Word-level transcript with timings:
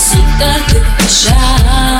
сюда 0.00 0.54
ты 0.68 0.82
пришла 0.96 1.99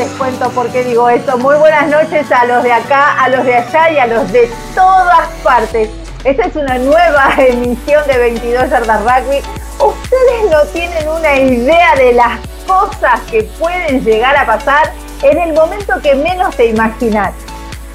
Les 0.00 0.08
cuento 0.12 0.48
por 0.52 0.66
qué 0.70 0.82
digo 0.82 1.10
esto. 1.10 1.36
Muy 1.36 1.56
buenas 1.56 1.86
noches 1.88 2.32
a 2.32 2.46
los 2.46 2.62
de 2.62 2.72
acá, 2.72 3.22
a 3.22 3.28
los 3.28 3.44
de 3.44 3.54
allá 3.54 3.90
y 3.90 3.98
a 3.98 4.06
los 4.06 4.32
de 4.32 4.50
todas 4.74 5.28
partes. 5.44 5.90
Esta 6.24 6.46
es 6.46 6.56
una 6.56 6.78
nueva 6.78 7.34
emisión 7.36 8.06
de 8.06 8.16
22 8.16 8.70
Yardas 8.70 9.02
Rugby. 9.02 9.42
Ustedes 9.78 10.50
no 10.50 10.62
tienen 10.72 11.06
una 11.06 11.36
idea 11.36 11.94
de 11.96 12.14
las 12.14 12.40
cosas 12.66 13.20
que 13.30 13.42
pueden 13.58 14.02
llegar 14.02 14.34
a 14.38 14.46
pasar 14.46 14.90
en 15.22 15.38
el 15.38 15.52
momento 15.52 15.92
que 16.02 16.14
menos 16.14 16.56
te 16.56 16.68
imaginas. 16.68 17.34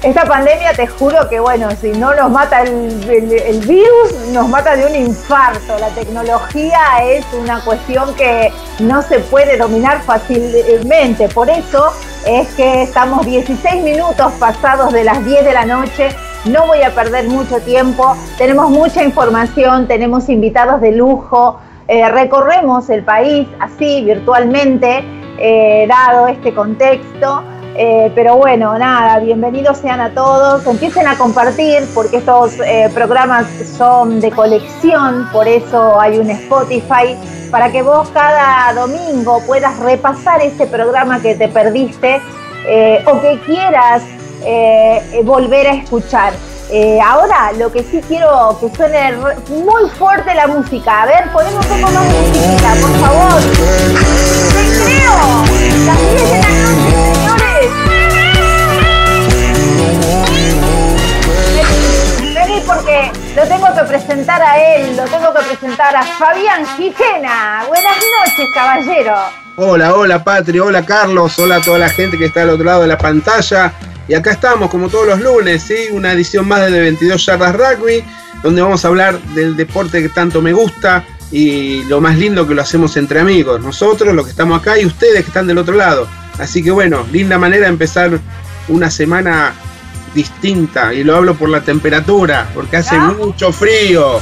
Esta 0.02 0.24
pandemia, 0.24 0.72
te 0.74 0.86
juro 0.86 1.26
que, 1.28 1.40
bueno, 1.40 1.70
si 1.80 1.90
no 1.92 2.14
nos 2.14 2.30
mata 2.30 2.62
el, 2.62 3.60
virus, 3.66 4.28
nos 4.32 4.46
mata 4.46 4.76
de 4.76 4.86
un 4.86 4.94
infarto. 4.94 5.78
La 5.78 5.88
tecnología 5.88 6.78
es 7.02 7.24
una 7.32 7.60
cuestión 7.64 8.14
que 8.14 8.52
no 8.78 9.00
se 9.02 9.20
puede 9.20 9.56
dominar 9.56 10.02
fácilmente. 10.02 11.28
Por 11.28 11.48
eso 11.48 11.92
es 12.26 12.46
que 12.54 12.82
estamos 12.82 13.24
16 13.24 13.82
minutos 13.82 14.32
pasados 14.38 14.92
de 14.92 15.02
las 15.02 15.24
10 15.24 15.44
de 15.44 15.52
la 15.52 15.64
noche. 15.64 16.10
No 16.44 16.66
voy 16.66 16.82
a 16.82 16.94
perder 16.94 17.26
mucho 17.28 17.58
tiempo. 17.60 18.14
Tenemos 18.36 18.70
mucha 18.70 19.02
información, 19.02 19.88
tenemos 19.88 20.28
invitados 20.28 20.82
de 20.82 20.92
lujo. 20.92 21.58
Eh, 21.88 22.06
recorremos 22.10 22.90
el 22.90 23.02
país 23.02 23.48
así, 23.60 24.04
virtualmente, 24.04 25.02
eh, 25.38 25.86
dado 25.88 26.28
este 26.28 26.54
contexto. 26.54 27.42
Eh, 27.78 28.10
pero 28.14 28.36
bueno, 28.36 28.78
nada, 28.78 29.18
bienvenidos 29.18 29.76
sean 29.78 30.00
a 30.00 30.14
todos. 30.14 30.66
Empiecen 30.66 31.06
a 31.06 31.18
compartir 31.18 31.86
porque 31.94 32.18
estos 32.18 32.54
eh, 32.64 32.90
programas 32.94 33.46
son 33.76 34.18
de 34.18 34.30
colección, 34.30 35.28
por 35.30 35.46
eso 35.46 36.00
hay 36.00 36.18
un 36.18 36.30
Spotify, 36.30 37.18
para 37.50 37.70
que 37.70 37.82
vos 37.82 38.08
cada 38.14 38.72
domingo 38.72 39.42
puedas 39.46 39.78
repasar 39.80 40.40
ese 40.40 40.66
programa 40.66 41.20
que 41.20 41.34
te 41.34 41.48
perdiste 41.48 42.22
eh, 42.66 43.04
o 43.06 43.20
que 43.20 43.38
quieras 43.44 44.02
volver 45.24 45.66
a 45.66 45.72
escuchar. 45.72 46.32
ahora 47.04 47.52
lo 47.58 47.72
que 47.72 47.82
sí 47.82 48.00
quiero 48.06 48.56
que 48.60 48.74
suene 48.76 49.12
muy 49.48 49.90
fuerte 49.98 50.34
la 50.34 50.46
música. 50.46 51.02
A 51.02 51.06
ver, 51.06 51.32
ponemos 51.32 51.66
un 51.66 51.80
poco 51.80 51.92
más 51.92 52.04
de 52.04 52.20
música, 52.20 52.74
por 52.80 52.90
favor. 53.00 53.42
¡Te 54.52 54.64
creo! 54.84 55.66
Las 55.86 55.98
10 55.98 56.30
de 56.30 56.38
la 56.42 56.48
noche, 56.48 57.05
porque 62.66 63.12
lo 63.36 63.46
tengo 63.46 63.66
que 63.74 63.84
presentar 63.84 64.42
a 64.42 64.58
él, 64.58 64.96
lo 64.96 65.04
tengo 65.04 65.32
que 65.32 65.56
presentar 65.56 65.94
a 65.94 66.02
Fabián 66.02 66.66
Gijena. 66.76 67.64
Buenas 67.68 67.96
noches, 67.96 68.46
caballero. 68.52 69.14
Hola, 69.56 69.94
hola 69.94 70.22
Patri, 70.22 70.58
hola 70.58 70.84
Carlos, 70.84 71.38
hola 71.38 71.56
a 71.56 71.60
toda 71.60 71.78
la 71.78 71.88
gente 71.88 72.18
que 72.18 72.26
está 72.26 72.42
al 72.42 72.50
otro 72.50 72.64
lado 72.64 72.82
de 72.82 72.88
la 72.88 72.98
pantalla. 72.98 73.72
Y 74.08 74.14
acá 74.14 74.32
estamos, 74.32 74.68
como 74.70 74.88
todos 74.88 75.06
los 75.06 75.20
lunes, 75.20 75.62
¿sí? 75.62 75.88
una 75.92 76.12
edición 76.12 76.46
más 76.46 76.70
de 76.70 76.80
22 76.80 77.24
Yardas 77.24 77.54
Rugby, 77.54 78.04
donde 78.42 78.62
vamos 78.62 78.84
a 78.84 78.88
hablar 78.88 79.18
del 79.34 79.56
deporte 79.56 80.02
que 80.02 80.08
tanto 80.08 80.42
me 80.42 80.52
gusta 80.52 81.04
y 81.30 81.84
lo 81.84 82.00
más 82.00 82.16
lindo 82.16 82.46
que 82.46 82.54
lo 82.54 82.62
hacemos 82.62 82.96
entre 82.96 83.20
amigos. 83.20 83.60
Nosotros, 83.60 84.14
los 84.14 84.24
que 84.24 84.30
estamos 84.30 84.60
acá, 84.60 84.78
y 84.78 84.86
ustedes 84.86 85.22
que 85.22 85.28
están 85.28 85.46
del 85.46 85.58
otro 85.58 85.74
lado. 85.74 86.06
Así 86.38 86.62
que 86.62 86.70
bueno, 86.70 87.06
linda 87.10 87.38
manera 87.38 87.62
de 87.62 87.70
empezar 87.72 88.18
una 88.68 88.90
semana 88.90 89.54
distinta 90.16 90.92
y 90.92 91.04
lo 91.04 91.14
hablo 91.14 91.36
por 91.36 91.48
la 91.48 91.60
temperatura, 91.60 92.48
porque 92.52 92.78
hace 92.78 92.96
ah. 92.96 93.14
mucho 93.16 93.52
frío. 93.52 94.18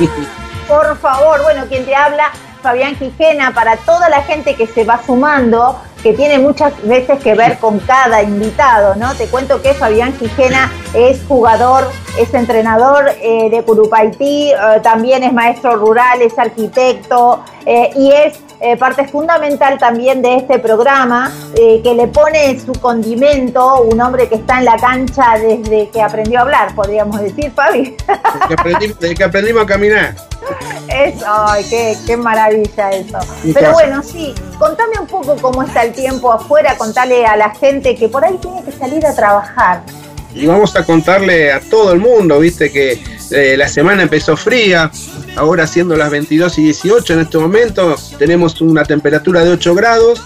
Por 0.66 0.98
favor, 0.98 1.40
bueno, 1.44 1.66
quien 1.68 1.84
te 1.84 1.94
habla, 1.94 2.32
Fabián 2.60 2.96
Quijena, 2.96 3.54
para 3.54 3.76
toda 3.76 4.08
la 4.08 4.22
gente 4.22 4.56
que 4.56 4.66
se 4.66 4.82
va 4.82 5.00
sumando, 5.06 5.80
que 6.02 6.12
tiene 6.12 6.40
muchas 6.40 6.72
veces 6.82 7.22
que 7.22 7.34
ver 7.34 7.58
con 7.58 7.78
cada 7.78 8.22
invitado, 8.22 8.96
¿no? 8.96 9.14
Te 9.14 9.28
cuento 9.28 9.62
que 9.62 9.74
Fabián 9.74 10.12
Quijena 10.14 10.72
es 10.92 11.20
jugador, 11.28 11.88
es 12.18 12.34
entrenador 12.34 13.12
eh, 13.20 13.48
de 13.50 13.62
Curupaití, 13.62 14.50
eh, 14.50 14.56
también 14.82 15.22
es 15.22 15.32
maestro 15.32 15.76
rural, 15.76 16.20
es 16.22 16.36
arquitecto 16.36 17.44
eh, 17.64 17.90
y 17.94 18.10
es 18.10 18.40
eh, 18.60 18.76
parte 18.76 19.06
fundamental 19.06 19.78
también 19.78 20.22
de 20.22 20.36
este 20.36 20.58
programa, 20.58 21.30
eh, 21.54 21.80
que 21.82 21.94
le 21.94 22.06
pone 22.08 22.58
su 22.58 22.72
condimento, 22.72 23.82
un 23.82 24.00
hombre 24.00 24.28
que 24.28 24.36
está 24.36 24.58
en 24.58 24.64
la 24.64 24.76
cancha 24.76 25.38
desde 25.38 25.88
que 25.90 26.00
aprendió 26.00 26.38
a 26.38 26.42
hablar, 26.42 26.74
podríamos 26.74 27.20
decir, 27.20 27.52
Fabi. 27.52 27.96
Desde 28.64 29.14
que, 29.14 29.24
aprendimos 29.24 29.62
a 29.62 29.66
caminar. 29.66 30.14
Eso, 30.88 31.24
ay, 31.26 31.64
qué, 32.06 32.16
maravilla 32.16 32.90
eso. 32.90 33.18
Pero 33.52 33.72
bueno, 33.72 34.02
sí, 34.02 34.34
contame 34.58 34.98
un 35.00 35.06
poco 35.06 35.36
cómo 35.36 35.62
está 35.62 35.82
el 35.82 35.92
tiempo 35.92 36.32
afuera, 36.32 36.76
contale 36.78 37.26
a 37.26 37.36
la 37.36 37.50
gente 37.50 37.94
que 37.94 38.08
por 38.08 38.24
ahí 38.24 38.38
tiene 38.38 38.62
que 38.64 38.72
salir 38.72 39.04
a 39.04 39.14
trabajar. 39.14 39.82
Y 40.36 40.46
vamos 40.46 40.76
a 40.76 40.84
contarle 40.84 41.50
a 41.50 41.60
todo 41.60 41.92
el 41.92 41.98
mundo, 41.98 42.38
viste, 42.38 42.70
que 42.70 43.02
eh, 43.30 43.56
la 43.56 43.68
semana 43.68 44.02
empezó 44.02 44.36
fría, 44.36 44.90
ahora 45.34 45.66
siendo 45.66 45.96
las 45.96 46.10
22 46.10 46.58
y 46.58 46.64
18 46.64 47.14
en 47.14 47.20
este 47.20 47.38
momento, 47.38 47.96
tenemos 48.18 48.60
una 48.60 48.84
temperatura 48.84 49.42
de 49.42 49.50
8 49.50 49.74
grados, 49.74 50.22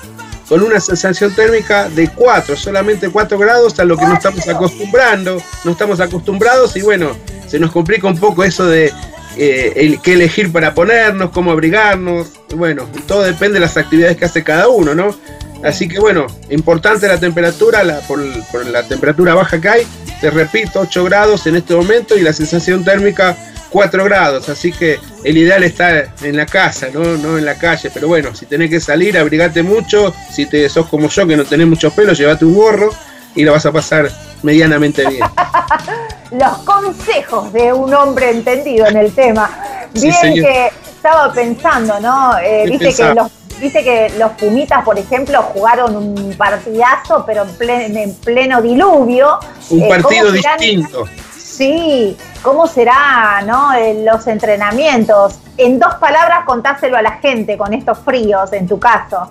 con 0.48 0.62
una 0.62 0.80
sensación 0.80 1.32
térmica 1.32 1.88
de 1.88 2.08
4, 2.08 2.56
solamente 2.56 3.08
4 3.08 3.38
grados, 3.38 3.78
a 3.78 3.84
lo 3.84 3.96
que 3.96 4.04
no 4.04 4.14
estamos 4.14 4.48
acostumbrando, 4.48 5.40
no 5.64 5.70
estamos 5.70 6.00
acostumbrados 6.00 6.76
y 6.76 6.82
bueno, 6.82 7.16
se 7.46 7.60
nos 7.60 7.70
complica 7.70 8.08
un 8.08 8.18
poco 8.18 8.42
eso 8.42 8.66
de 8.66 8.92
eh, 9.36 9.96
qué 10.02 10.14
elegir 10.14 10.50
para 10.50 10.74
ponernos, 10.74 11.30
cómo 11.30 11.52
abrigarnos, 11.52 12.32
bueno, 12.56 12.88
todo 13.06 13.22
depende 13.22 13.54
de 13.54 13.60
las 13.60 13.76
actividades 13.76 14.16
que 14.16 14.24
hace 14.24 14.42
cada 14.42 14.68
uno, 14.68 14.92
¿no? 14.92 15.14
Así 15.62 15.88
que 15.88 15.98
bueno, 15.98 16.26
importante 16.48 17.06
la 17.06 17.20
temperatura, 17.20 17.84
la, 17.84 18.00
por, 18.00 18.20
la 18.66 18.82
temperatura 18.82 19.34
baja 19.34 19.60
que 19.60 19.68
hay, 19.68 19.86
te 20.20 20.30
repito, 20.30 20.80
8 20.80 21.04
grados 21.04 21.46
en 21.46 21.56
este 21.56 21.74
momento 21.74 22.16
y 22.16 22.22
la 22.22 22.32
sensación 22.32 22.84
térmica 22.84 23.36
4 23.70 24.04
grados, 24.04 24.48
así 24.48 24.72
que 24.72 24.98
el 25.22 25.36
ideal 25.36 25.62
está 25.62 26.12
en 26.22 26.36
la 26.36 26.46
casa, 26.46 26.88
¿no? 26.92 27.02
no 27.18 27.38
en 27.38 27.44
la 27.44 27.56
calle, 27.56 27.90
pero 27.92 28.08
bueno, 28.08 28.34
si 28.34 28.46
tenés 28.46 28.70
que 28.70 28.80
salir, 28.80 29.16
abrigate 29.18 29.62
mucho, 29.62 30.14
si 30.30 30.46
te 30.46 30.68
sos 30.68 30.86
como 30.88 31.08
yo 31.08 31.26
que 31.26 31.36
no 31.36 31.44
tenés 31.44 31.66
mucho 31.66 31.90
pelo, 31.90 32.12
llévate 32.12 32.44
un 32.44 32.54
gorro 32.54 32.90
y 33.34 33.44
lo 33.44 33.52
vas 33.52 33.66
a 33.66 33.72
pasar 33.72 34.10
medianamente 34.42 35.06
bien. 35.06 35.22
Los 36.30 36.58
consejos 36.58 37.52
de 37.52 37.72
un 37.72 37.92
hombre 37.92 38.30
entendido 38.30 38.86
en 38.86 38.96
el 38.96 39.12
tema. 39.12 39.50
Bien 39.92 40.34
que 40.34 40.70
estaba 41.00 41.32
pensando, 41.32 41.98
¿no? 41.98 42.38
Eh, 42.38 42.66
viste 42.68 42.94
que 42.94 43.14
los 43.14 43.32
Dice 43.60 43.84
que 43.84 44.12
los 44.18 44.32
Pumitas, 44.32 44.82
por 44.84 44.98
ejemplo, 44.98 45.42
jugaron 45.42 45.94
un 45.94 46.34
partidazo, 46.36 47.24
pero 47.26 47.42
en 47.42 47.50
pleno, 47.50 47.98
en 47.98 48.14
pleno 48.14 48.62
diluvio. 48.62 49.38
Un 49.68 49.82
eh, 49.82 49.88
partido 49.88 50.32
distinto. 50.32 51.04
Sí, 51.36 52.16
¿cómo 52.40 52.66
será 52.66 53.42
¿no? 53.46 53.72
los 54.02 54.26
entrenamientos? 54.26 55.40
En 55.58 55.78
dos 55.78 55.94
palabras, 55.96 56.44
contáselo 56.46 56.96
a 56.96 57.02
la 57.02 57.18
gente 57.18 57.58
con 57.58 57.74
estos 57.74 57.98
fríos, 57.98 58.50
en 58.54 58.66
tu 58.66 58.78
caso. 58.78 59.30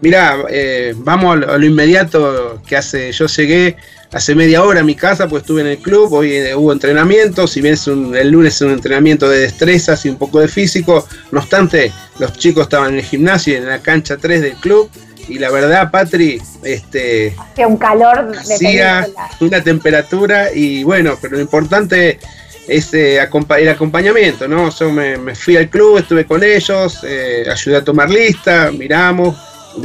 Mirá, 0.00 0.36
eh, 0.48 0.94
vamos 0.98 1.32
a 1.32 1.58
lo, 1.58 1.66
inmediato 1.66 2.60
que 2.64 2.76
hace, 2.76 3.10
yo 3.10 3.26
llegué 3.26 3.76
hace 4.16 4.34
media 4.34 4.64
hora 4.64 4.80
a 4.80 4.82
mi 4.82 4.94
casa, 4.94 5.28
pues 5.28 5.42
estuve 5.42 5.60
en 5.60 5.66
el 5.66 5.78
club, 5.78 6.10
hoy 6.14 6.32
eh, 6.32 6.54
hubo 6.54 6.72
entrenamiento, 6.72 7.46
si 7.46 7.60
bien 7.60 7.74
es 7.74 7.86
el 7.86 8.30
lunes 8.30 8.54
es 8.54 8.62
un 8.62 8.70
entrenamiento 8.70 9.28
de 9.28 9.40
destrezas 9.40 10.06
y 10.06 10.08
un 10.08 10.16
poco 10.16 10.40
de 10.40 10.48
físico, 10.48 11.06
no 11.32 11.40
obstante, 11.40 11.92
los 12.18 12.32
chicos 12.32 12.62
estaban 12.62 12.94
en 12.94 13.00
el 13.00 13.04
gimnasio 13.04 13.52
y 13.52 13.56
en 13.56 13.66
la 13.66 13.80
cancha 13.80 14.16
3 14.16 14.40
del 14.40 14.54
club, 14.54 14.90
y 15.28 15.38
la 15.38 15.50
verdad, 15.50 15.90
Patri, 15.90 16.40
este... 16.62 17.34
Hacía 17.36 17.66
un 17.66 17.76
calor 17.76 18.32
de 18.32 18.54
hacía 18.54 19.06
una 19.40 19.62
temperatura, 19.62 20.50
y 20.50 20.82
bueno, 20.82 21.18
pero 21.20 21.36
lo 21.36 21.42
importante 21.42 22.18
es 22.66 22.94
eh, 22.94 23.18
el 23.58 23.68
acompañamiento, 23.68 24.48
¿no? 24.48 24.70
Yo 24.70 24.90
me, 24.90 25.34
fui 25.34 25.58
al 25.58 25.68
club, 25.68 25.98
estuve 25.98 26.24
con 26.24 26.42
ellos, 26.42 27.00
eh, 27.04 27.44
ayudé 27.52 27.76
a 27.76 27.84
tomar 27.84 28.08
lista, 28.08 28.72
miramos, 28.72 29.36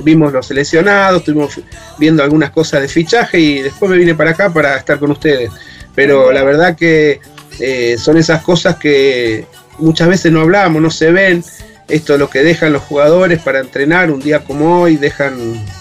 vimos 0.03 0.31
los 0.33 0.47
seleccionados, 0.47 1.19
estuvimos 1.19 1.59
viendo 1.97 2.23
algunas 2.23 2.51
cosas 2.51 2.81
de 2.81 2.87
fichaje 2.87 3.39
y 3.39 3.61
después 3.61 3.91
me 3.91 3.97
vine 3.97 4.15
para 4.15 4.31
acá 4.31 4.51
para 4.51 4.77
estar 4.77 4.99
con 4.99 5.11
ustedes. 5.11 5.51
Pero 5.95 6.31
la 6.31 6.43
verdad 6.43 6.75
que 6.75 7.19
eh, 7.59 7.97
son 7.97 8.17
esas 8.17 8.41
cosas 8.43 8.77
que 8.77 9.45
muchas 9.77 10.07
veces 10.07 10.31
no 10.31 10.41
hablamos, 10.41 10.81
no 10.81 10.91
se 10.91 11.11
ven. 11.11 11.43
Esto 11.87 12.13
es 12.13 12.19
lo 12.19 12.29
que 12.29 12.43
dejan 12.43 12.71
los 12.71 12.83
jugadores 12.83 13.41
para 13.41 13.59
entrenar 13.59 14.11
un 14.11 14.21
día 14.21 14.39
como 14.43 14.81
hoy, 14.81 14.95
dejan 14.95 15.35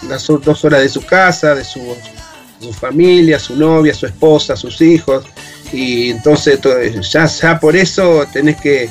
las 0.08 0.26
dos 0.26 0.64
horas 0.64 0.82
de 0.82 0.88
su 0.88 1.06
casa, 1.06 1.54
de 1.54 1.64
su, 1.64 1.80
su 2.58 2.72
familia, 2.72 3.38
su 3.38 3.54
novia, 3.54 3.94
su 3.94 4.06
esposa, 4.06 4.56
sus 4.56 4.80
hijos. 4.80 5.24
Y 5.72 6.10
entonces 6.10 6.58
ya, 7.08 7.26
ya 7.26 7.60
por 7.60 7.76
eso 7.76 8.26
tenés 8.32 8.60
que 8.60 8.90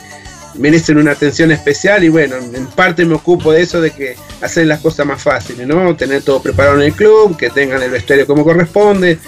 merecen 0.56 0.98
una 0.98 1.12
atención 1.12 1.52
especial 1.52 2.04
y 2.04 2.10
bueno, 2.10 2.36
en 2.38 2.68
parte 2.68 3.06
me 3.06 3.16
ocupo 3.16 3.52
de 3.52 3.62
eso, 3.62 3.82
de 3.82 3.92
que 3.92 4.16
hacer 4.42 4.68
las 4.68 4.80
cosas 4.80 5.06
más 5.06 5.22
fáciles, 5.22 5.68
¿no? 5.68 5.96
Tener 5.96 6.24
todo 6.24 6.42
preparado 6.42 6.76
en 6.76 6.84
el 6.84 6.94
club, 6.94 7.38
que 7.38 7.50
tengan 7.50 7.82
el 7.82 7.92
vestuario 7.92 8.26
como 8.26 8.44
corresponde 8.44 9.20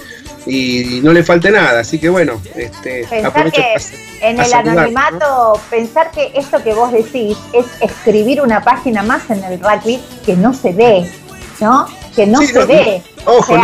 y 0.45 1.01
no 1.03 1.13
le 1.13 1.23
falte 1.23 1.51
nada, 1.51 1.81
así 1.81 2.00
que 2.00 2.09
bueno, 2.09 2.41
este, 2.56 3.06
pensar 3.07 3.51
que 3.51 3.75
en 4.21 4.39
el 4.39 4.53
anonimato, 4.53 5.59
pensar 5.69 6.12
que 6.12 6.31
esto 6.35 6.63
que 6.63 6.73
vos 6.73 6.91
decís 6.91 7.38
es 7.53 7.65
escribir 7.79 8.41
una 8.41 8.63
página 8.63 9.03
más 9.03 9.29
en 9.29 9.44
el 9.44 9.59
rugby 9.59 10.01
que 10.25 10.35
no 10.35 10.53
se 10.53 10.71
ve, 10.73 11.09
¿no? 11.59 11.85
Que 12.15 12.25
no 12.25 12.41
se 12.41 12.65
ve. 12.65 13.03
ojo, 13.25 13.56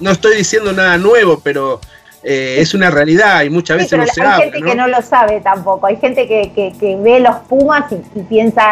no 0.00 0.10
estoy 0.10 0.36
diciendo 0.36 0.72
nada 0.72 0.98
nuevo, 0.98 1.40
pero 1.40 1.80
eh, 2.22 2.56
es 2.58 2.74
una 2.74 2.90
realidad 2.90 3.42
y 3.42 3.50
muchas 3.50 3.78
veces 3.78 3.98
no 3.98 4.06
se 4.06 4.22
Hay 4.22 4.50
gente 4.50 4.62
que 4.62 4.74
no 4.74 4.88
lo 4.88 5.00
sabe 5.00 5.40
tampoco, 5.40 5.86
hay 5.86 5.96
gente 5.96 6.28
que, 6.28 6.52
que, 6.78 6.96
ve 6.96 7.20
los 7.20 7.36
Pumas 7.48 7.90
y, 7.92 8.20
piensa 8.22 8.62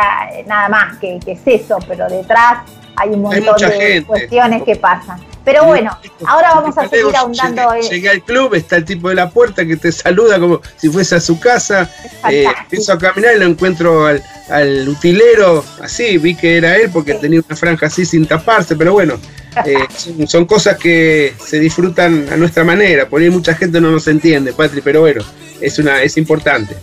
nada 0.47 0.69
más 0.69 0.99
que, 0.99 1.19
es 1.27 1.41
eso, 1.47 1.79
pero 1.89 2.09
detrás 2.09 2.65
hay 2.97 3.11
un 3.11 3.23
montón 3.23 3.57
de 3.57 4.05
cuestiones 4.07 4.63
que 4.65 4.77
pasan. 4.77 5.21
Pero 5.45 5.65
bueno, 5.65 5.97
ahora 6.27 6.57
vamos 6.57 6.77
a 6.77 6.87
seguir 6.89 7.17
ahondando. 7.17 7.75
Llegué, 7.75 7.89
llegué, 7.89 8.09
al 8.11 8.23
club, 8.23 8.55
está 8.55 8.77
el 8.77 8.85
tipo 8.85 9.09
de 9.09 9.15
la 9.15 9.31
puerta 9.31 9.65
que 9.65 9.79
te 9.79 9.91
saluda 9.91 10.39
como 10.39 10.61
si 10.77 10.91
fuese 10.91 11.15
a 11.15 11.21
su 11.21 11.41
casa. 11.41 11.89
Eh, 12.31 12.45
empiezo 12.61 12.93
a 12.93 12.99
caminar 12.99 13.35
y 13.35 13.39
lo 13.39 13.47
encuentro 13.47 14.05
al, 14.05 14.23
al 14.51 14.87
utilero, 14.89 15.65
así, 15.83 16.19
vi 16.19 16.35
que 16.35 16.59
era 16.59 16.77
él 16.77 16.91
porque 16.93 17.15
tenía 17.15 17.41
una 17.47 17.57
franja 17.57 17.87
así 17.87 18.05
sin 18.05 18.27
taparse, 18.27 18.77
pero 18.77 18.93
bueno, 18.93 19.15
eh, 19.65 20.27
son, 20.27 20.47
cosas 20.47 20.77
que 20.77 21.35
se 21.39 21.59
disfrutan 21.59 22.29
a 22.31 22.37
nuestra 22.37 22.65
manera. 22.65 23.09
Por 23.09 23.21
ahí 23.21 23.31
mucha 23.31 23.55
gente 23.55 23.81
no 23.81 23.91
nos 23.91 24.07
entiende, 24.09 24.53
Patri, 24.53 24.81
pero 24.81 25.01
bueno, 25.01 25.23
es, 25.61 25.79
una, 25.79 26.03
es 26.03 26.17
importante. 26.17 26.77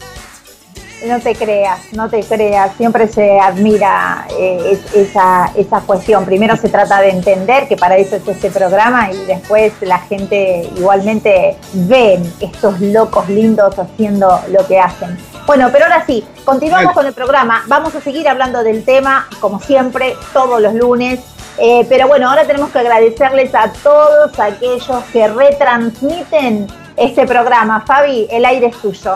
No 1.05 1.19
te 1.19 1.35
creas, 1.35 1.79
no 1.93 2.09
te 2.09 2.21
creas, 2.21 2.71
siempre 2.77 3.07
se 3.07 3.39
admira 3.39 4.25
eh, 4.39 4.79
esa, 4.95 5.51
esa 5.55 5.81
cuestión. 5.81 6.25
Primero 6.25 6.57
se 6.57 6.67
trata 6.69 6.99
de 6.99 7.09
entender 7.09 7.67
que 7.67 7.77
para 7.77 7.95
eso 7.97 8.15
es 8.15 8.27
este 8.27 8.49
programa 8.49 9.11
y 9.11 9.25
después 9.25 9.73
la 9.81 9.99
gente 9.99 10.67
igualmente 10.75 11.57
ven 11.73 12.23
estos 12.39 12.81
locos 12.81 13.29
lindos 13.29 13.77
haciendo 13.77 14.41
lo 14.49 14.65
que 14.65 14.79
hacen. 14.79 15.15
Bueno, 15.45 15.69
pero 15.71 15.85
ahora 15.85 16.03
sí, 16.07 16.25
continuamos 16.43 16.93
con 16.93 17.05
el 17.05 17.13
programa. 17.13 17.63
Vamos 17.67 17.93
a 17.93 18.01
seguir 18.01 18.27
hablando 18.27 18.63
del 18.63 18.83
tema, 18.83 19.27
como 19.39 19.59
siempre, 19.59 20.15
todos 20.33 20.59
los 20.59 20.73
lunes. 20.73 21.19
Eh, 21.57 21.85
pero 21.87 22.07
bueno, 22.07 22.29
ahora 22.29 22.45
tenemos 22.45 22.71
que 22.71 22.79
agradecerles 22.79 23.55
a 23.55 23.71
todos 23.71 24.37
aquellos 24.39 25.03
que 25.11 25.27
retransmiten 25.27 26.67
este 26.97 27.25
programa. 27.25 27.83
Fabi, 27.85 28.27
el 28.29 28.45
aire 28.45 28.67
es 28.67 28.77
tuyo. 28.77 29.15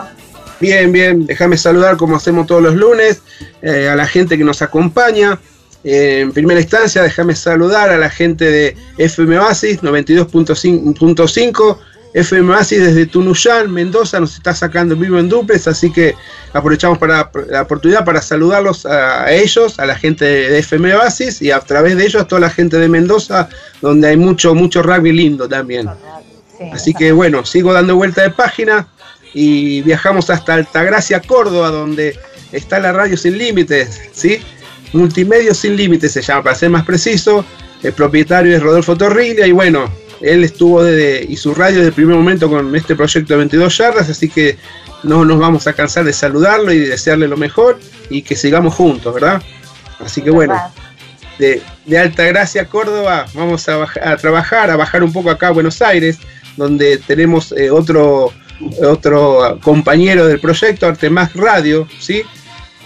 Bien, 0.58 0.92
bien, 0.92 1.26
déjame 1.26 1.56
saludar 1.56 1.96
como 1.96 2.16
hacemos 2.16 2.46
todos 2.46 2.62
los 2.62 2.74
lunes 2.74 3.22
eh, 3.62 3.88
a 3.88 3.96
la 3.96 4.06
gente 4.06 4.36
que 4.36 4.44
nos 4.44 4.60
acompaña. 4.62 5.38
Eh, 5.82 6.20
en 6.20 6.32
primera 6.32 6.60
instancia, 6.60 7.02
déjame 7.02 7.34
saludar 7.34 7.88
a 7.88 7.96
la 7.96 8.10
gente 8.10 8.44
de 8.44 8.76
FM 8.98 9.38
Oasis 9.38 9.82
92.5 9.82 11.78
FM 12.12 12.52
Oasis 12.52 12.80
desde 12.80 13.06
Tunuyán, 13.06 13.72
Mendoza, 13.72 14.18
nos 14.18 14.34
está 14.34 14.52
sacando 14.52 14.96
vivo 14.96 15.18
en 15.18 15.28
duples, 15.28 15.68
así 15.68 15.92
que 15.92 16.14
aprovechamos 16.52 16.98
para 16.98 17.30
la 17.48 17.62
oportunidad 17.62 18.04
para 18.04 18.20
saludarlos 18.20 18.84
a, 18.84 19.32
ellos, 19.32 19.78
a 19.78 19.86
la 19.86 19.94
gente 19.94 20.24
de 20.24 20.58
FM 20.58 20.94
Oasis 20.94 21.40
y 21.40 21.52
a 21.52 21.60
través 21.60 21.96
de 21.96 22.04
ellos 22.04 22.22
a 22.22 22.26
toda 22.26 22.40
la 22.40 22.50
gente 22.50 22.78
de 22.78 22.88
Mendoza, 22.88 23.48
donde 23.80 24.08
hay 24.08 24.16
mucho, 24.16 24.54
mucho 24.54 24.82
rugby 24.82 25.12
lindo 25.12 25.48
también. 25.48 25.88
Así 26.72 26.92
que 26.92 27.12
bueno, 27.12 27.44
sigo 27.44 27.72
dando 27.72 27.94
vuelta 27.96 28.22
de 28.22 28.30
página 28.30 28.88
y 29.32 29.82
viajamos 29.82 30.30
hasta 30.30 30.54
Altagracia, 30.54 31.20
Córdoba, 31.20 31.70
donde 31.70 32.18
está 32.50 32.80
la 32.80 32.92
radio 32.92 33.16
sin 33.16 33.38
límites, 33.38 34.00
¿sí? 34.12 34.40
Multimedia 34.92 35.54
sin 35.54 35.76
límites 35.76 36.12
se 36.12 36.22
llama, 36.22 36.42
para 36.42 36.56
ser 36.56 36.70
más 36.70 36.84
preciso. 36.84 37.44
El 37.82 37.92
propietario 37.92 38.54
es 38.54 38.62
Rodolfo 38.62 38.96
Torrilla 38.96 39.46
y 39.46 39.52
bueno, 39.52 39.90
él 40.20 40.44
estuvo 40.44 40.82
desde, 40.82 41.24
y 41.24 41.36
su 41.36 41.54
radio 41.54 41.76
desde 41.76 41.88
el 41.88 41.94
primer 41.94 42.16
momento 42.16 42.48
con 42.48 42.74
este 42.76 42.94
proyecto 42.94 43.34
de 43.34 43.38
22 43.38 43.78
yardas, 43.78 44.08
así 44.08 44.28
que 44.28 44.56
no 45.02 45.24
nos 45.24 45.38
vamos 45.38 45.66
a 45.66 45.72
cansar 45.72 46.04
de 46.04 46.12
saludarlo 46.12 46.72
y 46.72 46.78
de 46.78 46.88
desearle 46.88 47.26
lo 47.26 47.36
mejor 47.36 47.80
y 48.10 48.22
que 48.22 48.36
sigamos 48.36 48.74
juntos, 48.74 49.14
¿verdad? 49.14 49.42
Así 49.98 50.22
que 50.22 50.30
bueno, 50.30 50.54
de, 51.38 51.62
Alta 51.98 52.24
Gracia, 52.24 52.66
Córdoba, 52.66 53.26
vamos 53.34 53.68
a, 53.68 53.86
a, 54.02 54.16
trabajar, 54.16 54.70
a 54.70 54.76
bajar 54.76 55.02
un 55.02 55.12
poco 55.12 55.30
acá 55.30 55.48
a 55.48 55.52
Buenos 55.52 55.82
Aires, 55.82 56.18
donde 56.56 56.98
tenemos 56.98 57.52
eh, 57.52 57.70
otro, 57.70 58.32
otro 58.82 59.58
compañero 59.62 60.26
del 60.26 60.40
proyecto, 60.40 60.86
Artemás 60.86 61.34
Radio, 61.34 61.88
¿sí? 61.98 62.22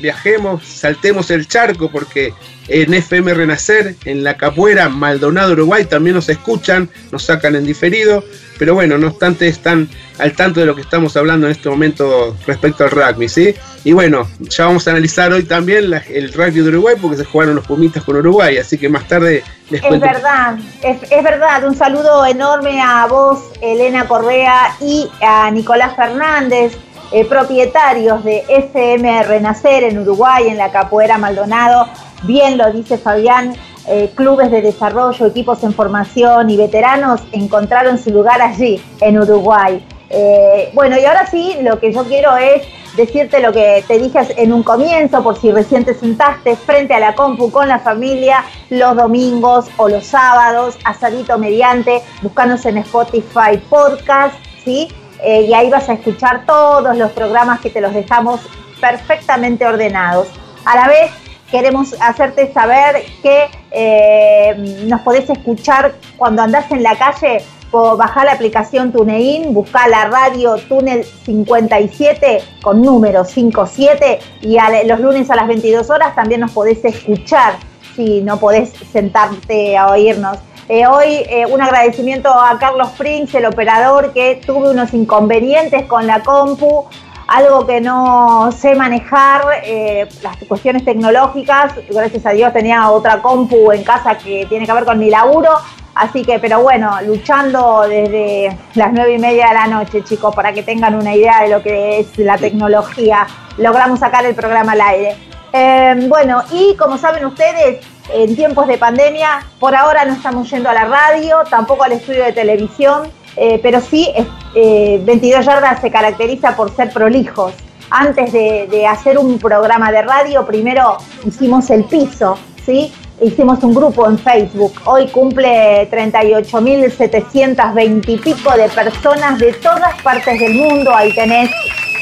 viajemos, 0.01 0.65
saltemos 0.65 1.29
el 1.29 1.49
charco 1.49 1.91
porque 1.91 2.33
en 2.69 2.93
FM 2.93 3.33
Renacer, 3.33 3.97
en 4.05 4.23
la 4.23 4.37
Capuera, 4.37 4.87
Maldonado, 4.87 5.51
Uruguay, 5.51 5.83
también 5.83 6.15
nos 6.15 6.29
escuchan, 6.29 6.89
nos 7.11 7.23
sacan 7.23 7.57
en 7.57 7.65
diferido, 7.65 8.23
pero 8.57 8.73
bueno, 8.73 8.97
no 8.97 9.07
obstante 9.07 9.47
están 9.47 9.89
al 10.19 10.33
tanto 10.33 10.59
de 10.59 10.65
lo 10.65 10.75
que 10.75 10.81
estamos 10.81 11.15
hablando 11.15 11.47
en 11.47 11.51
este 11.51 11.69
momento 11.69 12.35
respecto 12.45 12.83
al 12.83 12.91
rugby, 12.91 13.29
¿sí? 13.29 13.53
Y 13.83 13.93
bueno, 13.93 14.27
ya 14.39 14.65
vamos 14.65 14.87
a 14.87 14.91
analizar 14.91 15.31
hoy 15.31 15.43
también 15.43 15.91
el 16.09 16.33
rugby 16.33 16.61
de 16.61 16.69
Uruguay 16.69 16.95
porque 17.01 17.17
se 17.17 17.25
jugaron 17.25 17.55
los 17.55 17.67
Pumitas 17.67 18.03
con 18.03 18.17
Uruguay, 18.17 18.57
así 18.57 18.77
que 18.77 18.89
más 18.89 19.07
tarde 19.07 19.43
les 19.69 19.81
cuento. 19.81 20.05
Es 20.05 20.13
verdad, 20.13 20.57
es, 20.81 21.23
verdad, 21.23 21.65
un 21.65 21.75
saludo 21.75 22.25
enorme 22.25 22.81
a 22.81 23.05
vos, 23.07 23.39
Elena 23.61 24.07
Correa, 24.07 24.75
y 24.81 25.09
a 25.21 25.49
Nicolás 25.51 25.95
Fernández, 25.95 26.73
eh, 27.11 27.25
propietarios 27.25 28.23
de 28.23 28.43
FM 28.49 29.23
Renacer 29.23 29.83
en 29.83 29.99
Uruguay, 29.99 30.47
en 30.49 30.57
la 30.57 30.71
Capuera 30.71 31.17
Maldonado 31.17 31.87
bien 32.23 32.57
lo 32.57 32.71
dice 32.71 32.97
Fabián, 32.97 33.55
eh, 33.87 34.11
clubes 34.15 34.51
de 34.51 34.61
desarrollo, 34.61 35.25
equipos 35.25 35.63
en 35.63 35.73
formación 35.73 36.49
y 36.49 36.57
veteranos 36.57 37.21
encontraron 37.31 37.97
su 37.97 38.11
lugar 38.11 38.41
allí, 38.41 38.81
en 39.01 39.19
Uruguay. 39.19 39.85
Eh, 40.09 40.71
bueno, 40.73 40.97
y 40.97 41.05
ahora 41.05 41.25
sí, 41.27 41.55
lo 41.61 41.79
que 41.79 41.91
yo 41.91 42.03
quiero 42.05 42.35
es 42.37 42.63
decirte 42.95 43.39
lo 43.39 43.51
que 43.51 43.83
te 43.87 43.99
dije 43.99 44.19
en 44.37 44.51
un 44.51 44.63
comienzo, 44.63 45.23
por 45.23 45.39
si 45.39 45.51
recién 45.51 45.85
te 45.85 45.93
sentaste 45.93 46.55
frente 46.55 46.93
a 46.93 46.99
la 46.99 47.15
compu 47.15 47.51
con 47.51 47.67
la 47.67 47.79
familia 47.79 48.43
los 48.69 48.95
domingos 48.95 49.67
o 49.77 49.87
los 49.87 50.05
sábados, 50.05 50.77
asadito 50.83 51.37
mediante, 51.37 52.01
buscanos 52.21 52.65
en 52.65 52.77
Spotify 52.79 53.57
Podcast, 53.69 54.35
¿sí? 54.63 54.87
Eh, 55.23 55.43
y 55.43 55.53
ahí 55.53 55.69
vas 55.69 55.89
a 55.89 55.93
escuchar 55.93 56.45
todos 56.45 56.95
los 56.97 57.11
programas 57.11 57.59
que 57.61 57.69
te 57.69 57.81
los 57.81 57.93
dejamos 57.93 58.41
perfectamente 58.79 59.65
ordenados. 59.65 60.27
A 60.65 60.75
la 60.75 60.87
vez, 60.87 61.11
queremos 61.51 61.95
hacerte 61.99 62.51
saber 62.53 63.03
que 63.21 63.45
eh, 63.71 64.83
nos 64.85 65.01
podés 65.01 65.29
escuchar 65.29 65.95
cuando 66.17 66.41
andás 66.41 66.71
en 66.71 66.83
la 66.83 66.95
calle 66.97 67.43
bajar 67.71 68.25
la 68.25 68.33
aplicación 68.33 68.91
TuneIn, 68.91 69.53
buscar 69.53 69.89
la 69.89 70.05
radio 70.05 70.55
Túnel 70.57 71.03
57 71.03 72.41
con 72.61 72.81
número 72.81 73.25
57 73.25 74.19
y 74.41 74.57
los 74.85 74.99
lunes 74.99 75.29
a 75.29 75.35
las 75.35 75.47
22 75.47 75.89
horas 75.89 76.15
también 76.15 76.41
nos 76.41 76.51
podés 76.51 76.83
escuchar 76.85 77.55
si 77.95 78.21
no 78.21 78.39
podés 78.39 78.71
sentarte 78.91 79.77
a 79.77 79.87
oírnos. 79.87 80.37
Eh, 80.69 80.85
hoy 80.85 81.23
eh, 81.29 81.45
un 81.49 81.61
agradecimiento 81.61 82.29
a 82.29 82.57
Carlos 82.59 82.89
Prince, 82.97 83.37
el 83.37 83.45
operador, 83.45 84.11
que 84.13 84.41
tuve 84.45 84.69
unos 84.69 84.93
inconvenientes 84.93 85.85
con 85.85 86.05
la 86.05 86.21
compu, 86.21 86.85
algo 87.27 87.65
que 87.65 87.81
no 87.81 88.51
sé 88.51 88.75
manejar, 88.75 89.41
eh, 89.63 90.07
las 90.23 90.37
cuestiones 90.47 90.85
tecnológicas, 90.85 91.73
gracias 91.89 92.25
a 92.25 92.31
Dios 92.31 92.53
tenía 92.53 92.89
otra 92.89 93.21
compu 93.21 93.71
en 93.71 93.83
casa 93.83 94.17
que 94.17 94.45
tiene 94.47 94.65
que 94.65 94.73
ver 94.73 94.85
con 94.85 94.97
mi 94.97 95.09
laburo, 95.09 95.51
Así 95.97 96.23
que, 96.23 96.37
pero 96.37 96.61
bueno, 96.61 96.91
luchando 97.01 97.81
desde 97.87 98.55
las 98.75 98.93
nueve 98.93 99.15
y 99.15 99.17
media 99.17 99.47
de 99.47 99.53
la 99.55 99.65
noche, 99.65 100.03
chicos, 100.03 100.35
para 100.35 100.53
que 100.53 100.61
tengan 100.61 100.93
una 100.93 101.15
idea 101.15 101.41
de 101.41 101.49
lo 101.49 101.63
que 101.63 101.99
es 101.99 102.19
la 102.19 102.37
tecnología, 102.37 103.25
logramos 103.57 103.99
sacar 103.99 104.23
el 104.23 104.35
programa 104.35 104.73
al 104.73 104.81
aire. 104.81 105.15
Em, 105.51 106.07
bueno, 106.07 106.43
y 106.51 106.75
como 106.75 106.99
saben 106.99 107.25
ustedes, 107.25 107.83
en 108.13 108.35
tiempos 108.35 108.67
de 108.67 108.77
pandemia, 108.77 109.43
por 109.59 109.75
ahora 109.75 110.05
no 110.05 110.13
estamos 110.13 110.47
yendo 110.51 110.69
a 110.69 110.73
la 110.73 110.85
radio, 110.85 111.39
tampoco 111.49 111.83
al 111.83 111.93
estudio 111.93 112.25
de 112.25 112.31
televisión, 112.31 113.09
eh, 113.37 113.59
pero 113.61 113.81
sí, 113.81 114.11
22 114.53 114.55
eh, 114.55 115.43
Yardas 115.43 115.81
se 115.81 115.91
caracteriza 115.91 116.55
por 116.55 116.75
ser 116.75 116.91
prolijos. 116.91 117.53
Antes 117.89 118.33
de, 118.33 118.67
de 118.69 118.85
hacer 118.85 119.17
un 119.17 119.39
programa 119.39 119.91
de 119.91 120.01
radio, 120.01 120.45
primero 120.45 120.97
hicimos 121.25 121.69
el 121.69 121.85
piso, 121.85 122.37
¿sí? 122.65 122.91
hicimos 123.21 123.63
un 123.63 123.73
grupo 123.73 124.05
en 124.07 124.17
Facebook. 124.17 124.73
Hoy 124.85 125.07
cumple 125.07 125.89
38.720 125.89 128.07
y 128.07 128.17
pico 128.17 128.51
de 128.51 128.69
personas 128.69 129.39
de 129.39 129.53
todas 129.53 129.99
partes 130.01 130.39
del 130.39 130.53
mundo. 130.55 130.93
Ahí 130.93 131.13
tenés 131.13 131.49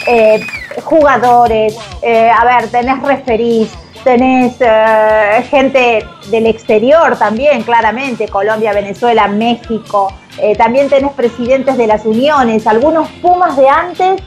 eh, 0.07 0.39
jugadores, 0.83 1.77
eh, 2.01 2.29
a 2.29 2.43
ver, 2.45 2.67
tenés 2.69 3.01
referís, 3.01 3.69
tenés 4.05 4.55
eh, 4.61 5.45
gente 5.49 6.07
del 6.29 6.45
exterior 6.45 7.17
también, 7.17 7.63
claramente, 7.63 8.29
Colombia, 8.29 8.71
Venezuela, 8.71 9.27
México. 9.27 10.13
también 10.57 10.89
tenés 10.89 11.11
presidentes 11.13 11.77
de 11.77 11.87
las 11.87 12.05
uniones, 12.05 12.67
algunos 12.67 13.09
Pumas 13.21 13.57
de 13.57 13.67
antes. 13.67 14.21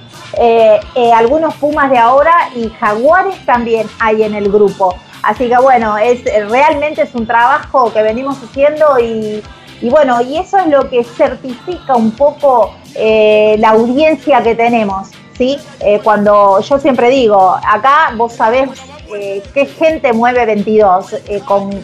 algunos 1.14 1.54
Pumas 1.54 1.90
de 1.90 1.98
ahora 1.98 2.34
y 2.54 2.68
Jaguares 2.68 3.36
también 3.46 3.86
hay 3.98 4.22
en 4.22 4.34
el 4.34 4.50
grupo. 4.50 4.94
Así 5.22 5.48
que 5.48 5.58
bueno, 5.58 5.98
es 5.98 6.24
realmente 6.48 7.02
es 7.02 7.14
un 7.14 7.26
trabajo 7.26 7.92
que 7.92 8.02
venimos 8.02 8.36
haciendo 8.42 8.98
y, 8.98 9.42
bueno, 9.90 10.20
y 10.22 10.38
eso 10.38 10.58
es 10.58 10.66
lo 10.68 10.88
que 10.88 11.04
certifica 11.04 11.96
un 11.96 12.12
poco 12.12 12.74
eh, 12.94 13.56
la 13.58 13.70
audiencia 13.70 14.42
que 14.42 14.54
tenemos, 14.54 15.08
¿sí? 15.36 15.58
Eh, 15.80 16.00
cuando 16.02 16.60
yo 16.60 16.78
siempre 16.78 17.10
digo, 17.10 17.56
acá 17.62 18.12
vos 18.16 18.32
sabés 18.32 18.70
eh, 19.14 19.42
qué 19.54 19.66
gente 19.66 20.12
mueve 20.12 20.46
22, 20.46 21.16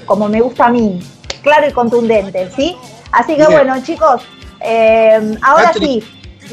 como 0.05 0.29
me 0.29 0.41
gusta 0.41 0.67
a 0.67 0.71
mí, 0.71 1.01
claro 1.43 1.69
y 1.69 1.73
contundente, 1.73 2.51
¿sí? 2.55 2.77
Así 3.13 3.37
que 3.37 3.47
bueno, 3.47 3.83
chicos, 3.83 4.23
ahora 5.43 5.73
sí. 5.73 6.03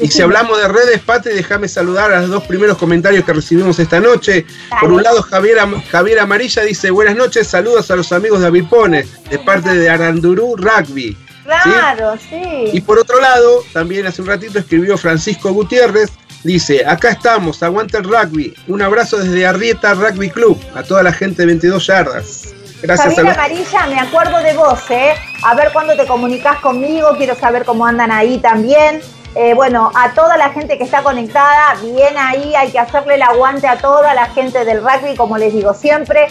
Y 0.00 0.08
si 0.08 0.22
hablamos 0.22 0.58
de 0.58 0.68
redes, 0.68 1.00
Pati, 1.00 1.30
déjame 1.30 1.68
saludar 1.68 2.12
a 2.12 2.20
los 2.20 2.30
dos 2.30 2.44
primeros 2.44 2.78
comentarios 2.78 3.24
que 3.24 3.32
recibimos 3.32 3.78
esta 3.78 4.00
noche. 4.00 4.46
Por 4.80 4.92
un 4.92 5.02
lado, 5.02 5.22
Javier, 5.22 5.58
Javier 5.90 6.20
Amarilla 6.20 6.62
dice, 6.62 6.90
buenas 6.90 7.16
noches, 7.16 7.46
saludos 7.46 7.90
a 7.90 7.96
los 7.96 8.12
amigos 8.12 8.40
de 8.40 8.46
Avipone, 8.46 9.04
de 9.30 9.38
parte 9.38 9.74
de 9.74 9.90
Arandurú 9.90 10.56
Rugby. 10.56 11.16
Claro, 11.44 12.16
¿sí? 12.16 12.70
Y 12.72 12.80
por 12.80 12.98
otro 12.98 13.20
lado, 13.20 13.64
también 13.72 14.06
hace 14.06 14.22
un 14.22 14.28
ratito 14.28 14.58
escribió 14.58 14.96
Francisco 14.96 15.52
Gutiérrez, 15.52 16.10
dice, 16.44 16.84
acá 16.86 17.10
estamos, 17.10 17.62
aguanta 17.62 17.98
el 17.98 18.04
rugby. 18.04 18.54
Un 18.68 18.82
abrazo 18.82 19.18
desde 19.18 19.46
Arrieta 19.46 19.94
Rugby 19.94 20.30
Club, 20.30 20.58
a 20.74 20.82
toda 20.82 21.02
la 21.02 21.12
gente 21.12 21.42
de 21.42 21.46
22 21.46 21.86
yardas. 21.86 22.54
Gracias. 22.82 23.14
Javier 23.14 23.34
Amarilla, 23.34 23.86
me 23.86 24.00
acuerdo 24.00 24.38
de 24.38 24.54
vos, 24.54 24.90
¿eh? 24.90 25.14
A 25.44 25.54
ver 25.54 25.72
cuándo 25.72 25.96
te 25.96 26.04
comunicas 26.06 26.58
conmigo, 26.58 27.14
quiero 27.16 27.36
saber 27.36 27.64
cómo 27.64 27.86
andan 27.86 28.10
ahí 28.10 28.38
también. 28.38 29.00
Eh, 29.34 29.54
bueno, 29.54 29.90
a 29.94 30.12
toda 30.12 30.36
la 30.36 30.50
gente 30.50 30.76
que 30.76 30.84
está 30.84 31.02
conectada, 31.02 31.74
bien 31.80 32.18
ahí, 32.18 32.54
hay 32.54 32.70
que 32.70 32.78
hacerle 32.78 33.14
el 33.14 33.22
aguante 33.22 33.66
a 33.66 33.78
toda 33.78 34.12
la 34.14 34.26
gente 34.26 34.64
del 34.64 34.82
rugby, 34.82 35.16
como 35.16 35.38
les 35.38 35.54
digo 35.54 35.72
siempre. 35.74 36.26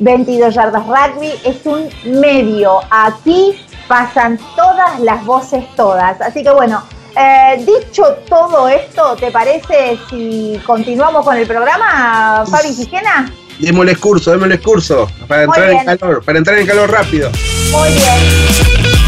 22 0.00 0.54
yardas 0.54 0.82
rugby 0.84 1.32
es 1.44 1.64
un 1.64 1.88
medio. 2.20 2.80
Aquí 2.90 3.64
pasan 3.86 4.38
todas 4.56 4.98
las 5.00 5.24
voces, 5.24 5.64
todas. 5.76 6.20
Así 6.20 6.42
que 6.42 6.50
bueno, 6.50 6.82
eh, 7.16 7.64
dicho 7.64 8.16
todo 8.28 8.68
esto, 8.68 9.16
¿te 9.16 9.30
parece 9.30 9.98
si 10.08 10.60
continuamos 10.64 11.24
con 11.24 11.36
el 11.36 11.46
programa, 11.46 12.44
Fabi 12.46 12.74
Gigena? 12.74 13.32
Démosle 13.58 13.96
curso, 13.96 14.32
démosle 14.32 14.58
curso 14.60 15.08
para 15.28 15.44
entrar 15.44 15.70
en 15.70 15.84
calor, 15.84 16.24
para 16.24 16.38
entrar 16.38 16.58
en 16.58 16.66
calor 16.66 16.90
rápido. 16.90 17.30
Muy 17.70 17.88
bien. 17.90 19.03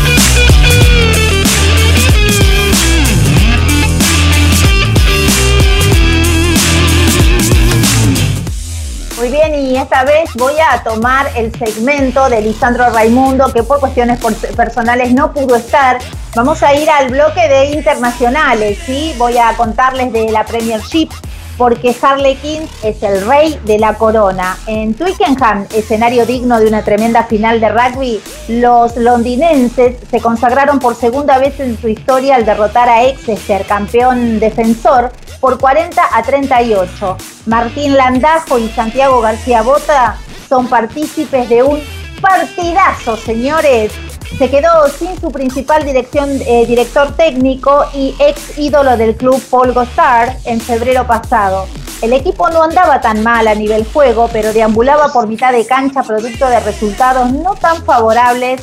Muy 9.16 9.30
bien, 9.30 9.54
y 9.54 9.78
esta 9.78 10.04
vez 10.04 10.28
voy 10.34 10.52
a 10.60 10.82
tomar 10.82 11.30
el 11.36 11.50
segmento 11.58 12.28
de 12.28 12.42
Lisandro 12.42 12.90
Raimundo, 12.90 13.50
que 13.50 13.62
por 13.62 13.80
cuestiones 13.80 14.20
personales 14.54 15.14
no 15.14 15.32
pudo 15.32 15.56
estar. 15.56 15.98
Vamos 16.34 16.62
a 16.62 16.74
ir 16.74 16.90
al 16.90 17.08
bloque 17.08 17.48
de 17.48 17.70
internacionales, 17.70 18.78
¿sí? 18.84 19.14
Voy 19.16 19.38
a 19.38 19.54
contarles 19.56 20.12
de 20.12 20.30
la 20.30 20.44
Premiership, 20.44 21.08
porque 21.56 21.94
Harlequin 22.00 22.68
es 22.82 23.02
el 23.02 23.26
rey 23.26 23.58
de 23.64 23.78
la 23.78 23.94
corona. 23.94 24.58
En 24.66 24.94
Twickenham, 24.94 25.66
escenario 25.74 26.26
digno 26.26 26.58
de 26.58 26.66
una 26.66 26.82
tremenda 26.82 27.24
final 27.24 27.60
de 27.60 27.68
rugby, 27.68 28.20
los 28.48 28.96
londinenses 28.96 29.96
se 30.10 30.20
consagraron 30.20 30.78
por 30.78 30.94
segunda 30.94 31.38
vez 31.38 31.58
en 31.60 31.80
su 31.80 31.88
historia 31.88 32.36
al 32.36 32.44
derrotar 32.44 32.88
a 32.88 33.04
Exeter, 33.04 33.64
campeón 33.66 34.38
defensor, 34.38 35.12
por 35.40 35.58
40 35.58 36.02
a 36.12 36.22
38. 36.22 37.16
Martín 37.46 37.96
Landajo 37.96 38.58
y 38.58 38.68
Santiago 38.68 39.20
García 39.20 39.62
Bota 39.62 40.18
son 40.48 40.68
partícipes 40.68 41.48
de 41.48 41.62
un 41.62 41.80
partidazo, 42.20 43.16
señores. 43.16 43.92
Se 44.38 44.50
quedó 44.50 44.88
sin 44.88 45.18
su 45.18 45.30
principal 45.30 45.84
dirección, 45.84 46.28
eh, 46.46 46.66
director 46.66 47.16
técnico 47.16 47.86
y 47.94 48.14
ex 48.18 48.58
ídolo 48.58 48.96
del 48.96 49.16
club 49.16 49.42
Paul 49.50 49.72
Gostard 49.72 50.36
en 50.44 50.60
febrero 50.60 51.06
pasado. 51.06 51.66
El 52.02 52.12
equipo 52.12 52.50
no 52.50 52.62
andaba 52.62 53.00
tan 53.00 53.22
mal 53.22 53.48
a 53.48 53.54
nivel 53.54 53.86
juego, 53.86 54.28
pero 54.30 54.52
deambulaba 54.52 55.10
por 55.10 55.26
mitad 55.26 55.52
de 55.52 55.64
cancha 55.64 56.02
producto 56.02 56.46
de 56.46 56.60
resultados 56.60 57.32
no 57.32 57.54
tan 57.54 57.82
favorables. 57.84 58.60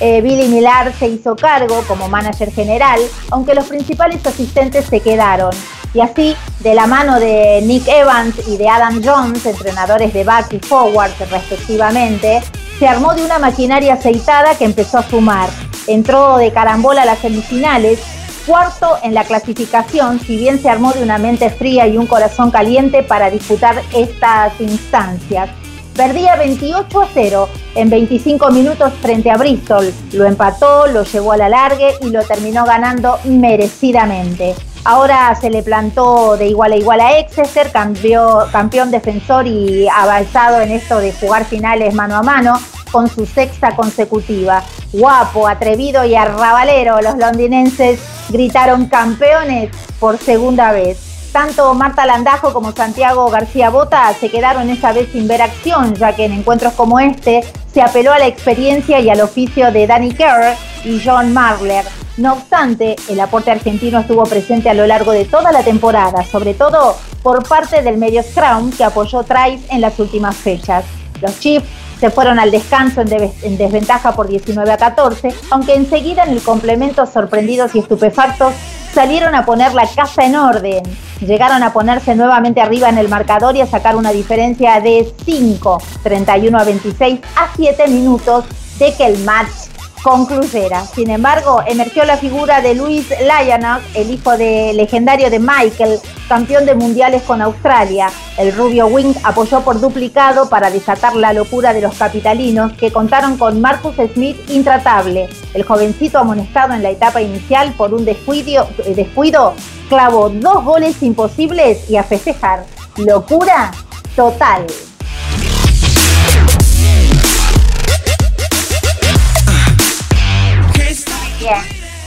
Eh, 0.00 0.20
Billy 0.20 0.48
Millar 0.48 0.92
se 0.98 1.08
hizo 1.08 1.36
cargo 1.36 1.82
como 1.88 2.08
manager 2.08 2.52
general, 2.52 3.00
aunque 3.30 3.54
los 3.54 3.64
principales 3.64 4.26
asistentes 4.26 4.84
se 4.84 5.00
quedaron. 5.00 5.52
Y 5.94 6.00
así, 6.00 6.36
de 6.60 6.74
la 6.74 6.86
mano 6.86 7.20
de 7.20 7.62
Nick 7.62 7.86
Evans 7.88 8.34
y 8.48 8.58
de 8.58 8.68
Adam 8.68 9.00
Jones, 9.02 9.46
entrenadores 9.46 10.12
de 10.12 10.24
back 10.24 10.52
y 10.52 10.58
forward 10.58 11.12
respectivamente, 11.30 12.42
se 12.78 12.88
armó 12.88 13.14
de 13.14 13.24
una 13.24 13.38
maquinaria 13.38 13.94
aceitada 13.94 14.56
que 14.56 14.64
empezó 14.64 14.98
a 14.98 15.08
sumar. 15.08 15.48
Entró 15.86 16.38
de 16.38 16.52
carambola 16.52 17.02
a 17.02 17.06
las 17.06 17.18
semifinales, 17.20 18.00
cuarto 18.46 18.98
en 19.02 19.14
la 19.14 19.24
clasificación, 19.24 20.20
si 20.20 20.36
bien 20.36 20.60
se 20.60 20.68
armó 20.68 20.92
de 20.92 21.02
una 21.02 21.18
mente 21.18 21.50
fría 21.50 21.86
y 21.86 21.96
un 21.96 22.06
corazón 22.06 22.50
caliente 22.50 23.02
para 23.02 23.30
disputar 23.30 23.80
estas 23.94 24.60
instancias. 24.60 25.50
Perdía 25.94 26.34
28 26.34 27.00
a 27.00 27.08
0 27.14 27.48
en 27.76 27.88
25 27.88 28.50
minutos 28.50 28.92
frente 29.00 29.30
a 29.30 29.36
Bristol. 29.36 29.92
Lo 30.12 30.24
empató, 30.24 30.88
lo 30.88 31.04
llevó 31.04 31.32
a 31.32 31.36
la 31.36 31.48
largue 31.48 31.94
y 32.00 32.10
lo 32.10 32.22
terminó 32.24 32.64
ganando 32.64 33.18
merecidamente. 33.24 34.56
Ahora 34.84 35.34
se 35.40 35.48
le 35.48 35.62
plantó 35.62 36.36
de 36.36 36.48
igual 36.48 36.72
a 36.72 36.76
igual 36.76 37.00
a 37.00 37.18
Exeter, 37.18 37.72
campeón 37.72 38.90
defensor 38.90 39.46
y 39.46 39.88
avanzado 39.88 40.60
en 40.60 40.72
esto 40.72 40.98
de 40.98 41.12
jugar 41.12 41.46
finales 41.46 41.94
mano 41.94 42.16
a 42.16 42.22
mano. 42.22 42.60
con 42.92 43.08
su 43.08 43.26
sexta 43.26 43.74
consecutiva. 43.74 44.62
Guapo, 44.92 45.48
atrevido 45.48 46.04
y 46.04 46.14
arrabalero, 46.14 47.00
los 47.00 47.16
londinenses 47.16 47.98
gritaron 48.28 48.86
campeones 48.86 49.70
por 49.98 50.16
segunda 50.16 50.70
vez. 50.70 51.30
Tanto 51.32 51.74
Marta 51.74 52.06
Landajo 52.06 52.52
como 52.52 52.70
Santiago 52.70 53.28
García 53.28 53.70
Bota 53.70 54.14
se 54.14 54.30
quedaron 54.30 54.70
esa 54.70 54.92
vez 54.92 55.08
sin 55.10 55.26
ver 55.26 55.42
acción, 55.42 55.96
ya 55.96 56.14
que 56.14 56.26
en 56.26 56.34
encuentros 56.34 56.74
como 56.74 57.00
este 57.00 57.42
se 57.72 57.82
apeló 57.82 58.12
a 58.12 58.20
la 58.20 58.28
experiencia 58.28 59.00
y 59.00 59.10
al 59.10 59.20
oficio 59.20 59.72
de 59.72 59.88
Danny 59.88 60.14
Kerr 60.14 60.54
y 60.84 61.02
John 61.04 61.32
Marler. 61.32 62.03
No 62.16 62.34
obstante, 62.34 62.94
el 63.08 63.18
aporte 63.18 63.50
argentino 63.50 63.98
estuvo 63.98 64.22
presente 64.24 64.70
a 64.70 64.74
lo 64.74 64.86
largo 64.86 65.10
de 65.10 65.24
toda 65.24 65.50
la 65.50 65.64
temporada, 65.64 66.24
sobre 66.24 66.54
todo 66.54 66.96
por 67.22 67.46
parte 67.48 67.82
del 67.82 67.96
medio 67.96 68.22
Scrum 68.22 68.70
que 68.70 68.84
apoyó 68.84 69.24
Trice 69.24 69.64
en 69.70 69.80
las 69.80 69.98
últimas 69.98 70.36
fechas. 70.36 70.84
Los 71.20 71.40
Chiefs 71.40 71.66
se 71.98 72.10
fueron 72.10 72.38
al 72.38 72.52
descanso 72.52 73.00
en, 73.00 73.56
desventaja 73.56 74.12
por 74.12 74.28
19 74.28 74.70
a 74.70 74.76
14, 74.76 75.34
aunque 75.50 75.74
enseguida 75.74 76.22
en 76.22 76.30
el 76.30 76.42
complemento 76.42 77.04
sorprendidos 77.06 77.74
y 77.74 77.80
estupefactos 77.80 78.54
salieron 78.92 79.34
a 79.34 79.44
poner 79.44 79.74
la 79.74 79.86
casa 79.88 80.24
en 80.24 80.36
orden. 80.36 80.82
Llegaron 81.20 81.64
a 81.64 81.72
ponerse 81.72 82.14
nuevamente 82.14 82.60
arriba 82.60 82.88
en 82.88 82.98
el 82.98 83.08
marcador 83.08 83.56
y 83.56 83.60
a 83.60 83.66
sacar 83.66 83.96
una 83.96 84.12
diferencia 84.12 84.80
de 84.80 85.12
5, 85.24 85.82
31 86.04 86.58
a 86.58 86.64
26 86.64 87.20
a 87.36 87.48
7 87.56 87.88
minutos 87.88 88.44
de 88.78 88.94
que 88.94 89.06
el 89.06 89.18
match 89.24 89.73
concluyera. 90.04 90.84
Sin 90.84 91.10
embargo, 91.10 91.62
emergió 91.66 92.04
la 92.04 92.18
figura 92.18 92.60
de 92.60 92.74
Luis 92.74 93.08
Lyanok, 93.08 93.80
el 93.94 94.10
hijo 94.10 94.36
de, 94.36 94.74
legendario 94.74 95.30
de 95.30 95.38
Michael, 95.38 95.98
campeón 96.28 96.66
de 96.66 96.74
mundiales 96.74 97.22
con 97.22 97.40
Australia. 97.40 98.10
El 98.36 98.54
rubio 98.54 98.86
Wing 98.86 99.14
apoyó 99.24 99.62
por 99.62 99.80
duplicado 99.80 100.50
para 100.50 100.70
desatar 100.70 101.16
la 101.16 101.32
locura 101.32 101.72
de 101.72 101.80
los 101.80 101.94
capitalinos 101.94 102.74
que 102.74 102.92
contaron 102.92 103.38
con 103.38 103.62
Marcus 103.62 103.96
Smith 104.12 104.36
intratable. 104.50 105.30
El 105.54 105.62
jovencito 105.62 106.18
amonestado 106.18 106.74
en 106.74 106.82
la 106.82 106.90
etapa 106.90 107.22
inicial 107.22 107.72
por 107.72 107.94
un 107.94 108.04
descuido, 108.04 108.68
descuido 108.94 109.54
clavó 109.88 110.28
dos 110.28 110.64
goles 110.64 111.02
imposibles 111.02 111.88
y 111.88 111.96
a 111.96 112.04
festejar. 112.04 112.66
Locura 112.98 113.70
total. 114.14 114.66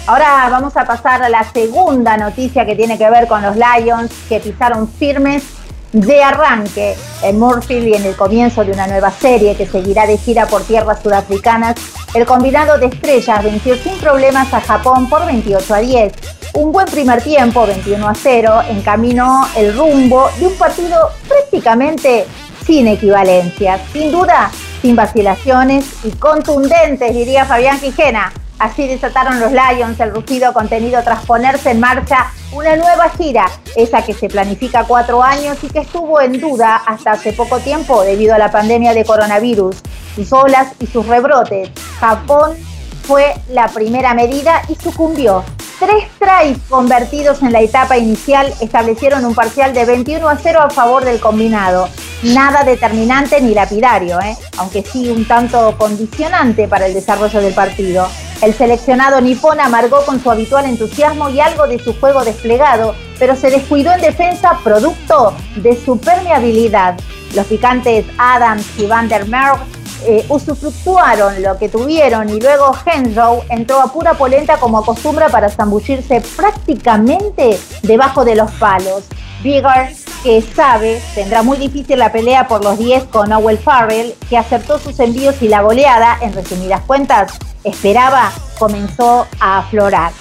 Ahora 0.07 0.47
vamos 0.49 0.75
a 0.77 0.85
pasar 0.85 1.21
a 1.21 1.29
la 1.29 1.43
segunda 1.51 2.17
noticia 2.17 2.65
que 2.65 2.75
tiene 2.75 2.97
que 2.97 3.09
ver 3.09 3.27
con 3.27 3.41
los 3.41 3.55
Lions 3.55 4.11
que 4.29 4.39
pisaron 4.39 4.87
firmes 4.87 5.43
de 5.91 6.23
arranque 6.23 6.95
en 7.23 7.39
Murphy 7.39 7.75
y 7.75 7.93
en 7.93 8.05
el 8.05 8.15
comienzo 8.15 8.63
de 8.63 8.71
una 8.71 8.87
nueva 8.87 9.11
serie 9.11 9.55
que 9.55 9.65
seguirá 9.65 10.05
de 10.05 10.17
gira 10.17 10.45
por 10.45 10.63
tierras 10.63 11.01
sudafricanas. 11.01 11.75
El 12.13 12.25
combinado 12.25 12.77
de 12.77 12.87
estrellas 12.87 13.43
venció 13.43 13.75
sin 13.75 13.97
problemas 13.97 14.53
a 14.53 14.61
Japón 14.61 15.09
por 15.09 15.25
28 15.25 15.73
a 15.73 15.79
10. 15.79 16.13
Un 16.53 16.71
buen 16.71 16.87
primer 16.87 17.21
tiempo, 17.21 17.65
21 17.67 18.07
a 18.07 18.15
0, 18.15 18.61
encaminó 18.69 19.47
el 19.55 19.77
rumbo 19.77 20.29
de 20.39 20.47
un 20.47 20.55
partido 20.55 21.11
prácticamente 21.27 22.25
sin 22.65 22.87
equivalencias. 22.87 23.81
Sin 23.91 24.11
duda, 24.11 24.51
sin 24.81 24.95
vacilaciones 24.95 25.85
y 26.03 26.11
contundentes, 26.11 27.13
diría 27.13 27.45
Fabián 27.45 27.79
Quijena. 27.79 28.31
Así 28.59 28.87
desataron 28.87 29.39
los 29.39 29.51
Lions 29.51 29.99
el 29.99 30.13
rugido 30.13 30.51
contenido 30.53 31.01
tras 31.03 31.25
ponerse 31.25 31.71
en 31.71 31.79
marcha 31.79 32.31
una 32.51 32.75
nueva 32.75 33.09
gira, 33.09 33.45
esa 33.75 34.03
que 34.03 34.13
se 34.13 34.29
planifica 34.29 34.85
cuatro 34.85 35.21
años 35.21 35.57
y 35.61 35.67
que 35.67 35.79
estuvo 35.79 36.19
en 36.21 36.39
duda 36.39 36.77
hasta 36.77 37.11
hace 37.11 37.33
poco 37.33 37.59
tiempo 37.59 38.01
debido 38.03 38.33
a 38.33 38.37
la 38.37 38.51
pandemia 38.51 38.93
de 38.93 39.05
coronavirus, 39.05 39.75
sus 40.15 40.33
olas 40.33 40.73
y 40.79 40.87
sus 40.87 41.05
rebrotes. 41.05 41.69
Japón 41.99 42.57
fue 43.03 43.35
la 43.49 43.67
primera 43.67 44.13
medida 44.13 44.61
y 44.69 44.75
sucumbió. 44.75 45.43
Tres 45.79 46.05
tries 46.17 46.57
convertidos 46.67 47.43
en 47.43 47.53
la 47.53 47.61
etapa 47.61 47.97
inicial 47.97 48.51
establecieron 48.59 49.23
un 49.25 49.35
parcial 49.35 49.75
de 49.75 49.85
21 49.85 50.27
a 50.27 50.35
0 50.35 50.59
a 50.61 50.69
favor 50.71 51.05
del 51.05 51.19
combinado. 51.19 51.87
Nada 52.23 52.63
determinante 52.63 53.39
ni 53.41 53.53
lapidario, 53.53 54.19
¿eh? 54.19 54.35
aunque 54.57 54.81
sí 54.81 55.07
un 55.09 55.27
tanto 55.27 55.77
condicionante 55.77 56.67
para 56.67 56.87
el 56.87 56.95
desarrollo 56.95 57.39
del 57.41 57.53
partido. 57.53 58.07
El 58.41 58.53
seleccionado 58.53 59.19
nipón 59.19 59.59
amargó 59.59 60.05
con 60.05 60.21
su 60.21 60.29
habitual 60.29 60.65
entusiasmo 60.65 61.29
y 61.29 61.39
algo 61.39 61.67
de 61.67 61.79
su 61.79 61.93
juego 61.99 62.23
desplegado, 62.23 62.93
pero 63.17 63.35
se 63.35 63.49
descuidó 63.49 63.93
en 63.93 64.01
defensa 64.01 64.59
producto 64.63 65.33
de 65.55 65.75
su 65.75 65.97
permeabilidad. 65.97 66.99
Los 67.35 67.47
picantes 67.47 68.05
Adams 68.17 68.65
y 68.77 68.85
Van 68.85 69.09
der 69.09 69.25
Merg 69.27 69.57
eh, 70.05 70.23
usufructuaron 70.29 71.41
lo 71.41 71.57
que 71.57 71.67
tuvieron 71.67 72.29
y 72.29 72.39
luego 72.39 72.71
Henshaw 72.85 73.43
entró 73.49 73.81
a 73.81 73.91
pura 73.91 74.13
polenta 74.13 74.57
como 74.57 74.77
acostumbra 74.77 75.29
para 75.29 75.49
zambullirse 75.49 76.21
prácticamente 76.35 77.59
debajo 77.81 78.23
de 78.23 78.35
los 78.35 78.51
palos. 78.51 79.03
Bigger, 79.43 79.93
que 80.23 80.41
sabe, 80.41 80.99
tendrá 81.13 81.43
muy 81.43 81.57
difícil 81.57 81.99
la 81.99 82.11
pelea 82.11 82.47
por 82.47 82.63
los 82.63 82.77
10 82.79 83.05
con 83.05 83.31
Owell 83.31 83.59
Farrell, 83.59 84.15
que 84.29 84.37
acertó 84.37 84.79
sus 84.79 84.99
envíos 84.99 85.41
y 85.41 85.47
la 85.47 85.61
goleada, 85.61 86.17
en 86.21 86.33
resumidas 86.33 86.81
cuentas, 86.81 87.33
esperaba, 87.63 88.31
comenzó 88.57 89.27
a 89.39 89.59
aflorar. 89.59 90.11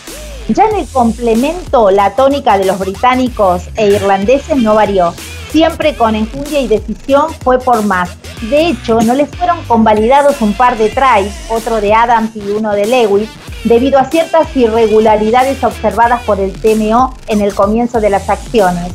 Ya 0.48 0.66
en 0.66 0.76
el 0.76 0.87
complemento, 0.87 1.90
la 1.90 2.14
tónica 2.14 2.59
de 2.59 2.66
los 2.66 2.79
británicos 2.79 3.62
e 3.74 3.88
irlandeses 3.88 4.59
no 4.59 4.74
varió. 4.74 5.14
Siempre 5.50 5.96
con 5.96 6.14
enjundia 6.14 6.61
y 6.61 6.68
decisión 6.68 7.33
fue 7.42 7.59
por 7.59 7.85
más. 7.85 8.11
De 8.42 8.66
hecho, 8.68 9.00
no 9.00 9.14
les 9.14 9.31
fueron 9.31 9.64
convalidados 9.64 10.42
un 10.42 10.52
par 10.52 10.76
de 10.76 10.90
tries, 10.90 11.33
otro 11.48 11.81
de 11.81 11.94
Adams 11.94 12.37
y 12.37 12.50
uno 12.50 12.72
de 12.72 12.87
Lewis, 12.87 13.31
debido 13.64 13.98
a 13.98 14.05
ciertas 14.05 14.55
irregularidades 14.55 15.64
observadas 15.64 16.22
por 16.24 16.38
el 16.38 16.52
TMO 16.52 17.14
en 17.29 17.40
el 17.40 17.55
comienzo 17.55 18.00
de 18.00 18.11
las 18.11 18.29
acciones 18.29 18.92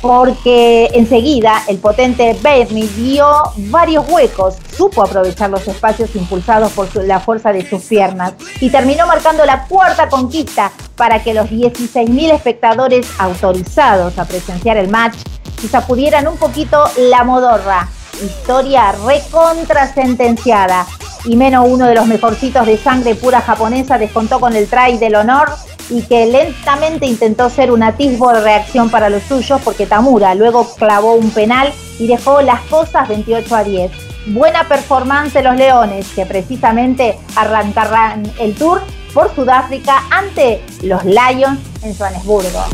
porque 0.00 0.90
enseguida 0.94 1.62
el 1.68 1.78
potente 1.78 2.36
Bernie 2.42 2.88
dio 2.88 3.26
varios 3.56 4.08
huecos, 4.08 4.56
supo 4.76 5.02
aprovechar 5.02 5.50
los 5.50 5.66
espacios 5.66 6.14
impulsados 6.14 6.72
por 6.72 6.94
la 7.04 7.20
fuerza 7.20 7.52
de 7.52 7.68
sus 7.68 7.82
piernas 7.82 8.34
y 8.60 8.70
terminó 8.70 9.06
marcando 9.06 9.44
la 9.44 9.66
cuarta 9.66 10.08
conquista 10.08 10.72
para 10.96 11.22
que 11.22 11.34
los 11.34 11.46
16.000 11.46 12.34
espectadores 12.34 13.06
autorizados 13.18 14.18
a 14.18 14.24
presenciar 14.24 14.76
el 14.76 14.88
match 14.88 15.16
se 15.60 15.68
sacudieran 15.68 16.26
un 16.28 16.36
poquito 16.36 16.84
la 16.98 17.24
modorra. 17.24 17.88
Historia 18.22 18.92
recontrasentenciada. 18.92 20.86
Y 21.24 21.36
menos 21.36 21.66
uno 21.68 21.86
de 21.86 21.94
los 21.94 22.06
mejorcitos 22.06 22.66
de 22.66 22.78
sangre 22.78 23.14
pura 23.14 23.40
japonesa 23.40 23.98
descontó 23.98 24.40
con 24.40 24.54
el 24.54 24.68
try 24.68 24.96
del 24.96 25.16
honor 25.16 25.50
y 25.90 26.02
que 26.02 26.26
lentamente 26.26 27.06
intentó 27.06 27.50
ser 27.50 27.70
un 27.70 27.82
atisbo 27.82 28.32
de 28.32 28.40
reacción 28.40 28.90
para 28.90 29.10
los 29.10 29.22
suyos 29.24 29.60
porque 29.62 29.86
Tamura 29.86 30.34
luego 30.34 30.66
clavó 30.76 31.14
un 31.14 31.30
penal 31.30 31.72
y 31.98 32.06
dejó 32.06 32.42
las 32.42 32.60
cosas 32.62 33.08
28 33.08 33.56
a 33.56 33.64
10. 33.64 33.92
Buena 34.28 34.66
performance 34.66 35.34
de 35.34 35.42
los 35.42 35.56
Leones 35.56 36.08
que 36.08 36.26
precisamente 36.26 37.18
arrancarán 37.36 38.22
el 38.40 38.54
tour 38.54 38.82
por 39.14 39.34
Sudáfrica 39.34 40.04
ante 40.10 40.62
los 40.82 41.04
Lions 41.04 41.60
en 41.82 41.96
Johannesburgo. 41.96 42.64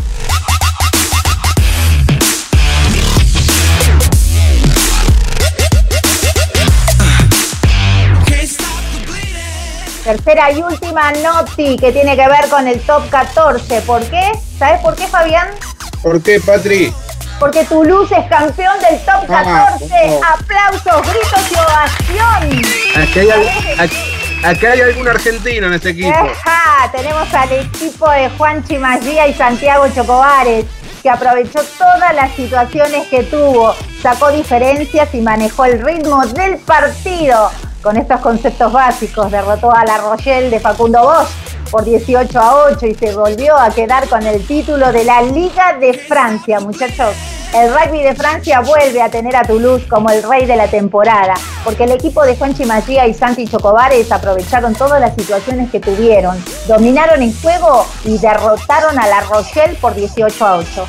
Tercera 10.04 10.50
y 10.50 10.62
última 10.62 11.12
noti 11.12 11.76
que 11.76 11.92
tiene 11.92 12.16
que 12.16 12.26
ver 12.28 12.48
con 12.50 12.66
el 12.66 12.80
top 12.80 13.08
14. 13.08 13.82
¿Por 13.82 14.02
qué? 14.06 14.32
¿Sabes 14.58 14.80
por 14.80 14.96
qué, 14.96 15.06
Fabián? 15.06 15.48
¿Por 16.02 16.20
qué, 16.20 16.40
Patri? 16.40 16.92
Porque 17.38 17.64
Toulouse 17.64 18.12
es 18.16 18.28
campeón 18.28 18.78
del 18.80 18.98
top 19.00 19.26
14. 19.28 20.20
Ah, 20.22 20.36
Aplausos, 20.38 21.02
gritos 21.08 21.52
y 21.52 21.54
ovación. 21.54 22.62
Aquí 24.44 24.66
hay, 24.66 24.80
algún 24.80 25.08
argentino 25.08 25.68
en 25.68 25.74
este 25.74 25.90
equipo. 25.90 26.32
tenemos 26.90 27.32
al 27.32 27.52
equipo 27.52 28.10
de 28.10 28.28
Juan 28.30 28.64
Chimagía 28.64 29.28
y 29.28 29.34
Santiago 29.34 29.86
Chocobares 29.94 30.66
que 31.02 31.10
aprovechó 31.10 31.60
todas 31.76 32.14
las 32.14 32.32
situaciones 32.32 33.08
que 33.08 33.24
tuvo, 33.24 33.74
sacó 34.00 34.30
diferencias 34.30 35.12
y 35.14 35.20
manejó 35.20 35.64
el 35.64 35.82
ritmo 35.84 36.24
del 36.26 36.58
partido 36.58 37.50
con 37.82 37.96
estos 37.96 38.20
conceptos 38.20 38.72
básicos. 38.72 39.30
Derrotó 39.30 39.74
a 39.74 39.84
la 39.84 39.98
Rochelle 39.98 40.50
de 40.50 40.60
Facundo 40.60 41.02
Bosch 41.02 41.41
por 41.72 41.86
18 41.86 42.38
a 42.38 42.64
8 42.66 42.86
y 42.86 42.94
se 42.94 43.16
volvió 43.16 43.56
a 43.56 43.70
quedar 43.70 44.06
con 44.06 44.24
el 44.26 44.46
título 44.46 44.92
de 44.92 45.04
la 45.04 45.22
Liga 45.22 45.78
de 45.80 45.94
Francia, 45.94 46.60
muchachos. 46.60 47.16
El 47.54 47.72
rugby 47.72 48.02
de 48.02 48.14
Francia 48.14 48.60
vuelve 48.60 49.00
a 49.00 49.08
tener 49.08 49.34
a 49.34 49.42
Toulouse 49.42 49.86
como 49.88 50.10
el 50.10 50.22
rey 50.22 50.44
de 50.44 50.54
la 50.54 50.68
temporada, 50.68 51.32
porque 51.64 51.84
el 51.84 51.92
equipo 51.92 52.22
de 52.24 52.36
Juanchi 52.36 52.66
Magía 52.66 53.06
y 53.06 53.14
Santi 53.14 53.48
Chocobares 53.48 54.12
aprovecharon 54.12 54.74
todas 54.74 55.00
las 55.00 55.14
situaciones 55.14 55.70
que 55.70 55.80
tuvieron, 55.80 56.36
dominaron 56.68 57.22
el 57.22 57.34
juego 57.40 57.86
y 58.04 58.18
derrotaron 58.18 58.98
a 58.98 59.06
la 59.08 59.20
Rochelle 59.22 59.74
por 59.80 59.94
18 59.94 60.46
a 60.46 60.56
8. 60.56 60.86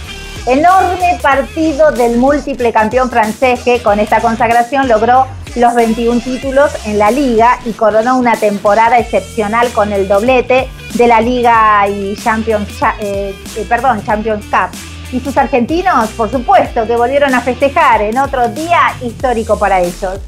Enorme 0.48 1.18
partido 1.22 1.94
del 1.94 2.18
múltiple 2.18 2.74
campeón 2.74 3.10
francés 3.10 3.62
que 3.64 3.82
con 3.82 4.02
esta 4.02 4.20
consagración 4.20 4.90
logró 4.90 5.28
los 5.56 5.76
21 5.76 6.22
títulos 6.22 6.72
en 6.86 6.98
la 6.98 7.12
liga 7.12 7.60
y 7.66 7.74
coronó 7.74 8.18
una 8.18 8.36
temporada 8.36 8.98
excepcional 8.98 9.72
con 9.72 9.94
el 9.94 10.08
doblete 10.08 10.68
de 10.96 11.08
la 11.08 11.22
liga 11.22 11.88
y 11.88 12.16
Champions, 12.16 12.70
eh, 13.00 13.36
eh, 13.56 13.66
perdón, 13.68 14.04
Champions 14.04 14.46
Cup. 14.46 14.78
Y 15.12 15.20
sus 15.20 15.38
argentinos, 15.38 16.10
por 16.12 16.32
supuesto, 16.32 16.88
que 16.88 16.96
volvieron 16.96 17.36
a 17.36 17.42
festejar 17.42 18.02
en 18.02 18.18
otro 18.18 18.48
día 18.50 18.96
histórico 19.02 19.60
para 19.60 19.80
ellos. 19.80 20.20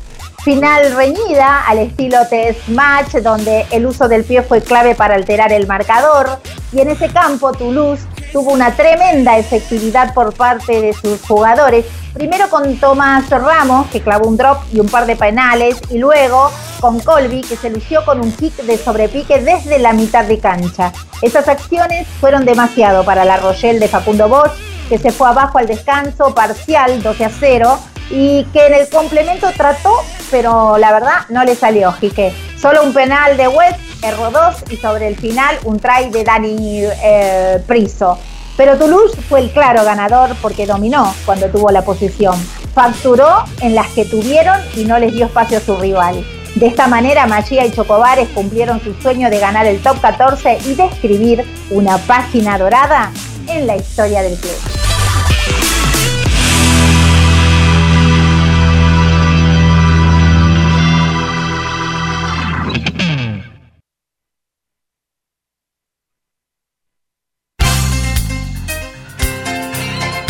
Final 0.45 0.95
reñida 0.95 1.65
al 1.65 1.79
estilo 1.79 2.19
test 2.29 2.67
match, 2.67 3.15
donde 3.15 3.65
el 3.71 3.87
uso 3.87 4.07
del 4.07 4.23
pie 4.23 4.43
fue 4.43 4.61
clave 4.61 4.93
para 4.93 5.15
alterar 5.15 5.51
el 5.51 5.65
marcador. 5.65 6.37
Y 6.71 6.81
en 6.81 6.89
ese 6.89 7.09
campo, 7.09 7.51
Toulouse 7.51 8.03
tuvo 8.31 8.51
una 8.51 8.75
tremenda 8.75 9.39
efectividad 9.39 10.13
por 10.13 10.35
parte 10.35 10.81
de 10.81 10.93
sus 10.93 11.19
jugadores. 11.23 11.85
Primero 12.13 12.47
con 12.51 12.77
Tomás 12.77 13.27
Ramos, 13.31 13.87
que 13.87 14.01
clavó 14.01 14.27
un 14.27 14.37
drop 14.37 14.59
y 14.71 14.79
un 14.79 14.87
par 14.87 15.07
de 15.07 15.15
penales, 15.15 15.81
y 15.89 15.97
luego 15.97 16.51
con 16.79 16.99
Colby, 16.99 17.41
que 17.41 17.55
se 17.55 17.71
lució 17.71 18.05
con 18.05 18.21
un 18.21 18.31
kick 18.31 18.55
de 18.57 18.77
sobrepique 18.77 19.41
desde 19.41 19.79
la 19.79 19.93
mitad 19.93 20.25
de 20.25 20.37
cancha. 20.37 20.93
Esas 21.23 21.47
acciones 21.47 22.05
fueron 22.21 22.45
demasiado 22.45 23.03
para 23.03 23.25
la 23.25 23.37
Rochelle 23.37 23.79
de 23.79 23.87
Facundo 23.87 24.29
Bosch, 24.29 24.53
que 24.89 24.99
se 24.99 25.11
fue 25.11 25.27
abajo 25.27 25.57
al 25.57 25.65
descanso 25.65 26.35
parcial 26.35 27.01
12 27.01 27.25
a 27.25 27.31
0 27.31 27.79
y 28.09 28.43
que 28.45 28.67
en 28.67 28.73
el 28.73 28.89
complemento 28.89 29.47
trató, 29.55 29.93
pero 30.31 30.77
la 30.77 30.91
verdad 30.91 31.25
no 31.29 31.43
le 31.43 31.55
salió, 31.55 31.91
Jique. 31.93 32.33
Solo 32.57 32.83
un 32.83 32.93
penal 32.93 33.37
de 33.37 33.47
West 33.47 33.79
erró 34.03 34.31
dos 34.31 34.63
y 34.69 34.77
sobre 34.77 35.07
el 35.07 35.15
final 35.15 35.57
un 35.63 35.79
try 35.79 36.09
de 36.09 36.23
Dani 36.23 36.83
eh, 37.03 37.63
Priso. 37.67 38.17
Pero 38.57 38.77
Toulouse 38.77 39.17
fue 39.27 39.41
el 39.41 39.51
claro 39.51 39.83
ganador 39.83 40.35
porque 40.41 40.65
dominó 40.65 41.13
cuando 41.25 41.47
tuvo 41.47 41.71
la 41.71 41.83
posición. 41.83 42.35
Facturó 42.73 43.43
en 43.61 43.75
las 43.75 43.87
que 43.89 44.05
tuvieron 44.05 44.57
y 44.75 44.85
no 44.85 44.97
les 44.97 45.13
dio 45.13 45.25
espacio 45.25 45.57
a 45.57 45.61
su 45.61 45.75
rival. 45.75 46.25
De 46.55 46.67
esta 46.67 46.87
manera, 46.87 47.27
Machía 47.27 47.65
y 47.65 47.71
Chocobares 47.71 48.29
cumplieron 48.29 48.81
su 48.81 48.93
sueño 49.01 49.29
de 49.29 49.39
ganar 49.39 49.65
el 49.65 49.81
top 49.81 49.99
14 49.99 50.59
y 50.65 50.75
de 50.75 50.85
escribir 50.85 51.45
una 51.69 51.97
página 51.97 52.57
dorada 52.57 53.11
en 53.47 53.67
la 53.67 53.75
historia 53.75 54.21
del 54.21 54.37
club. 54.37 54.84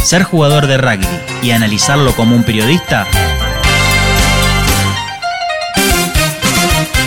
Ser 0.06 0.24
jugador 0.24 0.68
de 0.68 0.78
rugby 0.78 1.08
y 1.42 1.50
analizarlo 1.50 2.16
como 2.16 2.36
un 2.36 2.44
periodista, 2.44 3.08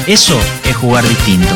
eso 0.08 0.37
es 0.64 0.76
jugar 0.76 1.04
distinto. 1.06 1.54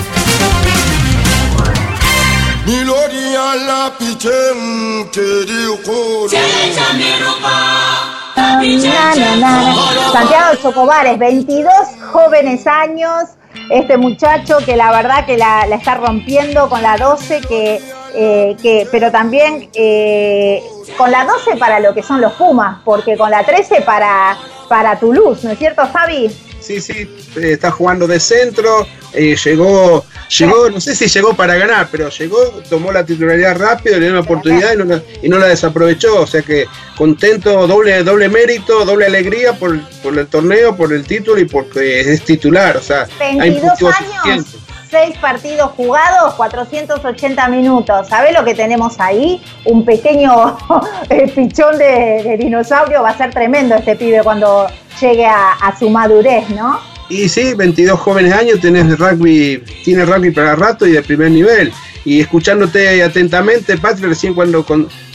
Santiago 10.13 10.55
Chocobares, 10.63 11.19
22 11.19 11.73
jóvenes 12.13 12.69
años. 12.69 13.25
Este 13.69 13.97
muchacho 13.97 14.59
que 14.65 14.77
la 14.77 14.93
verdad 14.93 15.27
que 15.27 15.37
la, 15.37 15.63
está 15.65 15.97
rompiendo 15.97 16.69
con 16.69 16.83
la 16.83 16.97
12, 16.97 17.41
que, 17.41 17.83
eh, 18.15 18.57
que 18.61 18.87
pero 18.91 19.11
también 19.11 19.71
eh, 19.75 20.63
con 20.97 21.11
la 21.11 21.25
12 21.25 21.57
para 21.57 21.81
lo 21.81 21.95
que 21.95 22.03
son 22.03 22.21
los 22.21 22.33
Pumas, 22.35 22.79
porque 22.85 23.17
con 23.17 23.31
la 23.31 23.45
13 23.45 23.83
para, 23.83 24.37
para 24.69 24.99
Toulouse, 24.99 25.45
¿no 25.45 25.51
es 25.51 25.59
cierto, 25.59 25.87
Fabi? 25.87 26.31
Sí, 26.61 26.81
sí, 26.81 26.93
eh, 27.37 27.53
está 27.53 27.73
jugando 27.73 28.07
de 28.07 28.21
centro, 28.21 28.87
eh, 29.13 29.37
llegó, 29.45 30.05
llegó, 30.39 30.71
no 30.71 30.81
sé 30.81 30.95
si 30.95 31.09
llegó 31.09 31.35
para 31.35 31.57
ganar, 31.57 31.89
pero 31.91 32.09
llegó, 32.09 32.39
tomó 32.71 32.93
la 32.93 33.05
titularidad 33.05 33.57
rápido, 33.59 33.97
le 33.97 34.03
dio 34.03 34.11
una 34.13 34.21
oportunidad 34.21 34.75
y 34.75 34.77
no, 34.77 34.85
la, 34.85 35.03
y 35.23 35.29
no 35.29 35.39
la 35.39 35.49
desaprovechó, 35.49 36.21
o 36.21 36.27
sea 36.27 36.43
que 36.43 36.67
contento, 36.97 37.67
doble, 37.67 38.05
doble 38.05 38.29
mérito, 38.29 38.85
doble 38.85 39.07
alegría 39.07 39.55
por, 39.55 39.81
por 40.03 40.17
el 40.17 40.29
torneo, 40.29 40.77
por 40.77 40.93
el 40.93 41.05
título 41.05 41.41
y 41.41 41.47
porque 41.47 42.01
es 42.01 42.23
titular, 42.25 42.77
o 42.77 42.83
sea, 42.83 43.09
22 43.19 43.95
años 44.25 44.62
seis 44.93 45.17
partidos 45.19 45.71
jugados, 45.71 46.35
480 46.35 47.49
minutos. 47.49 48.09
¿Sabés 48.09 48.35
lo 48.35 48.45
que 48.45 48.55
tenemos 48.55 49.01
ahí? 49.01 49.41
Un 49.65 49.87
pequeño 49.87 50.59
eh, 51.09 51.33
pichón 51.35 51.79
de, 51.79 52.37
dinosaurio. 52.39 53.03
Va 53.03 53.11
a 53.11 53.17
ser 53.17 53.31
tremendo 53.31 53.75
este 53.75 53.97
pibe 53.97 54.21
cuando 54.23 54.67
llegue 55.01 55.25
a, 55.25 55.75
su 55.79 55.89
madurez, 55.89 56.49
¿no? 56.51 56.79
Y 57.09 57.29
sí, 57.31 57.55
22 57.55 57.99
jóvenes 57.99 58.35
años, 58.35 58.61
tenés 58.61 58.99
rugby, 58.99 59.65
tiene 59.83 60.05
rugby 60.05 60.31
para 60.31 60.55
rato 60.57 60.87
y 60.87 60.93
de 60.93 61.03
primer 61.03 61.31
nivel. 61.31 61.73
Y 62.05 62.21
escuchándote 62.21 63.03
atentamente, 63.03 63.79
Patrick, 63.79 64.09
recién 64.09 64.35
cuando 64.35 64.65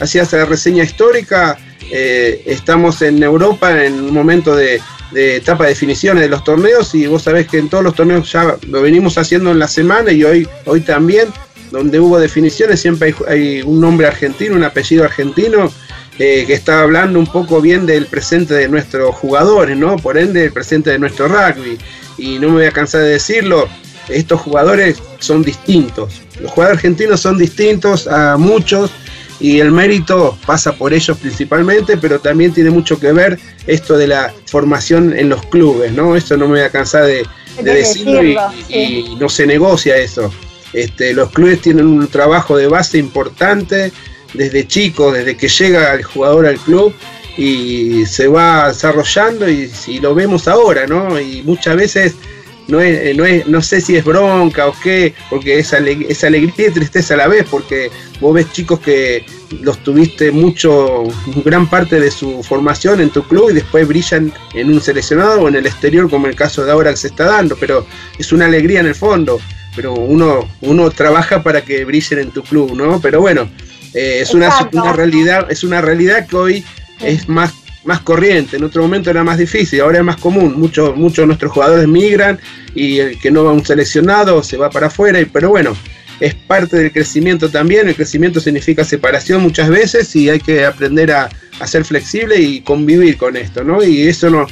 hacías 0.00 0.32
la 0.32 0.44
reseña 0.44 0.82
histórica, 0.82 1.56
eh, 1.92 2.42
estamos 2.46 3.00
en 3.02 3.22
Europa 3.22 3.84
en 3.84 3.94
un 3.94 4.12
momento 4.12 4.56
de, 4.56 4.80
de 5.12 5.36
etapa 5.36 5.64
de 5.64 5.70
definiciones 5.70 6.22
de 6.22 6.28
los 6.28 6.44
torneos 6.44 6.94
y 6.94 7.06
vos 7.06 7.22
sabés 7.22 7.48
que 7.48 7.58
en 7.58 7.68
todos 7.68 7.84
los 7.84 7.94
torneos 7.94 8.30
ya 8.30 8.56
lo 8.68 8.82
venimos 8.82 9.16
haciendo 9.18 9.50
en 9.50 9.58
la 9.58 9.68
semana 9.68 10.12
y 10.12 10.24
hoy, 10.24 10.48
hoy 10.66 10.80
también, 10.80 11.28
donde 11.70 12.00
hubo 12.00 12.18
definiciones, 12.18 12.80
siempre 12.80 13.14
hay, 13.26 13.62
un 13.62 13.80
nombre 13.80 14.06
argentino, 14.06 14.56
un 14.56 14.64
apellido 14.64 15.04
argentino 15.04 15.72
eh, 16.18 16.44
que 16.46 16.54
está 16.54 16.82
hablando 16.82 17.18
un 17.18 17.26
poco 17.26 17.60
bien 17.60 17.86
del 17.86 18.06
presente 18.06 18.54
de 18.54 18.68
nuestros 18.68 19.14
jugadores, 19.14 19.76
¿no? 19.76 19.96
Por 19.96 20.18
ende, 20.18 20.44
el 20.44 20.52
presente 20.52 20.90
de 20.90 20.98
nuestro 20.98 21.28
rugby. 21.28 21.78
Y 22.16 22.38
no 22.38 22.48
me 22.48 22.54
voy 22.54 22.64
a 22.64 22.72
cansar 22.72 23.02
de 23.02 23.10
decirlo, 23.10 23.68
estos 24.08 24.40
jugadores 24.40 25.00
son 25.20 25.42
distintos. 25.42 26.22
Los 26.40 26.50
jugadores 26.50 26.78
argentinos 26.78 27.20
son 27.20 27.38
distintos 27.38 28.06
a 28.08 28.36
muchos 28.36 28.90
y 29.40 29.60
el 29.60 29.70
mérito 29.70 30.36
pasa 30.46 30.72
por 30.72 30.92
ellos 30.92 31.16
principalmente, 31.18 31.96
pero 31.96 32.18
también 32.18 32.52
tiene 32.52 32.70
mucho 32.70 32.98
que 32.98 33.12
ver 33.12 33.38
esto 33.66 33.96
de 33.96 34.08
la 34.08 34.32
formación 34.46 35.16
en 35.16 35.28
los 35.28 35.44
clubes, 35.46 35.92
¿no? 35.92 36.16
Eso 36.16 36.36
no 36.36 36.46
me 36.46 36.58
voy 36.58 36.60
a 36.60 36.70
cansar 36.70 37.04
de, 37.04 37.26
decirlo, 37.62 38.22
y, 38.68 39.16
no 39.18 39.28
se 39.28 39.46
negocia 39.46 39.96
eso. 39.96 40.32
Este, 40.72 41.14
los 41.14 41.30
clubes 41.30 41.60
tienen 41.60 41.86
un 41.86 42.08
trabajo 42.08 42.56
de 42.56 42.66
base 42.66 42.98
importante 42.98 43.92
desde 44.34 44.66
chicos, 44.66 45.14
desde 45.14 45.36
que 45.36 45.48
llega 45.48 45.94
el 45.94 46.02
jugador 46.02 46.46
al 46.46 46.58
club 46.58 46.92
y 47.36 48.04
se 48.06 48.26
va 48.26 48.68
desarrollando 48.68 49.48
y, 49.48 49.70
y 49.86 50.00
lo 50.00 50.14
vemos 50.14 50.48
ahora, 50.48 50.86
¿no? 50.86 51.18
Y 51.20 51.42
muchas 51.42 51.76
veces 51.76 52.16
no, 52.68 52.80
es, 52.80 53.16
no, 53.16 53.24
es, 53.24 53.46
no 53.46 53.60
sé 53.62 53.80
si 53.80 53.96
es 53.96 54.04
bronca 54.04 54.68
o 54.68 54.74
qué, 54.82 55.14
porque 55.30 55.58
es, 55.58 55.72
es 55.72 56.24
alegría 56.24 56.68
y 56.68 56.70
tristeza 56.70 57.14
a 57.14 57.16
la 57.16 57.28
vez, 57.28 57.46
porque 57.50 57.90
vos 58.20 58.34
ves 58.34 58.52
chicos 58.52 58.78
que 58.80 59.24
los 59.62 59.78
tuviste 59.82 60.30
mucho, 60.30 61.04
gran 61.44 61.68
parte 61.68 61.98
de 61.98 62.10
su 62.10 62.42
formación 62.42 63.00
en 63.00 63.10
tu 63.10 63.22
club 63.22 63.50
y 63.50 63.54
después 63.54 63.88
brillan 63.88 64.32
en 64.54 64.68
un 64.68 64.80
seleccionado 64.80 65.42
o 65.42 65.48
en 65.48 65.56
el 65.56 65.66
exterior, 65.66 66.10
como 66.10 66.26
el 66.26 66.36
caso 66.36 66.64
de 66.64 66.70
ahora 66.70 66.90
que 66.90 66.98
se 66.98 67.08
está 67.08 67.24
dando, 67.24 67.56
pero 67.56 67.86
es 68.18 68.32
una 68.32 68.44
alegría 68.44 68.80
en 68.80 68.86
el 68.86 68.94
fondo, 68.94 69.40
pero 69.74 69.94
uno, 69.94 70.48
uno 70.60 70.90
trabaja 70.90 71.42
para 71.42 71.62
que 71.62 71.84
brillen 71.84 72.18
en 72.18 72.30
tu 72.30 72.42
club, 72.42 72.76
¿no? 72.76 73.00
Pero 73.00 73.20
bueno, 73.20 73.48
eh, 73.94 74.18
es 74.20 74.34
una, 74.34 74.50
una, 74.72 74.92
realidad, 74.92 75.50
es 75.50 75.64
una 75.64 75.80
realidad 75.80 76.26
que 76.26 76.36
hoy 76.36 76.64
es 77.00 77.28
más 77.28 77.52
más 77.84 78.00
corriente, 78.00 78.56
en 78.56 78.64
otro 78.64 78.82
momento 78.82 79.10
era 79.10 79.24
más 79.24 79.38
difícil, 79.38 79.80
ahora 79.80 79.98
es 79.98 80.04
más 80.04 80.16
común, 80.16 80.54
muchos 80.58 80.96
muchos 80.96 81.22
de 81.22 81.26
nuestros 81.26 81.52
jugadores 81.52 81.86
migran 81.86 82.38
y 82.74 82.98
el 82.98 83.18
que 83.18 83.30
no 83.30 83.44
va 83.44 83.50
a 83.50 83.54
un 83.54 83.64
seleccionado 83.64 84.42
se 84.42 84.56
va 84.56 84.70
para 84.70 84.88
afuera, 84.88 85.20
pero 85.32 85.50
bueno, 85.50 85.76
es 86.20 86.34
parte 86.34 86.76
del 86.76 86.92
crecimiento 86.92 87.48
también, 87.48 87.88
el 87.88 87.94
crecimiento 87.94 88.40
significa 88.40 88.84
separación 88.84 89.42
muchas 89.42 89.68
veces 89.68 90.14
y 90.16 90.28
hay 90.28 90.40
que 90.40 90.64
aprender 90.64 91.12
a, 91.12 91.28
a 91.60 91.66
ser 91.66 91.84
flexible 91.84 92.40
y 92.40 92.60
convivir 92.60 93.16
con 93.16 93.36
esto, 93.36 93.62
¿no? 93.62 93.82
Y 93.82 94.08
eso 94.08 94.28
no, 94.28 94.46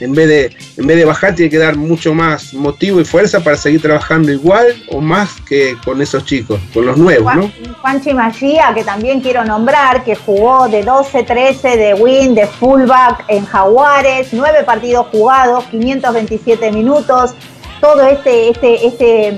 en 0.00 0.14
vez 0.14 0.28
de, 0.28 0.56
en 0.76 0.86
vez 0.86 0.96
de 0.96 1.04
bajar, 1.04 1.34
tiene 1.34 1.50
que 1.50 1.58
dar 1.58 1.76
mucho 1.76 2.14
más 2.14 2.52
motivo 2.54 3.00
y 3.00 3.04
fuerza 3.04 3.40
para 3.40 3.56
seguir 3.56 3.80
trabajando 3.80 4.30
igual 4.30 4.66
o 4.90 5.00
más 5.00 5.40
que 5.48 5.76
con 5.84 6.00
esos 6.02 6.24
chicos, 6.24 6.60
con 6.74 6.86
los 6.86 6.96
nuevos, 6.96 7.34
¿no? 7.34 7.50
Juanchi 7.80 8.12
Magía, 8.14 8.72
que 8.74 8.84
también 8.84 9.20
quiero 9.20 9.44
nombrar, 9.44 10.04
que 10.04 10.14
jugó 10.14 10.68
de 10.68 10.84
12-13 10.84 11.76
de 11.76 11.94
win, 11.94 12.34
de 12.34 12.46
fullback 12.46 13.24
en 13.28 13.44
Jaguares, 13.46 14.28
nueve 14.32 14.64
partidos 14.64 15.06
jugados, 15.08 15.64
527 15.70 16.72
minutos, 16.72 17.34
todo 17.80 18.06
este, 18.06 18.50
este, 18.50 18.86
este, 18.86 19.28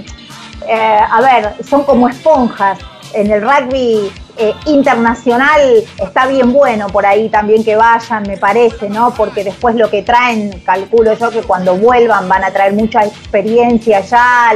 eh, 0.69 1.01
a 1.11 1.21
ver, 1.21 1.55
son 1.65 1.85
como 1.85 2.09
esponjas. 2.09 2.79
En 3.13 3.31
el 3.31 3.43
rugby 3.43 4.11
eh, 4.37 4.55
internacional 4.67 5.61
está 6.01 6.27
bien 6.27 6.53
bueno 6.53 6.87
por 6.89 7.05
ahí 7.05 7.29
también 7.29 7.65
que 7.65 7.75
vayan, 7.75 8.23
me 8.23 8.37
parece, 8.37 8.89
¿no? 8.89 9.13
Porque 9.13 9.43
después 9.43 9.75
lo 9.75 9.91
que 9.91 10.03
traen, 10.03 10.61
calculo 10.65 11.15
yo 11.15 11.31
que 11.31 11.43
cuando 11.43 11.77
vuelvan 11.77 12.29
van 12.29 12.45
a 12.45 12.51
traer 12.51 12.73
mucha 12.73 13.05
experiencia 13.05 14.01
ya, 14.01 14.53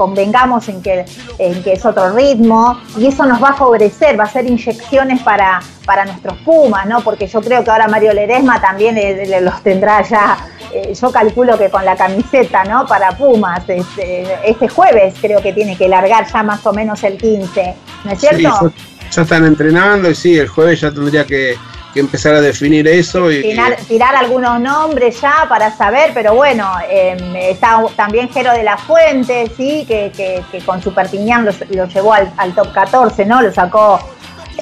convengamos 0.00 0.66
en 0.70 0.80
que, 0.80 1.04
en 1.38 1.62
que 1.62 1.74
es 1.74 1.84
otro 1.84 2.14
ritmo 2.14 2.80
y 2.96 3.08
eso 3.08 3.26
nos 3.26 3.42
va 3.42 3.50
a 3.50 3.52
favorecer, 3.52 4.18
va 4.18 4.24
a 4.24 4.30
ser 4.30 4.46
inyecciones 4.46 5.20
para, 5.20 5.60
para 5.84 6.06
nuestros 6.06 6.38
Pumas, 6.38 6.86
¿no? 6.86 7.02
Porque 7.02 7.26
yo 7.26 7.42
creo 7.42 7.62
que 7.62 7.70
ahora 7.70 7.86
Mario 7.86 8.14
Ledesma 8.14 8.62
también 8.62 8.96
eh, 8.96 9.42
los 9.42 9.62
tendrá 9.62 10.00
ya 10.00 10.38
eh, 10.72 10.94
yo 10.98 11.12
calculo 11.12 11.58
que 11.58 11.68
con 11.68 11.84
la 11.84 11.96
camiseta, 11.96 12.64
¿no? 12.64 12.86
Para 12.86 13.10
Pumas, 13.10 13.62
este, 13.68 14.26
este, 14.42 14.68
jueves 14.68 15.16
creo 15.20 15.42
que 15.42 15.52
tiene 15.52 15.76
que 15.76 15.86
largar 15.86 16.26
ya 16.32 16.42
más 16.42 16.64
o 16.64 16.72
menos 16.72 17.04
el 17.04 17.18
15, 17.18 17.74
¿no 18.04 18.10
es 18.10 18.20
cierto? 18.20 18.72
ya 19.10 19.22
están 19.22 19.44
entrenando 19.44 20.08
y 20.08 20.14
sí, 20.14 20.38
el 20.38 20.48
jueves 20.48 20.80
ya 20.80 20.90
tendría 20.90 21.26
que, 21.26 21.56
empezar 21.94 22.34
a 22.34 22.40
definir 22.40 22.86
eso. 22.86 23.30
Y, 23.30 23.56
tirar, 23.88 24.14
algunos 24.16 24.60
nombres 24.60 25.20
ya 25.20 25.46
para 25.48 25.74
saber, 25.76 26.12
pero 26.14 26.34
bueno, 26.34 26.70
em, 26.88 27.36
está 27.36 27.82
también 27.96 28.28
Jero 28.28 28.52
de 28.52 28.62
la 28.62 28.76
Fuente, 28.76 29.50
¿sí? 29.56 29.84
Que, 29.86 30.12
que, 30.14 30.60
con 30.64 30.82
su 30.82 30.94
Perpiñán 30.94 31.44
lo, 31.44 31.86
llevó 31.86 32.12
al, 32.12 32.32
al, 32.36 32.54
top 32.54 32.72
14, 32.72 33.24
¿no? 33.26 33.42
Lo 33.42 33.52
sacó 33.52 33.98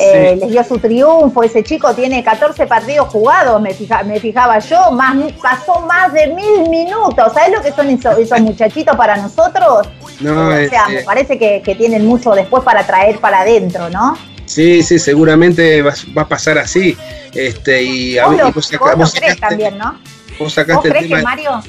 eh, 0.01 0.37
les 0.39 0.51
dio 0.51 0.63
su 0.63 0.79
triunfo. 0.79 1.43
Ese 1.43 1.65
chico 1.65 1.93
tiene 1.93 2.23
14 2.23 2.67
partidos 2.67 3.09
jugados, 3.09 3.61
me, 3.61 3.75
me 4.05 4.21
fijaba 4.21 4.59
yo, 4.61 4.93
más, 4.93 5.17
pasó 5.43 5.81
más 5.81 6.13
de 6.13 6.29
mil 6.29 6.69
minutos. 6.69 7.33
¿Sabes 7.33 7.57
lo 7.57 7.63
que 7.63 7.73
son 7.73 7.91
esos, 7.91 8.41
muchachitos 8.41 8.97
para 8.97 9.17
nosotros? 9.17 9.89
No, 10.21 10.49
o 10.49 10.69
sea, 10.69 10.89
me 10.89 11.03
parece 11.03 11.39
que, 11.39 11.75
tienen 11.79 12.07
mucho 12.07 12.33
después 12.33 12.65
para 12.65 12.85
traer 12.87 13.19
para 13.19 13.41
adentro, 13.41 13.91
¿no? 13.91 14.17
Sí, 14.49 14.83
sí, 14.83 14.99
seguramente 14.99 15.83
va, 15.83 15.95
a 16.17 16.27
pasar 16.27 16.59
así. 16.59 16.97
Este, 17.35 17.83
y, 17.83 18.19
¿Vos, 18.19 18.73
lo, 18.73 18.97
vos, 18.97 19.15
también, 19.39 19.77
¿no? 19.77 20.01
Vos 20.39 20.55
sacaste 20.55 20.89
el 20.89 21.09
tema, 21.09 21.23
Mario? 21.23 21.63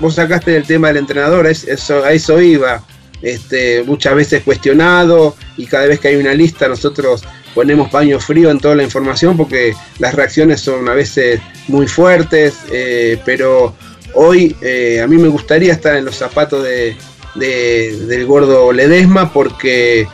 Vos 0.00 0.16
sacaste 0.16 0.56
el 0.56 0.64
tema 0.64 0.88
del 0.88 0.96
entrenador, 0.98 1.46
eso, 1.46 2.04
a 2.04 2.12
eso 2.12 2.42
iba. 2.42 2.82
Este, 3.22 3.84
muchas 3.84 4.16
veces 4.16 4.42
cuestionado 4.42 5.36
y 5.56 5.66
cada 5.66 5.86
vez 5.86 5.98
que 5.98 6.08
hay 6.08 6.16
una 6.16 6.34
lista 6.34 6.68
nosotros 6.68 7.24
ponemos 7.54 7.88
paño 7.88 8.20
frío 8.20 8.50
en 8.50 8.58
toda 8.58 8.74
la 8.74 8.82
información 8.82 9.34
porque 9.34 9.74
las 9.98 10.14
reacciones 10.14 10.60
son 10.60 10.86
a 10.90 10.92
veces 10.92 11.40
muy 11.68 11.86
fuertes, 11.86 12.58
eh, 12.70 13.18
pero 13.24 13.74
hoy 14.12 14.54
eh, 14.60 15.00
a 15.00 15.06
mí 15.06 15.16
me 15.16 15.28
gustaría 15.28 15.72
estar 15.72 15.96
en 15.96 16.04
los 16.04 16.16
zapatos 16.16 16.64
de, 16.64 16.96
del 17.36 18.26
gordo 18.26 18.72
Ledesma 18.72 19.32
porque 19.32 20.06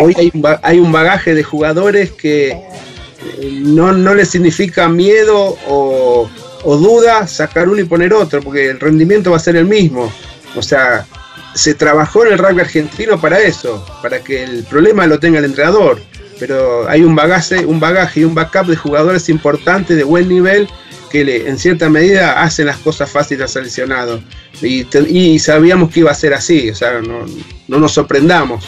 hoy 0.00 0.14
hay 0.62 0.80
un, 0.80 0.92
bagaje 0.92 1.34
de 1.34 1.42
jugadores 1.42 2.12
que 2.12 2.50
eh, 2.50 3.60
no, 3.62 3.92
no 3.92 4.14
les 4.14 4.30
significa 4.30 4.88
miedo 4.88 5.56
o, 5.68 6.28
duda 6.64 7.26
sacar 7.26 7.68
uno 7.68 7.80
y 7.80 7.84
poner 7.84 8.12
otro, 8.12 8.40
porque 8.40 8.70
el 8.70 8.80
rendimiento 8.80 9.30
va 9.30 9.36
a 9.36 9.40
ser 9.40 9.56
el 9.56 9.66
mismo. 9.66 10.12
O 10.54 10.62
sea, 10.62 11.06
se 11.54 11.74
trabajó 11.74 12.24
en 12.24 12.32
el 12.32 12.38
rugby 12.38 12.60
argentino 12.60 13.20
para 13.20 13.40
eso, 13.40 13.84
para 14.00 14.20
que 14.20 14.44
el 14.44 14.64
problema 14.64 15.06
lo 15.06 15.18
tenga 15.18 15.38
el 15.38 15.44
entrenador 15.46 16.00
pero 16.42 16.88
hay 16.88 17.04
un 17.04 17.14
bagaje, 17.14 17.64
un 17.64 17.78
bagaje 17.78 18.18
y 18.18 18.24
un 18.24 18.34
backup 18.34 18.66
de 18.66 18.74
jugadores 18.74 19.28
importantes 19.28 19.96
de 19.96 20.02
buen 20.02 20.28
nivel 20.28 20.68
que 21.08 21.24
le, 21.24 21.48
en 21.48 21.56
cierta 21.56 21.88
medida 21.88 22.42
hacen 22.42 22.66
las 22.66 22.78
cosas 22.78 23.08
fáciles 23.08 23.42
al 23.42 23.48
seleccionado. 23.48 24.20
Y, 24.60 25.38
sabíamos 25.38 25.92
que 25.92 26.00
iba 26.00 26.10
a 26.10 26.14
ser 26.16 26.34
así, 26.34 26.68
o 26.70 26.74
sea, 26.74 27.00
no, 27.00 27.26
nos 27.68 27.92
sorprendamos. 27.92 28.64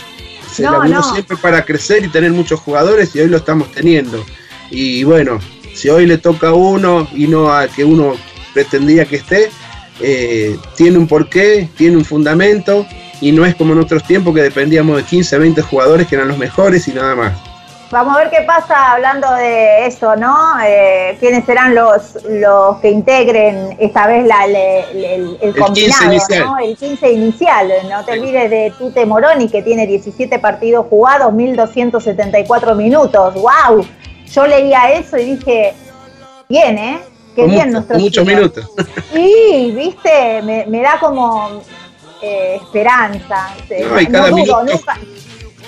Se 0.55 0.63
no, 0.63 1.03
siempre 1.03 1.37
para 1.37 1.65
crecer 1.65 2.05
y 2.05 2.09
tener 2.09 2.31
muchos 2.31 2.61
jugadores 2.61 3.15
y 3.17 3.21
hoy 3.21 3.29
lo 3.29 3.39
estamos 3.39 3.73
teniendo. 3.73 4.25
Y 4.71 5.03
bueno, 5.03 5.41
si 5.75 5.89
hoy 5.89 6.07
le 6.07 6.19
toca 6.19 6.49
a 6.49 6.55
uno 6.55 7.09
y 7.13 7.27
no 7.27 7.53
a 7.53 7.67
que 7.67 7.85
uno 7.85 8.15
pretendía 8.53 9.05
que 9.05 9.17
esté, 9.17 9.51
eh, 10.01 10.57
tiene 10.77 10.99
un 10.99 11.09
porqué, 11.09 11.69
tiene 11.77 11.97
un 11.97 12.05
fundamento 12.05 12.87
y 13.21 13.33
no 13.33 13.45
es 13.45 13.55
como 13.57 13.73
en 13.73 13.81
otros 13.81 14.05
tiempos 14.05 14.35
que 14.35 14.43
dependíamos 14.43 14.97
de 14.97 15.03
15, 15.03 15.39
20 15.39 15.63
jugadores 15.63 16.07
que 16.07 16.15
eran 16.15 16.29
los 16.29 16.39
mejores 16.39 16.87
y 16.87 16.93
nada 16.93 17.17
más. 17.17 17.54
Vamos 17.95 18.17
a 18.17 18.19
ver 18.19 18.31
qué 18.31 18.41
pasa 18.41 18.91
hablando 18.91 19.33
de 19.35 19.87
eso, 19.87 20.17
¿no? 20.17 20.37
Eh, 20.67 21.17
¿Quiénes 21.21 21.45
serán 21.45 21.77
los, 21.77 22.25
los 22.25 22.79
que 22.81 22.91
integren 22.91 23.77
esta 23.79 24.09
vez 24.09 24.27
la, 24.27 24.47
el, 24.47 25.39
el, 25.41 25.57
combinado, 25.57 26.13
¿no? 26.41 26.59
El 26.59 26.77
15 26.77 27.13
inicial. 27.13 27.73
No 27.89 28.05
te 28.05 28.19
olvides 28.19 28.51
de 28.51 28.73
Tute 28.77 29.07
Moroni, 29.07 29.49
que 29.49 29.63
tiene 29.63 29.87
17 29.87 30.41
partidos 30.41 30.87
jugados, 30.91 31.33
1.274 31.33 32.75
minutos. 32.75 33.33
¡Wow! 33.35 33.87
Yo 34.27 34.45
leía 34.45 34.91
eso 34.91 35.17
y 35.17 35.37
dije, 35.37 35.73
bien, 36.49 36.77
¿eh? 36.77 36.99
Qué 37.37 37.47
bien 37.47 37.71
nuestro 37.71 37.97
Muchos 37.97 38.27
minutos. 38.27 38.73
Sí, 39.13 39.73
viste, 39.77 40.43
me, 40.43 40.67
me 40.67 40.83
da 40.83 40.99
como 40.99 41.63
eh, 42.21 42.57
esperanza. 42.61 43.55
No, 43.89 44.01
y 44.01 44.07
cada 44.09 44.33
minuto, 44.33 44.65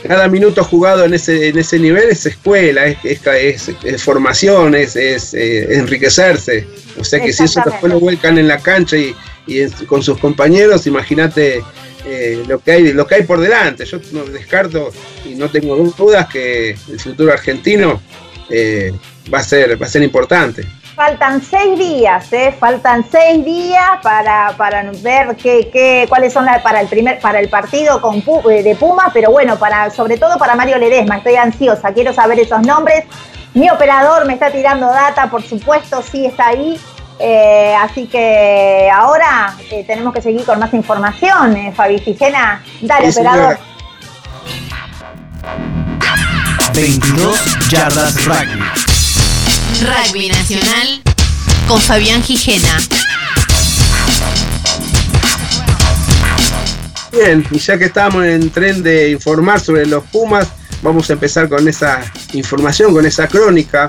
cada 0.03 0.29
minuto 0.29 0.63
jugado 0.65 1.05
en 1.05 1.15
ese, 1.15 1.49
en 1.49 1.59
ese 1.59 1.79
nivel 1.79 2.09
es 2.11 2.27
escuela, 2.27 2.87
es, 2.87 3.69
es, 3.85 4.03
formación, 4.03 4.75
es, 4.75 4.97
eh, 4.97 5.77
enriquecerse. 5.77 6.67
O 6.99 7.05
sea 7.05 7.21
que 7.21 7.33
si 7.33 7.45
eso 7.45 7.61
después 7.65 7.93
lo 7.93 8.01
vuelcan 8.01 8.39
en 8.39 8.49
la 8.49 8.59
cancha 8.59 8.97
y, 8.97 9.15
con 9.87 10.03
sus 10.03 10.19
compañeros, 10.19 10.87
imagínate 10.87 11.63
eh, 12.05 12.43
lo, 12.47 12.59
que 12.59 12.73
hay, 12.73 12.93
lo 12.93 13.07
que 13.07 13.17
hay 13.17 13.23
por 13.23 13.41
delante. 13.41 13.85
Yo 13.85 13.99
no 14.13 14.25
descarto 14.25 14.93
y 15.25 15.35
no 15.35 15.51
tengo 15.51 15.77
dudas 15.77 16.29
que 16.29 16.71
el 16.71 17.01
futuro 17.01 17.33
argentino 17.33 18.01
eh, 18.51 18.93
va, 19.33 19.39
a 19.39 19.45
ser, 19.45 19.81
va 19.81 19.87
a 19.87 19.91
ser 19.91 20.03
importante. 20.03 20.65
Faltan 20.97 21.43
seis 21.43 21.79
días, 21.79 22.33
¿eh? 22.33 22.57
faltan 22.59 23.05
seis 23.13 23.45
días 23.45 23.85
para, 24.03 24.55
para 24.57 24.83
ver 25.03 25.37
qué, 25.37 25.69
qué, 25.71 26.07
cuáles 26.09 26.33
son 26.33 26.47
para 26.63 26.81
el 26.81 26.89
primer 26.89 27.21
para 27.21 27.39
el 27.39 27.51
partido 27.51 28.01
con, 28.01 28.25
eh, 28.51 28.63
de 28.63 28.75
Pumas, 28.77 29.11
pero 29.13 29.31
bueno, 29.31 29.59
para 29.59 29.91
sobre 29.91 30.17
todo 30.17 30.39
para 30.39 30.55
Mario 30.55 30.79
Ledesma, 30.79 31.19
estoy 31.19 31.37
ansiosa, 31.37 31.93
quiero 31.93 32.15
saber 32.15 32.41
esos 32.41 32.63
nombres. 32.63 33.05
Mi 33.53 33.69
operador 33.69 34.25
me 34.25 34.33
está 34.33 34.51
tirando 34.51 34.87
data, 34.87 35.29
por 35.29 35.43
supuesto, 35.43 36.01
sí 36.01 36.25
está 36.25 36.49
ahí. 36.49 36.81
Eh, 37.19 37.75
así 37.79 38.07
que 38.07 38.89
ahora 38.91 39.55
eh, 39.71 39.85
tenemos 39.87 40.15
que 40.15 40.23
seguir 40.23 40.47
con 40.47 40.59
más 40.59 40.73
información. 40.73 41.75
Fabi 41.75 41.99
Figena, 41.99 42.63
dale, 42.81 43.11
operador. 43.11 43.59
22 46.73 47.69
yardas 47.69 48.25
rugby. 48.25 48.96
Rugby 49.81 50.29
Nacional 50.29 51.03
con 51.69 51.79
Fabián 51.81 52.23
Gijena. 52.23 52.79
Bien, 57.12 57.47
y 57.51 57.59
ya 57.59 57.77
que 57.77 57.85
estamos 57.85 58.25
en 58.25 58.49
tren 58.51 58.83
de 58.83 59.11
informar 59.11 59.61
sobre 59.61 59.85
los 59.85 60.05
Pumas, 60.05 60.49
vamos 60.83 61.11
a 61.11 61.12
empezar 61.12 61.49
con 61.49 61.69
esa 61.69 62.01
información, 62.33 62.95
con 62.95 63.05
esa 63.05 63.29
crónica. 63.29 63.87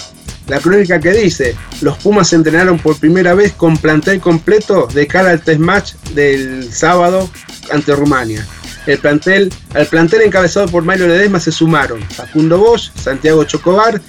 La 0.47 0.59
crónica 0.59 0.99
que 0.99 1.11
dice, 1.11 1.55
los 1.81 1.97
Pumas 1.97 2.29
se 2.29 2.35
entrenaron 2.35 2.79
por 2.79 2.99
primera 2.99 3.33
vez 3.33 3.53
con 3.53 3.77
plantel 3.77 4.19
completo 4.19 4.87
de 4.87 5.07
cara 5.07 5.31
al 5.31 5.41
test 5.41 5.59
match 5.59 5.93
del 6.13 6.71
sábado 6.73 7.29
ante 7.71 7.95
Rumania. 7.95 8.45
El 8.87 8.97
plantel, 8.99 9.53
al 9.73 9.85
plantel 9.87 10.21
encabezado 10.21 10.67
por 10.67 10.83
Mario 10.83 11.07
Ledesma 11.07 11.39
se 11.39 11.51
sumaron 11.51 12.01
Facundo 12.09 12.57
Bosch, 12.57 12.91
Santiago 12.95 13.43
Chocobar, 13.43 14.01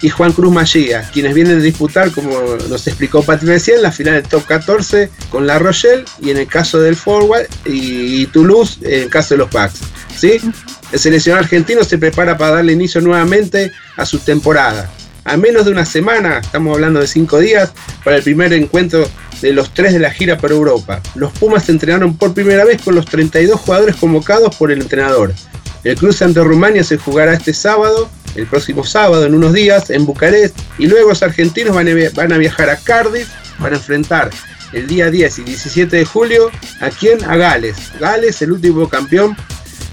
y 0.00 0.08
Juan 0.08 0.32
Cruz 0.32 0.52
Mallía, 0.52 1.08
quienes 1.12 1.34
vienen 1.34 1.58
a 1.58 1.62
disputar, 1.62 2.10
como 2.12 2.30
nos 2.68 2.86
explicó 2.86 3.22
Patrick 3.22 3.50
recién, 3.50 3.82
la 3.82 3.92
final 3.92 4.14
del 4.14 4.24
top 4.24 4.44
14 4.46 5.10
con 5.30 5.46
La 5.46 5.58
Rochelle 5.58 6.04
y 6.20 6.30
en 6.30 6.36
el 6.36 6.46
caso 6.46 6.80
del 6.80 6.96
Forward 6.96 7.46
y, 7.64 8.26
Toulouse 8.26 8.78
en 8.82 9.02
el 9.04 9.10
caso 9.10 9.34
de 9.34 9.38
los 9.38 9.50
Packs. 9.50 9.80
¿sí? 10.16 10.40
El 10.92 10.98
seleccionado 10.98 11.42
argentino 11.44 11.84
se 11.84 11.98
prepara 11.98 12.38
para 12.38 12.56
darle 12.56 12.72
inicio 12.72 13.00
nuevamente 13.00 13.72
a 13.96 14.06
su 14.06 14.18
temporada. 14.18 14.90
A 15.24 15.36
menos 15.36 15.66
de 15.66 15.72
una 15.72 15.84
semana, 15.84 16.38
estamos 16.38 16.74
hablando 16.74 17.00
de 17.00 17.06
cinco 17.06 17.38
días, 17.38 17.72
para 18.02 18.16
el 18.16 18.22
primer 18.22 18.52
encuentro 18.54 19.06
de 19.42 19.52
los 19.52 19.74
tres 19.74 19.92
de 19.92 19.98
la 19.98 20.10
gira 20.10 20.38
por 20.38 20.52
Europa. 20.52 21.02
Los 21.14 21.32
Pumas 21.32 21.64
se 21.64 21.72
entrenaron 21.72 22.16
por 22.16 22.32
primera 22.32 22.64
vez 22.64 22.80
con 22.80 22.94
los 22.94 23.04
32 23.04 23.60
jugadores 23.60 23.96
convocados 23.96 24.56
por 24.56 24.72
el 24.72 24.80
entrenador. 24.80 25.34
El 25.84 25.96
cruce 25.96 26.24
ante 26.24 26.42
Rumania 26.42 26.82
se 26.82 26.96
jugará 26.96 27.34
este 27.34 27.52
sábado 27.52 28.10
el 28.38 28.46
próximo 28.46 28.84
sábado, 28.84 29.24
en 29.24 29.34
unos 29.34 29.52
días, 29.52 29.90
en 29.90 30.06
Bucarest, 30.06 30.56
y 30.78 30.86
luego 30.86 31.10
los 31.10 31.22
argentinos 31.22 31.74
van 31.74 31.88
a, 32.32 32.38
viajar 32.38 32.70
a 32.70 32.76
Cardiff 32.76 33.28
para 33.58 33.76
enfrentar 33.76 34.30
el 34.72 34.86
día 34.86 35.10
10 35.10 35.38
y 35.40 35.44
17 35.44 35.96
de 35.96 36.04
julio 36.04 36.50
a 36.80 36.90
quién? 36.90 37.24
A 37.24 37.36
Gales. 37.36 37.76
Gales, 37.98 38.40
el 38.42 38.52
último 38.52 38.88
campeón 38.88 39.36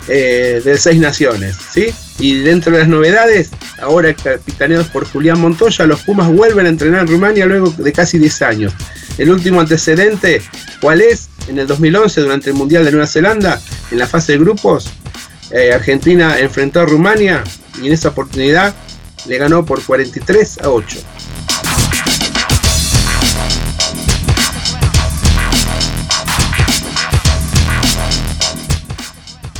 eh, 0.08 0.62
de 0.64 0.78
seis 0.78 1.00
naciones, 1.00 1.56
¿sí? 1.74 1.88
Y 2.20 2.40
dentro 2.40 2.72
de 2.72 2.80
las 2.80 2.88
novedades, 2.88 3.50
ahora 3.82 4.14
capitaneados 4.14 4.88
por 4.88 5.06
Julián 5.06 5.40
Montoya, 5.40 5.86
los 5.86 6.02
Pumas 6.02 6.32
vuelven 6.32 6.66
a 6.66 6.70
entrenar 6.70 7.02
en 7.02 7.08
Rumania 7.08 7.46
luego 7.46 7.72
de 7.72 7.92
casi 7.92 8.18
10 8.18 8.42
años. 8.44 8.74
El 9.18 9.32
último 9.32 9.62
antecedente, 9.62 10.42
¿cuál 10.82 11.02
es? 11.02 11.30
En 11.48 11.60
el 11.60 11.68
2011, 11.68 12.22
durante 12.22 12.50
el 12.50 12.56
Mundial 12.56 12.86
de 12.86 12.92
Nueva 12.92 13.08
Zelanda, 13.08 13.60
en 13.92 14.00
la 14.00 14.08
fase 14.08 14.34
de 14.34 14.40
grupos, 14.40 14.92
eh, 15.52 15.72
Argentina 15.74 16.40
enfrentó 16.40 16.82
a 16.82 16.86
Rumania 16.86 17.44
y 17.82 17.88
en 17.88 17.94
esa 17.94 18.10
oportunidad 18.10 18.74
le 19.26 19.38
ganó 19.38 19.66
por 19.66 19.84
43 19.84 20.60
a 20.62 20.70
8. 20.70 20.98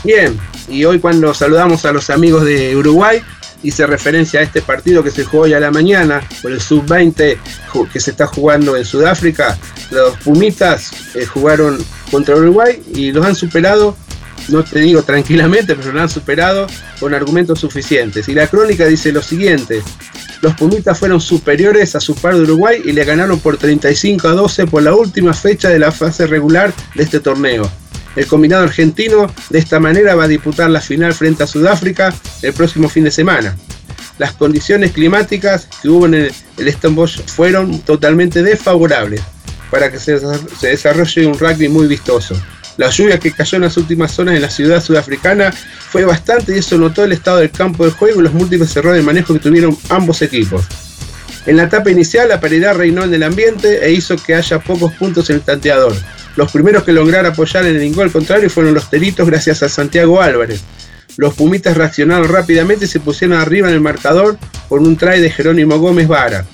Bien, 0.04 0.40
y 0.68 0.86
hoy 0.86 1.00
cuando 1.00 1.34
saludamos 1.34 1.84
a 1.86 1.92
los 1.92 2.12
amigos 2.12 2.46
de 2.46 2.76
Uruguay, 2.76 3.24
hice 3.64 3.88
referencia 3.88 4.40
a 4.40 4.44
este 4.44 4.62
partido 4.62 5.04
que 5.04 5.10
se 5.10 5.24
jugó 5.24 5.44
hoy 5.44 5.54
a 5.54 5.60
la 5.60 5.72
mañana 5.72 6.22
por 6.44 6.52
el 6.52 6.62
sub-20 6.62 7.38
que 7.92 8.00
se 8.00 8.12
está 8.12 8.28
jugando 8.28 8.78
en 8.78 8.86
Sudáfrica. 8.86 9.58
Los 9.90 10.16
Pumitas 10.18 10.92
eh, 11.16 11.26
jugaron 11.26 11.84
contra 12.12 12.36
Uruguay 12.36 12.82
y 12.94 13.12
los 13.12 13.26
han 13.26 13.36
superado, 13.36 13.98
no 14.50 14.64
te 14.64 14.80
digo 14.80 15.04
tranquilamente, 15.04 15.76
pero 15.76 15.92
los 15.92 16.02
han 16.02 16.10
superado 16.10 16.68
con 17.00 17.14
argumentos 17.14 17.60
suficientes. 17.60 18.28
Y 18.30 18.34
la 18.34 18.48
crónica 18.48 18.86
dice 18.86 19.12
lo 19.12 19.22
siguiente. 19.22 19.82
Los 20.42 20.56
Pumitas 20.56 21.00
fueron 21.00 21.22
superiores 21.22 21.96
a 21.96 22.00
su 22.00 22.16
par 22.16 22.36
de 22.36 22.42
Uruguay 22.42 22.82
y 22.84 22.92
le 22.92 23.04
ganaron 23.04 23.40
por 23.40 23.58
35 23.58 24.28
a 24.28 24.34
12 24.34 24.68
por 24.68 24.84
la 24.84 24.94
última 24.94 25.34
fecha 25.34 25.70
de 25.70 25.80
la 25.80 25.92
fase 25.92 26.28
regular 26.28 26.74
de 26.94 27.04
este 27.04 27.20
torneo. 27.20 27.70
El 28.16 28.28
combinado 28.28 28.64
argentino 28.64 29.34
de 29.50 29.60
esta 29.60 29.80
manera 29.80 30.16
va 30.16 30.26
a 30.26 30.28
disputar 30.28 30.70
la 30.70 30.82
final 30.82 31.14
frente 31.14 31.44
a 31.44 31.48
Sudáfrica 31.48 32.14
el 32.42 32.54
próximo 32.54 32.88
fin 32.88 33.04
de 33.04 33.12
semana. 33.12 33.58
Las 34.18 34.34
condiciones 34.34 34.92
climáticas 34.92 35.68
que 35.82 35.90
hubo 35.90 36.06
en 36.06 36.14
el, 36.14 36.34
el 36.58 36.76
fueron 37.26 37.82
totalmente 37.82 38.44
desfavorables 38.44 39.22
para 39.70 39.92
que 39.92 40.00
se, 40.00 40.20
desarrolle 40.62 41.28
un 41.28 41.38
rugby 41.38 41.68
muy 41.68 41.88
vistoso. 41.88 42.36
La 42.78 42.90
lluvia 42.90 43.20
que 43.20 43.32
cayó 43.32 43.56
en 43.56 43.64
las 43.64 43.78
últimas 43.78 44.12
zonas 44.12 44.36
en 44.36 44.42
la 44.42 44.50
ciudad 44.50 44.84
sudafricana 44.84 45.52
fue 45.52 46.04
bastante 46.04 46.56
y 46.56 46.60
eso 46.60 46.78
notó 46.78 47.06
el 47.06 47.14
estado 47.14 47.38
del 47.38 47.52
campo 47.52 47.86
de 47.86 47.92
juego 47.92 48.20
y 48.20 48.24
los 48.24 48.34
múltiples 48.34 48.76
errores 48.76 49.00
de 49.00 49.06
manejo 49.06 49.34
que 49.34 49.40
tuvieron 49.40 49.78
ambos 49.90 50.22
equipos. 50.22 50.66
En 51.46 51.58
la 51.58 51.64
etapa 51.64 51.92
inicial 51.92 52.28
la 52.28 52.40
paridad 52.40 52.76
reinó 52.76 53.04
en 53.04 53.14
el 53.14 53.24
ambiente 53.24 53.86
e 53.86 53.92
hizo 53.92 54.18
que 54.18 54.36
haya 54.36 54.60
pocos 54.60 54.94
puntos 54.94 55.30
en 55.30 55.38
el 55.38 55.42
tanteador. 55.42 55.96
Los 56.36 56.52
primeros 56.52 56.84
que 56.84 56.92
lograron 56.92 57.32
apoyar 57.32 57.66
en 57.66 57.78
el 57.78 57.94
gol 57.94 58.12
contrario 58.12 58.50
fueron 58.50 58.74
los 58.74 58.90
Teritos 58.90 59.28
gracias 59.28 59.64
a 59.64 59.70
Santiago 59.70 60.22
Álvarez. 60.22 60.62
Los 61.18 61.34
Pumitas 61.34 61.78
reaccionaron 61.78 62.28
rápidamente 62.28 62.86
y 62.86 62.88
se 62.90 63.00
pusieron 63.00 63.38
arriba 63.38 63.70
en 63.70 63.76
el 63.76 63.80
marcador 63.80 64.38
por 64.68 64.82
un 64.82 64.98
try 64.98 65.22
de 65.22 65.30
Jerónimo 65.30 65.78
Gómez 65.78 66.10
Vara. 66.10 66.46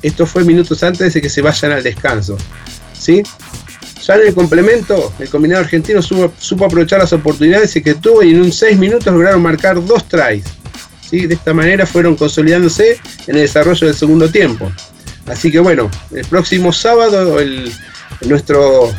Esto 0.00 0.24
fue 0.24 0.44
minutos 0.44 0.82
antes 0.82 1.12
de 1.12 1.20
que 1.20 1.28
se 1.28 1.42
vayan 1.42 1.72
al 1.72 1.82
descanso. 1.82 2.38
¿Sí? 2.98 3.22
Ya 4.06 4.14
en 4.14 4.28
el 4.28 4.34
complemento, 4.34 5.12
el 5.18 5.28
combinado 5.28 5.62
argentino 5.62 6.00
supo, 6.02 6.64
aprovechar 6.64 7.00
las 7.00 7.12
oportunidades 7.12 7.72
que 7.74 7.94
tuvo 7.94 8.22
y 8.22 8.30
en 8.30 8.42
un 8.42 8.52
6 8.52 8.78
minutos 8.78 9.12
lograron 9.12 9.42
marcar 9.42 9.84
dos 9.84 10.06
tries. 10.08 10.44
¿Sí? 11.08 11.26
De 11.26 11.34
esta 11.34 11.54
manera 11.54 11.86
fueron 11.86 12.16
consolidándose 12.16 13.00
en 13.26 13.36
el 13.36 13.42
desarrollo 13.42 13.86
del 13.86 13.96
segundo 13.96 14.30
tiempo. 14.30 14.70
Así 15.26 15.50
que 15.50 15.58
bueno, 15.58 15.90
el 16.10 16.24
próximo 16.26 16.72
sábado 16.72 17.38
el, 17.40 17.72
nuestro 18.26 18.90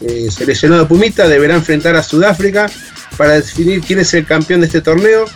eh, 0.00 0.28
seleccionado 0.30 0.88
Pumita 0.88 1.28
deberá 1.28 1.54
enfrentar 1.54 1.96
a 1.96 2.02
Sudáfrica 2.02 2.70
para 3.16 3.34
definir 3.34 3.80
quién 3.80 3.98
es 3.98 4.14
el 4.14 4.24
campeón 4.24 4.60
de 4.60 4.66
este 4.66 4.80
torneo 4.80 5.26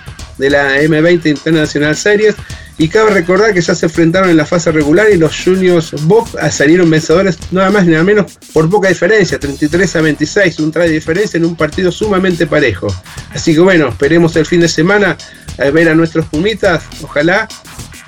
de 0.42 0.50
la 0.50 0.76
M20 0.82 1.26
International 1.26 1.96
Series. 1.96 2.34
Y 2.78 2.88
cabe 2.88 3.10
recordar 3.10 3.54
que 3.54 3.60
ya 3.60 3.74
se 3.76 3.86
enfrentaron 3.86 4.28
en 4.28 4.36
la 4.36 4.44
fase 4.44 4.72
regular 4.72 5.06
y 5.12 5.16
los 5.16 5.36
Juniors 5.44 5.92
Bob 6.02 6.26
salieron 6.50 6.90
vencedores 6.90 7.38
nada 7.52 7.70
más 7.70 7.84
ni 7.84 7.92
nada 7.92 8.02
menos 8.02 8.38
por 8.52 8.68
poca 8.68 8.88
diferencia, 8.88 9.38
33 9.38 9.96
a 9.96 10.00
26, 10.00 10.58
un 10.58 10.72
try 10.72 10.84
de 10.84 10.94
diferencia 10.94 11.38
en 11.38 11.44
un 11.44 11.54
partido 11.54 11.92
sumamente 11.92 12.46
parejo. 12.46 12.88
Así 13.32 13.54
que 13.54 13.60
bueno, 13.60 13.88
esperemos 13.88 14.34
el 14.34 14.46
fin 14.46 14.60
de 14.60 14.68
semana 14.68 15.16
a 15.58 15.70
ver 15.70 15.90
a 15.90 15.94
nuestros 15.94 16.26
Pumitas, 16.26 16.82
ojalá 17.02 17.46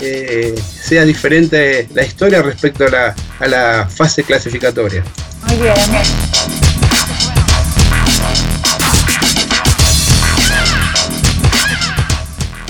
eh, 0.00 0.54
sea 0.82 1.04
diferente 1.04 1.86
la 1.94 2.02
historia 2.02 2.42
respecto 2.42 2.86
a 2.86 2.90
la, 2.90 3.14
a 3.38 3.46
la 3.46 3.88
fase 3.88 4.24
clasificatoria. 4.24 5.04
Muy 5.46 5.56
bien. 5.58 6.63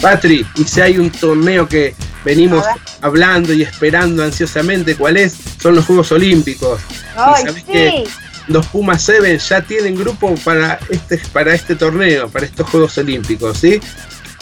Patri, 0.05 0.45
y 0.57 0.65
si 0.65 0.83
hay 0.83 0.99
un 0.99 1.09
torneo 1.09 1.67
que 1.67 1.95
venimos 2.27 2.63
hablando 3.01 3.55
y 3.55 3.63
esperando 3.63 4.23
ansiosamente, 4.23 4.97
¿cuál 4.97 5.17
es? 5.17 5.35
Son 5.59 5.75
los 5.75 5.87
Juegos 5.87 6.13
Olímpicos. 6.13 6.83
Ay, 7.17 7.45
sí. 7.55 7.63
que 7.63 8.05
los 8.49 8.67
Pumas 8.67 9.01
Seven 9.01 9.39
ya 9.39 9.63
tienen 9.63 9.97
grupo 9.97 10.35
para 10.45 10.79
este, 10.91 11.17
para 11.33 11.55
este 11.55 11.75
torneo, 11.75 12.29
para 12.29 12.45
estos 12.45 12.69
Juegos 12.69 12.99
Olímpicos, 12.99 13.57
¿sí? 13.57 13.81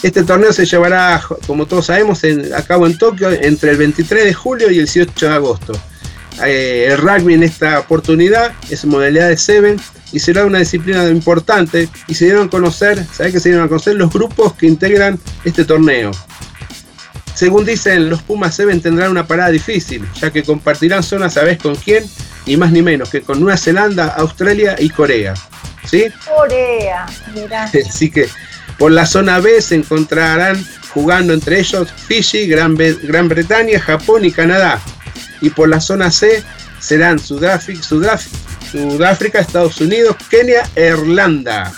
Este 0.02 0.24
torneo 0.24 0.52
se 0.52 0.66
llevará, 0.66 1.22
como 1.46 1.64
todos 1.66 1.86
sabemos, 1.86 2.22
a 2.56 2.62
cabo 2.64 2.88
en 2.88 2.98
Tokio 2.98 3.30
entre 3.30 3.70
el 3.70 3.76
23 3.76 4.24
de 4.24 4.34
julio 4.34 4.68
y 4.68 4.80
el 4.80 4.86
18 4.86 5.28
de 5.28 5.32
agosto. 5.32 5.72
Eh, 6.44 6.88
el 6.90 6.98
rugby 6.98 7.34
en 7.34 7.42
esta 7.42 7.78
oportunidad 7.78 8.52
es 8.70 8.84
modalidad 8.84 9.28
de 9.28 9.36
Seven 9.36 9.80
y 10.12 10.18
será 10.18 10.44
una 10.44 10.58
disciplina 10.58 11.06
importante 11.08 11.88
y 12.06 12.14
se 12.14 12.26
dieron 12.26 12.46
a 12.46 12.50
conocer, 12.50 13.04
¿sabes 13.12 13.32
que 13.32 13.40
se 13.40 13.50
dieron 13.50 13.66
a 13.66 13.68
conocer 13.68 13.96
los 13.96 14.12
grupos 14.12 14.54
que 14.54 14.66
integran 14.66 15.18
este 15.44 15.64
torneo? 15.64 16.10
Según 17.34 17.64
dicen, 17.64 18.10
los 18.10 18.22
Pumas 18.22 18.54
Seven 18.54 18.80
tendrán 18.80 19.10
una 19.10 19.26
parada 19.26 19.50
difícil, 19.50 20.06
ya 20.20 20.30
que 20.30 20.42
compartirán 20.42 21.02
zonas 21.02 21.36
a 21.36 21.44
vez 21.44 21.58
con 21.58 21.74
quién, 21.76 22.04
y 22.44 22.56
más 22.56 22.72
ni 22.72 22.82
menos 22.82 23.08
que 23.08 23.22
con 23.22 23.40
Nueva 23.40 23.56
Zelanda, 23.56 24.08
Australia 24.08 24.76
y 24.78 24.90
Corea. 24.90 25.34
¿Sí? 25.86 26.06
Corea, 26.36 27.06
mira. 27.34 27.64
Así 27.88 28.10
que 28.10 28.28
por 28.78 28.92
la 28.92 29.06
zona 29.06 29.38
B 29.40 29.60
se 29.60 29.76
encontrarán 29.76 30.64
jugando 30.92 31.32
entre 31.32 31.60
ellos 31.60 31.88
Fiji, 31.90 32.46
Gran, 32.46 32.76
Gran 32.76 33.28
Bretaña, 33.28 33.80
Japón 33.80 34.24
y 34.24 34.32
Canadá. 34.32 34.80
Y 35.42 35.50
por 35.50 35.68
la 35.68 35.80
zona 35.80 36.10
C 36.10 36.42
serán 36.80 37.18
Sudáfrica, 37.18 37.82
Sudáfrica, 37.82 39.40
Estados 39.40 39.80
Unidos, 39.80 40.16
Kenia 40.30 40.62
e 40.74 40.88
Irlanda. 40.88 41.70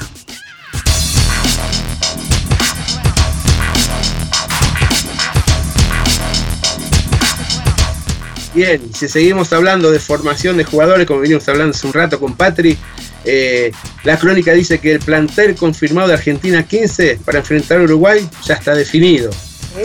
Bien, 8.55 8.81
si 8.95 9.09
seguimos 9.09 9.53
hablando 9.53 9.91
de 9.91 9.99
formación 9.99 10.57
de 10.57 10.65
jugadores, 10.65 11.09
como 11.09 11.21
venimos 11.21 11.49
hablando 11.49 11.75
hace 11.75 11.89
un 11.89 11.93
rato 11.93 12.21
con 12.21 12.37
Patri, 12.37 12.79
eh, 13.25 13.73
la 14.05 14.17
crónica 14.17 14.53
dice 14.53 14.79
que 14.79 14.93
el 14.93 15.01
plantel 15.01 15.57
confirmado 15.57 16.07
de 16.09 16.15
Argentina 16.15 16.63
15 16.63 17.19
para 17.25 17.39
enfrentar 17.39 17.81
a 17.81 17.83
Uruguay 17.83 18.29
ya 18.45 18.55
está 18.55 18.75
definido. 18.77 19.33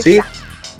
¿sí? 0.00 0.20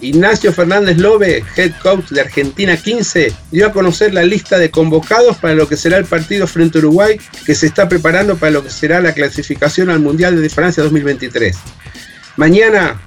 Ignacio 0.00 0.52
Fernández 0.52 0.96
Lobe, 0.96 1.44
head 1.56 1.72
coach 1.82 2.08
de 2.10 2.22
Argentina 2.22 2.76
15, 2.76 3.32
dio 3.50 3.66
a 3.66 3.72
conocer 3.72 4.14
la 4.14 4.22
lista 4.22 4.58
de 4.58 4.70
convocados 4.70 5.36
para 5.36 5.54
lo 5.54 5.68
que 5.68 5.76
será 5.76 5.98
el 5.98 6.04
partido 6.04 6.46
frente 6.46 6.78
a 6.78 6.80
Uruguay, 6.80 7.20
que 7.44 7.54
se 7.54 7.66
está 7.66 7.88
preparando 7.88 8.36
para 8.36 8.52
lo 8.52 8.64
que 8.64 8.70
será 8.70 9.00
la 9.00 9.12
clasificación 9.12 9.90
al 9.90 10.00
Mundial 10.00 10.40
de 10.40 10.48
Francia 10.48 10.82
2023. 10.82 11.56
Mañana 12.36 13.00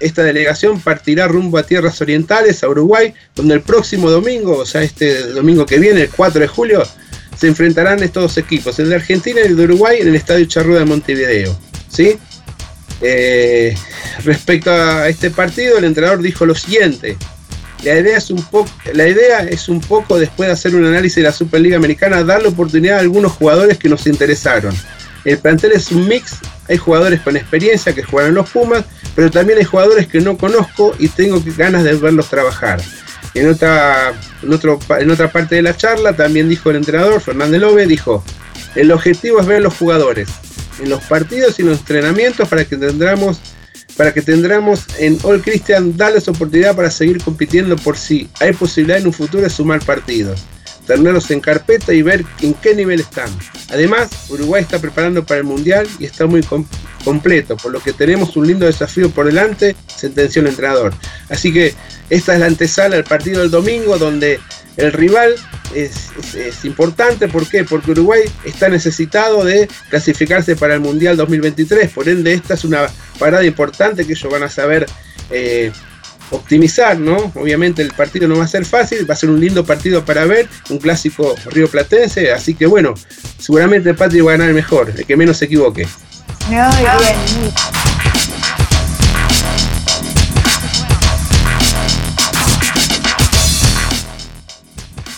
esta 0.00 0.22
delegación 0.22 0.80
partirá 0.80 1.28
rumbo 1.28 1.58
a 1.58 1.62
tierras 1.62 2.00
orientales, 2.00 2.64
a 2.64 2.68
Uruguay, 2.68 3.14
donde 3.36 3.54
el 3.54 3.60
próximo 3.60 4.10
domingo, 4.10 4.58
o 4.58 4.66
sea, 4.66 4.82
este 4.82 5.22
domingo 5.28 5.66
que 5.66 5.78
viene, 5.78 6.02
el 6.02 6.10
4 6.10 6.40
de 6.40 6.48
julio, 6.48 6.82
se 7.38 7.46
enfrentarán 7.46 8.02
estos 8.02 8.22
dos 8.22 8.38
equipos, 8.38 8.78
el 8.78 8.88
de 8.88 8.96
Argentina 8.96 9.40
y 9.40 9.48
el 9.48 9.56
de 9.56 9.64
Uruguay, 9.64 9.98
en 10.00 10.08
el 10.08 10.14
Estadio 10.14 10.46
Charrúa 10.46 10.80
de 10.80 10.84
Montevideo. 10.86 11.56
¿sí? 11.88 12.18
Eh, 13.00 13.74
respecto 14.24 14.70
a 14.70 15.08
este 15.08 15.30
partido, 15.30 15.78
el 15.78 15.84
entrenador 15.84 16.20
dijo 16.22 16.46
lo 16.46 16.54
siguiente. 16.54 17.16
La 17.82 17.98
idea, 17.98 18.18
es 18.18 18.30
un 18.30 18.42
poco, 18.42 18.70
la 18.92 19.08
idea 19.08 19.40
es 19.40 19.68
un 19.70 19.80
poco, 19.80 20.18
después 20.18 20.48
de 20.48 20.52
hacer 20.52 20.74
un 20.74 20.84
análisis 20.84 21.16
de 21.16 21.22
la 21.22 21.32
Superliga 21.32 21.78
Americana, 21.78 22.22
darle 22.22 22.48
oportunidad 22.48 22.98
a 22.98 23.00
algunos 23.00 23.32
jugadores 23.32 23.78
que 23.78 23.88
nos 23.88 24.06
interesaron. 24.06 24.74
El 25.24 25.38
plantel 25.38 25.72
es 25.72 25.90
un 25.90 26.06
mix, 26.06 26.38
hay 26.68 26.76
jugadores 26.76 27.20
con 27.20 27.36
experiencia 27.36 27.94
que 27.94 28.02
juegan 28.02 28.30
en 28.30 28.34
los 28.34 28.50
Pumas, 28.50 28.84
pero 29.14 29.30
también 29.30 29.58
hay 29.58 29.64
jugadores 29.64 30.06
que 30.08 30.20
no 30.20 30.36
conozco 30.36 30.94
y 30.98 31.08
tengo 31.08 31.42
ganas 31.56 31.84
de 31.84 31.94
verlos 31.94 32.28
trabajar. 32.28 32.82
En 33.32 33.48
otra, 33.48 34.12
en, 34.42 34.52
en 35.02 35.10
otra 35.10 35.32
parte 35.32 35.54
de 35.54 35.62
la 35.62 35.76
charla 35.76 36.14
también 36.14 36.48
dijo 36.48 36.70
el 36.70 36.76
entrenador, 36.76 37.20
Fernández 37.20 37.60
Lobe, 37.60 37.86
dijo, 37.86 38.22
el 38.74 38.92
objetivo 38.92 39.40
es 39.40 39.46
ver 39.46 39.62
los 39.62 39.74
jugadores, 39.74 40.28
en 40.80 40.90
los 40.90 41.02
partidos 41.04 41.58
y 41.58 41.62
en 41.62 41.68
los 41.68 41.78
entrenamientos 41.80 42.48
para 42.48 42.64
que 42.64 42.76
tendremos 42.76 43.40
para 43.96 44.14
que 44.14 44.22
tendremos 44.22 44.86
en 44.98 45.18
All 45.22 45.42
Christian 45.42 45.96
darles 45.96 46.26
oportunidad 46.28 46.74
para 46.74 46.90
seguir 46.90 47.22
compitiendo 47.22 47.76
por 47.76 47.98
si 47.98 48.30
hay 48.40 48.52
posibilidad 48.52 48.98
en 48.98 49.08
un 49.08 49.12
futuro 49.12 49.42
de 49.42 49.50
sumar 49.50 49.84
partidos, 49.84 50.42
tenerlos 50.86 51.30
en 51.30 51.40
carpeta 51.40 51.92
y 51.92 52.00
ver 52.00 52.24
en 52.40 52.54
qué 52.54 52.74
nivel 52.74 53.00
están. 53.00 53.28
Además, 53.68 54.08
Uruguay 54.30 54.62
está 54.62 54.78
preparando 54.78 55.26
para 55.26 55.40
el 55.40 55.44
Mundial 55.44 55.86
y 55.98 56.06
está 56.06 56.26
muy 56.26 56.42
completo, 57.04 57.56
por 57.56 57.72
lo 57.72 57.80
que 57.80 57.92
tenemos 57.92 58.36
un 58.36 58.46
lindo 58.46 58.64
desafío 58.64 59.10
por 59.10 59.26
delante, 59.26 59.76
sentenció 59.94 60.40
el 60.40 60.48
entrenador. 60.48 60.94
Así 61.28 61.52
que 61.52 61.74
esta 62.08 62.34
es 62.34 62.40
la 62.40 62.46
antesala 62.46 62.96
al 62.96 63.04
partido 63.04 63.40
del 63.40 63.50
domingo, 63.50 63.98
donde 63.98 64.40
el 64.76 64.92
rival 64.92 65.34
es, 65.74 66.64
importante, 66.64 67.28
¿por 67.28 67.48
qué? 67.48 67.64
Porque 67.64 67.92
Uruguay 67.92 68.22
está 68.44 68.68
necesitado 68.68 69.44
de 69.44 69.68
clasificarse 69.88 70.56
para 70.56 70.74
el 70.74 70.80
Mundial 70.80 71.16
2023, 71.16 71.90
por 71.90 72.08
ende 72.08 72.32
esta 72.32 72.54
es 72.54 72.64
una 72.64 72.88
parada 73.18 73.44
importante 73.44 74.06
que 74.06 74.12
ellos 74.12 74.32
van 74.32 74.42
a 74.42 74.48
saber 74.48 74.86
eh, 75.30 75.70
optimizar, 76.30 76.98
¿no? 76.98 77.32
Obviamente 77.34 77.82
el 77.82 77.92
partido 77.92 78.28
no 78.28 78.38
va 78.38 78.44
a 78.44 78.48
ser 78.48 78.64
fácil, 78.64 79.08
va 79.08 79.14
a 79.14 79.16
ser 79.16 79.30
un 79.30 79.40
lindo 79.40 79.64
partido 79.64 80.04
para 80.04 80.24
ver, 80.24 80.48
un 80.70 80.78
clásico 80.78 81.34
río 81.46 81.68
platense, 81.68 82.32
así 82.32 82.54
que 82.54 82.66
bueno, 82.66 82.94
seguramente 83.38 83.90
el 83.90 83.96
Patri 83.96 84.20
va 84.20 84.32
a 84.32 84.34
ganar 84.34 84.48
el 84.48 84.54
mejor, 84.54 84.92
el 84.96 85.04
que 85.04 85.16
menos 85.16 85.38
se 85.38 85.46
equivoque. 85.46 85.86
Muy 86.48 86.56
bien. 86.56 87.99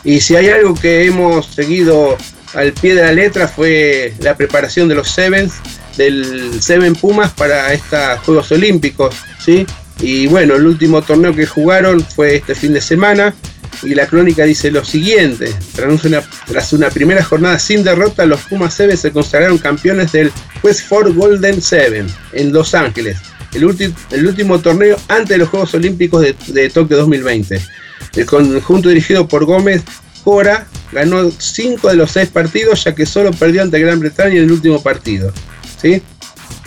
Y 0.04 0.20
si 0.20 0.36
hay 0.36 0.48
algo 0.48 0.74
que 0.74 1.04
hemos 1.04 1.46
seguido 1.46 2.16
al 2.54 2.72
pie 2.72 2.94
de 2.94 3.02
la 3.02 3.12
letra 3.12 3.48
fue 3.48 4.14
la 4.20 4.36
preparación 4.36 4.88
de 4.88 4.94
los 4.94 5.10
Sevens, 5.10 5.54
del 5.96 6.60
Seven 6.60 6.94
Pumas 6.94 7.32
para 7.32 7.72
estos 7.72 8.20
Juegos 8.24 8.50
Olímpicos, 8.52 9.14
¿sí? 9.38 9.66
Y 10.00 10.26
bueno, 10.26 10.56
el 10.56 10.66
último 10.66 11.02
torneo 11.02 11.34
que 11.34 11.46
jugaron 11.46 12.04
fue 12.04 12.36
este 12.36 12.54
fin 12.54 12.72
de 12.72 12.80
semana 12.80 13.34
y 13.82 13.94
la 13.94 14.06
crónica 14.06 14.44
dice 14.44 14.70
lo 14.70 14.84
siguiente, 14.84 15.52
tras 15.74 16.72
una, 16.72 16.90
primera 16.90 17.22
jornada 17.22 17.58
sin 17.58 17.82
derrota, 17.84 18.26
los 18.26 18.40
Pumas 18.42 18.74
Sevens 18.74 19.00
se 19.00 19.12
consagraron 19.12 19.58
campeones 19.58 20.12
del 20.12 20.32
Quest 20.60 20.86
for 20.88 21.12
Golden 21.12 21.60
Seven 21.60 22.06
en 22.32 22.52
Los 22.52 22.74
Ángeles, 22.74 23.18
el, 23.54 23.94
el 24.10 24.26
último 24.26 24.60
torneo 24.60 24.96
antes 25.08 25.30
de 25.30 25.38
los 25.38 25.48
Juegos 25.48 25.74
Olímpicos 25.74 26.22
de, 26.22 26.34
de 26.48 26.70
Tokio 26.70 26.96
2020. 26.98 27.60
El 28.14 28.26
conjunto 28.26 28.88
dirigido 28.88 29.26
por 29.26 29.44
Gómez 29.44 29.82
Cora 30.24 30.66
ganó 30.92 31.30
5 31.30 31.88
de 31.88 31.96
los 31.96 32.12
6 32.12 32.28
partidos, 32.28 32.84
ya 32.84 32.94
que 32.94 33.06
solo 33.06 33.30
perdió 33.32 33.62
ante 33.62 33.80
Gran 33.80 34.00
Bretaña 34.00 34.36
en 34.36 34.44
el 34.44 34.52
último 34.52 34.82
partido. 34.82 35.32
¿sí? 35.80 36.02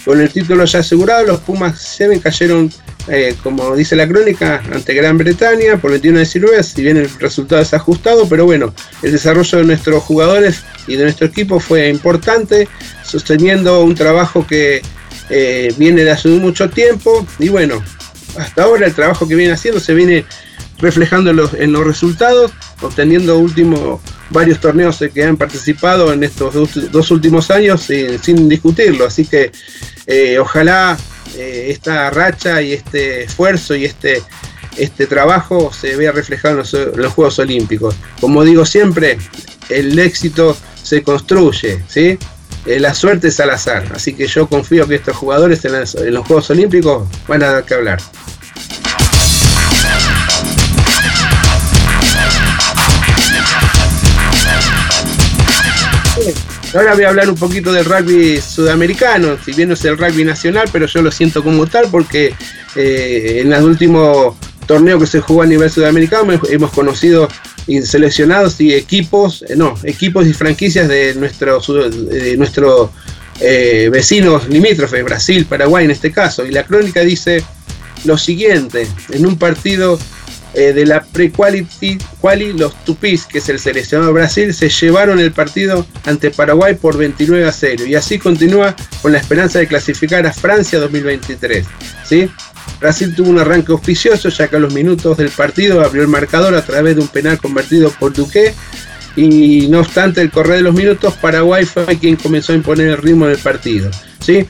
Con 0.04 0.22
el 0.22 0.30
título 0.30 0.66
ya 0.66 0.80
asegurado, 0.80 1.26
los 1.26 1.39
Pumas 1.39 1.80
7 1.80 2.20
cayeron, 2.20 2.72
eh, 3.08 3.36
como 3.41 3.76
dice 3.76 3.96
la 3.96 4.08
crónica, 4.08 4.62
ante 4.72 4.93
Gran 4.93 5.18
Bretaña 5.18 5.78
por 5.78 5.91
21 5.91 6.20
19, 6.20 6.64
si 6.64 6.82
bien 6.84 6.98
el 6.98 7.10
resultado 7.20 7.62
es 7.62 7.74
ajustado, 7.74 8.28
pero 8.28 8.46
bueno, 8.46 8.74
el 9.02 9.12
desarrollo 9.12 9.60
de 9.60 9.64
nuestros 9.64 10.04
jugadores 10.04 10.64
y 10.88 10.96
de 10.96 11.04
nuestro 11.04 11.28
equipo 11.28 11.60
fue 11.60 11.89
importante, 11.89 12.68
sosteniendo 13.04 13.84
un 13.84 13.96
trabajo 13.96 14.46
que 14.46 14.82
eh, 15.30 15.74
viene 15.78 16.04
de 16.04 16.12
hace 16.12 16.30
mucho 16.30 16.70
tiempo 16.70 17.26
y 17.39 17.50
bueno, 17.50 17.82
hasta 18.38 18.64
ahora 18.64 18.86
el 18.86 18.93
trabajo 18.93 19.28
que 19.28 19.36
viene 19.36 19.54
haciendo 19.54 19.80
se 19.80 19.93
viene 19.93 20.26
reflejando 20.80 21.30
en 21.30 21.72
los, 21.72 21.86
resultados, 21.86 22.52
obteniendo 22.82 23.38
último, 23.38 24.02
varios 24.30 24.60
torneos 24.60 25.04
que 25.14 25.24
han 25.24 25.38
participado 25.38 26.12
en 26.12 26.24
estos 26.24 26.54
dos, 26.92 27.12
últimos 27.12 27.50
años 27.52 27.88
sin 28.22 28.50
discutirlo. 28.50 29.06
Así 29.06 29.26
que 29.26 29.52
eh, 30.08 30.38
ojalá 30.40 30.98
eh, 31.38 31.68
esta 31.70 32.10
racha 32.10 32.62
y 32.62 32.74
este 32.74 33.24
esfuerzo 33.24 33.76
y 33.76 33.86
este, 33.86 34.22
este 34.78 35.08
trabajo 35.08 35.72
se 35.74 35.96
vea 35.96 36.12
reflejado 36.12 36.62
en 36.62 37.02
los, 37.02 37.14
Juegos 37.14 37.40
Olímpicos. 37.40 37.96
Como 38.20 38.44
digo 38.44 38.66
siempre, 38.66 39.18
el 39.70 39.98
éxito 39.98 40.56
se 40.82 41.04
construye, 41.04 41.84
¿sí? 41.88 42.18
Eh, 42.66 42.80
la 42.80 42.94
suerte 42.94 43.28
es 43.28 43.40
al 43.40 43.52
azar, 43.52 43.86
así 43.94 44.14
que 44.14 44.28
yo 44.28 44.48
confío 44.48 44.88
que 44.88 44.96
estos 44.96 45.16
jugadores 45.16 45.64
en 45.66 46.14
los 46.14 46.26
Juegos 46.26 46.50
Olímpicos 46.50 47.08
van 47.28 47.44
a 47.44 47.52
dar 47.52 47.66
que 47.66 47.74
hablar. 47.76 48.00
Ahora 56.76 56.94
voy 56.94 57.06
a 57.06 57.10
hablar 57.10 57.30
un 57.30 57.36
poquito 57.36 57.72
del 57.72 57.86
rugby 57.86 58.42
sudamericano, 58.42 59.38
si 59.44 59.54
bien 59.54 59.70
no 59.70 59.76
es 59.76 59.86
el 59.86 59.98
rugby 59.98 60.26
nacional, 60.26 60.68
pero 60.74 60.88
yo 60.88 61.02
lo 61.02 61.10
siento 61.10 61.42
como 61.42 61.68
tal 61.68 61.88
porque 61.90 62.34
eh, 62.76 63.42
en 63.46 63.54
el 63.54 63.64
último 63.64 64.38
torneo 64.68 65.00
que 65.00 65.08
se 65.08 65.22
jugó 65.22 65.44
a 65.44 65.46
nivel 65.46 65.70
sudamericano 65.72 66.38
hemos 66.50 66.72
conocido 66.72 67.30
seleccionados 67.66 68.60
y 68.60 68.74
equipos, 68.74 69.46
eh, 69.48 69.56
no, 69.56 69.76
equipos 69.84 70.28
y 70.28 70.34
franquicias 70.34 70.90
de 70.90 71.16
nuestros 71.16 71.66
de 72.10 72.36
nuestro, 72.36 72.92
eh, 73.40 73.90
vecinos 73.90 74.50
limítrofes, 74.50 75.04
Brasil, 75.04 75.46
Paraguay 75.46 75.86
en 75.86 75.92
este 75.92 76.12
caso. 76.12 76.46
Y 76.46 76.52
la 76.52 76.64
crónica 76.64 77.02
dice 77.02 77.42
lo 78.04 78.18
siguiente, 78.18 78.86
en 79.12 79.26
un 79.26 79.38
partido 79.38 79.98
eh, 80.56 80.72
de 80.72 80.86
la 80.86 81.03
pre-quality, 81.03 81.97
quali, 82.22 82.53
los 82.53 82.74
Tupis, 82.86 83.26
que 83.26 83.39
es 83.39 83.49
el 83.49 83.60
seleccionado 83.60 84.14
de 84.14 84.20
Brasil, 84.20 84.53
se 84.53 84.70
llevaron 84.70 85.20
el 85.20 85.34
partido 85.34 85.86
ante 86.06 86.32
Paraguay 86.32 86.76
por 86.76 86.97
29 86.97 87.45
a 87.45 87.51
0 87.51 87.86
y 87.86 87.95
así 87.95 88.18
continúa 88.18 88.74
con 89.01 89.12
la 89.12 89.18
esperanza 89.18 89.60
de 89.60 89.68
clasificar 89.68 90.26
a 90.26 90.32
Francia 90.32 90.80
2023. 90.80 91.66
¿sí? 92.06 92.30
Brasil 92.80 93.14
tuvo 93.14 93.32
un 93.32 93.39
arranque 93.39 93.74
auspicioso 93.74 94.30
ya 94.30 94.47
que 94.47 94.56
a 94.56 94.60
los 94.60 94.74
minutos 94.74 95.18
del 95.18 95.30
partido 95.30 95.84
abrió 95.84 96.03
el 96.03 96.08
marcador 96.08 96.56
a 96.56 96.66
través 96.66 96.95
de 96.95 97.01
un 97.01 97.10
penal 97.10 97.38
convertido 97.38 97.89
por 97.91 98.14
Duque 98.14 98.53
y 99.18 99.68
no 99.68 99.82
obstante 99.82 100.22
el 100.22 100.32
correr 100.32 100.58
de 100.58 100.62
los 100.64 100.74
minutos 100.74 101.16
Paraguay 101.16 101.66
fue 101.66 101.86
quien 101.99 102.16
comenzó 102.16 102.53
a 102.53 102.56
imponer 102.56 102.88
el 102.88 102.97
ritmo 102.97 103.28
del 103.28 103.39
partido. 103.39 103.91
¿sí? 104.20 104.45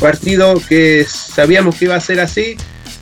Partido 0.00 0.60
que 0.68 1.06
sabíamos 1.08 1.76
que 1.76 1.84
iba 1.84 1.94
a 1.94 2.00
ser 2.00 2.18
así 2.18 2.56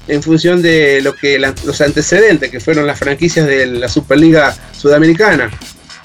en 0.09 0.23
función 0.23 0.63
de 0.63 1.01
lo 1.03 1.15
que 1.15 1.39
los 1.39 1.81
antecedentes 1.81 2.51
que 2.51 2.61
fueron 2.61 2.87
las 2.87 2.99
franquicias 2.99 3.47
de 3.47 3.67
la 3.67 3.89
Superliga 3.89 4.55
Sudamericana. 4.73 5.51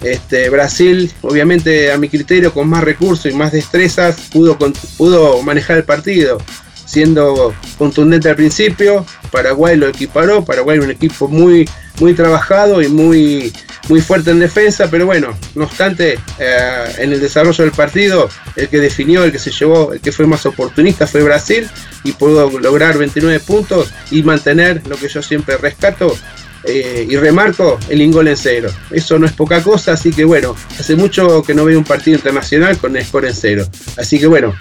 Este, 0.02 0.50
Brasil, 0.50 1.12
obviamente 1.22 1.92
a 1.92 1.98
mi 1.98 2.08
criterio, 2.08 2.54
con 2.54 2.70
más 2.70 2.84
recursos 2.84 3.32
y 3.32 3.36
más 3.36 3.52
destrezas, 3.52 4.16
pudo, 4.32 4.58
pudo 4.98 5.42
manejar 5.42 5.78
el 5.78 5.84
partido, 5.84 6.38
siendo 6.86 7.54
contundente 7.78 8.30
al 8.30 8.38
principio. 8.38 9.06
Paraguay 9.32 9.76
lo 9.76 9.88
equiparó, 9.88 10.46
Paraguay 10.46 10.80
un 10.80 10.92
equipo 10.92 11.28
muy, 11.28 11.70
muy 12.00 12.14
trabajado 12.14 12.82
y 12.82 12.88
muy, 12.88 13.52
muy 13.88 14.02
fuerte 14.02 14.32
en 14.32 14.40
defensa, 14.40 14.90
pero 14.90 15.06
bueno, 15.06 15.38
no 15.56 15.64
obstante, 15.64 16.20
eh, 16.38 16.96
en 16.98 17.14
el 17.14 17.20
desarrollo 17.20 17.64
del 17.64 17.74
partido, 17.74 18.30
el 18.56 18.68
que 18.68 18.80
definió, 18.80 19.24
el 19.24 19.32
que 19.32 19.40
se 19.40 19.52
llevó, 19.52 19.94
el 19.94 20.02
que 20.02 20.12
fue 20.12 20.28
más 20.28 20.46
oportunista 20.46 21.08
fue 21.08 21.24
Brasil 21.24 21.68
y 22.04 22.12
pudo 22.12 22.60
lograr 22.60 22.98
29 22.98 23.40
puntos 23.40 23.92
y 24.12 24.24
mantener 24.24 24.86
lo 24.88 24.96
que 24.98 25.08
yo 25.08 25.22
siempre 25.22 25.58
rescato 25.58 26.16
eh, 26.64 27.08
y 27.10 27.16
remarco 27.16 27.80
el 27.90 28.02
ingol 28.02 28.28
en 28.28 28.38
cero. 28.38 28.70
Eso 28.92 29.18
no 29.18 29.26
es 29.26 29.34
poca 29.34 29.64
cosa, 29.64 29.94
así 29.94 30.12
que 30.12 30.26
bueno, 30.26 30.56
hace 30.80 30.96
mucho 30.96 31.42
que 31.44 31.54
no 31.54 31.66
veo 31.66 31.78
un 31.78 31.86
partido 31.86 32.18
internacional 32.18 32.78
con 32.78 32.96
el 32.96 33.06
score 33.06 33.26
en 33.26 33.34
cero. 33.34 33.68
Así 33.98 34.20
que 34.20 34.28
bueno, 34.28 34.54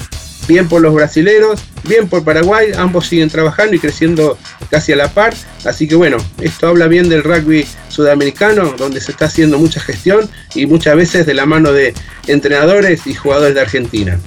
bien 0.48 0.68
por 0.68 0.80
los 0.80 0.94
brasileros, 0.94 1.60
bien 1.84 2.08
por 2.08 2.24
Paraguay, 2.24 2.72
ambos 2.76 3.06
siguen 3.06 3.28
trabajando 3.28 3.76
y 3.76 3.78
creciendo 3.78 4.38
casi 4.70 4.92
a 4.92 4.96
la 4.96 5.12
par, 5.12 5.34
así 5.64 5.86
que 5.86 5.94
bueno, 5.94 6.16
esto 6.40 6.68
habla 6.68 6.88
bien 6.88 7.08
del 7.08 7.22
rugby 7.22 7.66
sudamericano, 7.88 8.74
donde 8.76 9.00
se 9.00 9.12
está 9.12 9.26
haciendo 9.26 9.58
mucha 9.58 9.80
gestión 9.80 10.28
y 10.54 10.66
muchas 10.66 10.96
veces 10.96 11.26
de 11.26 11.34
la 11.34 11.46
mano 11.46 11.72
de 11.72 11.94
entrenadores 12.26 13.06
y 13.06 13.14
jugadores 13.14 13.54
de 13.54 13.60
Argentina. 13.60 14.18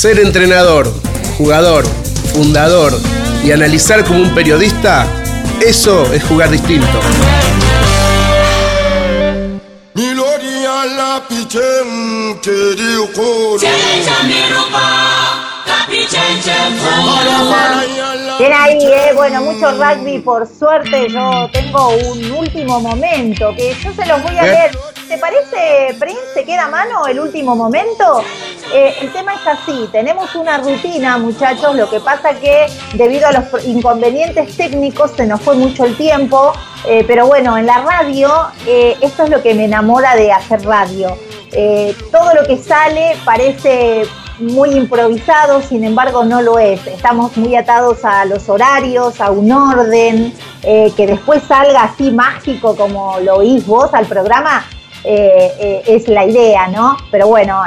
Ser 0.00 0.18
entrenador, 0.18 0.90
jugador, 1.36 1.84
fundador 2.32 2.98
y 3.44 3.52
analizar 3.52 4.02
como 4.02 4.22
un 4.22 4.34
periodista, 4.34 5.06
eso 5.60 6.10
es 6.10 6.24
jugar 6.24 6.48
distinto. 6.50 6.98
Bien 18.38 18.52
ahí, 18.52 18.78
eh. 18.84 19.12
bueno, 19.14 19.42
mucho 19.42 19.72
rugby, 19.72 20.20
por 20.20 20.46
suerte 20.46 21.08
yo 21.08 21.48
tengo 21.52 21.88
un 21.88 22.30
último 22.30 22.80
momento 22.80 23.52
que 23.56 23.74
yo 23.82 23.92
se 23.92 24.06
los 24.06 24.22
voy 24.22 24.38
a 24.38 24.42
leer. 24.42 24.70
¿Te 25.08 25.18
parece, 25.18 25.96
Prince, 25.98 26.20
se 26.32 26.44
queda 26.44 26.66
a 26.66 26.68
mano 26.68 27.08
el 27.08 27.18
último 27.18 27.56
momento? 27.56 28.22
Eh, 28.72 28.94
el 29.00 29.12
tema 29.12 29.34
es 29.34 29.44
así, 29.44 29.88
tenemos 29.90 30.32
una 30.36 30.58
rutina, 30.58 31.18
muchachos, 31.18 31.74
lo 31.74 31.90
que 31.90 31.98
pasa 31.98 32.34
que 32.34 32.66
debido 32.94 33.26
a 33.26 33.32
los 33.32 33.64
inconvenientes 33.66 34.56
técnicos 34.56 35.10
se 35.16 35.26
nos 35.26 35.40
fue 35.40 35.56
mucho 35.56 35.84
el 35.86 35.96
tiempo, 35.96 36.52
eh, 36.86 37.02
pero 37.04 37.26
bueno, 37.26 37.58
en 37.58 37.66
la 37.66 37.78
radio, 37.78 38.32
esto 38.64 39.24
es 39.24 39.30
lo 39.30 39.42
que 39.42 39.54
me 39.54 39.64
enamora 39.64 40.14
de 40.14 40.30
hacer 40.30 40.64
radio 40.64 41.16
eh, 41.52 41.96
todo 42.12 42.32
lo 42.34 42.44
que 42.46 42.56
sale 42.56 43.16
parece 43.24 44.02
muy 44.40 44.70
improvisado, 44.70 45.62
sin 45.62 45.84
embargo 45.84 46.24
no 46.24 46.42
lo 46.42 46.58
es. 46.58 46.86
Estamos 46.86 47.36
muy 47.36 47.54
atados 47.56 48.04
a 48.04 48.24
los 48.24 48.48
horarios, 48.48 49.20
a 49.20 49.30
un 49.30 49.52
orden, 49.52 50.32
eh, 50.62 50.92
que 50.96 51.06
después 51.06 51.42
salga 51.44 51.84
así 51.84 52.10
mágico 52.10 52.76
como 52.76 53.18
lo 53.20 53.36
oís 53.36 53.66
vos 53.66 53.92
al 53.92 54.06
programa, 54.06 54.64
eh, 55.04 55.82
es 55.86 56.08
la 56.08 56.24
idea, 56.26 56.68
¿no? 56.68 56.96
Pero 57.10 57.28
bueno, 57.28 57.62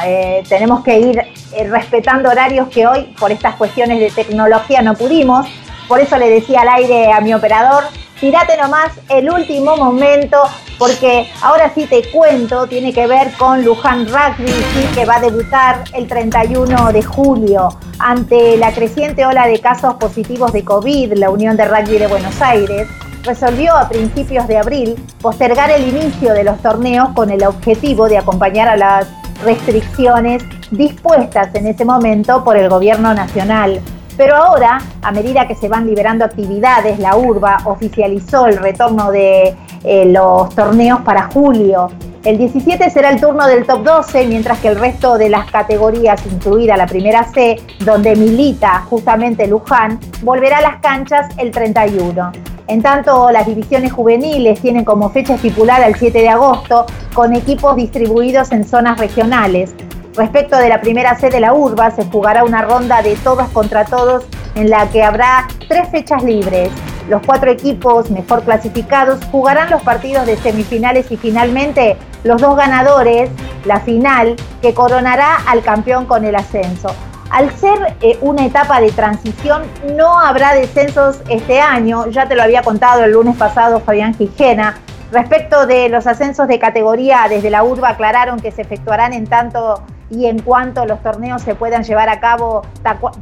tenemos 0.48 0.84
que 0.84 1.00
ir 1.00 1.22
respetando 1.70 2.30
horarios 2.30 2.68
que 2.70 2.86
hoy, 2.86 3.04
por 3.20 3.32
estas 3.32 3.56
cuestiones 3.56 4.00
de 4.00 4.12
tecnología, 4.12 4.82
no 4.82 4.94
pudimos. 4.94 5.48
Por 5.88 6.00
eso 6.00 6.18
le 6.18 6.30
decía 6.30 6.62
al 6.62 6.70
aire 6.70 7.12
a 7.12 7.22
mi 7.22 7.34
operador, 7.34 7.84
tirate 8.24 8.56
nomás 8.56 8.94
el 9.10 9.30
último 9.30 9.76
momento, 9.76 10.38
porque 10.80 11.30
ahora 11.42 11.74
sí 11.76 11.88
te 11.88 12.10
cuento, 12.10 12.68
tiene 12.68 12.94
que 12.94 13.06
ver 13.06 13.34
con 13.34 13.66
Luján 13.66 14.08
Rugby, 14.08 14.50
que 14.96 15.04
va 15.04 15.18
a 15.18 15.20
debutar 15.20 15.84
el 15.94 16.08
31 16.08 16.94
de 16.94 17.04
julio. 17.04 17.68
Ante 18.00 18.56
la 18.56 18.72
creciente 18.72 19.26
ola 19.26 19.46
de 19.46 19.60
casos 19.60 19.96
positivos 19.96 20.54
de 20.54 20.64
COVID, 20.64 21.16
la 21.16 21.32
Unión 21.32 21.58
de 21.58 21.66
Rugby 21.66 21.98
de 21.98 22.08
Buenos 22.08 22.42
Aires 22.42 22.88
resolvió 23.24 23.76
a 23.76 23.90
principios 23.90 24.48
de 24.48 24.58
abril 24.58 24.96
postergar 25.22 25.70
el 25.70 25.86
inicio 25.86 26.32
de 26.34 26.46
los 26.46 26.62
torneos 26.62 27.10
con 27.16 27.30
el 27.30 27.44
objetivo 27.44 28.08
de 28.08 28.20
acompañar 28.20 28.70
a 28.70 28.78
las 28.78 29.06
restricciones 29.44 30.42
dispuestas 30.72 31.54
en 31.56 31.68
ese 31.68 31.84
momento 31.84 32.42
por 32.46 32.56
el 32.56 32.70
gobierno 32.70 33.14
nacional. 33.14 33.82
Pero 34.16 34.36
ahora, 34.36 34.80
a 35.02 35.12
medida 35.12 35.48
que 35.48 35.56
se 35.56 35.68
van 35.68 35.88
liberando 35.88 36.24
actividades, 36.24 37.00
la 37.00 37.16
urba 37.16 37.58
oficializó 37.66 38.46
el 38.46 38.58
retorno 38.58 39.12
de 39.12 39.56
eh, 39.84 40.06
los 40.06 40.54
torneos 40.54 41.02
para 41.02 41.30
julio. 41.32 41.90
El 42.24 42.38
17 42.38 42.90
será 42.90 43.10
el 43.10 43.20
turno 43.20 43.48
del 43.48 43.66
top 43.66 43.84
12, 43.84 44.28
mientras 44.28 44.60
que 44.60 44.70
el 44.70 44.80
resto 44.80 45.18
de 45.18 45.30
las 45.30 45.52
categorías, 45.52 46.26
incluida 46.26 46.78
la 46.78 46.88
primera 46.88 47.26
C, 47.26 47.60
donde 47.80 48.16
milita 48.16 48.86
justamente 48.90 49.46
Luján, 49.48 50.00
volverá 50.22 50.60
a 50.60 50.62
las 50.62 50.78
canchas 50.78 51.28
el 51.38 51.52
31. 51.52 52.32
En 52.68 52.82
tanto, 52.82 53.30
las 53.32 53.46
divisiones 53.46 53.92
juveniles 53.92 54.62
tienen 54.62 54.86
como 54.86 55.10
fecha 55.10 55.36
estipulada 55.36 55.86
el 55.86 55.96
7 55.96 56.18
de 56.18 56.30
agosto, 56.30 56.86
con 57.14 57.36
equipos 57.36 57.76
distribuidos 57.76 58.54
en 58.54 58.64
zonas 58.64 59.00
regionales. 59.00 59.76
Respecto 60.16 60.58
de 60.58 60.70
la 60.70 60.80
primera 60.80 61.16
C 61.16 61.32
de 61.32 61.40
la 61.40 61.54
urba, 61.54 61.90
se 61.90 62.06
jugará 62.06 62.44
una 62.44 62.62
ronda 62.62 63.02
de 63.02 63.16
todos 63.16 63.50
contra 63.50 63.86
todos 63.86 64.26
en 64.54 64.70
la 64.70 64.88
que 64.90 65.04
habrá 65.04 65.48
tres 65.68 65.90
fechas 65.90 66.24
libres. 66.24 66.70
Los 67.10 67.24
cuatro 67.26 67.50
equipos 67.50 68.12
mejor 68.12 68.44
clasificados 68.44 69.20
jugarán 69.32 69.72
los 69.72 69.82
partidos 69.82 70.28
de 70.28 70.38
semifinales 70.38 71.12
y 71.12 71.18
finalmente 71.18 71.98
los 72.24 72.40
dos 72.40 72.56
ganadores, 72.56 73.32
la 73.66 73.80
final, 73.80 74.36
que 74.62 74.76
coronará 74.76 75.38
al 75.48 75.64
campeón 75.64 76.06
con 76.06 76.26
el 76.26 76.36
ascenso. 76.36 76.94
Al 77.32 77.52
ser 77.56 77.96
eh, 78.02 78.20
una 78.22 78.46
etapa 78.46 78.80
de 78.80 78.92
transición, 78.92 79.64
no 79.96 80.20
habrá 80.20 80.54
descensos 80.54 81.22
este 81.28 81.60
año, 81.60 82.06
ya 82.10 82.28
te 82.28 82.36
lo 82.36 82.44
había 82.44 82.62
contado 82.62 83.04
el 83.04 83.14
lunes 83.14 83.36
pasado 83.36 83.80
Fabián 83.80 84.14
Gijena. 84.14 84.78
Respecto 85.12 85.66
de 85.66 85.90
los 85.90 86.06
ascensos 86.06 86.48
de 86.48 86.60
categoría, 86.60 87.26
desde 87.28 87.50
la 87.50 87.64
urba 87.64 87.90
aclararon 87.90 88.40
que 88.40 88.52
se 88.52 88.62
efectuarán 88.62 89.14
en 89.14 89.26
tanto 89.26 89.82
y 90.14 90.28
en 90.28 90.40
cuanto 90.40 90.86
los 90.86 91.02
torneos 91.02 91.42
se 91.42 91.56
puedan 91.56 91.84
llevar 91.84 92.08
a 92.10 92.20
cabo 92.20 92.62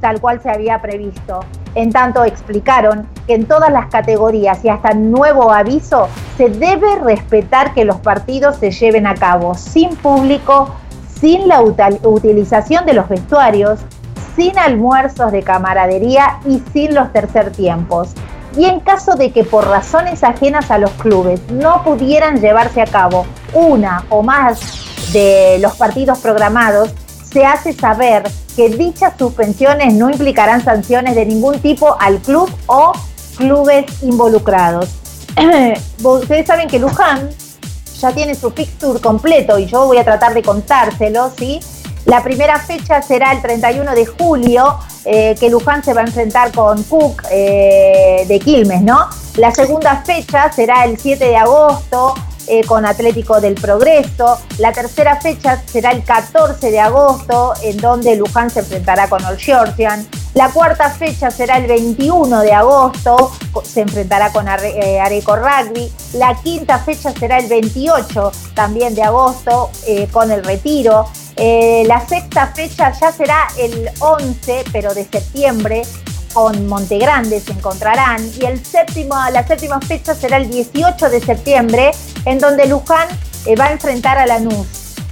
tal 0.01 0.19
cual 0.19 0.41
se 0.41 0.49
había 0.49 0.81
previsto. 0.81 1.39
En 1.73 1.91
tanto, 1.91 2.25
explicaron 2.25 3.07
que 3.27 3.35
en 3.35 3.45
todas 3.45 3.71
las 3.71 3.87
categorías 3.87 4.63
y 4.65 4.69
hasta 4.69 4.93
nuevo 4.93 5.51
aviso 5.51 6.09
se 6.37 6.49
debe 6.49 6.99
respetar 6.99 7.73
que 7.73 7.85
los 7.85 7.97
partidos 7.97 8.57
se 8.57 8.71
lleven 8.71 9.07
a 9.07 9.15
cabo 9.15 9.55
sin 9.55 9.95
público, 9.95 10.69
sin 11.19 11.47
la 11.47 11.61
utilización 11.61 12.85
de 12.85 12.93
los 12.93 13.07
vestuarios, 13.07 13.79
sin 14.35 14.57
almuerzos 14.59 15.31
de 15.31 15.43
camaradería 15.43 16.39
y 16.45 16.61
sin 16.73 16.93
los 16.93 17.11
tercer 17.13 17.51
tiempos. 17.51 18.13
Y 18.57 18.65
en 18.65 18.79
caso 18.81 19.15
de 19.15 19.31
que 19.31 19.43
por 19.43 19.67
razones 19.67 20.23
ajenas 20.23 20.71
a 20.71 20.77
los 20.77 20.91
clubes 20.91 21.39
no 21.49 21.83
pudieran 21.83 22.41
llevarse 22.41 22.81
a 22.81 22.85
cabo 22.85 23.25
una 23.53 24.05
o 24.09 24.23
más 24.23 24.59
de 25.13 25.57
los 25.59 25.75
partidos 25.75 26.19
programados, 26.19 26.89
se 27.31 27.45
hace 27.45 27.73
saber 27.73 28.23
que 28.55 28.69
dichas 28.69 29.13
suspensiones 29.17 29.93
no 29.93 30.09
implicarán 30.09 30.63
sanciones 30.63 31.15
de 31.15 31.25
ningún 31.25 31.59
tipo 31.59 31.95
al 31.99 32.19
club 32.19 32.49
o 32.67 32.91
clubes 33.37 33.85
involucrados. 34.03 34.89
Ustedes 36.03 36.47
saben 36.47 36.67
que 36.67 36.79
Luján 36.79 37.29
ya 37.99 38.11
tiene 38.11 38.35
su 38.35 38.51
fixture 38.51 38.99
completo 38.99 39.57
y 39.59 39.67
yo 39.67 39.85
voy 39.85 39.97
a 39.97 40.03
tratar 40.03 40.33
de 40.33 40.41
contárselo, 40.41 41.31
¿sí? 41.37 41.59
La 42.05 42.23
primera 42.23 42.59
fecha 42.59 43.01
será 43.01 43.31
el 43.31 43.41
31 43.41 43.93
de 43.93 44.05
julio, 44.05 44.79
eh, 45.05 45.35
que 45.39 45.49
Luján 45.49 45.83
se 45.83 45.93
va 45.93 46.01
a 46.01 46.05
enfrentar 46.05 46.51
con 46.51 46.81
Cook 46.83 47.23
eh, 47.29 48.25
de 48.27 48.39
Quilmes, 48.39 48.81
¿no? 48.81 49.07
La 49.37 49.53
segunda 49.53 50.01
fecha 50.03 50.51
será 50.51 50.85
el 50.85 50.97
7 50.97 51.23
de 51.23 51.37
agosto, 51.37 52.15
eh, 52.47 52.63
con 52.65 52.87
Atlético 52.87 53.39
del 53.39 53.53
Progreso. 53.53 54.39
La 54.57 54.71
tercera 54.71 55.21
fecha 55.21 55.61
será 55.63 55.91
el 55.91 56.03
14 56.03 56.71
de 56.71 56.79
agosto, 56.79 57.53
en 57.61 57.77
donde 57.77 58.15
Luján 58.15 58.49
se 58.49 58.61
enfrentará 58.61 59.07
con 59.07 59.23
Old 59.23 59.39
Georgian. 59.39 60.05
La 60.33 60.49
cuarta 60.49 60.89
fecha 60.89 61.29
será 61.29 61.57
el 61.57 61.67
21 61.67 62.41
de 62.41 62.53
agosto, 62.53 63.31
se 63.63 63.81
enfrentará 63.81 64.31
con 64.31 64.47
Areco 64.47 65.35
Rugby. 65.35 65.91
La 66.13 66.35
quinta 66.41 66.79
fecha 66.79 67.11
será 67.11 67.37
el 67.37 67.47
28 67.47 68.31
también 68.55 68.95
de 68.95 69.03
agosto, 69.03 69.69
con 70.11 70.31
el 70.31 70.43
Retiro. 70.43 71.05
La 71.87 72.05
sexta 72.07 72.47
fecha 72.47 72.91
ya 72.91 73.11
será 73.11 73.47
el 73.57 73.89
11, 73.99 74.65
pero 74.71 74.93
de 74.93 75.05
septiembre, 75.05 75.81
con 76.33 76.67
Montegrande 76.67 77.39
se 77.39 77.51
encontrarán 77.51 78.21
y 78.39 78.45
el 78.45 78.63
séptimo, 78.63 79.15
la 79.31 79.45
séptima 79.45 79.79
fecha 79.81 80.13
será 80.13 80.37
el 80.37 80.49
18 80.49 81.09
de 81.09 81.19
septiembre, 81.19 81.91
en 82.25 82.39
donde 82.39 82.67
Luján 82.67 83.07
eh, 83.45 83.55
va 83.55 83.65
a 83.65 83.71
enfrentar 83.71 84.17
a 84.17 84.25
Lanús. 84.25 84.67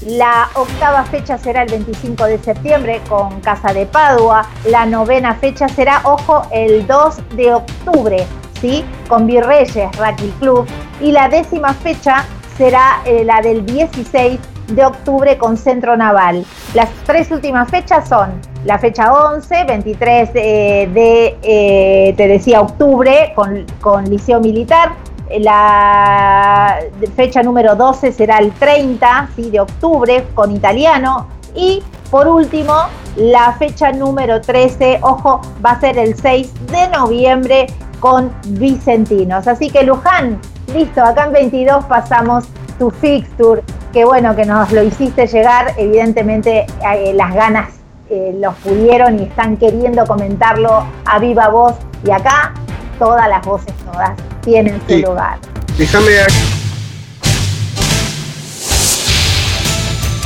La 0.06 0.50
octava 0.56 1.04
fecha 1.06 1.38
será 1.38 1.64
el 1.64 1.72
25 1.72 2.24
de 2.26 2.40
septiembre 2.40 3.02
con 3.10 3.42
Casa 3.42 3.74
de 3.74 3.86
Padua. 3.86 4.48
La 4.66 4.86
novena 4.86 5.36
fecha 5.36 5.68
será, 5.68 6.02
ojo, 6.06 6.44
el 6.52 6.88
2 6.88 7.36
de 7.36 7.54
octubre, 7.54 8.26
¿sí? 8.62 8.86
Con 9.10 9.28
Virreyes, 9.28 9.92
Rugby 9.98 10.32
Club. 10.40 10.66
Y 11.02 11.12
la 11.12 11.28
décima 11.28 11.74
fecha 11.74 12.26
será 12.58 13.02
eh, 13.06 13.26
la 13.26 13.42
del 13.42 13.66
16 13.66 14.40
de 14.70 14.86
octubre 14.86 15.38
con 15.38 15.58
Centro 15.58 15.96
Naval. 15.98 16.46
Las 16.74 16.90
tres 17.06 17.32
últimas 17.32 17.70
fechas 17.70 18.08
son 18.08 18.30
la 18.66 18.78
fecha 18.78 19.14
11, 19.14 19.64
23 19.64 20.34
de, 20.34 21.38
eh, 21.42 22.58
octubre 22.58 23.34
con, 23.36 24.10
Liceo 24.10 24.40
Militar. 24.40 24.94
La 25.40 26.80
fecha 27.16 27.44
número 27.44 27.76
12 27.76 28.12
será 28.12 28.40
el 28.40 28.52
30 28.54 29.30
¿sí? 29.36 29.50
de 29.50 29.60
octubre 29.60 30.26
con 30.34 30.52
Italiano. 30.56 31.28
Y 31.56 31.84
por 32.10 32.28
último, 32.28 32.74
la 33.16 33.54
fecha 33.54 33.92
número 33.92 34.42
13, 34.42 35.00
ojo, 35.02 35.42
va 35.64 35.72
a 35.72 35.80
ser 35.80 35.98
el 35.98 36.16
6 36.16 36.52
de 36.72 36.88
noviembre 36.90 37.68
con 38.00 38.32
Vicentinos. 38.48 39.48
Así 39.48 39.70
que 39.70 39.84
Luján, 39.84 40.40
listo, 40.74 41.04
acá 41.04 41.26
en 41.26 41.34
22 41.34 41.86
pasamos 41.86 42.46
tu 42.80 42.90
fixture 42.90 43.62
Qué 43.94 44.06
bueno 44.06 44.36
que 44.36 44.46
nos 44.46 44.72
lo 44.72 44.84
hiciste 44.84 45.26
llegar. 45.26 45.74
Evidentemente 45.78 46.68
eh, 46.94 47.12
las 47.16 47.34
ganas 47.34 47.70
eh, 48.10 48.36
los 48.40 48.54
pudieron 48.58 49.20
y 49.20 49.24
están 49.24 49.58
queriendo 49.58 50.06
comentarlo 50.06 50.86
a 51.06 51.18
viva 51.18 51.50
voz. 51.50 51.74
Y 52.06 52.12
acá 52.12 52.54
todas 53.00 53.28
las 53.28 53.44
voces, 53.44 53.74
todas, 53.92 54.12
tienen 54.42 54.80
su 54.88 54.98
lugar. 54.98 55.40
Déjame 55.78 56.12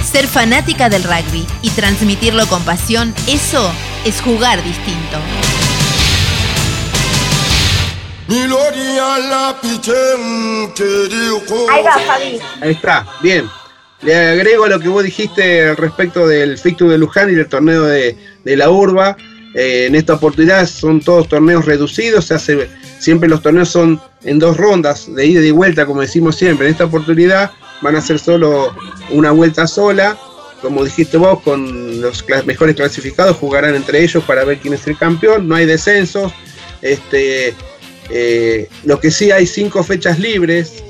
Ser 0.04 0.28
fanática 0.28 0.90
del 0.90 1.04
rugby 1.04 1.48
y 1.62 1.70
transmitirlo 1.70 2.46
con 2.48 2.62
pasión, 2.64 3.14
eso 3.28 3.72
es 4.06 4.22
jugar 4.22 4.62
distinto. 4.62 5.18
Ahí 11.70 11.84
va, 11.84 11.92
Javi. 11.92 12.40
Ahí 12.62 12.72
está, 12.72 13.06
bien. 13.22 13.48
Le 14.02 14.16
agrego 14.16 14.66
a 14.66 14.70
lo 14.70 14.80
que 14.80 14.90
vos 14.90 15.04
dijiste 15.04 15.76
respecto 15.76 16.28
del 16.28 16.58
Fictum 16.58 16.90
de 16.90 16.98
Luján 16.98 17.30
y 17.30 17.36
del 17.36 17.48
torneo 17.48 17.84
de, 17.84 18.18
la 18.44 18.72
Urba. 18.72 19.16
Eh, 19.54 19.86
en 19.88 19.94
esta 19.94 20.16
oportunidad 20.16 20.66
son 20.68 21.00
todos 21.00 21.30
torneos 21.30 21.66
reducidos, 21.66 22.26
se 22.26 22.34
hace, 22.34 22.70
siempre 22.98 23.30
los 23.30 23.44
torneos 23.44 23.70
son 23.70 24.02
en 24.24 24.40
dos 24.40 24.58
rondas, 24.58 25.14
de 25.14 25.28
ida 25.28 25.42
y 25.42 25.52
vuelta, 25.52 25.86
como 25.86 26.02
decimos 26.02 26.36
siempre. 26.36 26.66
En 26.66 26.72
esta 26.72 26.86
oportunidad 26.86 27.52
van 27.84 27.96
a 27.96 28.02
ser 28.02 28.18
solo 28.18 28.76
una 29.12 29.30
vuelta 29.30 29.68
sola, 29.68 30.18
como 30.60 30.84
dijiste 30.84 31.18
vos, 31.18 31.40
con 31.42 32.02
los 32.02 32.26
mejores 32.46 32.76
clasificados 32.76 33.38
jugarán 33.38 33.76
entre 33.76 34.02
ellos 34.04 34.24
para 34.24 34.44
ver 34.44 34.58
quién 34.58 34.74
es 34.74 34.88
el 34.88 34.98
campeón, 34.98 35.48
no 35.48 35.54
hay 35.54 35.68
descensos. 35.68 36.32
Este, 36.82 37.54
eh, 38.10 38.68
lo 38.84 39.00
que 39.00 39.12
sí 39.12 39.32
hay 39.32 39.46
cinco 39.46 39.84
fechas 39.84 40.20
libres 40.20 40.84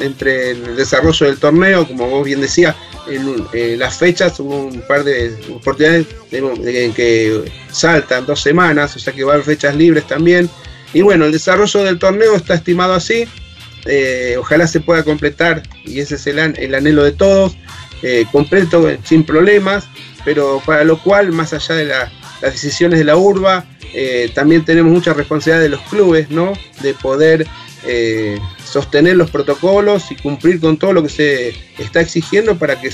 entre 0.00 0.50
el 0.50 0.76
desarrollo 0.76 1.26
del 1.26 1.38
torneo, 1.38 1.86
como 1.86 2.08
vos 2.08 2.24
bien 2.24 2.40
decías, 2.40 2.74
en, 3.08 3.46
eh, 3.52 3.76
las 3.78 3.98
fechas 3.98 4.40
hubo 4.40 4.64
un 4.64 4.80
par 4.82 5.04
de 5.04 5.36
oportunidades 5.54 6.06
en 6.32 6.92
que 6.92 7.44
saltan 7.70 8.26
dos 8.26 8.40
semanas, 8.40 8.96
o 8.96 8.98
sea 8.98 9.12
que 9.12 9.22
va 9.22 9.32
a 9.32 9.34
haber 9.34 9.46
fechas 9.46 9.76
libres 9.76 10.06
también. 10.06 10.50
Y 10.92 11.02
bueno, 11.02 11.24
el 11.26 11.32
desarrollo 11.32 11.84
del 11.84 11.98
torneo 11.98 12.34
está 12.34 12.54
estimado 12.54 12.94
así. 12.94 13.26
Eh, 13.86 14.36
ojalá 14.38 14.66
se 14.66 14.80
pueda 14.80 15.04
completar, 15.04 15.62
y 15.84 16.00
ese 16.00 16.14
es 16.14 16.26
el, 16.26 16.38
el 16.38 16.74
anhelo 16.74 17.04
de 17.04 17.12
todos, 17.12 17.56
completo 18.32 18.86
sin 19.04 19.24
problemas, 19.24 19.86
pero 20.26 20.60
para 20.66 20.84
lo 20.84 21.02
cual, 21.02 21.32
más 21.32 21.54
allá 21.54 21.74
de 21.74 21.86
las 22.44 22.52
decisiones 22.52 22.98
de 22.98 23.06
la 23.06 23.16
urba, 23.16 23.64
eh, 23.94 24.30
también 24.34 24.64
tenemos 24.64 24.92
mucha 24.92 25.14
responsabilidad 25.14 25.62
de 25.62 25.70
los 25.70 25.80
clubes, 25.82 26.28
¿no? 26.28 26.52
De 26.82 26.92
poder 26.92 27.46
eh, 27.86 28.38
sostener 28.62 29.16
los 29.16 29.30
protocolos 29.30 30.10
y 30.10 30.16
cumplir 30.16 30.60
con 30.60 30.76
todo 30.76 30.92
lo 30.92 31.02
que 31.02 31.08
se 31.08 31.54
está 31.78 32.02
exigiendo 32.02 32.58
para 32.58 32.78
que 32.78 32.90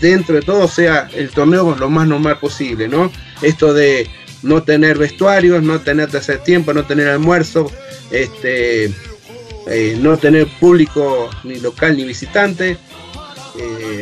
dentro 0.00 0.36
de 0.36 0.42
todo 0.42 0.66
sea 0.66 1.10
el 1.12 1.30
torneo 1.30 1.76
lo 1.78 1.90
más 1.90 2.08
normal 2.08 2.38
posible, 2.38 2.88
¿no? 2.88 3.12
Esto 3.42 3.74
de 3.74 4.08
no 4.42 4.62
tener 4.62 4.96
vestuarios, 4.96 5.62
no 5.62 5.80
tener 5.80 6.10
tercer 6.10 6.38
tiempo, 6.38 6.72
no 6.72 6.86
tener 6.86 7.08
almuerzo, 7.08 7.70
este, 8.10 8.86
eh, 9.66 9.98
no 10.00 10.16
tener 10.16 10.46
público 10.60 11.28
ni 11.44 11.60
local 11.60 11.96
ni 11.96 12.04
visitante. 12.04 12.78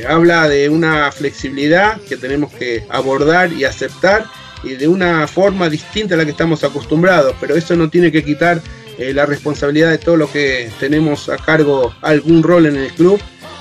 habla 0.09 0.49
de 0.49 0.71
una 0.71 1.13
flexibilidad 1.13 2.01
que 2.09 2.17
tenemos 2.17 2.53
que 2.53 2.87
abordar 2.89 3.53
y 3.53 3.65
aceptar 3.65 4.25
de 4.63 4.89
una 4.89 5.27
forma 5.27 5.69
distinta 5.69 6.15
a 6.15 6.19
la 6.19 6.25
que 6.25 6.31
estamos 6.31 6.65
acostumbrados, 6.65 7.35
pero 7.41 7.55
eso 7.55 7.77
no 7.77 7.91
tiene 7.91 8.13
que 8.13 8.25
quitar 8.25 8.63
eh, 8.99 9.13
la 9.13 9.27
responsabilidad 9.27 9.91
de 9.91 9.99
todo 9.99 10.17
lo 10.17 10.31
que 10.31 10.71
tenemos 10.79 11.29
a 11.29 11.37
cargo 11.37 11.95
algún 12.03 12.43
rol 12.43 12.67
en 12.67 12.77
el 12.77 12.93
club, 12.93 13.21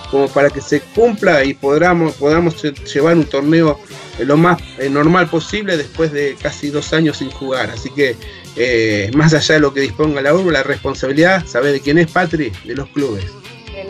como 0.09 0.27
para 0.27 0.49
que 0.49 0.61
se 0.61 0.81
cumpla 0.81 1.43
y 1.43 1.53
podamos, 1.53 2.15
podamos 2.15 2.61
llevar 2.93 3.15
un 3.15 3.25
torneo 3.25 3.79
eh, 4.19 4.25
lo 4.25 4.37
más 4.37 4.61
eh, 4.77 4.89
normal 4.89 5.29
posible 5.29 5.77
después 5.77 6.11
de 6.11 6.35
casi 6.41 6.69
dos 6.69 6.93
años 6.93 7.17
sin 7.17 7.31
jugar. 7.31 7.69
Así 7.69 7.89
que 7.91 8.15
más 9.15 9.33
allá 9.33 9.55
de 9.55 9.61
lo 9.61 9.73
que 9.73 9.79
disponga 9.79 10.21
la 10.21 10.33
urba, 10.33 10.51
la 10.51 10.63
responsabilidad, 10.63 11.45
¿sabes 11.47 11.71
de 11.71 11.79
quién 11.79 11.97
es 11.97 12.11
Patri? 12.11 12.51
De 12.65 12.75
los 12.75 12.89
clubes 12.89 13.40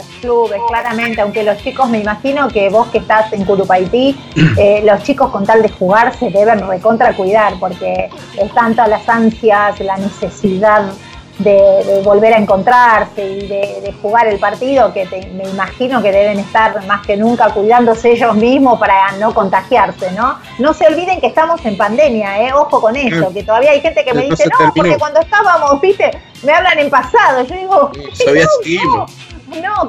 los 0.02 0.20
clubes, 0.20 0.62
claramente, 0.68 1.22
aunque 1.22 1.44
los 1.44 1.58
chicos, 1.58 1.90
me 1.90 2.00
imagino 2.00 2.48
que 2.48 2.70
vos 2.70 2.88
que 2.88 3.00
estás 3.00 3.32
en 3.34 3.46
Curupaití, 3.46 4.18
los 4.84 5.04
chicos 5.04 5.32
con 5.32 5.46
tal 5.46 5.62
de 5.62 5.70
jugar 5.70 6.16
se 6.18 6.30
deben 6.30 6.68
recontra 6.68 7.16
cuidar, 7.16 7.60
porque 7.60 8.10
es 8.38 8.54
tanta 8.54 8.88
las 8.88 9.08
ansias, 9.08 9.80
la 9.80 9.98
necesidad 9.98 10.92
de, 11.40 12.02
volver 12.04 12.34
a 12.34 12.38
encontrarse 12.38 13.24
y 13.24 13.48
de, 13.48 13.94
jugar 14.02 14.28
el 14.28 14.40
partido, 14.40 14.94
que 14.94 15.06
me 15.34 15.44
imagino 15.50 16.02
que 16.02 16.12
deben 16.12 16.40
estar 16.40 16.86
más 16.86 17.06
que 17.06 17.18
nunca 17.18 17.50
cuidándose 17.50 18.12
ellos 18.12 18.36
mismos 18.36 18.80
para 18.80 19.12
no 19.14 19.34
contagiarse, 19.34 20.12
¿no? 20.12 20.40
No 20.60 20.74
se 20.74 20.88
olviden 20.88 21.20
que 21.20 21.28
estamos 21.28 21.64
en 21.66 21.78
pandemia, 21.78 22.42
¿eh? 22.42 22.54
ojo 22.54 22.82
con 22.82 22.96
eso, 22.96 23.32
que 23.34 23.44
todavía 23.44 23.72
hay 23.72 23.82
gente 23.82 24.04
que 24.04 24.14
me 24.14 24.24
dice, 24.24 24.46
no, 24.60 24.72
porque 24.74 24.98
cuando 24.98 25.20
estábamos, 25.20 25.80
viste, 25.82 26.12
me 26.44 26.54
hablan 26.54 26.80
en 26.80 26.90
pasado, 26.90 27.44
yo 27.44 27.56
digo, 27.56 27.92
no, 27.94 28.96
no, 28.98 29.06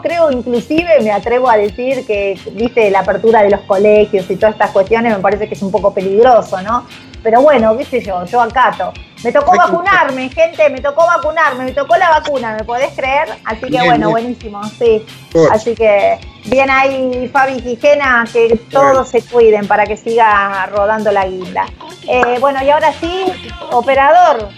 creo 0.02 0.30
inclusive, 0.30 1.00
me 1.02 1.10
atrevo 1.10 1.48
a 1.48 1.56
decir 1.56 2.06
que, 2.06 2.38
viste, 2.52 2.90
la 2.90 3.00
apertura 3.00 3.42
de 3.42 3.50
los 3.50 3.60
colegios 3.62 4.28
y 4.30 4.36
todas 4.36 4.54
estas 4.54 4.70
cuestiones 4.70 5.16
me 5.16 5.22
parece 5.22 5.48
que 5.48 5.54
es 5.54 5.62
un 5.62 5.70
poco 5.70 5.92
peligroso, 5.92 6.60
¿no? 6.62 6.86
Pero 7.22 7.40
bueno, 7.40 7.76
qué 7.76 7.84
sé 7.84 8.00
yo, 8.00 8.24
yo 8.24 8.40
acato. 8.40 8.92
Me 9.22 9.30
tocó 9.30 9.56
vacunarme, 9.56 10.28
gente, 10.30 10.68
me 10.70 10.80
tocó 10.80 11.06
vacunarme, 11.06 11.64
me 11.64 11.72
tocó 11.72 11.96
la 11.96 12.10
vacuna, 12.10 12.56
¿me 12.58 12.64
podés 12.64 12.92
creer? 12.94 13.28
Así 13.44 13.70
que 13.70 13.80
bueno, 13.84 14.10
buenísimo, 14.10 14.60
sí. 14.64 15.06
Así 15.52 15.74
que 15.76 16.18
bien 16.46 16.68
ahí, 16.68 17.30
Fabi 17.32 17.78
Gena, 17.80 18.24
que 18.32 18.58
todos 18.70 19.08
se 19.08 19.22
cuiden 19.22 19.68
para 19.68 19.86
que 19.86 19.96
siga 19.96 20.66
rodando 20.66 21.12
la 21.12 21.26
guinda. 21.26 21.66
Eh, 22.08 22.38
bueno, 22.40 22.64
y 22.64 22.70
ahora 22.70 22.92
sí, 22.94 23.26
operador, 23.70 24.48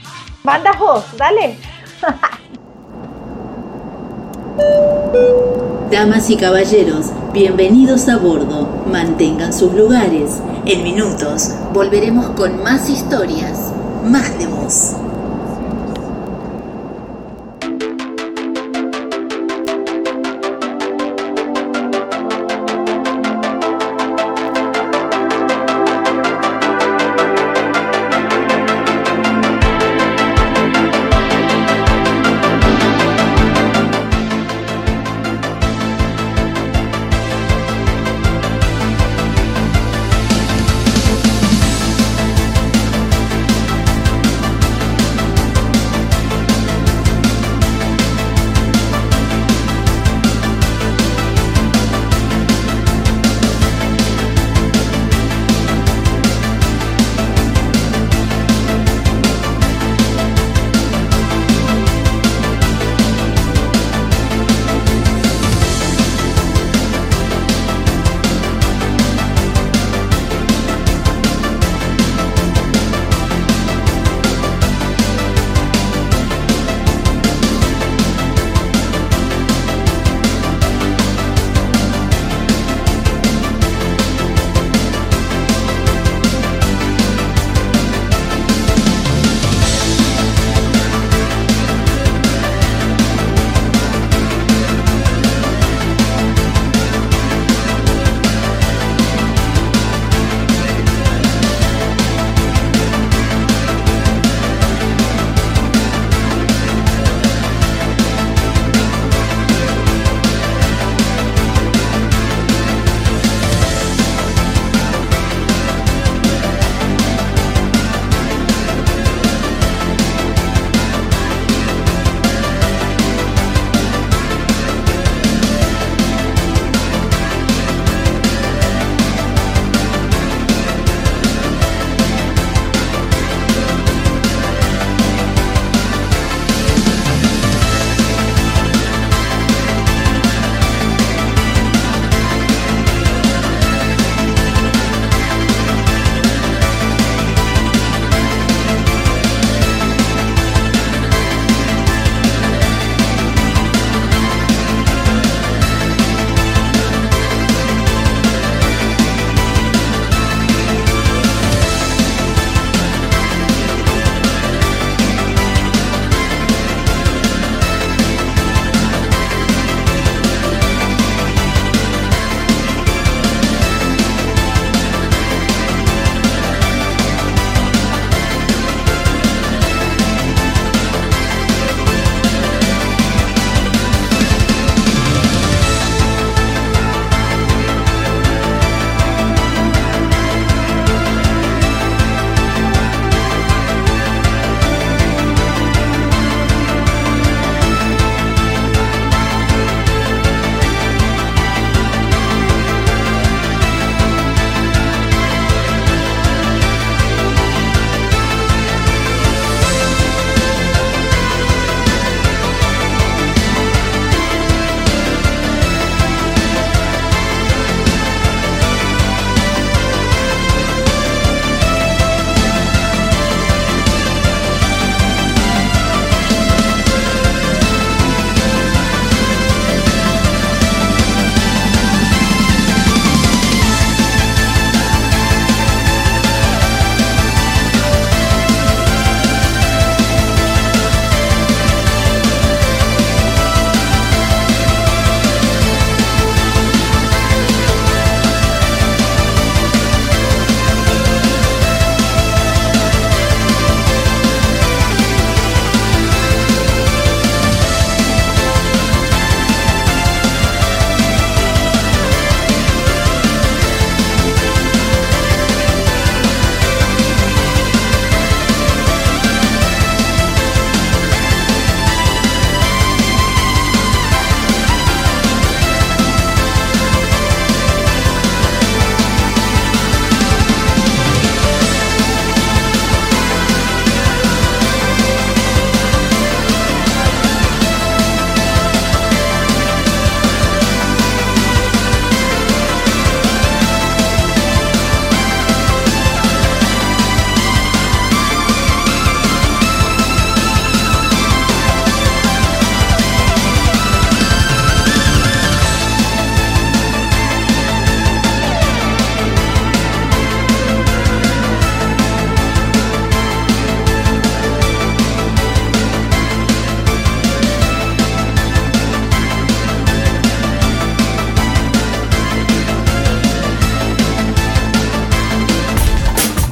mandas 0.42 0.78
vos, 0.78 1.04
dale. 1.18 1.58
Damas 5.90 6.30
y 6.30 6.36
caballeros, 6.36 7.06
bienvenidos 7.32 8.08
a 8.08 8.18
bordo. 8.18 8.68
Mantengan 8.86 9.52
sus 9.52 9.72
lugares. 9.74 10.38
En 10.64 10.84
minutos 10.84 11.50
volveremos 11.72 12.26
con 12.30 12.62
más 12.62 12.88
historias, 12.88 13.72
más 14.04 14.38
de 14.38 14.46
voz. 14.46 14.94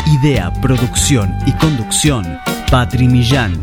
Idea, 0.05 0.53
producción 0.61 1.33
y 1.47 1.53
conducción, 1.53 2.37
Patri 2.69 3.07
Millán. 3.07 3.53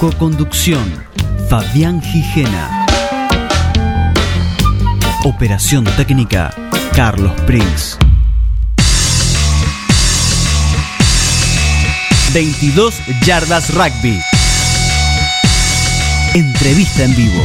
Coconducción, 0.00 1.04
Fabián 1.50 2.00
Gijena. 2.00 2.75
Operación 5.26 5.82
técnica, 5.96 6.54
Carlos 6.94 7.32
Prince. 7.48 7.96
22 12.32 12.94
Yardas 13.24 13.74
Rugby. 13.74 14.20
Entrevista 16.34 17.02
en 17.02 17.16
vivo. 17.16 17.42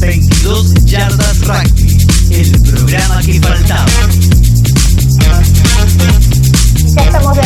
...22 0.00 0.84
Yardas 0.84 1.40
Rugby... 1.46 2.06
...el 2.30 2.60
programa 2.60 3.22
que 3.22 3.40
faltaba. 3.40 4.13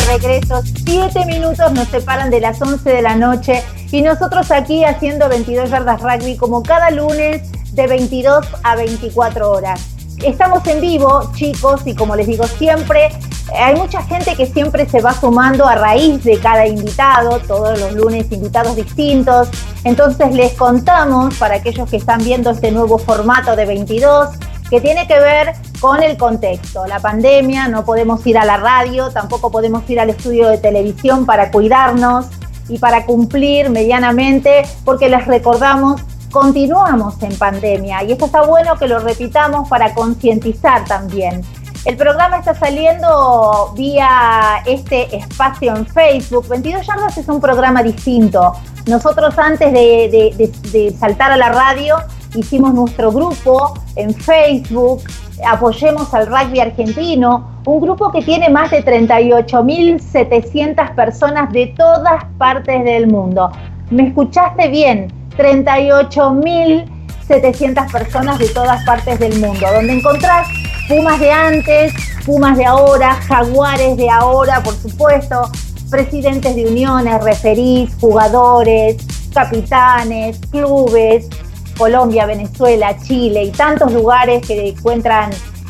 Regreso, 0.09 0.63
siete 0.85 1.23
minutos 1.25 1.71
nos 1.73 1.87
separan 1.89 2.31
de 2.31 2.39
las 2.39 2.59
11 2.59 2.89
de 2.89 3.01
la 3.01 3.15
noche 3.15 3.63
y 3.91 4.01
nosotros 4.01 4.49
aquí 4.49 4.83
haciendo 4.83 5.29
22 5.29 5.69
yardas 5.69 6.01
rugby 6.01 6.35
como 6.35 6.63
cada 6.63 6.89
lunes 6.89 7.43
de 7.73 7.85
22 7.85 8.47
a 8.63 8.75
24 8.75 9.51
horas. 9.51 9.79
Estamos 10.25 10.65
en 10.65 10.81
vivo, 10.81 11.31
chicos, 11.35 11.81
y 11.85 11.93
como 11.93 12.15
les 12.15 12.25
digo 12.25 12.45
siempre, 12.47 13.09
hay 13.53 13.75
mucha 13.75 14.01
gente 14.01 14.35
que 14.35 14.47
siempre 14.47 14.89
se 14.89 14.99
va 14.99 15.13
sumando 15.13 15.67
a 15.67 15.75
raíz 15.75 16.23
de 16.23 16.39
cada 16.39 16.65
invitado, 16.65 17.39
todos 17.47 17.79
los 17.79 17.93
lunes 17.93 18.31
invitados 18.31 18.75
distintos. 18.75 19.47
Entonces 19.83 20.33
les 20.33 20.53
contamos, 20.53 21.35
para 21.35 21.55
aquellos 21.55 21.87
que 21.89 21.97
están 21.97 22.23
viendo 22.23 22.49
este 22.49 22.71
nuevo 22.71 22.97
formato 22.97 23.55
de 23.55 23.65
22, 23.65 24.29
que 24.69 24.81
tiene 24.81 25.07
que 25.07 25.19
ver 25.19 25.53
con 25.79 26.03
el 26.03 26.17
contexto, 26.17 26.85
la 26.85 26.99
pandemia, 26.99 27.67
no 27.67 27.85
podemos 27.85 28.25
ir 28.27 28.37
a 28.37 28.45
la 28.45 28.57
radio, 28.57 29.09
tampoco 29.09 29.51
podemos 29.51 29.89
ir 29.89 29.99
al 29.99 30.09
estudio 30.09 30.47
de 30.49 30.57
televisión 30.57 31.25
para 31.25 31.51
cuidarnos 31.51 32.27
y 32.67 32.77
para 32.77 33.05
cumplir 33.05 33.69
medianamente, 33.69 34.63
porque 34.85 35.09
les 35.09 35.25
recordamos 35.25 36.01
continuamos 36.31 37.15
en 37.23 37.35
pandemia 37.35 38.03
y 38.03 38.11
esto 38.11 38.25
está 38.25 38.43
bueno 38.43 38.77
que 38.77 38.87
lo 38.87 38.99
repitamos 38.99 39.67
para 39.67 39.93
concientizar 39.93 40.85
también. 40.85 41.41
El 41.85 41.95
programa 41.95 42.37
está 42.37 42.53
saliendo 42.53 43.71
vía 43.75 44.61
este 44.65 45.15
espacio 45.15 45.73
en 45.75 45.85
Facebook. 45.85 46.49
22 46.49 46.85
Yardas 46.85 47.17
es 47.17 47.29
un 47.29 47.39
programa 47.39 47.81
distinto. 47.81 48.51
Nosotros 48.85 49.39
antes 49.39 49.71
de, 49.71 50.93
saltar 50.99 51.31
a 51.31 51.37
la 51.37 51.47
radio 51.49 51.95
hicimos 52.35 52.73
nuestro 52.73 53.11
grupo 53.11 53.75
en 53.95 54.13
Facebook, 54.13 55.03
apoyemos 55.47 56.13
al 56.13 56.27
rugby 56.27 56.59
argentino, 56.59 57.61
un 57.65 57.79
grupo 57.79 58.11
que 58.11 58.23
tiene 58.23 58.49
más 58.49 58.71
de 58.71 58.83
38.700 58.83 60.95
personas 60.95 61.53
de 61.53 61.67
todas 61.77 62.25
partes 62.37 62.83
del 62.83 63.07
mundo. 63.07 63.49
¿Me 63.89 64.09
escuchaste 64.09 64.67
bien? 64.67 65.13
38.700 65.37 67.91
personas 67.91 68.37
de 68.37 68.49
todas 68.49 68.83
partes 68.83 69.17
del 69.19 69.39
mundo, 69.39 69.65
donde 69.73 69.93
encontrás 69.93 70.45
Pumas 70.89 71.19
de 71.19 71.31
antes, 71.31 71.93
Pumas 72.25 72.57
de 72.57 72.65
ahora, 72.65 73.13
Jaguares 73.27 73.95
de 73.95 74.09
ahora, 74.09 74.61
por 74.63 74.73
supuesto, 74.73 75.49
presidentes 75.89 76.55
de 76.55 76.65
uniones, 76.65 77.23
referís, 77.23 77.91
jugadores, 78.01 78.97
capitanes, 79.31 80.39
clubes, 80.51 81.29
Colombia, 81.77 82.25
Venezuela, 82.25 82.97
Chile 83.03 83.43
y 83.43 83.51
tantos 83.51 83.93
lugares 83.93 84.45
que 84.45 84.69
encuentran 84.69 85.29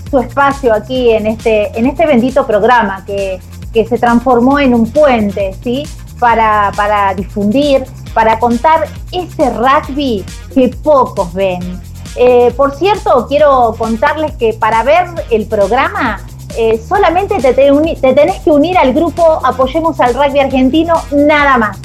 su 0.09 0.19
espacio 0.19 0.73
aquí 0.73 1.11
en 1.11 1.27
este, 1.27 1.77
en 1.77 1.85
este 1.85 2.07
bendito 2.07 2.47
programa 2.47 3.03
que, 3.05 3.39
que 3.73 3.85
se 3.85 3.99
transformó 3.99 4.57
en 4.57 4.73
un 4.73 4.89
puente, 4.89 5.53
¿sí? 5.61 5.83
Para, 6.17 6.71
para 6.75 7.13
difundir 7.13 7.83
para 8.13 8.39
contar 8.39 8.87
ese 9.11 9.49
rugby 9.51 10.25
que 10.53 10.69
pocos 10.83 11.33
ven. 11.33 11.79
Eh, 12.15 12.53
por 12.55 12.75
cierto, 12.75 13.27
quiero 13.27 13.75
contarles 13.77 14.31
que 14.33 14.53
para 14.53 14.83
ver 14.83 15.05
el 15.29 15.45
programa 15.45 16.21
eh, 16.57 16.81
solamente 16.87 17.35
te, 17.39 17.53
tenés 17.53 18.39
que 18.41 18.51
unir 18.51 18.77
al 18.77 18.93
grupo 18.93 19.39
Apoyemos 19.45 19.99
al 19.99 20.13
Rugby 20.13 20.39
Argentino, 20.39 20.95
nada 21.11 21.57
más. 21.57 21.77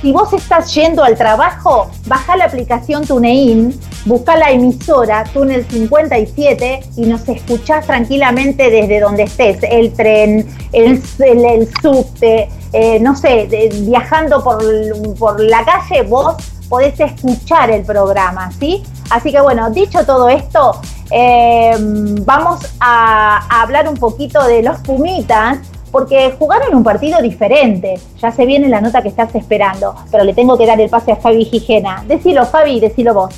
Si 0.00 0.12
vos 0.12 0.32
estás 0.32 0.74
yendo 0.74 1.02
al 1.02 1.16
trabajo, 1.16 1.90
baja 2.06 2.36
la 2.36 2.44
aplicación 2.44 3.06
TuneIn 3.06 3.78
busca 4.04 4.36
la 4.36 4.50
emisora 4.50 5.24
Túnel 5.32 5.66
57 5.68 6.80
y 6.96 7.06
nos 7.06 7.26
escuchás 7.28 7.86
tranquilamente 7.86 8.70
desde 8.70 9.00
donde 9.00 9.24
estés, 9.24 9.58
el 9.62 9.92
tren, 9.92 10.46
el, 10.72 11.02
el, 11.18 11.68
subte, 11.80 12.48
eh, 12.72 13.00
no 13.00 13.16
sé, 13.16 13.70
viajando 13.82 14.42
por, 14.42 14.62
por 15.18 15.40
la 15.40 15.64
calle, 15.64 16.02
vos 16.02 16.36
podés 16.68 16.98
escuchar 16.98 17.70
el 17.70 17.84
programa, 17.84 18.50
¿sí? 18.58 18.82
Así 19.10 19.30
que 19.30 19.40
bueno, 19.40 19.70
dicho 19.70 20.04
todo 20.04 20.28
esto, 20.28 20.80
eh, 21.10 21.76
vamos 21.78 22.60
a, 22.80 23.62
hablar 23.62 23.88
un 23.88 23.96
poquito 23.96 24.42
de 24.46 24.62
los 24.62 24.78
Pumitas, 24.80 25.58
porque 25.90 26.34
jugaron 26.38 26.74
un 26.74 26.82
partido 26.82 27.22
diferente. 27.22 28.00
Ya 28.20 28.32
se 28.32 28.46
viene 28.46 28.68
la 28.68 28.80
nota 28.80 29.02
que 29.02 29.08
estás 29.08 29.34
esperando, 29.34 29.94
pero 30.10 30.24
le 30.24 30.34
tengo 30.34 30.58
que 30.58 30.66
dar 30.66 30.80
el 30.80 30.90
pase 30.90 31.12
a 31.12 31.16
Fabi 31.16 31.44
Gijena. 31.44 32.04
Decilo, 32.08 32.44
Fabi, 32.46 32.80
decilo 32.80 33.14
vos. 33.14 33.34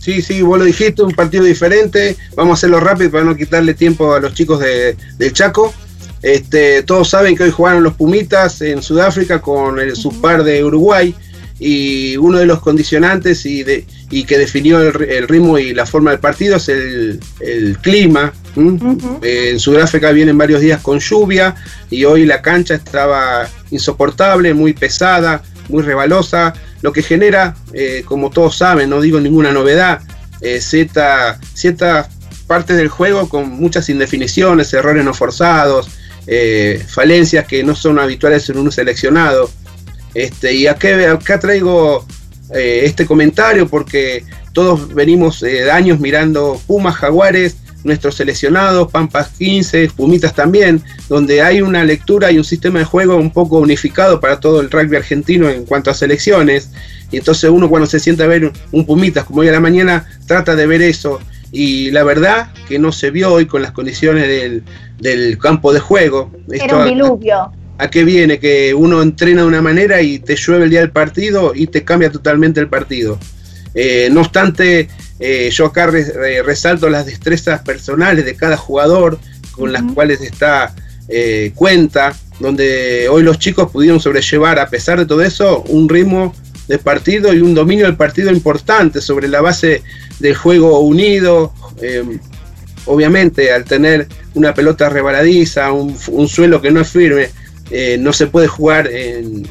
Sí, 0.00 0.20
sí, 0.20 0.42
vos 0.42 0.58
lo 0.58 0.66
dijiste, 0.66 1.02
un 1.02 1.12
partido 1.12 1.44
diferente. 1.44 2.14
Vamos 2.36 2.50
a 2.50 2.54
hacerlo 2.54 2.78
rápido 2.78 3.10
para 3.10 3.24
no 3.24 3.34
quitarle 3.34 3.72
tiempo 3.72 4.12
a 4.12 4.20
los 4.20 4.34
chicos 4.34 4.60
de, 4.60 4.98
del 5.16 5.32
Chaco. 5.32 5.72
Este, 6.20 6.82
todos 6.82 7.08
saben 7.08 7.36
que 7.36 7.44
hoy 7.44 7.50
jugaron 7.50 7.82
los 7.82 7.94
Pumitas 7.94 8.60
en 8.60 8.82
Sudáfrica 8.82 9.40
con 9.40 9.78
el 9.78 9.96
subpar 9.96 10.44
de 10.44 10.62
Uruguay 10.62 11.14
y 11.58 12.16
uno 12.16 12.38
de 12.38 12.46
los 12.46 12.60
condicionantes 12.60 13.46
y, 13.46 13.62
de, 13.62 13.86
y 14.10 14.24
que 14.24 14.38
definió 14.38 14.80
el, 14.80 15.28
ritmo 15.28 15.58
y 15.58 15.72
la 15.72 15.86
forma 15.86 16.10
del 16.10 16.20
partido 16.20 16.56
es 16.56 16.68
el, 16.68 17.20
clima. 17.80 18.32
en 18.56 19.58
Sudáfrica 19.58 20.10
vienen 20.12 20.36
varios 20.36 20.60
días 20.60 20.80
con 20.80 20.98
lluvia 20.98 21.54
y 21.90 22.04
hoy 22.04 22.26
la 22.26 22.42
cancha 22.42 22.74
estaba 22.74 23.48
insoportable, 23.70 24.52
muy 24.54 24.72
pesada, 24.72 25.42
muy 25.68 25.82
rebalosa, 25.82 26.54
lo 26.82 26.92
que 26.92 27.02
genera, 27.02 27.54
eh, 27.72 28.02
como 28.04 28.30
todos 28.30 28.56
saben, 28.56 28.90
no 28.90 29.00
digo 29.00 29.20
ninguna 29.20 29.52
novedad, 29.52 30.00
eh, 30.40 30.60
ciertas 30.60 32.08
partes 32.46 32.76
del 32.76 32.88
juego 32.88 33.28
con 33.28 33.48
muchas 33.48 33.88
indefiniciones, 33.88 34.72
errores 34.74 35.04
no 35.04 35.14
forzados, 35.14 35.88
eh, 36.26 36.84
falencias 36.86 37.46
que 37.46 37.62
no 37.62 37.74
son 37.74 37.98
habituales 37.98 38.48
en 38.50 38.58
un 38.58 38.70
seleccionado. 38.70 39.50
Este, 40.14 40.54
y 40.54 40.66
acá, 40.66 41.12
acá 41.12 41.38
traigo 41.38 42.06
eh, 42.54 42.82
este 42.84 43.06
comentario 43.06 43.68
porque 43.68 44.24
todos 44.52 44.94
venimos 44.94 45.42
eh, 45.42 45.64
de 45.64 45.70
años 45.70 45.98
mirando 45.98 46.60
Pumas, 46.66 46.94
Jaguares, 46.94 47.56
nuestros 47.84 48.16
seleccionados, 48.16 48.90
Pampas 48.90 49.28
15, 49.38 49.90
Pumitas 49.96 50.34
también, 50.34 50.82
donde 51.08 51.42
hay 51.42 51.60
una 51.60 51.84
lectura 51.84 52.32
y 52.32 52.38
un 52.38 52.44
sistema 52.44 52.78
de 52.78 52.84
juego 52.84 53.16
un 53.16 53.30
poco 53.30 53.58
unificado 53.58 54.20
para 54.20 54.40
todo 54.40 54.60
el 54.60 54.70
rugby 54.70 54.96
argentino 54.96 55.48
en 55.48 55.64
cuanto 55.64 55.90
a 55.90 55.94
selecciones. 55.94 56.70
Y 57.10 57.18
entonces 57.18 57.50
uno 57.50 57.68
cuando 57.68 57.86
se 57.86 58.00
siente 58.00 58.22
a 58.22 58.26
ver 58.26 58.52
un 58.72 58.86
Pumitas 58.86 59.24
como 59.24 59.40
hoy 59.40 59.48
a 59.48 59.52
la 59.52 59.60
mañana, 59.60 60.06
trata 60.26 60.56
de 60.56 60.66
ver 60.66 60.82
eso. 60.82 61.20
Y 61.52 61.90
la 61.92 62.02
verdad 62.02 62.52
que 62.68 62.78
no 62.78 62.90
se 62.90 63.10
vio 63.10 63.32
hoy 63.32 63.46
con 63.46 63.62
las 63.62 63.70
condiciones 63.70 64.26
del, 64.98 65.38
campo 65.38 65.72
de 65.72 65.80
juego. 65.80 66.32
Era 66.50 66.78
un 66.78 66.84
diluvio. 66.86 67.52
¿A 67.76 67.90
qué 67.90 68.04
viene? 68.04 68.38
Que 68.38 68.72
uno 68.72 69.02
entrena 69.02 69.42
de 69.42 69.48
una 69.48 69.62
manera 69.62 70.00
y 70.00 70.20
te 70.20 70.36
llueve 70.36 70.64
el 70.64 70.70
día 70.70 70.80
del 70.80 70.92
partido 70.92 71.52
y 71.54 71.66
te 71.66 71.82
cambia 71.84 72.10
totalmente 72.10 72.60
el 72.60 72.68
partido. 72.68 73.18
Eh, 73.74 74.08
no 74.12 74.20
obstante, 74.20 74.88
eh, 75.18 75.50
yo 75.52 75.66
acá 75.66 75.86
resalto 75.86 76.88
las 76.88 77.06
destrezas 77.06 77.62
personales 77.62 78.24
de 78.24 78.36
cada 78.36 78.56
jugador 78.56 79.18
con 79.50 79.72
las 79.72 79.82
cuales 79.94 80.20
está 80.20 80.72
eh, 81.08 81.52
cuenta, 81.56 82.14
donde 82.38 83.08
hoy 83.08 83.24
los 83.24 83.38
chicos 83.38 83.70
pudieron 83.70 84.00
sobrellevar, 84.00 84.60
a 84.60 84.68
pesar 84.68 84.98
de 84.98 85.06
todo 85.06 85.22
eso, 85.22 85.62
un 85.62 85.88
ritmo 85.88 86.32
de 86.68 86.78
partido 86.78 87.32
y 87.32 87.40
un 87.40 87.54
dominio 87.54 87.86
del 87.86 87.96
partido 87.96 88.30
importante 88.30 89.00
sobre 89.00 89.26
la 89.28 89.40
base 89.40 89.82
del 90.20 90.34
juego 90.36 90.78
unido. 90.78 91.52
obviamente, 92.86 93.52
al 93.52 93.64
tener 93.64 94.06
una 94.34 94.54
pelota 94.54 94.88
rebaladiza, 94.88 95.72
un 95.72 96.28
suelo 96.28 96.62
que 96.62 96.70
no 96.70 96.80
es 96.80 96.88
firme, 96.88 97.30
eh, 97.70 97.96
no 97.98 98.12
se 98.12 98.26
puede 98.26 98.46
jugar 98.46 98.88
en, 98.88 99.46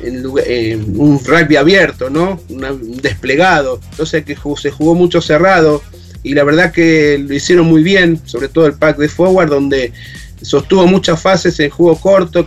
un 0.96 1.20
rugby 1.24 1.56
abierto, 1.56 2.10
¿no? 2.10 2.40
un 2.50 2.98
desplegado. 3.02 3.80
Entonces 3.92 4.24
que 4.24 4.38
se 4.58 4.72
jugó 4.72 4.96
mucho 4.96 5.22
cerrado 5.22 5.82
y 6.22 6.34
la 6.34 6.44
verdad 6.44 6.72
que 6.72 7.18
lo 7.18 7.34
hicieron 7.34 7.66
muy 7.66 7.84
bien, 7.84 8.22
sobre 8.26 8.48
todo 8.48 8.66
el 8.68 8.74
pack 8.74 8.98
de 8.98 9.10
forward, 9.10 9.50
donde 9.50 9.92
sostuvo 10.42 10.86
muchas 10.86 11.22
fases 11.22 11.60
en 11.60 11.70
juego 11.70 12.00
corto, 12.00 12.46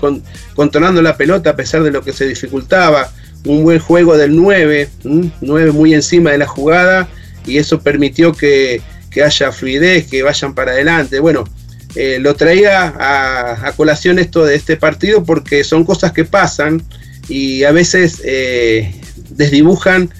controlando 0.54 1.02
la 1.02 1.16
pelota 1.16 1.50
a 1.50 1.56
pesar 1.56 1.82
de 1.82 1.90
lo 1.90 2.02
que 2.02 2.12
se 2.12 2.26
dificultaba. 2.26 3.12
Un 3.44 3.62
buen 3.62 3.78
juego 3.78 4.16
del 4.16 4.34
9, 4.34 4.88
9 5.40 5.72
muy 5.72 5.94
encima 5.94 6.32
de 6.32 6.38
la 6.38 6.46
jugada 6.46 7.08
y 7.44 7.58
eso 7.58 7.80
permitió 7.80 8.32
que, 8.32 8.82
que 9.10 9.22
haya 9.22 9.52
fluidez, 9.52 10.08
que 10.08 10.22
vayan 10.22 10.54
para 10.54 10.72
adelante. 10.72 11.20
Bueno, 11.20 11.44
eh, 11.96 12.18
lo 12.20 12.34
traía 12.34 12.94
a, 12.98 13.72
colación 13.72 14.18
esto 14.18 14.44
de 14.44 14.54
este 14.54 14.76
partido 14.76 15.24
porque 15.24 15.64
son 15.64 15.84
cosas 15.84 16.12
que 16.12 16.26
pasan 16.26 16.82
y 17.26 17.64
a 17.64 17.72
veces 17.72 18.20
eh, 18.22 19.00
desdibujan 19.30 20.10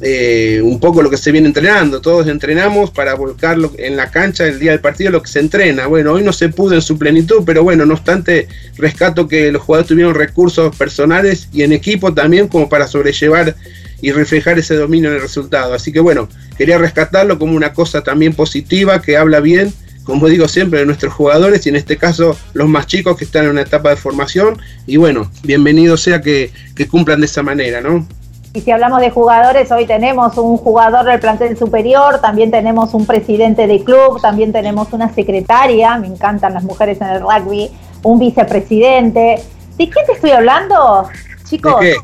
eh, 0.00 0.62
un 0.64 0.80
poco 0.80 1.02
lo 1.02 1.10
que 1.10 1.18
se 1.18 1.30
viene 1.30 1.48
entrenando. 1.48 2.00
Todos 2.00 2.26
entrenamos 2.26 2.90
para 2.90 3.12
volcarlo 3.14 3.70
en 3.76 3.98
la 3.98 4.10
cancha 4.10 4.46
el 4.46 4.58
día 4.58 4.70
del 4.70 4.80
partido 4.80 5.10
lo 5.10 5.22
que 5.22 5.28
se 5.28 5.40
entrena. 5.40 5.86
Bueno, 5.88 6.12
hoy 6.12 6.22
no 6.22 6.32
se 6.32 6.48
pudo 6.48 6.74
en 6.74 6.80
su 6.80 6.96
plenitud, 6.96 7.42
pero 7.44 7.62
bueno, 7.62 7.84
no 7.84 7.92
obstante, 7.92 8.48
rescato 8.78 9.28
que 9.28 9.52
los 9.52 9.60
jugadores 9.60 9.88
tuvieron 9.88 10.14
recursos 10.14 10.74
personales 10.74 11.48
y 11.52 11.64
en 11.64 11.74
equipo 11.74 12.14
también 12.14 12.48
como 12.48 12.70
para 12.70 12.86
sobrellevar 12.86 13.54
y 14.00 14.10
reflejar 14.12 14.58
ese 14.58 14.74
dominio 14.74 15.10
en 15.10 15.16
el 15.16 15.22
resultado. 15.22 15.74
Así 15.74 15.92
que 15.92 16.00
bueno, 16.00 16.30
quería 16.56 16.78
rescatarlo 16.78 17.38
como 17.38 17.54
una 17.54 17.74
cosa 17.74 18.02
también 18.02 18.32
positiva 18.32 19.02
que 19.02 19.18
habla 19.18 19.40
bien 19.40 19.70
como 20.10 20.26
digo 20.26 20.48
siempre, 20.48 20.80
de 20.80 20.86
nuestros 20.86 21.14
jugadores 21.14 21.64
y 21.66 21.68
en 21.68 21.76
este 21.76 21.96
caso 21.96 22.36
los 22.52 22.68
más 22.68 22.88
chicos 22.88 23.16
que 23.16 23.24
están 23.24 23.44
en 23.44 23.50
una 23.52 23.60
etapa 23.60 23.90
de 23.90 23.96
formación. 23.96 24.60
Y 24.84 24.96
bueno, 24.96 25.30
bienvenido 25.44 25.96
sea 25.96 26.20
que, 26.20 26.50
cumplan 26.90 27.20
de 27.20 27.26
esa 27.26 27.44
manera, 27.44 27.80
¿no? 27.80 28.04
Y 28.52 28.60
si 28.60 28.72
hablamos 28.72 29.00
de 29.00 29.10
jugadores, 29.10 29.70
hoy 29.70 29.86
tenemos 29.86 30.36
un 30.36 30.56
jugador 30.56 31.04
del 31.04 31.20
plantel 31.20 31.56
superior, 31.56 32.20
también 32.20 32.50
tenemos 32.50 32.92
un 32.92 33.06
presidente 33.06 33.68
de 33.68 33.84
club, 33.84 34.20
también 34.20 34.50
tenemos 34.50 34.92
una 34.92 35.14
secretaria, 35.14 35.96
me 35.96 36.08
encantan 36.08 36.54
las 36.54 36.64
mujeres 36.64 37.00
en 37.00 37.06
el 37.06 37.20
rugby, 37.20 37.70
un 38.02 38.18
vicepresidente. 38.18 39.40
¿De 39.78 39.88
qué 39.88 40.00
te 40.06 40.12
estoy 40.14 40.30
hablando, 40.32 41.08
chicos? 41.44 41.78
¿De 41.78 41.92
qué? 41.92 41.96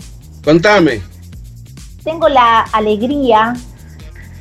Contame. 0.44 1.00
Tengo 2.04 2.28
la 2.28 2.60
alegría 2.72 3.54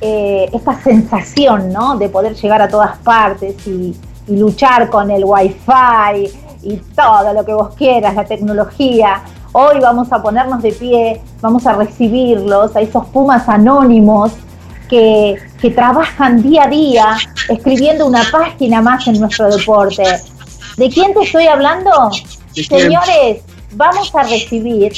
eh, 0.07 0.49
esta 0.53 0.79
sensación, 0.83 1.73
¿no? 1.73 1.97
De 1.97 2.09
poder 2.09 2.35
llegar 2.35 2.61
a 2.61 2.67
todas 2.67 2.95
partes 2.99 3.55
y, 3.65 3.95
luchar 4.27 4.89
con 4.89 5.11
el 5.11 5.23
wifi 5.23 6.31
y 6.63 6.77
todo 6.95 7.31
lo 7.31 7.45
que 7.45 7.53
vos 7.53 7.75
quieras, 7.75 8.15
la 8.15 8.25
tecnología. 8.25 9.21
Hoy 9.51 9.79
vamos 9.79 10.11
a 10.11 10.21
ponernos 10.21 10.63
de 10.63 10.71
pie, 10.71 11.21
vamos 11.41 11.67
a 11.67 11.73
recibirlos, 11.73 12.75
a 12.75 12.81
esos 12.81 13.05
pumas 13.07 13.47
anónimos 13.47 14.31
que, 14.89 15.37
que, 15.61 15.69
trabajan 15.69 16.41
día 16.41 16.63
a 16.63 16.67
día 16.67 17.17
escribiendo 17.49 18.07
una 18.07 18.23
página 18.31 18.81
más 18.81 19.07
en 19.07 19.19
nuestro 19.19 19.55
deporte. 19.55 20.03
¿De 20.77 20.89
quién 20.89 21.13
te 21.13 21.21
estoy 21.21 21.45
hablando? 21.45 22.09
Señores, 22.51 23.43
vamos 23.73 24.13
a 24.15 24.23
recibir 24.23 24.91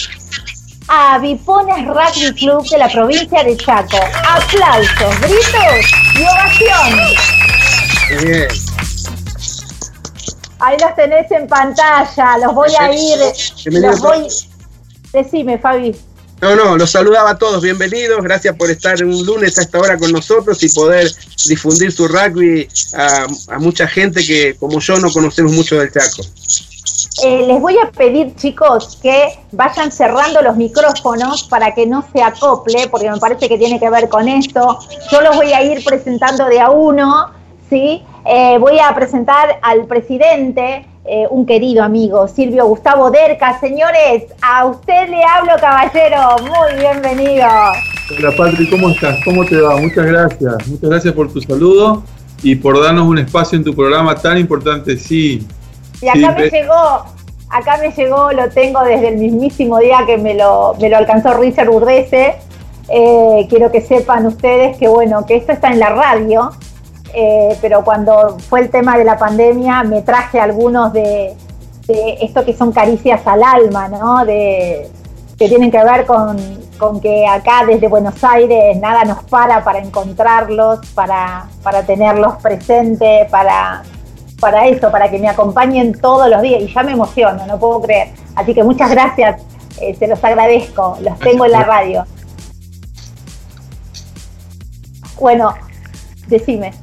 a 0.87 1.19
Vipones 1.19 1.85
Rugby 1.87 2.33
Club 2.33 2.67
de 2.69 2.77
la 2.77 2.89
provincia 2.89 3.43
de 3.43 3.57
Chaco. 3.57 3.99
Aplausos, 4.27 5.19
gritos 5.21 5.91
y 6.15 6.23
ovaciones. 6.23 7.19
Ahí 10.59 10.77
los 10.81 10.95
tenés 10.95 11.29
en 11.31 11.47
pantalla, 11.47 12.37
los 12.39 12.53
voy 12.53 12.71
a 12.79 12.93
ir. 12.93 13.19
Los 13.65 13.99
voy... 13.99 14.27
Decime, 15.13 15.57
Fabi. 15.59 15.95
No, 16.41 16.55
no, 16.55 16.77
los 16.77 16.91
saludaba 16.91 17.31
a 17.31 17.37
todos, 17.37 17.63
bienvenidos, 17.63 18.21
gracias 18.21 18.55
por 18.55 18.69
estar 18.69 19.03
un 19.03 19.25
lunes 19.25 19.57
a 19.57 19.63
esta 19.63 19.79
hora 19.79 19.97
con 19.97 20.11
nosotros 20.11 20.61
y 20.61 20.69
poder 20.69 21.11
difundir 21.47 21.91
su 21.91 22.07
rugby 22.07 22.67
a, 22.93 23.25
a 23.55 23.59
mucha 23.59 23.87
gente 23.87 24.23
que 24.23 24.55
como 24.55 24.79
yo 24.79 24.99
no 24.99 25.11
conocemos 25.11 25.51
mucho 25.53 25.79
del 25.79 25.91
Chaco. 25.91 26.21
Eh, 27.23 27.45
les 27.47 27.59
voy 27.59 27.75
a 27.77 27.89
pedir, 27.89 28.35
chicos, 28.35 28.99
que 29.01 29.39
vayan 29.51 29.91
cerrando 29.91 30.41
los 30.43 30.55
micrófonos 30.55 31.43
para 31.43 31.73
que 31.73 31.87
no 31.87 32.05
se 32.13 32.21
acople, 32.21 32.87
porque 32.91 33.09
me 33.09 33.17
parece 33.17 33.49
que 33.49 33.57
tiene 33.57 33.79
que 33.79 33.89
ver 33.89 34.07
con 34.07 34.27
esto. 34.27 34.77
Yo 35.11 35.21
los 35.21 35.35
voy 35.35 35.51
a 35.51 35.63
ir 35.63 35.83
presentando 35.83 36.45
de 36.45 36.59
a 36.59 36.69
uno, 36.69 37.31
¿sí? 37.69 38.03
Eh, 38.25 38.57
voy 38.59 38.77
a 38.77 38.93
presentar 38.93 39.59
al 39.63 39.85
presidente, 39.85 40.85
eh, 41.05 41.25
un 41.31 41.47
querido 41.47 41.83
amigo, 41.83 42.27
Silvio 42.27 42.67
Gustavo 42.67 43.09
Derca. 43.09 43.59
Señores, 43.59 44.25
a 44.41 44.65
usted 44.65 45.09
le 45.09 45.23
hablo, 45.23 45.53
caballero. 45.59 46.35
Muy 46.43 46.79
bienvenido. 46.79 47.47
Hola, 48.15 48.31
Patri, 48.37 48.69
¿cómo 48.69 48.89
estás? 48.89 49.17
¿Cómo 49.25 49.43
te 49.43 49.59
va? 49.59 49.77
Muchas 49.77 50.05
gracias. 50.05 50.67
Muchas 50.67 50.89
gracias 50.89 51.13
por 51.15 51.33
tu 51.33 51.41
saludo 51.41 52.03
y 52.43 52.55
por 52.55 52.79
darnos 52.81 53.07
un 53.07 53.17
espacio 53.17 53.57
en 53.57 53.63
tu 53.63 53.73
programa 53.73 54.13
tan 54.15 54.37
importante. 54.37 54.97
Sí, 54.97 55.47
y 56.01 56.07
acá 56.07 56.31
me 56.31 56.49
llegó, 56.49 57.05
acá 57.49 57.77
me 57.77 57.91
llegó, 57.91 58.31
lo 58.31 58.49
tengo 58.49 58.83
desde 58.83 59.09
el 59.09 59.17
mismísimo 59.17 59.79
día 59.79 59.99
que 60.05 60.17
me 60.17 60.33
lo, 60.33 60.75
me 60.79 60.89
lo 60.89 60.97
alcanzó 60.97 61.33
Richard 61.33 61.69
Urdese. 61.69 62.35
Eh, 62.89 63.47
quiero 63.49 63.71
que 63.71 63.81
sepan 63.81 64.25
ustedes 64.25 64.77
que 64.77 64.87
bueno, 64.87 65.25
que 65.25 65.35
esto 65.35 65.51
está 65.51 65.69
en 65.69 65.79
la 65.79 65.89
radio, 65.89 66.51
eh, 67.13 67.57
pero 67.61 67.83
cuando 67.83 68.37
fue 68.47 68.61
el 68.61 68.69
tema 68.69 68.97
de 68.97 69.03
la 69.03 69.17
pandemia 69.17 69.83
me 69.83 70.01
traje 70.03 70.39
algunos 70.39 70.93
de, 70.93 71.35
esto 72.21 72.45
que 72.45 72.53
son 72.53 72.71
caricias 72.71 73.25
al 73.25 73.43
alma, 73.43 73.87
¿no? 73.87 74.23
De, 74.25 74.89
que 75.37 75.47
tienen 75.47 75.69
que 75.69 75.83
ver 75.83 76.05
con, 76.05 76.37
que 77.01 77.27
acá 77.27 77.63
desde 77.65 77.87
Buenos 77.87 78.23
Aires 78.23 78.77
nada 78.77 79.03
nos 79.03 79.23
para 79.25 79.63
para 79.63 79.79
encontrarlos, 79.79 80.79
para, 80.93 81.47
para 81.63 81.83
tenerlos 81.83 82.35
presentes, 82.41 83.29
para, 83.29 83.83
para 84.39 84.67
eso, 84.67 84.91
para 84.91 85.09
que 85.09 85.19
me 85.19 85.29
acompañen 85.29 85.93
todos 85.99 86.29
los 86.29 86.41
días. 86.41 86.61
Y 86.61 86.73
ya 86.73 86.83
me 86.83 86.93
emociono, 86.93 87.45
no 87.45 87.59
puedo 87.59 87.81
creer. 87.81 88.09
Así 88.35 88.53
que 88.53 88.63
muchas 88.63 88.91
gracias, 88.91 89.41
eh, 89.81 89.95
se 89.95 90.07
los 90.07 90.23
agradezco, 90.23 90.97
los 91.01 91.17
tengo 91.19 91.45
en 91.45 91.51
la 91.51 91.63
radio. 91.63 92.05
Bueno, 95.19 95.53
decime. 96.27 96.73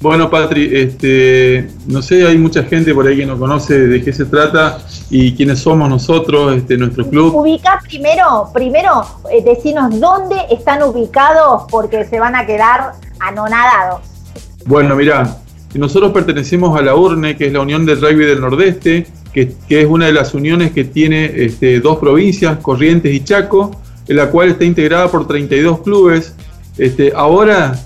Bueno, 0.00 0.28
Patri, 0.28 0.70
este, 0.72 1.70
no 1.86 2.02
sé, 2.02 2.26
hay 2.26 2.36
mucha 2.36 2.62
gente 2.64 2.94
por 2.94 3.06
ahí 3.06 3.16
que 3.16 3.26
no 3.26 3.38
conoce 3.38 3.86
de 3.86 4.02
qué 4.02 4.12
se 4.12 4.26
trata 4.26 4.78
y 5.08 5.34
quiénes 5.34 5.60
somos 5.60 5.88
nosotros, 5.88 6.54
este, 6.54 6.76
nuestro 6.76 7.08
club. 7.08 7.34
Ubica 7.34 7.80
primero, 7.88 8.50
primero, 8.52 9.02
eh, 9.32 9.42
decinos 9.42 9.98
dónde 9.98 10.36
están 10.50 10.82
ubicados 10.82 11.64
porque 11.70 12.04
se 12.04 12.20
van 12.20 12.36
a 12.36 12.44
quedar 12.44 12.92
anonadados. 13.20 14.02
Bueno, 14.66 14.94
mira, 14.96 15.38
nosotros 15.78 16.12
pertenecemos 16.12 16.78
a 16.78 16.82
la 16.82 16.94
URNE, 16.94 17.36
que 17.36 17.46
es 17.46 17.52
la 17.52 17.60
Unión 17.60 17.84
del 17.86 18.00
Rugby 18.00 18.24
del 18.24 18.40
Nordeste, 18.40 19.06
que, 19.32 19.54
es 19.68 19.86
una 19.86 20.06
de 20.06 20.12
las 20.12 20.34
uniones 20.34 20.72
que 20.72 20.84
tiene 20.84 21.30
este, 21.34 21.80
dos 21.80 21.98
provincias, 21.98 22.58
Corrientes 22.58 23.14
y 23.14 23.22
Chaco, 23.22 23.80
en 24.08 24.16
la 24.16 24.30
cual 24.30 24.50
está 24.50 24.64
integrada 24.64 25.10
por 25.10 25.26
32 25.26 25.82
clubes. 25.82 26.34
Este, 26.78 27.12
ahora 27.14 27.78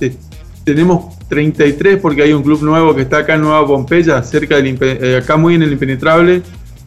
tenemos 0.64 1.18
33 1.28 1.98
porque 2.00 2.22
hay 2.22 2.32
un 2.32 2.42
club 2.42 2.62
nuevo 2.62 2.94
que 2.94 3.02
está 3.02 3.18
acá 3.18 3.34
en 3.34 3.42
Nueva 3.42 3.66
Pompeya, 3.66 4.22
cerca 4.22 4.56
del, 4.56 4.78
eh, 4.80 5.20
acá 5.22 5.36
muy 5.36 5.54
en 5.54 5.62
el 5.62 5.72
impenetrable, 5.72 6.42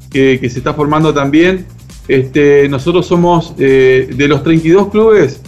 que, 0.10 0.38
se 0.50 0.60
está 0.60 0.74
formando 0.74 1.14
también. 1.14 1.66
Este, 2.08 2.68
nosotros 2.70 3.06
somos 3.06 3.54
eh, 3.58 4.10
de 4.16 4.28
los 4.28 4.44
32 4.44 4.90
clubes, 4.90 5.42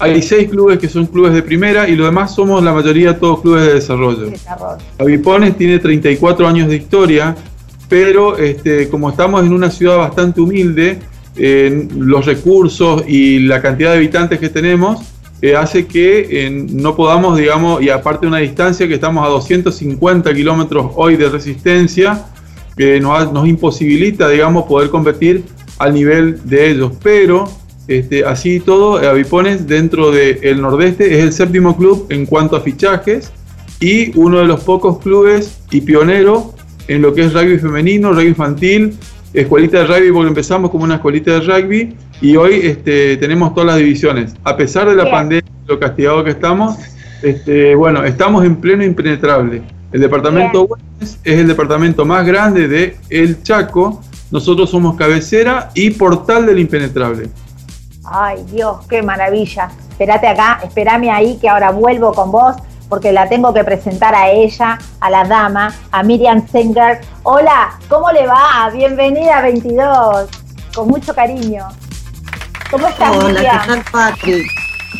hay 0.00 0.22
6 0.22 0.50
clubes 0.50 0.78
que 0.78 0.88
son 0.88 1.06
clubes 1.06 1.32
de 1.34 1.42
primera 1.42 1.88
y 1.88 1.94
los 1.94 2.06
demás 2.06 2.34
somos 2.34 2.62
la 2.62 2.72
mayoría 2.72 3.18
todos 3.18 3.42
clubes 3.42 3.66
de 3.66 3.74
desarrollo. 3.74 4.32
Avipones 4.98 5.56
tiene 5.56 5.78
34 5.78 6.48
años 6.48 6.68
de 6.68 6.76
historia, 6.76 7.36
pero 7.88 8.36
este, 8.36 8.88
como 8.88 9.10
estamos 9.10 9.44
en 9.44 9.52
una 9.52 9.70
ciudad 9.70 9.98
bastante 9.98 10.40
humilde, 10.40 10.98
los 11.36 12.26
recursos 12.26 13.04
y 13.06 13.40
la 13.40 13.62
cantidad 13.62 13.90
de 13.92 13.98
habitantes 13.98 14.38
que 14.38 14.48
tenemos, 14.48 15.00
eh, 15.42 15.56
hace 15.56 15.86
que 15.86 16.66
no 16.70 16.94
podamos, 16.94 17.38
digamos, 17.38 17.82
y 17.82 17.88
aparte 17.88 18.22
de 18.22 18.28
una 18.28 18.38
distancia 18.38 18.86
que 18.86 18.94
estamos 18.94 19.24
a 19.24 19.30
250 19.30 20.34
kilómetros 20.34 20.92
hoy 20.96 21.16
de 21.16 21.30
resistencia, 21.30 22.26
que 22.76 23.00
nos, 23.00 23.32
nos, 23.32 23.48
imposibilita, 23.48 24.28
digamos, 24.28 24.64
poder 24.64 24.90
competir 24.90 25.44
al 25.78 25.94
nivel 25.94 26.40
de 26.44 26.70
ellos. 26.70 26.92
Pero, 27.02 27.48
este, 27.90 28.24
así 28.24 28.54
y 28.54 28.60
todo, 28.60 28.98
Avipones 28.98 29.66
dentro 29.66 30.12
del 30.12 30.62
Nordeste 30.62 31.12
es 31.12 31.24
el 31.24 31.32
séptimo 31.32 31.76
club 31.76 32.06
en 32.10 32.24
cuanto 32.24 32.54
a 32.54 32.60
fichajes 32.60 33.32
y 33.80 34.16
uno 34.16 34.38
de 34.38 34.44
los 34.44 34.60
pocos 34.60 35.00
clubes 35.00 35.58
y 35.72 35.80
pionero 35.80 36.54
en 36.86 37.02
lo 37.02 37.12
que 37.12 37.22
es 37.22 37.32
rugby 37.32 37.58
femenino, 37.58 38.12
rugby 38.12 38.28
infantil, 38.28 38.96
escuelita 39.34 39.80
de 39.80 39.86
rugby, 39.86 40.12
porque 40.12 40.28
empezamos 40.28 40.70
como 40.70 40.84
una 40.84 40.94
escuelita 40.94 41.32
de 41.32 41.40
rugby 41.40 41.96
y 42.20 42.36
hoy 42.36 42.60
este, 42.62 43.16
tenemos 43.16 43.54
todas 43.54 43.66
las 43.66 43.78
divisiones. 43.78 44.36
A 44.44 44.56
pesar 44.56 44.88
de 44.88 44.94
la 44.94 45.10
pandemia, 45.10 45.50
lo 45.66 45.80
castigado 45.80 46.22
que 46.22 46.30
estamos, 46.30 46.76
este, 47.24 47.74
bueno, 47.74 48.04
estamos 48.04 48.44
en 48.44 48.54
pleno 48.54 48.84
impenetrable. 48.84 49.62
El 49.90 50.00
departamento 50.00 50.68
es 51.00 51.18
el 51.24 51.48
departamento 51.48 52.04
más 52.04 52.24
grande 52.24 52.68
de 52.68 52.96
El 53.08 53.42
Chaco. 53.42 54.00
Nosotros 54.30 54.70
somos 54.70 54.96
cabecera 54.96 55.70
y 55.74 55.90
portal 55.90 56.46
del 56.46 56.60
impenetrable. 56.60 57.28
Ay, 58.04 58.44
Dios, 58.50 58.86
qué 58.88 59.02
maravilla. 59.02 59.70
Espérate 59.90 60.26
acá, 60.26 60.60
espérame 60.62 61.10
ahí 61.10 61.36
que 61.38 61.48
ahora 61.48 61.70
vuelvo 61.70 62.12
con 62.12 62.30
vos 62.30 62.56
porque 62.88 63.12
la 63.12 63.28
tengo 63.28 63.54
que 63.54 63.62
presentar 63.62 64.14
a 64.14 64.30
ella, 64.30 64.78
a 65.00 65.10
la 65.10 65.24
dama, 65.24 65.72
a 65.92 66.02
Miriam 66.02 66.44
Singer. 66.48 67.00
Hola, 67.22 67.78
¿cómo 67.88 68.10
le 68.10 68.26
va? 68.26 68.68
Bienvenida 68.72 69.38
a 69.38 69.42
22. 69.42 70.28
Con 70.74 70.88
mucho 70.88 71.14
cariño. 71.14 71.68
¿Cómo 72.70 72.88
estás, 72.88 73.16
Hola, 73.16 73.40
¿qué 73.40 73.68
tal, 73.68 73.84
Patrick? 73.92 74.46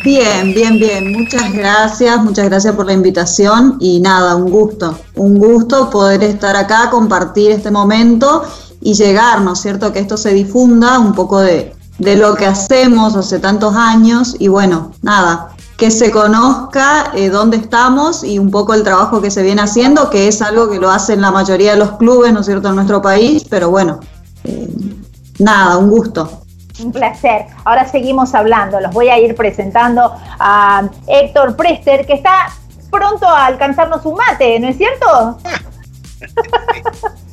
Bien, 0.03 0.53
bien, 0.53 0.79
bien. 0.79 1.11
Muchas 1.11 1.51
gracias, 1.51 2.17
muchas 2.23 2.45
gracias 2.45 2.75
por 2.75 2.85
la 2.85 2.93
invitación 2.93 3.77
y 3.79 3.99
nada, 3.99 4.35
un 4.35 4.49
gusto, 4.49 4.97
un 5.15 5.37
gusto 5.37 5.89
poder 5.89 6.23
estar 6.23 6.55
acá, 6.55 6.89
compartir 6.89 7.51
este 7.51 7.71
momento 7.71 8.43
y 8.79 8.93
llegar, 8.93 9.41
¿no 9.41 9.53
es 9.53 9.59
cierto? 9.59 9.91
Que 9.91 9.99
esto 9.99 10.17
se 10.17 10.33
difunda 10.33 10.97
un 10.97 11.13
poco 11.13 11.39
de, 11.39 11.75
de 12.01 12.15
lo 12.15 12.33
que 12.33 12.47
hacemos 12.47 13.15
hace 13.15 13.39
tantos 13.39 13.75
años 13.75 14.35
y 14.39 14.47
bueno, 14.47 14.91
nada, 15.03 15.49
que 15.77 15.91
se 15.91 16.09
conozca 16.09 17.11
eh, 17.13 17.29
dónde 17.29 17.57
estamos 17.57 18.23
y 18.23 18.39
un 18.39 18.49
poco 18.49 18.73
el 18.73 18.83
trabajo 18.83 19.21
que 19.21 19.29
se 19.29 19.43
viene 19.43 19.61
haciendo, 19.61 20.09
que 20.09 20.27
es 20.27 20.41
algo 20.41 20.67
que 20.67 20.79
lo 20.79 20.89
hacen 20.89 21.21
la 21.21 21.29
mayoría 21.29 21.73
de 21.73 21.77
los 21.77 21.91
clubes, 21.97 22.33
¿no 22.33 22.39
es 22.39 22.47
cierto?, 22.47 22.69
en 22.69 22.75
nuestro 22.75 23.03
país, 23.03 23.45
pero 23.47 23.69
bueno, 23.69 23.99
eh, 24.45 24.67
nada, 25.37 25.77
un 25.77 25.91
gusto. 25.91 26.41
Un 26.83 26.91
placer. 26.91 27.45
Ahora 27.65 27.87
seguimos 27.87 28.33
hablando. 28.33 28.79
Los 28.79 28.91
voy 28.91 29.09
a 29.09 29.19
ir 29.19 29.35
presentando 29.35 30.11
a 30.39 30.89
Héctor 31.05 31.55
Prester, 31.55 32.07
que 32.07 32.13
está 32.13 32.47
pronto 32.89 33.27
a 33.27 33.45
alcanzarnos 33.45 34.03
un 34.07 34.15
mate, 34.15 34.59
¿no 34.59 34.69
es 34.69 34.77
cierto? 34.77 35.37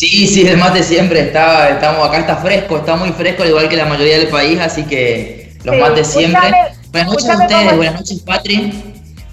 Sí, 0.00 0.26
sí, 0.26 0.48
el 0.48 0.56
mate 0.56 0.82
siempre 0.82 1.20
está, 1.20 1.68
estamos 1.68 2.08
acá 2.08 2.20
está 2.20 2.36
fresco, 2.36 2.78
está 2.78 2.96
muy 2.96 3.10
fresco, 3.10 3.44
igual 3.44 3.68
que 3.68 3.76
la 3.76 3.84
mayoría 3.84 4.18
del 4.18 4.28
país, 4.28 4.58
así 4.58 4.84
que 4.84 5.52
los 5.62 5.76
mates 5.76 6.06
siempre. 6.06 6.54
buenas 6.90 7.12
noches 7.12 7.28
a 7.28 7.36
ustedes, 7.36 7.76
buenas 7.76 7.94
noches 7.96 8.20
Patri, 8.20 8.82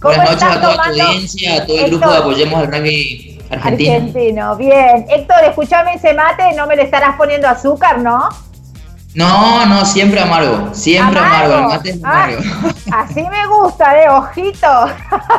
buenas 0.01 0.29
noches 0.29 0.43
a 0.43 0.59
toda 0.59 0.73
tu 0.73 0.89
audiencia, 0.89 1.55
a 1.55 1.65
todo 1.65 1.79
el 1.79 1.89
grupo 1.89 2.11
de 2.11 2.17
Apoyemos 2.17 2.59
al 2.59 2.67
Rugby 2.67 3.39
Argentino. 3.49 3.93
Argentino, 3.93 4.55
bien. 4.57 5.05
Héctor, 5.07 5.37
escúchame 5.45 5.93
ese 5.93 6.13
mate, 6.13 6.51
no 6.57 6.67
me 6.67 6.75
le 6.75 6.81
estarás 6.81 7.15
poniendo 7.15 7.47
azúcar, 7.47 7.99
¿no? 7.99 8.27
No, 9.17 9.65
no, 9.65 9.83
siempre 9.83 10.19
amargo, 10.19 10.75
siempre 10.75 11.19
amargo, 11.19 11.55
el 11.55 11.63
mate 11.63 11.89
es 11.89 11.99
ah, 12.03 12.29
así 12.99 13.23
me 13.23 13.47
gusta, 13.47 13.91
de 13.95 14.07
ojito. 14.09 14.67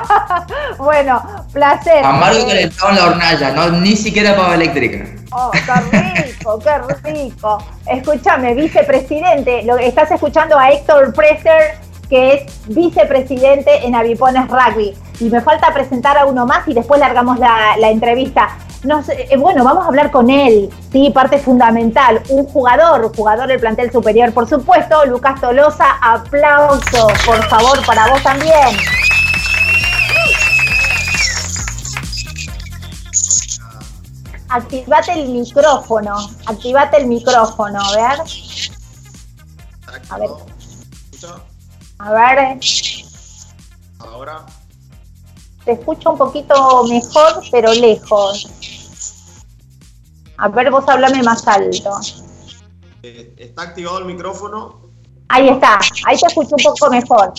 bueno, 0.79 1.23
placer. 1.53 2.05
Amargo 2.05 2.45
calentado 2.49 2.91
en 2.91 2.97
la 2.97 3.05
hornalla, 3.05 3.53
no, 3.53 3.71
ni 3.71 3.95
siquiera 3.95 4.35
pava 4.35 4.57
eléctrica. 4.57 5.05
Oh, 5.31 5.53
qué 5.53 6.25
rico, 6.25 6.59
qué 6.59 7.13
rico. 7.13 7.65
Escúchame, 7.87 8.55
vicepresidente, 8.55 9.63
lo, 9.63 9.79
estás 9.79 10.11
escuchando 10.11 10.59
a 10.59 10.73
Héctor 10.73 11.15
Presser, 11.15 11.79
que 12.09 12.35
es 12.35 12.69
vicepresidente 12.69 13.87
en 13.87 13.95
Avipones 13.95 14.49
Rugby. 14.49 14.95
Y 15.21 15.31
me 15.31 15.41
falta 15.41 15.73
presentar 15.73 16.17
a 16.17 16.27
uno 16.27 16.47
más 16.47 16.67
y 16.69 16.75
después 16.75 17.01
largamos 17.01 17.39
la, 17.39 17.77
la 17.79 17.91
entrevista. 17.91 18.57
Eh, 18.85 19.37
bueno, 19.37 19.65
vamos 19.65 19.85
a 19.85 19.89
hablar 19.89 20.13
con 20.13 20.31
él, 20.31 20.71
sí, 20.93 21.11
parte 21.11 21.39
fundamental, 21.39 22.23
un 22.29 22.45
jugador, 22.47 23.13
jugador 23.15 23.49
del 23.49 23.59
plantel 23.59 23.91
superior, 23.91 24.33
por 24.33 24.49
supuesto, 24.49 25.05
Lucas 25.05 25.41
Tolosa, 25.41 25.99
aplauso, 26.01 27.09
por 27.27 27.45
favor, 27.49 27.85
para 27.85 28.09
vos 28.09 28.23
también. 28.23 28.55
Activate 34.49 35.13
el 35.13 35.29
micrófono, 35.29 36.17
activate 36.47 36.99
el 36.99 37.07
micrófono, 37.09 37.81
a 37.81 37.97
ver. 37.97 38.21
A 40.11 40.19
ver. 40.19 40.31
A 41.99 42.13
ver. 42.13 42.61
Ahora. 43.99 44.47
Te 45.65 45.73
escucho 45.73 46.13
un 46.13 46.19
poquito 46.19 46.85
mejor, 46.85 47.43
pero 47.51 47.73
lejos. 47.75 48.49
A 50.39 50.49
ver, 50.49 50.71
vos 50.71 50.85
háblame 50.89 51.23
más 51.23 51.47
alto. 51.47 51.91
Eh, 53.03 53.35
¿Está 53.37 53.63
activado 53.63 53.99
el 53.99 54.05
micrófono? 54.05 54.81
Ahí 55.29 55.49
está, 55.49 55.79
ahí 56.07 56.17
te 56.17 56.27
escucho 56.27 56.55
un 56.57 56.63
poco 56.63 56.91
mejor. 56.91 57.33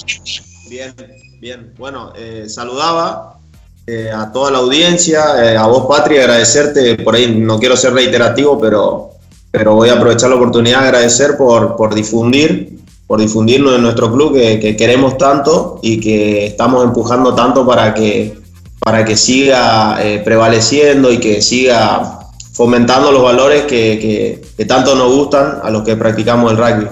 Bien, 0.69 0.93
bien. 1.39 1.73
Bueno, 1.77 2.13
eh, 2.15 2.47
saludaba 2.47 3.39
eh, 3.87 4.11
a 4.11 4.31
toda 4.31 4.51
la 4.51 4.59
audiencia, 4.59 5.59
a 5.59 5.67
vos, 5.67 5.87
Patri, 5.87 6.17
agradecerte. 6.17 6.97
Por 6.97 7.15
ahí 7.15 7.33
no 7.35 7.57
quiero 7.57 7.75
ser 7.75 7.93
reiterativo, 7.93 8.59
pero, 8.59 9.11
pero 9.49 9.75
voy 9.75 9.89
a 9.89 9.93
aprovechar 9.93 10.29
la 10.29 10.35
oportunidad 10.35 10.81
de 10.81 10.87
agradecer 10.87 11.35
por, 11.37 11.75
por 11.75 11.95
difundir, 11.95 12.78
por 13.09 13.19
difundirlo 13.19 13.75
en 13.75 13.81
nuestro 13.81 14.13
club 14.13 14.35
que, 14.35 14.59
que, 14.59 14.77
queremos 14.77 15.17
tanto 15.17 15.79
y 15.81 15.99
que 15.99 16.45
estamos 16.45 16.83
empujando 16.85 17.33
tanto 17.33 17.65
para 17.65 17.91
que, 17.95 18.37
para 18.79 19.03
que 19.03 19.17
siga 19.17 19.97
prevaleciendo 20.23 21.11
y 21.11 21.17
que 21.17 21.41
siga 21.41 22.19
fomentando 22.59 23.11
los 23.11 23.23
valores 23.23 23.63
que, 23.63 24.41
tanto 24.67 24.93
nos 24.93 25.11
gustan 25.15 25.61
a 25.63 25.71
los 25.71 25.83
que 25.83 25.95
practicamos 25.95 26.51
el 26.51 26.57
rugby. 26.57 26.87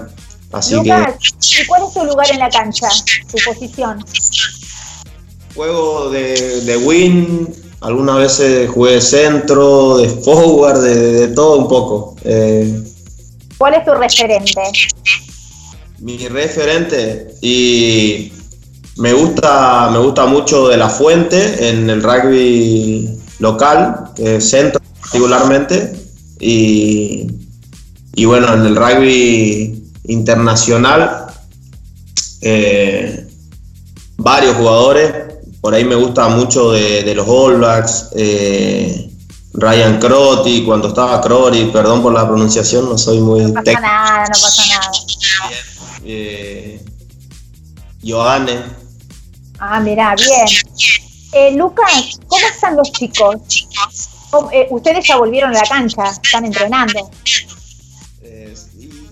Así 0.54 0.74
Lucas, 0.74 1.14
¿y 1.42 1.68
cuál 1.68 1.84
es 1.88 1.94
tu 1.94 2.06
lugar 2.06 2.32
en 2.32 2.40
la 2.40 2.50
cancha? 2.50 2.88
¿Tu 3.30 3.38
posición? 3.46 4.04
Juego 5.54 6.10
de, 6.10 6.62
de 6.62 6.78
win, 6.78 7.54
algunas 7.82 8.18
veces 8.18 8.70
jugué 8.72 8.94
de 8.94 9.02
centro, 9.02 9.98
de 9.98 10.10
forward, 10.10 10.82
de, 10.82 11.28
todo 11.36 11.58
un 11.58 11.68
poco. 11.68 12.16
Eh, 12.24 12.84
¿Cuál 13.60 13.76
es 13.76 13.86
tu 13.86 13.92
referente? 13.92 14.62
Mi 16.00 16.28
referente 16.28 17.36
y 17.42 18.32
me 18.98 19.14
gusta, 19.14 19.90
me 19.92 20.00
gusta 20.00 20.26
mucho 20.26 20.68
de 20.68 20.78
la 20.78 20.90
fuente 20.90 21.70
en 21.70 21.90
el 21.90 22.04
rugby 22.04 23.18
local, 23.40 24.12
centro 24.40 24.82
particularmente, 25.02 25.94
y, 26.40 27.28
y, 28.14 28.26
bueno, 28.26 28.54
en 28.54 28.66
el 28.66 28.76
rugby 28.76 29.92
internacional, 30.06 31.28
eh, 32.42 33.28
varios 34.18 34.56
jugadores, 34.56 35.14
por 35.62 35.74
ahí 35.74 35.84
me 35.84 35.96
gusta 35.96 36.28
mucho 36.30 36.72
de, 36.72 37.14
los 37.16 37.28
All 37.28 37.58
Blacks, 37.58 38.10
eh, 38.16 39.10
Ryan 39.54 40.00
Crotty, 40.00 40.64
cuando 40.64 40.90
estaba 40.90 41.22
Crotty, 41.22 41.66
perdón 41.66 42.02
por 42.02 42.14
la 42.14 42.28
pronunciación, 42.28 42.90
no 42.90 42.98
soy 42.98 43.20
muy 43.20 43.42
No 43.52 43.54
pasa 43.64 43.80
nada, 43.80 44.24
no 44.26 44.40
pasa 44.42 44.64
nada. 44.68 44.92
Eh, 46.10 46.80
Johanne. 48.02 48.62
Ah, 49.60 49.82
mira, 49.82 50.16
bien. 50.16 50.48
Eh, 51.34 51.52
Lucas, 51.58 52.18
¿cómo 52.28 52.48
están 52.48 52.78
los 52.78 52.90
chicos? 52.94 53.68
Eh, 54.54 54.68
ustedes 54.70 55.06
ya 55.06 55.18
volvieron 55.18 55.50
a 55.50 55.60
la 55.60 55.68
cancha, 55.68 56.04
están 56.24 56.46
entrenando. 56.46 57.10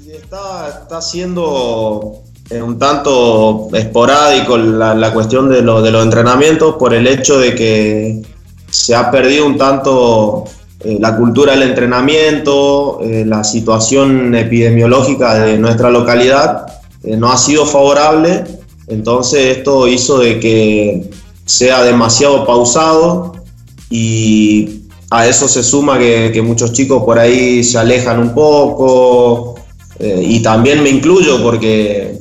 está, 0.07 0.79
está 0.83 1.01
siendo 1.01 2.23
un 2.51 2.79
tanto 2.79 3.67
esporádico 3.73 4.57
la, 4.57 5.13
cuestión 5.13 5.49
de, 5.49 5.57
de 5.57 5.61
los 5.63 6.03
entrenamientos 6.03 6.75
por 6.77 6.93
el 6.93 7.07
hecho 7.07 7.39
de 7.39 7.55
que 7.55 8.21
se 8.69 8.95
ha 8.95 9.11
perdido 9.11 9.45
un 9.45 9.57
tanto 9.57 10.45
la 10.83 11.17
cultura 11.17 11.53
del 11.53 11.63
entrenamiento, 11.63 12.99
la 13.01 13.43
situación 13.43 14.33
epidemiológica 14.35 15.33
de 15.33 15.57
nuestra 15.57 15.89
localidad 15.89 16.74
no 17.17 17.31
ha 17.31 17.37
sido 17.37 17.65
favorable 17.65 18.43
entonces 18.87 19.57
esto 19.57 19.87
hizo 19.87 20.19
de 20.19 20.39
que 20.39 21.09
sea 21.45 21.83
demasiado 21.83 22.45
pausado 22.45 23.33
y 23.89 24.81
a 25.09 25.27
eso 25.27 25.47
se 25.47 25.63
suma 25.63 25.97
que, 25.97 26.41
muchos 26.43 26.73
chicos 26.73 27.03
por 27.03 27.19
ahí 27.19 27.63
se 27.63 27.77
alejan 27.77 28.19
un 28.19 28.33
poco 28.33 29.55
eh, 29.99 30.21
y 30.27 30.41
también 30.41 30.83
me 30.83 30.89
incluyo 30.89 31.41
porque 31.41 32.19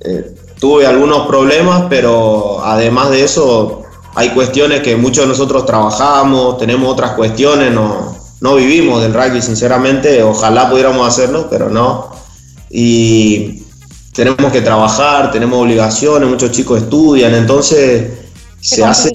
eh, 0.00 0.34
tuve 0.58 0.86
algunos 0.86 1.26
problemas, 1.26 1.84
pero 1.88 2.64
además 2.64 3.10
de 3.10 3.24
eso 3.24 3.82
hay 4.14 4.30
cuestiones 4.30 4.80
que 4.80 4.96
muchos 4.96 5.24
de 5.24 5.28
nosotros 5.28 5.66
trabajamos, 5.66 6.58
tenemos 6.58 6.90
otras 6.90 7.12
cuestiones, 7.12 7.72
no, 7.72 8.16
no 8.40 8.54
vivimos 8.54 9.02
del 9.02 9.12
rugby 9.12 9.42
sinceramente, 9.42 10.22
ojalá 10.22 10.70
pudiéramos 10.70 11.06
hacerlo, 11.06 11.48
pero 11.50 11.68
no. 11.68 12.10
Y 12.70 13.65
tenemos 14.16 14.50
que 14.50 14.62
trabajar, 14.62 15.30
tenemos 15.30 15.60
obligaciones, 15.60 16.26
muchos 16.26 16.50
chicos 16.50 16.82
estudian, 16.82 17.34
entonces 17.34 18.12
se, 18.62 18.82
hace, 18.82 19.14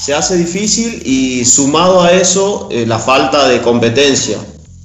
se 0.00 0.12
hace 0.12 0.36
difícil 0.36 1.00
y 1.06 1.44
sumado 1.44 2.02
a 2.02 2.10
eso 2.10 2.68
eh, 2.72 2.84
la 2.86 2.98
falta 2.98 3.46
de 3.46 3.62
competencia. 3.62 4.36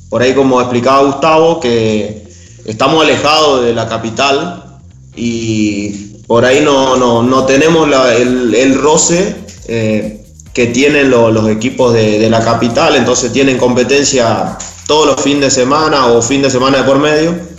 Por 0.09 0.21
ahí 0.21 0.35
como 0.35 0.61
explicaba 0.61 1.05
Gustavo, 1.05 1.59
que 1.59 2.23
estamos 2.65 3.03
alejados 3.03 3.65
de 3.65 3.73
la 3.73 3.89
capital 3.89 4.79
y 5.15 5.89
por 6.27 6.45
ahí 6.45 6.61
no, 6.61 6.95
no, 6.95 7.45
tenemos 7.45 7.89
el, 8.15 8.75
roce 8.75 9.35
eh, 9.67 10.23
que 10.53 10.67
tienen 10.67 11.09
los 11.09 11.49
equipos 11.49 11.93
de, 11.93 12.19
de 12.19 12.29
la 12.29 12.43
capital, 12.43 12.95
entonces 12.95 13.33
tienen 13.33 13.57
competencia 13.57 14.55
todos 14.85 15.07
los 15.07 15.19
fines 15.19 15.41
de 15.41 15.49
semana 15.49 16.05
o 16.07 16.21
fin 16.21 16.43
de 16.43 16.51
semana 16.51 16.77
de 16.77 16.83
por 16.83 16.99
medio 16.99 17.52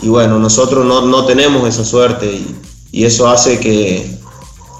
y 0.00 0.08
bueno, 0.08 0.38
nosotros 0.38 0.84
no, 0.84 1.24
tenemos 1.26 1.68
esa 1.68 1.84
suerte 1.84 2.26
y, 2.92 3.04
eso 3.04 3.28
hace 3.28 3.58
que... 3.58 4.18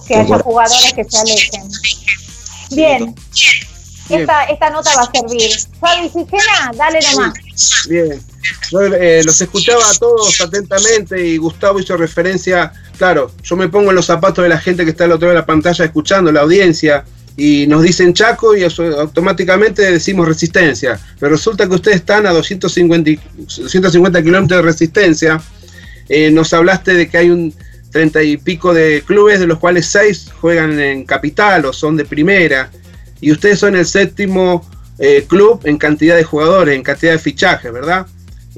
Que, 0.07 0.15
haya 0.15 0.39
jugadores 0.39 0.93
que 0.95 1.05
se 1.05 1.19
alejen. 1.19 1.69
Bien. 2.71 3.15
Esta, 4.09 4.45
esta 4.45 4.71
nota 4.71 4.91
va 4.97 5.03
a 5.03 5.11
servir. 5.13 5.51
Fabi 5.79 6.09
Sigena, 6.09 6.73
dale 6.75 7.01
nomás. 7.13 7.35
Bien. 7.89 8.23
Yo 8.71 8.81
eh, 8.81 9.23
los 9.25 9.41
escuchaba 9.41 9.83
a 9.89 9.95
todos 9.95 10.41
atentamente 10.41 11.27
y 11.27 11.37
Gustavo 11.37 11.81
hizo 11.81 11.97
referencia, 11.97 12.73
claro, 12.97 13.31
yo 13.43 13.57
me 13.57 13.69
pongo 13.69 13.91
en 13.91 13.97
los 13.97 14.07
zapatos 14.07 14.43
de 14.43 14.49
la 14.49 14.59
gente 14.59 14.85
que 14.85 14.91
está 14.91 15.05
al 15.05 15.13
otro 15.13 15.27
lado 15.27 15.37
de 15.37 15.41
la 15.43 15.47
pantalla 15.47 15.85
escuchando, 15.85 16.33
la 16.33 16.41
audiencia, 16.41 17.05
y 17.41 17.69
nos 17.69 17.85
dicen 17.85 18.15
Chaco 18.15 18.57
y 18.57 18.65
automáticamente 18.65 19.93
decimos 19.93 20.27
resistencia. 20.27 20.99
Pero 21.21 21.31
resulta 21.31 21.69
que 21.69 21.77
ustedes 21.77 21.99
están 21.99 22.27
a 22.27 22.33
250, 22.33 23.13
250 23.37 24.23
kilómetros 24.25 24.59
de 24.59 24.63
resistencia. 24.63 25.41
Eh, 26.09 26.33
nos 26.33 26.53
hablaste 26.53 26.95
de 26.95 27.09
que 27.09 27.17
hay 27.17 27.31
un 27.31 27.55
30 27.93 28.25
y 28.25 28.37
pico 28.39 28.75
de 28.75 29.05
clubes, 29.07 29.39
de 29.39 29.47
los 29.47 29.61
cuales 29.61 29.87
6 29.87 30.33
juegan 30.41 30.81
en 30.81 31.05
capital 31.05 31.65
o 31.67 31.73
son 31.73 31.97
de 31.97 32.05
primera. 32.05 32.73
Y 33.21 33.31
ustedes 33.31 33.61
son 33.61 33.77
el 33.77 33.87
séptimo 33.87 34.69
eh, 34.99 35.25
club 35.29 35.61
en 35.63 35.79
cantidad 35.79 36.17
de 36.17 36.25
jugadores, 36.25 36.75
en 36.75 36.83
cantidad 36.83 37.13
de 37.13 37.19
fichajes, 37.21 37.73
¿verdad? 37.73 38.09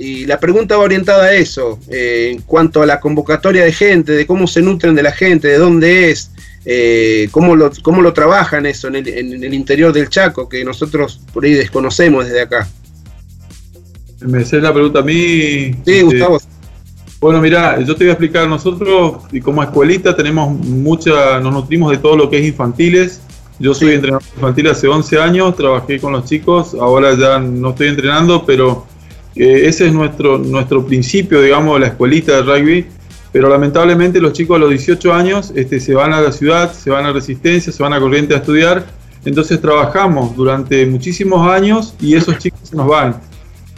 Y 0.00 0.24
la 0.24 0.40
pregunta 0.40 0.78
va 0.78 0.84
orientada 0.84 1.24
a 1.24 1.34
eso, 1.34 1.78
eh, 1.90 2.30
en 2.32 2.40
cuanto 2.40 2.80
a 2.80 2.86
la 2.86 3.00
convocatoria 3.00 3.64
de 3.64 3.72
gente, 3.72 4.12
de 4.12 4.26
cómo 4.26 4.46
se 4.46 4.62
nutren 4.62 4.94
de 4.94 5.02
la 5.02 5.12
gente, 5.12 5.48
de 5.48 5.58
dónde 5.58 6.10
es, 6.10 6.30
eh, 6.64 7.28
cómo, 7.30 7.54
lo, 7.54 7.70
cómo 7.82 8.00
lo 8.00 8.14
trabajan 8.14 8.64
eso 8.64 8.88
en 8.88 8.96
el, 8.96 9.52
interior 9.52 9.92
del 9.92 10.08
Chaco, 10.08 10.48
que 10.48 10.64
nosotros 10.64 11.20
por 11.34 11.44
ahí 11.44 11.52
desconocemos 11.52 12.24
desde 12.24 12.40
acá. 12.40 12.66
Me 14.22 14.38
haces 14.38 14.62
la 14.62 14.72
pregunta 14.72 15.00
a 15.00 15.02
mí. 15.02 15.14
Sí, 15.14 15.74
este, 15.84 16.02
Gustavo. 16.02 16.40
Bueno, 17.20 17.42
mira, 17.42 17.78
yo 17.80 17.94
te 17.94 18.04
voy 18.04 18.08
a 18.08 18.12
explicar, 18.12 18.48
nosotros 18.48 19.24
y 19.30 19.42
como 19.42 19.62
escuelita 19.62 20.16
tenemos 20.16 20.50
mucha, 20.50 21.40
nos 21.40 21.52
nutrimos 21.52 21.90
de 21.90 21.98
todo 21.98 22.16
lo 22.16 22.30
que 22.30 22.38
es 22.38 22.46
infantiles. 22.46 23.20
Yo 23.58 23.74
soy 23.74 23.92
entrenador 23.92 24.22
infantil 24.34 24.68
hace 24.68 24.88
11 24.88 25.18
años, 25.20 25.54
trabajé 25.56 26.00
con 26.00 26.14
los 26.14 26.24
chicos, 26.24 26.72
ahora 26.72 27.14
ya 27.18 27.38
no 27.38 27.68
estoy 27.68 27.88
entrenando, 27.88 28.46
pero 28.46 28.86
eh, 29.36 29.62
ese 29.66 29.86
es 29.86 29.92
nuestro, 29.92 30.38
nuestro 30.38 30.84
principio, 30.84 31.40
digamos, 31.40 31.74
de 31.74 31.80
la 31.80 31.86
escuelita 31.88 32.36
de 32.36 32.42
rugby 32.42 32.86
pero 33.32 33.48
lamentablemente 33.48 34.20
los 34.20 34.32
chicos 34.32 34.56
a 34.56 34.58
los 34.58 34.70
18 34.70 35.12
años 35.12 35.52
este, 35.54 35.78
se 35.80 35.94
van 35.94 36.12
a 36.12 36.20
la 36.20 36.32
ciudad, 36.32 36.72
se 36.72 36.90
van 36.90 37.06
a 37.06 37.12
Resistencia, 37.12 37.72
se 37.72 37.82
van 37.82 37.92
a 37.92 38.00
Corriente 38.00 38.34
a 38.34 38.38
estudiar, 38.38 38.84
entonces 39.24 39.60
trabajamos 39.60 40.34
durante 40.34 40.84
muchísimos 40.86 41.48
años 41.48 41.94
y 42.00 42.14
esos 42.14 42.38
chicos 42.38 42.60
se 42.64 42.76
nos 42.76 42.88
van. 42.88 43.20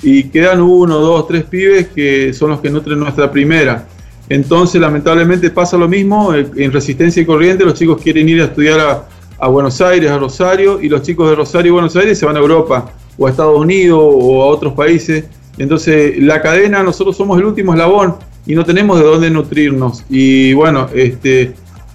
Y 0.03 0.25
quedan 0.25 0.61
uno, 0.61 0.99
dos, 0.99 1.29
tres 1.29 1.45
pibes 1.45 1.89
que 1.89 2.33
son 2.33 2.51
los 2.51 2.61
que 2.61 2.71
nutren 2.71 2.99
nuestra 2.99 3.31
primera. 3.31 3.87
Entonces 4.29 4.81
lamentablemente 4.81 5.51
pasa 5.51 5.77
lo 5.77 5.89
mismo, 5.89 6.35
en 6.35 6.73
Resistencia 6.73 7.23
y 7.23 7.27
Corriente 7.27 7.65
los 7.65 7.75
chicos 7.75 8.01
quieren 8.01 8.29
ir 8.29 8.41
a 8.41 8.45
estudiar 8.47 9.07
a 9.39 9.49
Buenos 9.49 9.81
Aires, 9.81 10.11
a 10.11 10.19
Rosario, 10.19 10.81
y 10.81 10.89
los 10.89 11.03
chicos 11.03 11.29
de 11.29 11.37
Rosario 11.37 11.71
y 11.71 11.73
Buenos 11.73 11.95
Aires 11.97 12.19
se 12.19 12.25
van 12.25 12.37
a 12.37 12.39
Europa, 12.39 12.91
o 13.19 13.27
a 13.27 13.31
Estados 13.31 13.59
Unidos, 13.59 14.01
o 14.01 14.43
a 14.43 14.47
otros 14.47 14.73
países. 14.73 15.25
Entonces 15.59 16.19
la 16.19 16.41
cadena, 16.41 16.83
nosotros 16.83 17.17
somos 17.17 17.39
el 17.39 17.45
último 17.45 17.73
eslabón 17.73 18.17
y 18.47 18.55
no 18.55 18.65
tenemos 18.65 18.99
de 18.99 19.05
dónde 19.05 19.31
nutrirnos. 19.31 20.05
Y 20.09 20.53
bueno, 20.55 20.89
este, 20.95 21.55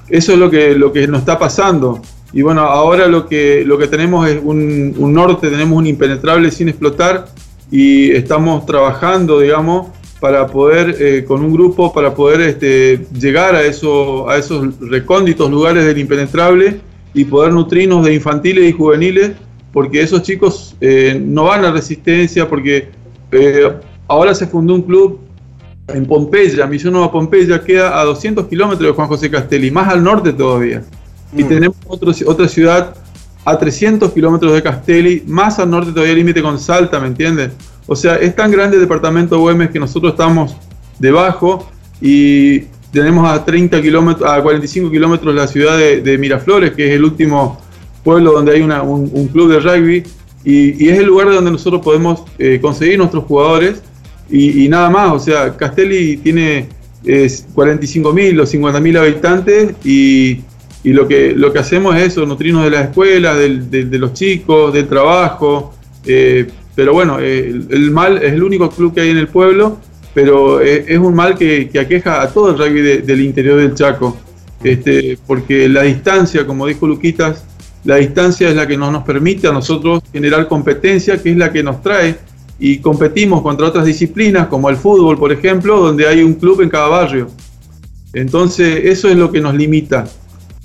eso 0.09 0.33
es 0.33 0.39
lo 0.39 0.49
que, 0.49 0.75
lo 0.75 0.93
que 0.93 1.07
nos 1.07 1.19
está 1.19 1.37
pasando. 1.37 2.01
Y 2.33 2.41
bueno, 2.41 2.61
ahora 2.61 3.07
lo 3.07 3.27
que, 3.27 3.63
lo 3.65 3.77
que 3.77 3.87
tenemos 3.87 4.27
es 4.27 4.39
un, 4.41 5.13
norte, 5.13 5.49
tenemos 5.49 5.77
un 5.77 5.87
impenetrable 5.87 6.51
sin 6.51 6.69
explotar 6.69 7.27
y 7.71 8.11
estamos 8.11 8.65
trabajando, 8.65 9.39
digamos, 9.39 9.87
para 10.19 10.47
poder, 10.47 10.95
eh, 10.99 11.25
con 11.25 11.43
un 11.43 11.53
grupo, 11.53 11.93
para 11.93 12.13
poder 12.13 12.41
este, 12.41 13.05
llegar 13.13 13.55
a, 13.55 13.63
eso, 13.63 14.29
a 14.29 14.37
esos 14.37 14.79
recónditos 14.79 15.49
lugares 15.49 15.85
del 15.85 15.97
impenetrable 15.97 16.79
y 17.13 17.25
poder 17.25 17.53
nutrirnos 17.53 18.05
de 18.05 18.13
infantiles 18.13 18.69
y 18.69 18.73
juveniles, 18.73 19.31
porque 19.71 20.01
esos 20.01 20.23
chicos 20.23 20.75
eh, 20.81 21.21
no 21.23 21.45
van 21.45 21.65
a 21.65 21.71
resistencia, 21.71 22.49
porque 22.49 22.89
eh, 23.31 23.73
ahora 24.07 24.33
se 24.33 24.47
fundó 24.47 24.75
un 24.75 24.81
club 24.83 25.19
en 25.87 26.05
Pompeya, 26.05 26.65
Misión 26.67 26.93
Nueva 26.93 27.11
Pompeya, 27.11 27.63
queda 27.63 27.99
a 27.99 28.03
200 28.03 28.47
kilómetros 28.47 28.87
de 28.89 28.93
Juan 28.93 29.07
José 29.07 29.29
Castelli, 29.29 29.71
más 29.71 29.87
al 29.87 30.03
norte 30.03 30.33
todavía. 30.33 30.83
Y 31.35 31.43
mm. 31.43 31.47
tenemos 31.47 31.77
otra 31.87 32.47
ciudad 32.47 32.95
a 33.45 33.57
300 33.57 34.11
kilómetros 34.11 34.53
de 34.53 34.61
Castelli, 34.61 35.23
más 35.25 35.57
al 35.59 35.69
norte 35.69 35.91
todavía 35.91 36.15
límite 36.15 36.41
con 36.41 36.59
Salta, 36.59 36.99
¿me 36.99 37.07
entiendes? 37.07 37.51
O 37.87 37.95
sea, 37.95 38.15
es 38.15 38.35
tan 38.35 38.51
grande 38.51 38.75
el 38.75 38.81
departamento 38.81 39.35
de 39.35 39.41
Güemes 39.41 39.69
que 39.69 39.79
nosotros 39.79 40.11
estamos 40.11 40.57
debajo 40.99 41.65
y 42.01 42.61
tenemos 42.91 43.29
a 43.29 43.45
30 43.45 43.81
kilómetros, 43.81 44.29
a 44.29 44.41
45 44.41 44.91
kilómetros 44.91 45.33
la 45.33 45.47
ciudad 45.47 45.77
de, 45.77 46.17
Miraflores, 46.17 46.71
que 46.73 46.87
es 46.87 46.95
el 46.95 47.05
último 47.05 47.57
pueblo 48.03 48.33
donde 48.33 48.53
hay 48.53 48.61
un, 48.61 49.29
club 49.31 49.49
de 49.49 49.59
rugby 49.59 50.03
y, 50.49 50.87
es 50.87 50.97
el 50.97 51.07
lugar 51.07 51.29
donde 51.29 51.51
nosotros 51.51 51.81
podemos 51.81 52.23
eh, 52.39 52.59
conseguir 52.61 52.97
nuestros 52.97 53.25
jugadores 53.25 53.81
y, 54.29 54.69
nada 54.69 54.89
más. 54.89 55.11
O 55.11 55.19
sea, 55.19 55.57
Castelli 55.57 56.15
tiene 56.17 56.67
45.000 57.03 58.39
o 58.39 58.45
50.000 58.45 58.97
habitantes 58.97 59.73
y, 59.83 60.39
lo, 60.85 61.05
que, 61.05 61.33
lo 61.35 61.51
que 61.51 61.59
hacemos 61.59 61.97
es 61.97 62.13
eso, 62.13 62.25
nutrirnos 62.25 62.63
de 62.63 62.69
la 62.69 62.81
escuela, 62.83 63.35
de 63.35 63.99
los 63.99 64.13
chicos, 64.13 64.73
del 64.73 64.87
trabajo. 64.87 65.73
Eh, 66.05 66.47
pero 66.73 66.93
bueno, 66.93 67.19
el, 67.19 67.91
mal 67.91 68.23
es 68.23 68.31
el 68.31 68.41
único 68.41 68.69
club 68.69 68.93
que 68.93 69.01
hay 69.01 69.09
en 69.09 69.17
el 69.17 69.27
pueblo, 69.27 69.79
pero 70.13 70.61
es, 70.61 70.97
un 70.97 71.13
mal 71.13 71.37
que, 71.37 71.69
aqueja 71.77 72.21
a 72.21 72.29
todo 72.29 72.51
el 72.51 72.57
rugby 72.57 73.01
del 73.01 73.19
interior 73.19 73.59
del 73.59 73.73
Chaco. 73.73 74.17
Este, 74.63 75.19
porque 75.27 75.67
la 75.67 75.83
distancia, 75.83 76.47
como 76.47 76.67
dijo 76.67 76.87
Luquitas, 76.87 77.43
la 77.87 77.95
distancia 77.95 78.49
es 78.49 78.55
la 78.55 78.67
que 78.67 78.75
no 78.75 78.91
nos 78.91 79.03
permite 79.05 79.47
a 79.47 79.53
nosotros 79.53 80.03
generar 80.11 80.49
competencia, 80.49 81.23
que 81.23 81.31
es 81.31 81.37
la 81.37 81.53
que 81.53 81.63
nos 81.63 81.81
trae 81.81 82.17
y 82.59 82.79
competimos 82.79 83.41
contra 83.41 83.65
otras 83.67 83.85
disciplinas 83.85 84.47
como 84.47 84.69
el 84.69 84.75
fútbol, 84.75 85.17
por 85.17 85.31
ejemplo, 85.31 85.79
donde 85.79 86.05
hay 86.05 86.21
un 86.21 86.33
club 86.33 86.59
en 86.59 86.67
cada 86.67 86.89
barrio. 86.89 87.29
Entonces, 88.11 88.81
eso 88.83 89.07
es 89.07 89.15
lo 89.15 89.31
que 89.31 89.39
nos 89.39 89.55
limita. 89.55 90.05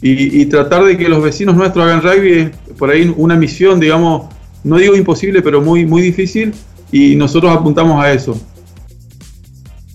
Y, 0.05 0.45
tratar 0.47 0.83
de 0.83 0.99
que 0.99 1.09
los 1.09 1.23
vecinos 1.23 1.55
nuestros 1.55 1.85
hagan 1.85 2.03
rugby 2.03 2.33
es 2.33 2.51
por 2.77 2.91
ahí 2.91 3.15
una 3.17 3.37
misión, 3.37 3.79
digamos, 3.79 4.35
no 4.65 4.79
digo 4.79 4.97
imposible, 4.97 5.43
pero 5.43 5.61
muy, 5.61 5.87
muy 5.87 6.03
difícil, 6.03 6.53
y 6.91 7.15
nosotros 7.15 7.57
apuntamos 7.57 8.03
a 8.03 8.13
eso. 8.13 8.37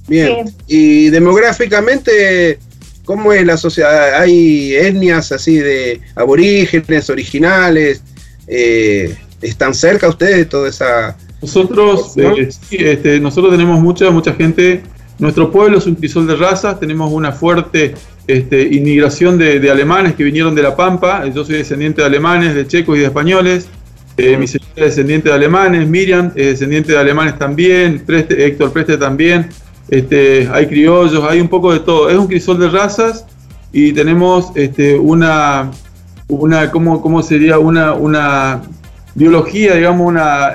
Bien, 0.08 0.50
y 0.66 1.10
demográficamente, 1.10 2.58
¿Cómo 3.08 3.32
es 3.32 3.46
la 3.46 3.56
sociedad? 3.56 4.16
¿Hay 4.16 4.76
etnias 4.76 5.32
así 5.32 5.56
de 5.56 6.02
aborígenes, 6.14 7.10
originales? 7.10 8.04
Eh, 8.48 9.16
¿Están 9.42 9.74
cerca 9.74 10.10
ustedes 10.10 10.36
de 10.36 10.46
toda 10.46 10.68
esa... 10.68 11.18
Nosotros, 11.42 12.18
eh, 12.18 12.50
este, 12.72 13.22
nosotros 13.22 13.54
tenemos 13.54 13.80
mucha, 13.80 14.12
mucha 14.12 14.34
gente. 14.34 14.84
Nuestro 15.20 15.50
pueblo 15.54 15.78
es 15.78 15.86
un 15.88 15.96
crisol 15.96 16.28
de 16.28 16.36
razas, 16.36 16.82
tenemos 16.82 17.10
una 17.14 17.32
fuerte 17.32 17.94
este, 18.28 18.64
inmigración 18.64 19.38
de, 19.38 19.72
alemanes 19.72 20.16
que 20.16 20.26
vinieron 20.26 20.54
de 20.54 20.64
La 20.64 20.76
Pampa. 20.76 21.26
Yo 21.30 21.46
soy 21.46 21.60
descendiente 21.60 22.02
de 22.02 22.08
alemanes, 22.08 22.56
de 22.56 22.68
checos 22.68 22.98
y 22.98 23.00
de 23.00 23.06
españoles. 23.06 23.70
Eh, 24.18 24.36
mi 24.36 24.48
señora 24.48 24.70
es 24.76 24.84
descendiente 24.84 25.30
de 25.30 25.36
alemanes, 25.36 25.88
Miriam 25.88 26.34
es 26.36 26.48
descendiente 26.48 26.92
de 26.92 26.98
alemanes 26.98 27.40
también, 27.40 28.04
Héctor 28.06 28.74
Preste 28.74 28.98
también 28.98 29.48
este, 29.90 30.50
hay 30.52 30.68
criollos, 30.68 31.24
hay 31.24 31.40
un 31.40 31.48
poco 31.48 31.74
de 31.74 31.80
todo. 31.80 32.10
Es 32.10 32.18
un 32.18 32.28
crisol 32.28 32.60
de 32.60 32.70
razas 32.70 33.26
y 33.72 33.94
tenemos 33.94 34.52
este, 34.56 34.98
una, 34.98 35.72
una 36.28 36.72
¿cómo, 36.72 37.02
cómo 37.02 37.22
sería? 37.22 37.60
Una, 37.60 37.94
una 37.94 38.62
biología, 39.16 39.76
digamos, 39.76 40.08
una, 40.08 40.54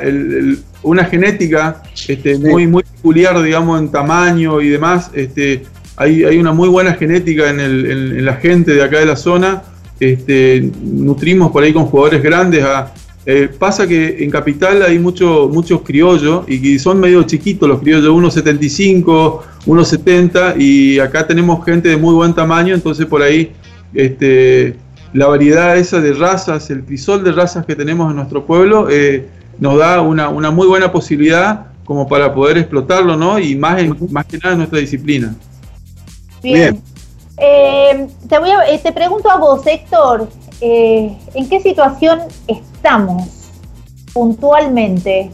una 0.83 1.05
genética 1.05 1.83
este, 2.09 2.39
muy, 2.39 2.67
muy 2.67 2.83
peculiar, 2.83 3.41
digamos, 3.43 3.81
en 3.81 3.91
tamaño 3.91 4.61
y 4.61 4.69
demás. 4.69 5.11
Este, 5.15 5.65
hay, 5.97 6.25
hay 6.25 6.39
una 6.39 6.53
muy 6.53 6.69
buena 6.69 6.95
genética 6.95 7.51
en, 7.51 7.61
el, 7.61 7.91
en, 7.91 8.25
la 8.25 8.35
gente 8.35 8.75
de 8.75 8.83
acá 8.83 8.99
de 8.99 9.07
la 9.07 9.17
zona. 9.17 9.63
Este, 10.01 10.71
nutrimos 10.83 11.53
por 11.53 11.63
ahí 11.63 11.73
con 11.73 11.87
jugadores 11.87 12.23
grandes 12.23 12.65
a 12.65 12.93
eh, 13.25 13.49
pasa 13.57 13.87
que 13.87 14.25
en 14.25 14.31
Capital 14.31 14.83
hay 14.83 14.99
mucho, 14.99 15.49
muchos 15.53 15.83
criollos 15.83 16.45
y 16.49 16.79
son 16.81 16.99
medio 16.99 17.23
chiquitos 17.23 17.69
los 17.69 17.81
criollos, 17.81 18.11
1,75, 18.13 19.41
1,70 19.67 20.61
y 20.61 20.99
acá 20.99 21.27
tenemos 21.27 21.65
gente 21.65 21.89
de 21.89 21.97
muy 21.97 22.15
buen 22.15 22.35
tamaño, 22.35 22.75
entonces 22.75 23.07
por 23.07 23.23
ahí 23.23 23.53
este, 23.95 24.77
la 25.13 25.29
variedad 25.29 25.77
esa 25.77 26.01
de 26.01 26.15
razas, 26.15 26.69
el 26.71 26.85
crisol 26.85 27.23
de 27.23 27.31
razas 27.31 27.65
que 27.65 27.77
tenemos 27.77 28.11
en 28.11 28.17
nuestro 28.17 28.45
pueblo 28.45 28.89
eh, 28.91 29.29
nos 29.61 29.79
da 29.79 30.01
una, 30.01 30.51
muy 30.51 30.67
buena 30.67 30.91
posibilidad 30.91 31.67
como 31.85 32.09
para 32.09 32.35
poder 32.35 32.59
explotarlo, 32.59 33.17
¿no? 33.17 33.39
Y 33.39 33.55
más, 33.55 33.81
más 34.11 34.27
que 34.27 34.39
nada 34.39 34.53
en 34.53 34.59
nuestra 34.59 34.81
disciplina. 34.81 35.35
Bien. 36.43 36.83
Eh, 37.37 38.09
te, 38.29 38.39
voy 38.39 38.51
te 38.83 38.93
pregunto 38.93 39.31
a 39.31 39.37
vos, 39.37 39.67
Héctor, 39.67 40.29
eh, 40.65 41.17
¿en 41.35 41.49
qué 41.49 41.61
situación 41.61 42.21
estamos 42.47 43.51
puntualmente? 44.13 45.29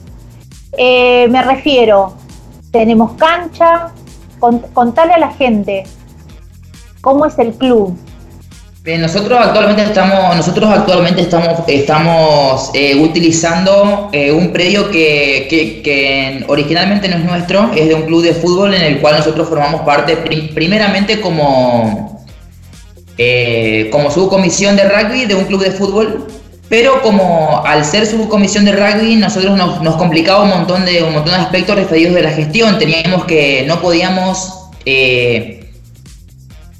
Eh, 0.78 1.28
me 1.28 1.42
refiero, 1.42 2.14
tenemos 2.72 3.12
cancha, 3.12 3.92
contale 4.72 5.12
a 5.12 5.18
la 5.18 5.30
gente 5.32 5.84
cómo 7.02 7.26
es 7.26 7.38
el 7.38 7.52
club. 7.52 7.94
nosotros 8.86 9.38
actualmente 9.38 9.82
estamos, 9.82 10.34
nosotros 10.34 10.70
actualmente 10.70 11.20
estamos, 11.20 11.60
estamos 11.66 12.70
eh, 12.72 12.98
utilizando 12.98 14.10
un 14.34 14.50
predio 14.50 14.90
que, 14.90 15.46
que, 15.84 16.42
originalmente 16.48 17.06
no 17.10 17.16
es 17.16 17.24
nuestro, 17.24 17.70
es 17.76 17.88
de 17.88 17.94
un 17.94 18.02
club 18.04 18.22
de 18.22 18.32
fútbol 18.32 18.72
en 18.72 18.82
el 18.82 19.00
cual 19.02 19.18
nosotros 19.18 19.46
formamos 19.46 19.82
parte 19.82 20.16
primeramente 20.54 21.20
como 21.20 22.17
eh, 23.18 23.88
como 23.90 24.12
subcomisión 24.12 24.76
de 24.76 24.84
rugby 24.88 25.26
de 25.26 25.34
un 25.34 25.44
club 25.44 25.64
de 25.64 25.72
fútbol, 25.72 26.26
pero 26.68 27.02
como 27.02 27.64
al 27.66 27.84
ser 27.84 28.06
subcomisión 28.06 28.64
de 28.64 28.72
rugby 28.72 29.16
nosotros 29.16 29.56
nos, 29.56 29.96
complicaba 29.96 30.42
un 30.42 30.50
montón, 30.50 30.84
de, 30.84 31.02
un 31.02 31.14
montón 31.14 31.34
de 31.34 31.40
aspectos 31.40 31.74
referidos 31.74 32.14
de 32.14 32.22
la 32.22 32.30
gestión, 32.30 32.78
teníamos 32.78 33.24
que, 33.24 33.64
no 33.66 33.80
podíamos... 33.80 34.54
Eh, 34.86 35.54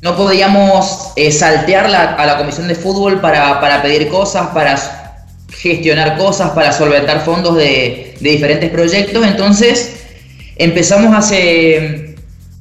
no 0.01 0.17
podíamos 0.17 1.11
eh, 1.17 1.33
saltear 1.33 1.87
a 1.87 2.25
la 2.25 2.39
comisión 2.39 2.69
de 2.69 2.77
fútbol 2.77 3.21
para, 3.21 3.83
pedir 3.83 4.07
cosas, 4.09 4.47
para 4.55 4.79
gestionar 5.51 6.17
cosas, 6.17 6.51
para 6.51 6.71
solventar 6.73 7.25
fondos 7.25 7.57
de, 7.57 8.15
de 8.21 8.31
diferentes 8.31 8.71
proyectos. 8.71 9.27
Entonces 9.27 10.05
empezamos 10.57 11.17
hace 11.17 12.08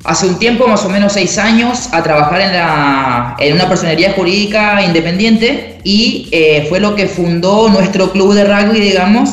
hace 0.08 0.26
un 0.26 0.40
tiempo, 0.40 0.68
más 0.68 0.86
o 0.86 0.90
menos 0.90 1.14
seis 1.14 1.38
años, 1.38 1.90
a 1.92 2.02
trabajar 2.02 2.40
en, 2.40 2.54
la, 2.54 3.36
en 3.40 3.54
una 3.54 3.68
personería 3.68 4.14
jurídica 4.14 4.82
independiente 4.82 5.80
y 5.84 6.30
eh, 6.32 6.66
fue 6.70 6.80
lo 6.80 6.96
que 6.96 7.08
fundó 7.08 7.68
nuestro 7.70 8.12
club 8.14 8.34
de 8.34 8.46
rugby, 8.46 8.80
digamos, 8.80 9.32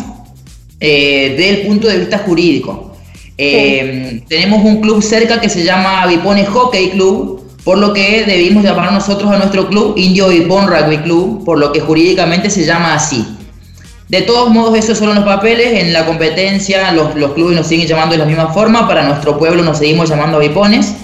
eh, 0.80 1.34
desde 1.36 1.60
el 1.60 1.66
punto 1.68 1.86
de 1.86 1.98
vista 1.98 2.18
jurídico. 2.18 2.92
Eh, 3.38 4.22
tenemos 4.28 4.64
un 4.64 4.80
club 4.80 5.00
cerca 5.00 5.40
que 5.40 5.48
se 5.48 5.64
llama 5.64 6.06
Vipone 6.06 6.44
Hockey 6.44 6.90
Club, 6.90 7.42
por 7.62 7.78
lo 7.78 7.92
que 7.92 8.24
debimos 8.24 8.64
llamar 8.64 8.92
nosotros 8.92 9.30
a 9.30 9.38
nuestro 9.38 9.68
club 9.68 9.94
Indio 9.96 10.28
Vipone 10.28 10.66
Rugby 10.66 10.98
Club, 10.98 11.44
por 11.44 11.58
lo 11.58 11.72
que 11.72 11.80
jurídicamente 11.80 12.50
se 12.50 12.64
llama 12.64 12.94
así. 12.94 13.24
De 14.14 14.22
todos 14.22 14.48
modos, 14.48 14.78
esos 14.78 14.96
son 14.96 15.12
los 15.12 15.24
papeles. 15.24 15.82
En 15.82 15.92
la 15.92 16.06
competencia, 16.06 16.92
los, 16.92 17.08
clubes 17.32 17.56
nos 17.56 17.66
siguen 17.66 17.88
llamando 17.88 18.12
de 18.12 18.18
la 18.18 18.24
misma 18.24 18.52
forma. 18.52 18.86
Para 18.86 19.02
nuestro 19.02 19.36
pueblo 19.36 19.64
nos 19.64 19.78
seguimos 19.78 20.08
llamando 20.08 20.36
avipones. 20.36 20.94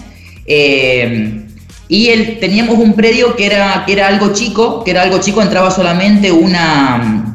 Eh, 0.47 1.45
y 1.89 2.09
teníamos 2.39 2.79
un 2.79 2.93
predio 2.93 3.35
que 3.35 3.47
era, 3.47 3.83
que 3.85 3.95
era 3.95 4.07
algo 4.07 4.33
chico, 4.33 4.85
que 4.85 4.93
era 4.93 5.03
algo 5.03 5.19
chico, 5.19 5.43
entraba 5.43 5.73
solamente 5.73 6.31
una, 6.31 7.35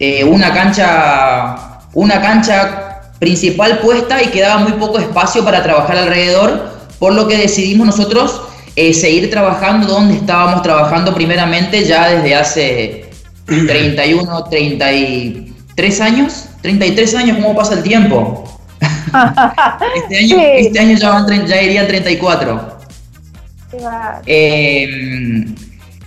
eh, 0.00 0.24
una 0.24 0.52
cancha, 0.52 1.78
una 1.94 2.20
cancha 2.20 3.12
principal 3.20 3.78
puesta 3.78 4.20
y 4.20 4.26
quedaba 4.26 4.58
muy 4.62 4.72
poco 4.72 4.98
espacio 4.98 5.44
para 5.44 5.62
trabajar 5.62 5.96
alrededor, 5.96 6.72
por 6.98 7.14
lo 7.14 7.28
que 7.28 7.36
decidimos 7.36 7.86
nosotros 7.86 8.40
eh, 8.74 8.92
seguir 8.92 9.30
trabajando 9.30 9.86
donde 9.86 10.16
estábamos 10.16 10.62
trabajando 10.62 11.14
primeramente 11.14 11.84
ya 11.84 12.08
desde 12.08 12.34
hace 12.34 13.07
31, 13.48 14.44
33 14.44 16.00
años. 16.00 16.48
33 16.62 17.14
años, 17.14 17.36
¿cómo 17.38 17.56
pasa 17.56 17.74
el 17.74 17.82
tiempo? 17.82 18.44
este, 19.96 20.18
año, 20.18 20.36
este 20.38 20.78
año 20.78 20.96
ya, 20.96 21.10
van, 21.10 21.46
ya 21.46 21.62
irían 21.62 21.86
34. 21.86 22.78
Eh, 24.26 25.44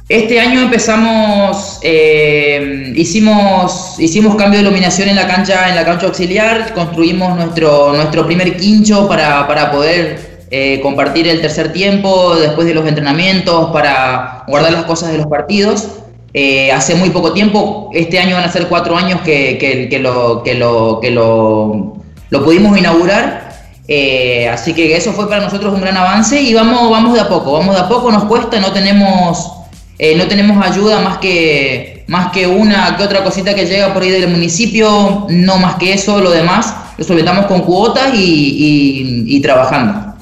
este 0.10 0.40
año 0.42 0.62
empezamos, 0.62 1.80
eh, 1.84 2.92
hicimos, 2.96 3.96
hicimos 3.98 4.36
cambio 4.36 4.60
de 4.60 4.66
iluminación 4.66 5.08
en 5.08 5.16
la 5.16 5.26
cancha, 5.26 5.70
en 5.70 5.76
la 5.76 5.86
cancha 5.86 6.08
auxiliar, 6.08 6.74
construimos 6.74 7.36
nuestro, 7.38 7.94
nuestro 7.94 8.26
primer 8.26 8.58
quincho 8.58 9.08
para, 9.08 9.48
para 9.48 9.72
poder 9.72 10.46
eh, 10.52 10.82
compartir 10.82 11.30
el 11.30 11.40
tercer 11.40 11.72
tiempo 11.72 12.36
después 12.36 12.68
de 12.68 12.74
los 12.74 12.86
entrenamientos, 12.86 13.72
para 13.72 14.44
guardar 14.48 14.74
las 14.74 14.84
cosas 14.84 15.14
de 15.14 15.20
los 15.20 15.28
partidos. 15.28 16.01
Eh, 16.34 16.72
hace 16.72 16.96
muy 16.96 17.10
poco 17.10 17.34
tiempo, 17.34 17.90
este 17.94 18.18
año 18.18 18.36
van 18.36 18.46
a 18.46 18.52
ser 18.52 18.68
cuatro 18.68 18.96
años 18.96 19.20
que, 19.22 19.58
que, 19.58 20.00
lo, 20.00 20.44
que, 20.44 20.56
lo, 20.56 21.00
que 21.02 21.12
lo, 21.12 21.98
lo 22.30 22.44
pudimos 22.44 22.78
inaugurar. 22.78 23.52
Eh, 23.88 24.48
así 24.48 24.74
que 24.74 24.96
eso 24.96 25.12
fue 25.12 25.28
para 25.28 25.42
nosotros 25.42 25.74
un 25.74 25.82
gran 25.82 25.98
avance 25.98 26.42
y 26.42 26.54
vamos, 26.54 26.90
vamos 26.90 27.14
de 27.14 27.20
a 27.20 27.28
poco, 27.28 27.52
vamos 27.52 27.76
de 27.76 27.82
a 27.82 27.90
poco, 27.90 28.10
nos 28.12 28.24
cuesta, 28.26 28.62
no 28.62 28.72
tenemos, 28.72 29.52
eh, 30.00 30.16
no 30.16 30.28
tenemos 30.28 30.66
ayuda 30.66 31.02
más 31.02 31.18
que, 31.18 32.06
más 32.08 32.32
que 32.32 32.48
una 32.48 32.96
que 32.96 33.04
otra 33.04 33.24
cosita 33.26 33.54
que 33.54 33.66
llega 33.66 33.94
por 33.94 34.04
ahí 34.04 34.12
del 34.12 34.30
municipio, 34.30 35.26
no 35.28 35.58
más 35.58 35.76
que 35.76 35.92
eso, 35.92 36.22
lo 36.22 36.32
demás 36.32 36.74
lo 36.98 37.04
solventamos 37.04 37.48
con 37.48 37.62
cuotas 37.62 38.14
y, 38.14 39.26
y, 39.28 39.42
trabajando. 39.42 40.14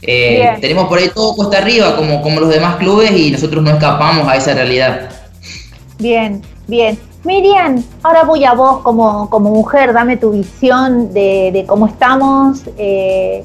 tenemos 0.00 0.88
por 0.88 0.98
ahí 0.98 1.10
todo 1.14 1.34
cuesta 1.34 1.58
arriba 1.58 1.96
como, 1.96 2.22
como 2.22 2.40
los 2.40 2.48
demás 2.48 2.76
clubes 2.76 3.10
y 3.10 3.30
nosotros 3.30 3.62
no 3.62 3.72
escapamos 3.72 4.26
a 4.26 4.36
esa 4.36 4.54
realidad. 4.54 5.17
Bien, 5.98 6.42
bien. 6.66 6.98
Miriam, 7.24 7.82
ahora 8.02 8.22
voy 8.22 8.44
a 8.44 8.54
vos 8.54 8.82
como, 8.82 9.28
como 9.28 9.50
mujer, 9.50 9.92
dame 9.92 10.16
tu 10.16 10.30
visión 10.30 11.12
de, 11.12 11.64
cómo 11.68 11.86
estamos. 11.86 12.60
Eh, 12.76 13.44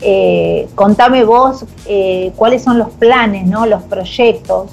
eh, 0.00 0.68
contame 0.74 1.24
vos 1.24 1.64
eh, 1.86 2.32
cuáles 2.36 2.62
son 2.62 2.78
los 2.78 2.90
planes, 2.90 3.46
¿no? 3.46 3.66
los 3.66 3.82
proyectos. 3.82 4.70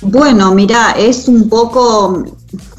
bueno, 0.00 0.54
mira, 0.54 0.92
es 0.96 1.28
un 1.28 1.48
poco, 1.48 2.24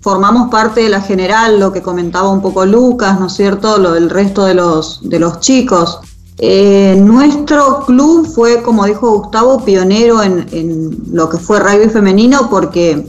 formamos 0.02 0.50
parte 0.50 0.82
de 0.82 0.90
la 0.90 1.02
general, 1.02 1.60
lo 1.60 1.72
que 1.72 1.82
comentaba 1.82 2.32
un 2.32 2.42
poco 2.42 2.66
Lucas, 2.66 3.20
¿no 3.20 3.28
es 3.28 3.34
cierto? 3.34 3.78
Lo 3.78 3.92
del 3.92 4.10
resto 4.10 4.46
de 4.46 4.56
los, 4.56 5.08
de 5.08 5.20
los 5.20 5.40
chicos. 5.40 6.00
Eh, 6.38 6.98
nuestro 7.00 7.86
club 7.86 8.28
fue, 8.28 8.62
como 8.62 8.86
dijo 8.86 9.20
Gustavo, 9.20 9.64
pionero 9.64 10.22
en, 10.22 10.98
lo 11.12 11.30
que 11.30 11.38
fue 11.38 11.60
rugby 11.60 11.90
femenino 11.90 12.50
porque, 12.50 13.08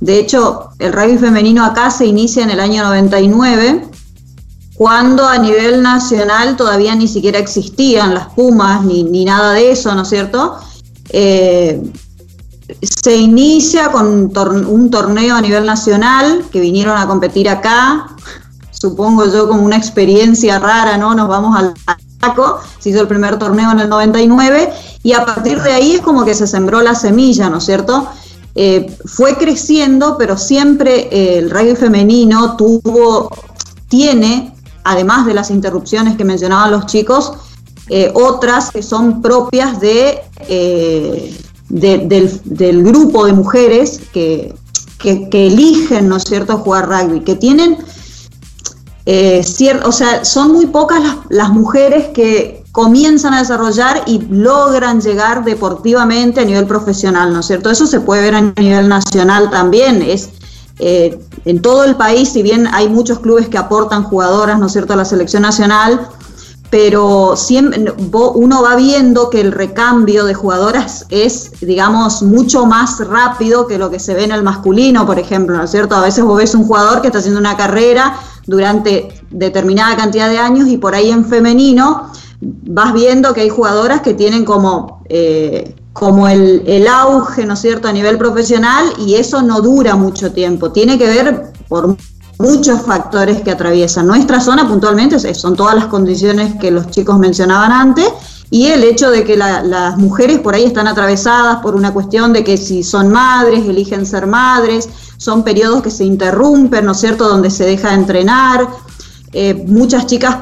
de 0.00 0.18
hecho, 0.18 0.68
el 0.78 0.92
rugby 0.92 1.16
femenino 1.16 1.64
acá 1.64 1.90
se 1.90 2.04
inicia 2.04 2.42
en 2.42 2.50
el 2.50 2.60
año 2.60 2.84
99, 2.84 3.88
cuando 4.74 5.26
a 5.26 5.38
nivel 5.38 5.82
nacional 5.82 6.56
todavía 6.56 6.94
ni 6.94 7.08
siquiera 7.08 7.38
existían 7.38 8.14
las 8.14 8.28
Pumas 8.34 8.84
ni, 8.84 9.24
nada 9.24 9.54
de 9.54 9.72
eso, 9.72 9.94
¿no 9.94 10.02
es 10.02 10.08
cierto? 10.08 10.56
Eh, 11.08 11.82
se 12.82 13.16
inicia 13.16 13.90
con 13.90 14.36
un 14.36 14.90
torneo 14.90 15.34
a 15.34 15.40
nivel 15.40 15.64
nacional 15.64 16.44
que 16.52 16.60
vinieron 16.60 16.98
a 16.98 17.06
competir 17.06 17.48
acá, 17.48 18.08
supongo 18.70 19.24
yo 19.32 19.48
como 19.48 19.62
una 19.62 19.76
experiencia 19.76 20.58
rara, 20.58 20.98
¿no? 20.98 21.14
Nos 21.14 21.28
vamos 21.28 21.56
al 21.56 21.74
se 22.78 22.90
hizo 22.90 23.00
el 23.00 23.08
primer 23.08 23.38
torneo 23.38 23.70
en 23.72 23.80
el 23.80 23.88
99 23.88 24.72
y 25.02 25.12
a 25.12 25.24
partir 25.24 25.60
de 25.62 25.72
ahí 25.72 25.92
es 25.92 26.00
como 26.00 26.24
que 26.24 26.34
se 26.34 26.46
sembró 26.46 26.82
la 26.82 26.94
semilla, 26.94 27.48
¿no 27.48 27.58
es 27.58 27.64
cierto? 27.64 28.08
Eh, 28.54 28.96
fue 29.04 29.36
creciendo, 29.36 30.16
pero 30.18 30.36
siempre 30.36 31.08
eh, 31.12 31.38
el 31.38 31.50
rugby 31.50 31.76
femenino 31.76 32.56
tuvo, 32.56 33.30
tiene, 33.88 34.52
además 34.84 35.26
de 35.26 35.34
las 35.34 35.50
interrupciones 35.50 36.16
que 36.16 36.24
mencionaban 36.24 36.72
los 36.72 36.86
chicos, 36.86 37.34
eh, 37.88 38.10
otras 38.14 38.70
que 38.70 38.82
son 38.82 39.22
propias 39.22 39.80
de, 39.80 40.22
del, 41.68 42.82
grupo 42.82 43.26
de 43.26 43.32
mujeres 43.32 44.00
que, 44.12 44.54
que, 44.98 45.28
que 45.30 45.46
eligen, 45.46 46.08
¿no 46.08 46.16
es 46.16 46.24
cierto?, 46.24 46.58
jugar 46.58 46.88
rugby, 46.88 47.20
que 47.20 47.36
tienen 47.36 47.78
eh, 49.10 49.42
o 49.84 49.92
sea, 49.92 50.22
son 50.22 50.52
muy 50.52 50.66
pocas 50.66 51.00
las, 51.30 51.48
mujeres 51.48 52.08
que 52.08 52.62
comienzan 52.72 53.32
a 53.32 53.38
desarrollar 53.38 54.02
y 54.04 54.18
logran 54.28 55.00
llegar 55.00 55.44
deportivamente 55.44 56.42
a 56.42 56.44
nivel 56.44 56.66
profesional, 56.66 57.32
¿no 57.32 57.40
es 57.40 57.46
cierto? 57.46 57.70
Eso 57.70 57.86
se 57.86 58.00
puede 58.00 58.20
ver 58.20 58.34
a 58.34 58.40
nivel 58.42 58.86
nacional 58.86 59.48
también, 59.48 60.02
es 60.02 60.28
eh, 60.78 61.18
en 61.46 61.62
todo 61.62 61.84
el 61.84 61.96
país, 61.96 62.28
si 62.28 62.42
bien 62.42 62.68
hay 62.70 62.90
muchos 62.90 63.20
clubes 63.20 63.48
que 63.48 63.56
aportan 63.56 64.02
jugadoras, 64.02 64.58
¿no 64.58 64.66
es 64.66 64.72
cierto?, 64.72 64.92
a 64.92 64.96
la 64.96 65.06
selección 65.06 65.40
nacional, 65.40 66.06
pero 66.68 67.34
siempre, 67.34 67.94
uno 68.12 68.62
va 68.62 68.76
viendo 68.76 69.30
que 69.30 69.40
el 69.40 69.52
recambio 69.52 70.26
de 70.26 70.34
jugadoras 70.34 71.06
es, 71.08 71.52
digamos, 71.62 72.22
mucho 72.22 72.66
más 72.66 73.00
rápido 73.08 73.66
que 73.66 73.78
lo 73.78 73.88
que 73.90 73.98
se 73.98 74.12
ve 74.12 74.24
en 74.24 74.32
el 74.32 74.42
masculino, 74.42 75.06
por 75.06 75.18
ejemplo, 75.18 75.56
¿no 75.56 75.64
es 75.64 75.70
cierto? 75.70 75.94
A 75.96 76.02
veces 76.02 76.22
vos 76.24 76.36
ves 76.36 76.54
un 76.54 76.66
jugador 76.66 77.00
que 77.00 77.06
está 77.06 77.20
haciendo 77.20 77.40
una 77.40 77.56
carrera 77.56 78.20
durante 78.48 79.08
determinada 79.30 79.94
cantidad 79.94 80.28
de 80.28 80.38
años 80.38 80.68
y 80.68 80.78
por 80.78 80.94
ahí 80.94 81.10
en 81.10 81.24
femenino 81.24 82.10
vas 82.40 82.94
viendo 82.94 83.34
que 83.34 83.42
hay 83.42 83.48
jugadoras 83.50 84.00
que 84.00 84.14
tienen 84.14 84.44
como, 84.44 85.04
eh, 85.08 85.76
como 85.92 86.26
el, 86.26 86.62
el, 86.66 86.88
auge, 86.88 87.44
¿no 87.44 87.54
es 87.54 87.60
cierto?, 87.60 87.88
a 87.88 87.92
nivel 87.92 88.16
profesional 88.16 88.86
y 88.98 89.14
eso 89.14 89.42
no 89.42 89.60
dura 89.60 89.96
mucho 89.96 90.32
tiempo. 90.32 90.72
Tiene 90.72 90.98
que 90.98 91.06
ver 91.06 91.52
por 91.68 91.96
muchos 92.38 92.82
factores 92.82 93.42
que 93.42 93.50
atraviesan. 93.50 94.06
Nuestra 94.06 94.40
zona 94.40 94.66
puntualmente 94.66 95.18
son 95.34 95.54
todas 95.54 95.74
las 95.74 95.86
condiciones 95.86 96.54
que 96.58 96.70
los 96.70 96.88
chicos 96.90 97.18
mencionaban 97.18 97.70
antes 97.70 98.06
y 98.50 98.66
el 98.66 98.82
hecho 98.82 99.10
de 99.10 99.24
que 99.24 99.36
las 99.36 99.98
mujeres 99.98 100.38
por 100.38 100.54
ahí 100.54 100.64
están 100.64 100.88
atravesadas 100.88 101.58
por 101.58 101.74
una 101.74 101.92
cuestión 101.92 102.32
de 102.32 102.44
que 102.44 102.56
si 102.56 102.82
son 102.82 103.10
madres, 103.10 103.66
eligen 103.66 104.06
ser 104.06 104.26
madres, 104.26 104.88
son 105.18 105.44
periodos 105.44 105.82
que 105.82 105.90
se 105.90 106.04
interrumpen, 106.04 106.86
¿no 106.86 106.92
es 106.92 106.98
cierto?, 106.98 107.28
donde 107.28 107.50
se 107.50 107.64
deja 107.64 107.88
de 107.88 107.94
entrenar. 107.94 108.68
Eh, 109.32 109.64
muchas 109.66 110.06
chicas 110.06 110.36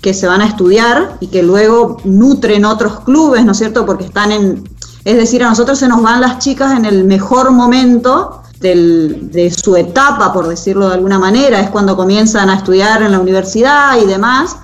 que 0.00 0.14
se 0.14 0.28
van 0.28 0.40
a 0.40 0.46
estudiar 0.46 1.16
y 1.18 1.26
que 1.26 1.42
luego 1.42 1.96
nutren 2.04 2.64
otros 2.64 3.00
clubes, 3.00 3.44
¿no 3.44 3.52
es 3.52 3.58
cierto?, 3.58 3.84
porque 3.84 4.04
están 4.04 4.30
en... 4.30 4.68
Es 5.04 5.16
decir, 5.16 5.42
a 5.42 5.48
nosotros 5.48 5.78
se 5.78 5.88
nos 5.88 6.02
van 6.02 6.20
las 6.20 6.38
chicas 6.38 6.76
en 6.76 6.84
el 6.84 7.04
mejor 7.04 7.50
momento 7.50 8.42
de 8.60 9.54
su 9.56 9.76
etapa, 9.76 10.32
por 10.32 10.46
decirlo 10.48 10.88
de 10.88 10.94
alguna 10.94 11.18
manera, 11.18 11.60
es 11.60 11.70
cuando 11.70 11.96
comienzan 11.96 12.50
a 12.50 12.56
estudiar 12.56 13.02
en 13.02 13.12
la 13.12 13.20
universidad 13.20 14.00
y 14.00 14.06
demás. 14.06 14.56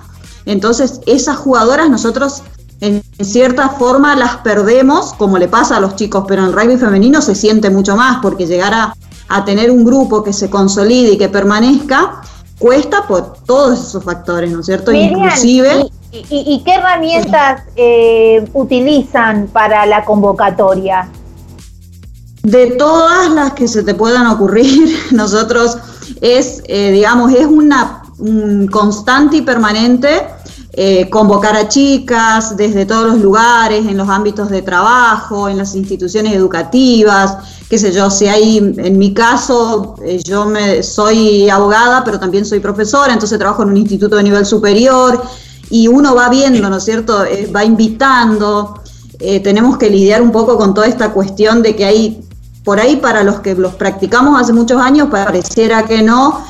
Entonces, 0.45 1.01
esas 1.05 1.37
jugadoras 1.37 1.89
nosotros 1.89 2.43
en 2.81 3.01
cierta 3.19 3.69
forma 3.69 4.15
las 4.15 4.37
perdemos, 4.37 5.13
como 5.13 5.37
le 5.37 5.47
pasa 5.47 5.77
a 5.77 5.79
los 5.79 5.95
chicos, 5.95 6.25
pero 6.27 6.43
en 6.43 6.49
el 6.49 6.53
rugby 6.53 6.77
femenino 6.77 7.21
se 7.21 7.35
siente 7.35 7.69
mucho 7.69 7.95
más, 7.95 8.19
porque 8.21 8.45
llegar 8.45 8.73
a, 8.73 8.95
tener 9.45 9.71
un 9.71 9.83
grupo 9.83 10.23
que 10.23 10.33
se 10.33 10.49
consolide 10.49 11.13
y 11.13 11.17
que 11.17 11.29
permanezca, 11.29 12.21
cuesta 12.59 13.07
por 13.07 13.33
todos 13.45 13.79
esos 13.79 14.03
factores, 14.03 14.51
¿no 14.51 14.59
es 14.59 14.65
cierto? 14.65 14.91
Inclusive... 14.91 15.89
¿y, 16.11 16.61
qué 16.63 16.73
herramientas 16.75 17.63
eh, 17.75 18.47
utilizan 18.53 19.47
para 19.51 19.85
la 19.85 20.05
convocatoria? 20.05 21.09
De 22.43 22.67
todas 22.71 23.31
las 23.31 23.53
que 23.53 23.67
se 23.67 23.83
te 23.83 23.95
puedan 23.95 24.27
ocurrir, 24.27 24.95
nosotros 25.11 25.77
es, 26.21 26.61
eh, 26.67 26.91
digamos, 26.91 27.33
es 27.33 27.45
una 27.45 28.03
constante 28.71 29.37
y 29.37 29.41
permanente 29.41 30.21
eh, 30.77 31.09
convocar 31.09 31.55
a 31.55 31.69
chicas 31.69 32.57
desde 32.57 32.85
todos 32.85 33.13
los 33.13 33.21
lugares, 33.21 33.85
en 33.85 33.95
los 33.95 34.09
ámbitos 34.09 34.49
de 34.49 34.61
trabajo, 34.61 35.47
en 35.47 35.57
las 35.57 35.73
instituciones 35.73 36.33
educativas, 36.33 37.37
qué 37.69 37.79
sé 37.79 37.93
yo, 37.93 38.09
si 38.09 38.27
hay, 38.27 38.57
en 38.57 38.97
mi 38.97 39.13
caso, 39.13 39.95
eh, 40.03 40.19
yo 40.21 40.45
me, 40.45 40.83
soy 40.83 41.49
abogada, 41.49 42.03
pero 42.03 42.19
también 42.19 42.43
soy 42.43 42.59
profesora, 42.59 43.13
entonces 43.13 43.39
trabajo 43.39 43.63
en 43.63 43.69
un 43.69 43.77
instituto 43.77 44.17
de 44.17 44.23
nivel 44.23 44.45
superior 44.45 45.23
y 45.69 45.87
uno 45.87 46.13
va 46.13 46.27
viendo, 46.27 46.69
¿no 46.69 46.75
es 46.75 46.83
cierto?, 46.83 47.23
eh, 47.23 47.49
va 47.55 47.63
invitando, 47.63 48.81
tenemos 49.17 49.77
que 49.77 49.89
lidiar 49.89 50.21
un 50.21 50.33
poco 50.33 50.57
con 50.57 50.73
toda 50.73 50.87
esta 50.87 51.13
cuestión 51.13 51.61
de 51.61 51.73
que 51.77 51.85
hay, 51.85 52.21
por 52.65 52.81
ahí 52.81 52.97
para 52.97 53.23
los 53.23 53.39
que 53.39 53.55
los 53.55 53.75
practicamos 53.75 54.41
hace 54.41 54.51
muchos 54.51 54.81
años, 54.81 55.07
pareciera 55.09 55.85
que 55.85 56.01
no, 56.01 56.43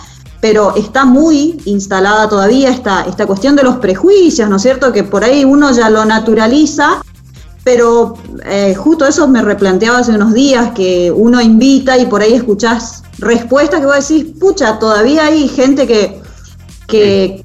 pero 0.46 0.76
está 0.76 1.06
muy 1.06 1.60
instalada 1.66 2.30
todavía 2.30 2.70
esta, 2.70 3.02
esta 3.08 3.26
cuestión 3.26 3.56
de 3.56 3.64
los 3.64 3.78
prejuicios, 3.78 4.48
¿no 4.48 4.58
es 4.58 4.62
cierto? 4.62 4.94
Que 4.94 5.04
por 5.04 5.24
ahí 5.24 5.44
uno 5.44 5.72
ya 5.72 5.90
lo 5.90 6.06
naturaliza, 6.06 7.02
pero 7.64 8.14
eh, 8.46 8.76
justo 8.76 9.08
eso 9.08 9.28
me 9.28 9.42
replanteaba 9.42 9.98
hace 9.98 10.12
unos 10.12 10.36
días, 10.36 10.70
que 10.76 11.12
uno 11.12 11.42
invita 11.42 11.98
y 11.98 12.06
por 12.06 12.22
ahí 12.22 12.36
escuchás 12.36 13.02
respuestas 13.18 13.80
que 13.80 13.88
vos 13.88 14.08
decís, 14.08 14.36
pucha, 14.40 14.78
todavía 14.78 15.26
hay 15.26 15.48
gente 15.48 15.88
que, 15.88 16.22
que 16.86 17.44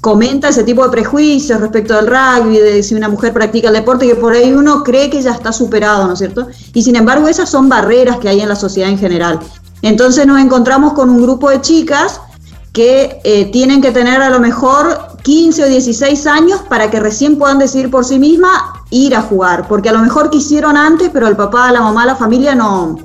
comenta 0.00 0.48
ese 0.48 0.64
tipo 0.64 0.82
de 0.82 0.90
prejuicios 0.90 1.60
respecto 1.60 1.94
del 1.94 2.08
rugby, 2.08 2.58
de 2.58 2.82
si 2.82 2.96
una 2.96 3.08
mujer 3.08 3.32
practica 3.32 3.68
el 3.68 3.74
deporte, 3.74 4.08
que 4.08 4.16
por 4.16 4.32
ahí 4.32 4.52
uno 4.52 4.82
cree 4.82 5.08
que 5.08 5.22
ya 5.22 5.30
está 5.30 5.52
superado, 5.52 6.04
¿no 6.08 6.14
es 6.14 6.18
cierto? 6.18 6.48
Y 6.74 6.82
sin 6.82 6.96
embargo 6.96 7.28
esas 7.28 7.48
son 7.48 7.68
barreras 7.68 8.18
que 8.18 8.28
hay 8.28 8.40
en 8.40 8.48
la 8.48 8.56
sociedad 8.56 8.90
en 8.90 8.98
general. 8.98 9.38
Entonces 9.82 10.26
nos 10.26 10.40
encontramos 10.40 10.94
con 10.94 11.10
un 11.10 11.22
grupo 11.22 11.48
de 11.48 11.60
chicas 11.60 12.20
que 12.72 13.20
eh, 13.24 13.46
tienen 13.46 13.80
que 13.80 13.90
tener 13.90 14.22
a 14.22 14.30
lo 14.30 14.38
mejor 14.40 15.16
15 15.22 15.64
o 15.64 15.66
16 15.66 16.26
años 16.26 16.60
para 16.68 16.90
que 16.90 17.00
recién 17.00 17.36
puedan 17.36 17.58
decidir 17.58 17.90
por 17.90 18.04
sí 18.04 18.18
misma 18.18 18.84
ir 18.90 19.14
a 19.14 19.22
jugar, 19.22 19.66
porque 19.68 19.88
a 19.88 19.92
lo 19.92 20.00
mejor 20.00 20.30
quisieron 20.30 20.76
antes, 20.76 21.10
pero 21.12 21.26
el 21.26 21.36
papá, 21.36 21.70
la 21.72 21.80
mamá, 21.80 22.06
la 22.06 22.16
familia 22.16 22.54
no, 22.54 22.98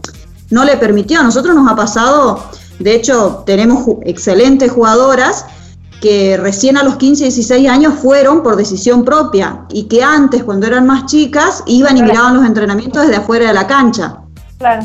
no 0.52 0.64
le 0.64 0.78
permitió. 0.78 1.20
A 1.20 1.24
nosotros 1.24 1.56
nos 1.56 1.70
ha 1.72 1.76
pasado, 1.76 2.44
de 2.80 2.96
hecho, 2.96 3.44
tenemos 3.46 3.86
excelentes 4.04 4.72
jugadoras 4.72 5.46
que 6.02 6.38
recién 6.38 6.78
a 6.78 6.84
los 6.84 6.98
15, 6.98 7.24
16 7.24 7.68
años 7.68 7.96
fueron 7.96 8.44
por 8.44 8.56
decisión 8.56 9.04
propia 9.04 9.66
y 9.70 9.86
que 9.86 10.04
antes, 10.04 10.44
cuando 10.44 10.68
eran 10.68 10.86
más 10.86 11.08
chicas, 11.08 11.64
iban 11.66 11.98
y 11.98 12.04
miraban 12.04 12.36
los 12.36 12.46
entrenamientos 12.46 13.04
desde 13.04 13.16
afuera 13.16 13.48
de 13.48 13.54
la 13.54 13.66
cancha. 13.66 14.20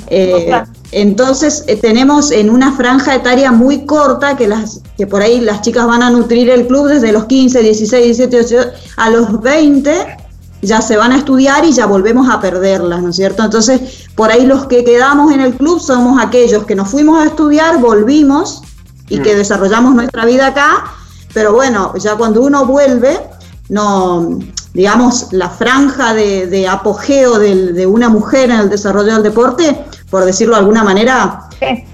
Eh, 0.08 0.50
entonces 0.92 1.64
eh, 1.66 1.76
tenemos 1.76 2.30
en 2.30 2.50
una 2.50 2.72
franja 2.76 3.14
etaria 3.14 3.52
muy 3.52 3.86
corta 3.86 4.36
que 4.36 4.48
las 4.48 4.80
que 4.96 5.06
por 5.06 5.22
ahí 5.22 5.40
las 5.40 5.62
chicas 5.62 5.86
van 5.86 6.02
a 6.02 6.10
nutrir 6.10 6.50
el 6.50 6.66
club 6.66 6.88
desde 6.88 7.12
los 7.12 7.26
15, 7.26 7.62
16, 7.62 8.16
17, 8.16 8.36
18 8.36 8.70
a 8.96 9.10
los 9.10 9.40
20 9.40 10.16
ya 10.62 10.82
se 10.82 10.96
van 10.96 11.12
a 11.12 11.16
estudiar 11.16 11.64
y 11.64 11.72
ya 11.72 11.86
volvemos 11.86 12.28
a 12.28 12.40
perderlas, 12.40 13.02
¿no 13.02 13.10
es 13.10 13.16
cierto? 13.16 13.42
Entonces, 13.42 14.08
por 14.14 14.30
ahí 14.30 14.44
los 14.44 14.66
que 14.66 14.84
quedamos 14.84 15.32
en 15.32 15.40
el 15.40 15.54
club 15.54 15.80
somos 15.80 16.22
aquellos 16.22 16.64
que 16.64 16.74
nos 16.74 16.90
fuimos 16.90 17.22
a 17.22 17.26
estudiar, 17.26 17.78
volvimos 17.78 18.62
y 19.08 19.20
que 19.20 19.34
mm. 19.34 19.38
desarrollamos 19.38 19.94
nuestra 19.94 20.26
vida 20.26 20.48
acá, 20.48 20.84
pero 21.32 21.54
bueno, 21.54 21.94
ya 21.96 22.16
cuando 22.16 22.42
uno 22.42 22.66
vuelve, 22.66 23.18
no 23.70 24.38
digamos, 24.72 25.32
la 25.32 25.48
franja 25.48 26.14
de, 26.14 26.68
apogeo 26.68 27.38
de, 27.38 27.86
una 27.86 28.08
mujer 28.08 28.50
en 28.50 28.60
el 28.60 28.70
desarrollo 28.70 29.14
del 29.14 29.22
deporte, 29.22 29.84
por 30.10 30.24
decirlo 30.24 30.54
de 30.54 30.60
alguna 30.60 30.82
manera, 30.82 31.48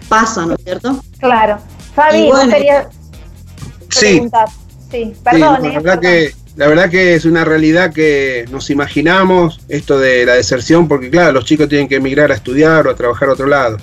pasa, 0.09 0.47
¿no 0.47 0.55
es 0.55 0.65
cierto? 0.65 1.03
Claro. 1.19 1.59
Fabi, 1.95 2.27
bueno, 2.27 2.53
quería 2.53 2.89
preguntar. 3.89 4.49
Sí, 4.91 5.13
perdón. 5.23 5.63
la, 5.63 5.81
verdad 5.81 6.01
que, 6.01 6.33
la 6.57 6.69
verdad 6.69 6.91
que 6.91 7.15
es 7.15 7.25
una 7.25 7.45
realidad 7.45 7.93
que 7.93 8.47
nos 8.51 8.71
imaginamos, 8.71 9.61
esto 9.69 9.99
de 9.99 10.25
la 10.25 10.35
deserción, 10.35 10.89
porque 10.89 11.11
claro, 11.11 11.33
los 11.33 11.45
chicos 11.45 11.69
tienen 11.69 11.89
que 11.89 11.97
emigrar 11.97 12.31
a 12.31 12.35
estudiar 12.35 12.87
o 12.87 12.91
a 12.91 12.95
trabajar 12.95 13.29
a 13.29 13.33
otro 13.33 13.47
lado. 13.47 13.79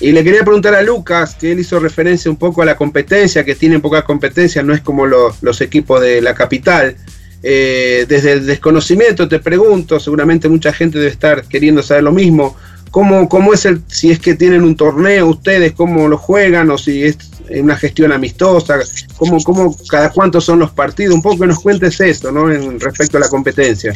Y 0.00 0.12
le 0.12 0.22
quería 0.22 0.42
preguntar 0.42 0.74
a 0.74 0.82
Lucas, 0.82 1.34
que 1.34 1.52
él 1.52 1.60
hizo 1.60 1.80
referencia 1.80 2.30
un 2.30 2.36
poco 2.36 2.62
a 2.62 2.64
la 2.64 2.76
competencia, 2.76 3.44
que 3.44 3.54
tienen 3.54 3.80
poca 3.80 4.02
competencia, 4.02 4.62
no 4.62 4.72
es 4.72 4.80
como 4.80 5.06
los 5.06 5.60
equipos 5.60 6.00
de 6.00 6.20
la 6.20 6.34
capital. 6.34 6.96
Eh, 7.42 8.04
desde 8.08 8.32
el 8.32 8.46
desconocimiento 8.46 9.28
te 9.28 9.38
pregunto, 9.38 10.00
seguramente 10.00 10.48
mucha 10.48 10.72
gente 10.72 10.98
debe 10.98 11.10
estar 11.10 11.44
queriendo 11.44 11.82
saber 11.82 12.04
lo 12.04 12.12
mismo. 12.12 12.56
¿Cómo, 12.90 13.28
¿Cómo 13.28 13.52
es 13.52 13.64
el, 13.64 13.82
si 13.88 14.10
es 14.10 14.18
que 14.18 14.34
tienen 14.34 14.62
un 14.62 14.76
torneo 14.76 15.26
ustedes, 15.26 15.72
cómo 15.72 16.08
lo 16.08 16.18
juegan 16.18 16.70
o 16.70 16.78
si 16.78 17.04
es 17.04 17.18
una 17.50 17.76
gestión 17.76 18.12
amistosa, 18.12 18.78
cómo, 19.16 19.42
cómo 19.42 19.76
cada 19.88 20.10
cuánto 20.10 20.40
son 20.40 20.60
los 20.60 20.70
partidos? 20.70 21.14
Un 21.14 21.22
poco 21.22 21.40
que 21.40 21.46
nos 21.46 21.60
cuentes 21.60 22.00
eso, 22.00 22.32
¿no? 22.32 22.50
En 22.50 22.80
respecto 22.80 23.18
a 23.18 23.20
la 23.20 23.28
competencia. 23.28 23.92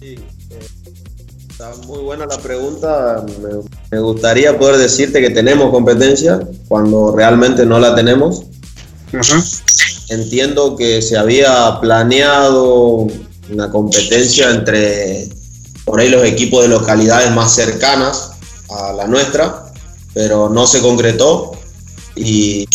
Sí, 0.00 0.16
eh, 0.50 0.58
está 1.50 1.72
muy 1.86 2.00
buena 2.00 2.26
la 2.26 2.38
pregunta. 2.38 3.24
Me, 3.40 3.48
me, 3.90 4.02
gustaría 4.02 4.58
poder 4.58 4.78
decirte 4.78 5.20
que 5.20 5.30
tenemos 5.30 5.70
competencia 5.70 6.40
cuando 6.68 7.14
realmente 7.14 7.64
no 7.64 7.78
la 7.78 7.94
tenemos. 7.94 8.44
Ajá. 9.12 9.42
Entiendo 10.08 10.76
que 10.76 11.00
se 11.00 11.16
había 11.16 11.78
planeado 11.80 13.06
una 13.50 13.70
competencia 13.70 14.50
entre 14.50 15.28
por 15.92 16.00
ahí 16.00 16.08
los 16.08 16.24
equipos 16.24 16.62
de 16.62 16.68
localidades 16.68 17.30
más 17.32 17.54
cercanas 17.54 18.30
a 18.70 18.94
la 18.94 19.06
nuestra, 19.06 19.70
pero 20.14 20.48
no 20.48 20.66
se 20.66 20.80
concretó 20.80 21.52
y, 22.16 22.66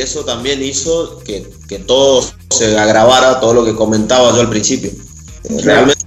eso 0.00 0.24
también 0.24 0.62
hizo 0.62 1.18
que, 1.18 1.46
todo 1.86 2.24
se 2.48 2.78
agravara, 2.78 3.40
todo 3.40 3.52
lo 3.52 3.62
que 3.62 3.74
comentaba 3.74 4.32
yo 4.32 4.40
al 4.40 4.48
principio. 4.48 4.90
Realmente 5.64 6.02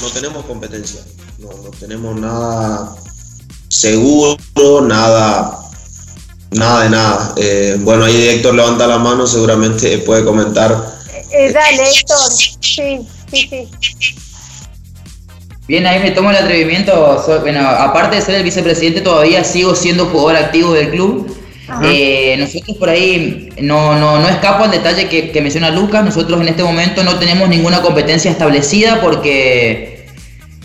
no 0.00 0.10
tenemos 0.10 0.44
competencia, 0.44 1.00
no, 1.38 1.48
no 1.48 1.70
tenemos 1.80 2.14
nada 2.14 2.94
seguro, 3.68 4.36
nada 4.82 5.56
Nada 6.52 6.84
de 6.84 6.90
nada. 6.90 7.34
Eh, 7.36 7.76
bueno, 7.80 8.04
ahí 8.04 8.28
Héctor 8.28 8.54
levanta 8.54 8.86
la 8.86 8.98
mano, 8.98 9.26
seguramente 9.26 9.98
puede 9.98 10.24
comentar. 10.24 11.00
Eh, 11.32 11.52
dale, 11.52 11.90
Héctor. 11.90 12.16
Sí, 12.30 12.56
sí, 12.60 13.08
sí. 13.30 13.68
Bien, 15.70 15.86
ahí 15.86 16.00
me 16.00 16.10
tomo 16.10 16.30
el 16.30 16.36
atrevimiento. 16.36 17.24
bueno, 17.42 17.60
aparte 17.60 18.16
de 18.16 18.22
ser 18.22 18.34
el 18.34 18.42
vicepresidente, 18.42 19.02
todavía 19.02 19.44
sigo 19.44 19.76
siendo 19.76 20.06
jugador 20.06 20.42
activo 20.42 20.72
del 20.72 20.90
club. 20.90 21.32
Eh, 21.84 22.34
nosotros 22.40 22.76
por 22.76 22.88
ahí 22.88 23.50
no, 23.60 23.96
no, 23.96 24.18
no 24.18 24.28
escapo 24.28 24.64
al 24.64 24.72
detalle 24.72 25.06
que, 25.06 25.30
que 25.30 25.40
menciona 25.40 25.70
Lucas. 25.70 26.04
Nosotros 26.04 26.40
en 26.40 26.48
este 26.48 26.64
momento 26.64 27.04
no 27.04 27.20
tenemos 27.20 27.48
ninguna 27.48 27.82
competencia 27.82 28.32
establecida 28.32 29.00
porque 29.00 30.06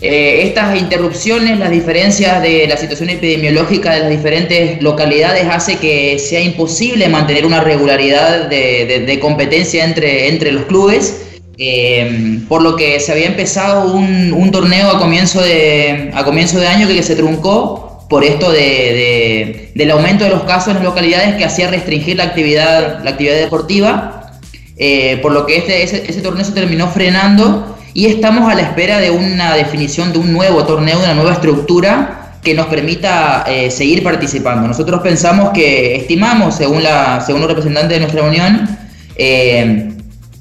eh, 0.00 0.40
estas 0.42 0.76
interrupciones, 0.76 1.60
las 1.60 1.70
diferencias 1.70 2.42
de 2.42 2.66
la 2.66 2.76
situación 2.76 3.08
epidemiológica 3.08 3.94
de 3.94 4.00
las 4.00 4.10
diferentes 4.10 4.82
localidades 4.82 5.46
hace 5.48 5.76
que 5.76 6.18
sea 6.18 6.40
imposible 6.40 7.08
mantener 7.08 7.46
una 7.46 7.60
regularidad 7.60 8.48
de, 8.48 9.18
competencia 9.20 9.84
entre, 9.84 10.26
entre 10.30 10.50
los 10.50 10.64
clubes. 10.64 11.25
Eh, 11.58 12.40
por 12.50 12.60
lo 12.60 12.76
que 12.76 13.00
se 13.00 13.12
había 13.12 13.26
empezado 13.26 13.90
un, 13.90 14.50
torneo 14.52 14.90
a 14.90 14.98
comienzo, 14.98 15.40
de, 15.40 16.10
a 16.14 16.22
comienzo 16.22 16.60
de 16.60 16.66
año 16.66 16.86
que, 16.86 17.02
se 17.02 17.16
truncó 17.16 18.06
por 18.10 18.24
esto 18.24 18.52
de, 18.52 19.72
del 19.74 19.90
aumento 19.90 20.24
de 20.24 20.30
los 20.30 20.42
casos 20.44 20.68
en 20.68 20.74
las 20.74 20.84
localidades 20.84 21.34
que 21.36 21.44
hacía 21.44 21.68
restringir 21.68 22.18
la 22.18 22.24
actividad, 22.24 23.02
la 23.02 23.10
actividad 23.10 23.36
deportiva, 23.36 24.32
eh, 24.76 25.18
por 25.22 25.32
lo 25.32 25.46
que 25.46 25.56
este, 25.56 25.82
ese 25.82 26.20
torneo 26.20 26.44
se 26.44 26.52
terminó 26.52 26.88
frenando 26.88 27.78
y 27.94 28.06
estamos 28.06 28.50
a 28.52 28.54
la 28.54 28.60
espera 28.60 29.00
de 29.00 29.10
una 29.10 29.54
definición 29.54 30.12
de 30.12 30.18
un 30.18 30.34
nuevo 30.34 30.64
torneo, 30.64 30.98
de 30.98 31.04
una 31.04 31.14
nueva 31.14 31.32
estructura 31.32 32.38
que 32.42 32.52
nos 32.52 32.66
permita 32.66 33.44
eh, 33.48 33.70
seguir 33.70 34.02
participando. 34.02 34.68
Nosotros 34.68 35.00
pensamos 35.00 35.50
que, 35.54 35.96
estimamos, 35.96 36.54
según, 36.54 36.82
la, 36.82 37.22
según 37.24 37.40
los 37.40 37.48
representantes 37.48 37.90
de 37.90 38.00
nuestra 38.00 38.22
unión, 38.22 38.68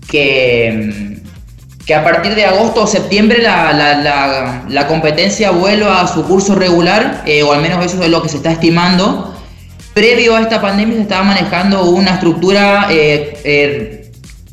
que, 0.08 1.05
que 1.86 1.94
a 1.94 2.04
partir 2.04 2.34
de 2.36 2.46
agosto 2.46 2.84
o 2.84 2.88
septiembre 2.88 3.42
la, 3.42 4.86
competencia 4.88 5.52
vuelva 5.52 6.02
a 6.02 6.08
su 6.08 6.24
curso 6.24 6.56
regular, 6.56 7.24
eh, 7.26 7.44
o 7.44 7.54
al 7.54 7.62
menos 7.62 7.86
eso 7.86 8.02
es 8.04 8.10
lo 8.10 8.22
que 8.22 8.30
se 8.30 8.38
está 8.38 8.52
estimando. 8.52 9.36
Previo 9.94 10.36
a 10.36 10.42
esta 10.42 10.62
pandemia 10.62 10.96
se 10.96 11.04
estaba 11.04 11.24
manejando 11.24 11.86
una 11.86 12.16
estructura 12.16 12.90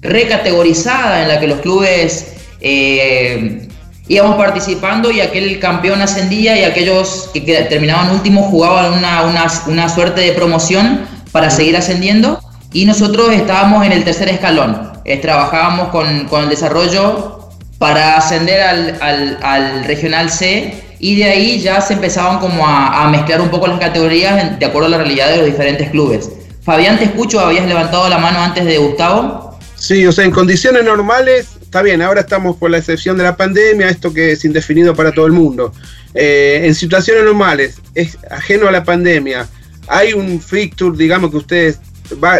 recategorizada 0.02 1.22
en 1.22 1.28
la 1.28 1.40
que 1.40 1.46
los 1.46 1.60
clubes 1.60 2.34
eh, 2.60 3.68
íbamos 4.08 4.36
participando 4.36 5.10
y 5.10 5.20
aquel 5.20 5.58
campeón 5.58 6.02
ascendía 6.02 6.58
y 6.58 6.64
aquellos 6.64 7.30
que 7.32 7.40
terminaban 7.40 8.10
últimos 8.10 8.46
jugaban 8.46 8.92
una, 8.92 9.22
una, 9.66 9.88
suerte 9.88 10.20
de 10.20 10.32
promoción 10.32 11.06
para 11.30 11.50
seguir 11.50 11.76
ascendiendo 11.76 12.40
y 12.72 12.84
nosotros 12.84 13.32
estábamos 13.32 13.86
en 13.86 13.92
el 13.92 14.04
tercer 14.04 14.28
escalón. 14.28 14.91
Eh, 15.04 15.18
trabajábamos 15.18 15.88
con, 15.88 16.26
con, 16.26 16.44
el 16.44 16.48
desarrollo 16.48 17.50
para 17.78 18.16
ascender 18.16 18.60
al, 18.60 18.98
al, 19.00 19.38
al, 19.42 19.84
regional 19.84 20.30
C 20.30 20.82
y 21.00 21.16
de 21.16 21.24
ahí 21.24 21.60
ya 21.60 21.80
se 21.80 21.94
empezaban 21.94 22.38
como 22.38 22.66
a, 22.66 23.02
a, 23.02 23.10
mezclar 23.10 23.40
un 23.40 23.48
poco 23.48 23.66
las 23.66 23.80
categorías 23.80 24.58
de 24.58 24.66
acuerdo 24.66 24.86
a 24.86 24.90
la 24.90 24.98
realidad 24.98 25.30
de 25.30 25.38
los 25.38 25.46
diferentes 25.46 25.90
clubes. 25.90 26.30
Fabián, 26.62 26.98
te 26.98 27.04
escucho, 27.04 27.40
habías 27.40 27.66
levantado 27.66 28.08
la 28.08 28.18
mano 28.18 28.38
antes 28.40 28.64
de 28.64 28.78
Gustavo. 28.78 29.58
Sí, 29.74 30.06
o 30.06 30.12
sea, 30.12 30.24
en 30.24 30.30
condiciones 30.30 30.84
normales 30.84 31.48
está 31.72 31.80
bien, 31.80 32.02
ahora 32.02 32.20
estamos 32.20 32.58
por 32.58 32.70
la 32.70 32.76
excepción 32.76 33.16
de 33.16 33.24
la 33.24 33.34
pandemia, 33.34 33.88
esto 33.88 34.12
que 34.12 34.32
es 34.32 34.44
indefinido 34.44 34.94
para 34.94 35.10
todo 35.10 35.24
el 35.24 35.32
mundo. 35.32 35.72
Eh, 36.12 36.60
en 36.64 36.74
situaciones 36.74 37.24
normales, 37.24 37.80
es 37.94 38.18
ajeno 38.30 38.68
a 38.68 38.72
la 38.72 38.84
pandemia, 38.84 39.48
hay 39.88 40.12
un 40.12 40.38
fixture, 40.38 40.94
digamos 40.94 41.30
que 41.30 41.38
ustedes 41.38 41.80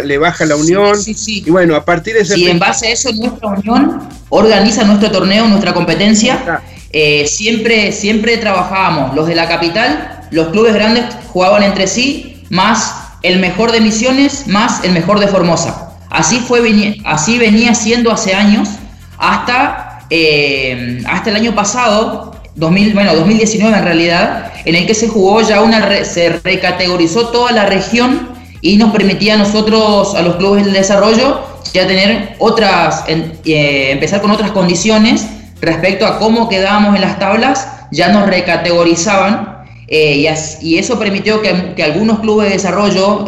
le 0.03 0.17
baja 0.17 0.45
la 0.45 0.55
unión. 0.55 0.97
Sí, 1.01 1.13
sí, 1.13 1.43
Y 1.45 1.51
bueno, 1.51 1.75
a 1.75 1.83
partir 1.83 2.13
de 2.13 2.21
ese. 2.21 2.39
Y 2.39 2.47
en 2.47 2.59
base 2.59 2.87
a 2.87 2.91
eso, 2.91 3.11
nuestra 3.13 3.49
unión 3.49 4.07
organiza 4.29 4.83
nuestro 4.83 5.11
torneo, 5.11 5.47
nuestra 5.47 5.73
competencia. 5.73 6.61
Eh, 6.91 7.25
siempre, 7.27 7.91
siempre 7.91 8.37
trabajábamos 8.37 9.15
los 9.15 9.27
de 9.27 9.33
la 9.33 9.47
capital, 9.47 10.27
los 10.29 10.49
clubes 10.49 10.75
grandes 10.75 11.05
jugaban 11.27 11.63
entre 11.63 11.87
sí, 11.87 12.43
más 12.49 12.93
el 13.23 13.39
mejor 13.39 13.71
de 13.71 13.81
Misiones, 13.81 14.45
más 14.47 14.83
el 14.83 14.91
mejor 14.91 15.19
de 15.19 15.27
Formosa. 15.27 15.97
Así, 16.11 16.39
fue, 16.39 16.61
así 17.05 17.39
venía 17.39 17.73
siendo 17.73 18.11
hace 18.11 18.35
años 18.35 18.69
hasta, 19.17 20.05
eh, 20.11 21.01
hasta 21.07 21.31
el 21.31 21.37
año 21.37 21.55
pasado, 21.55 22.39
2000, 22.55 22.93
bueno, 22.93 23.15
2019 23.15 23.75
en 23.75 23.83
realidad, 23.83 24.51
en 24.65 24.75
el 24.75 24.85
que 24.85 24.93
se 24.93 25.07
jugó 25.07 25.41
ya 25.41 25.61
una, 25.61 26.05
se 26.05 26.39
recategorizó 26.43 27.29
toda 27.29 27.51
la 27.51 27.65
región 27.65 28.32
y 28.63 28.77
nos 28.77 28.91
permitía 28.91 29.33
a 29.33 29.37
nosotros, 29.37 30.15
a 30.15 30.21
los 30.21 30.37
clubes 30.37 30.63
del 30.63 30.73
desarrollo, 30.73 31.41
ya 31.73 31.85
tener 31.85 32.35
otras, 32.39 33.03
eh, 33.07 33.89
empezar 33.91 34.21
con 34.21 34.31
otras 34.31 34.51
condiciones 34.51 35.27
respecto 35.59 36.07
a 36.07 36.17
cómo 36.17 36.47
quedábamos 36.47 36.95
en 36.95 37.01
las 37.01 37.19
tablas, 37.19 37.67
ya 37.91 38.07
nos 38.07 38.25
recategorizaban 38.25 39.65
eh, 39.89 40.25
y, 40.61 40.77
eso 40.77 40.97
permitió 40.97 41.41
que, 41.41 41.83
algunos 41.83 42.19
clubes 42.19 42.47
de 42.47 42.53
desarrollo, 42.53 43.25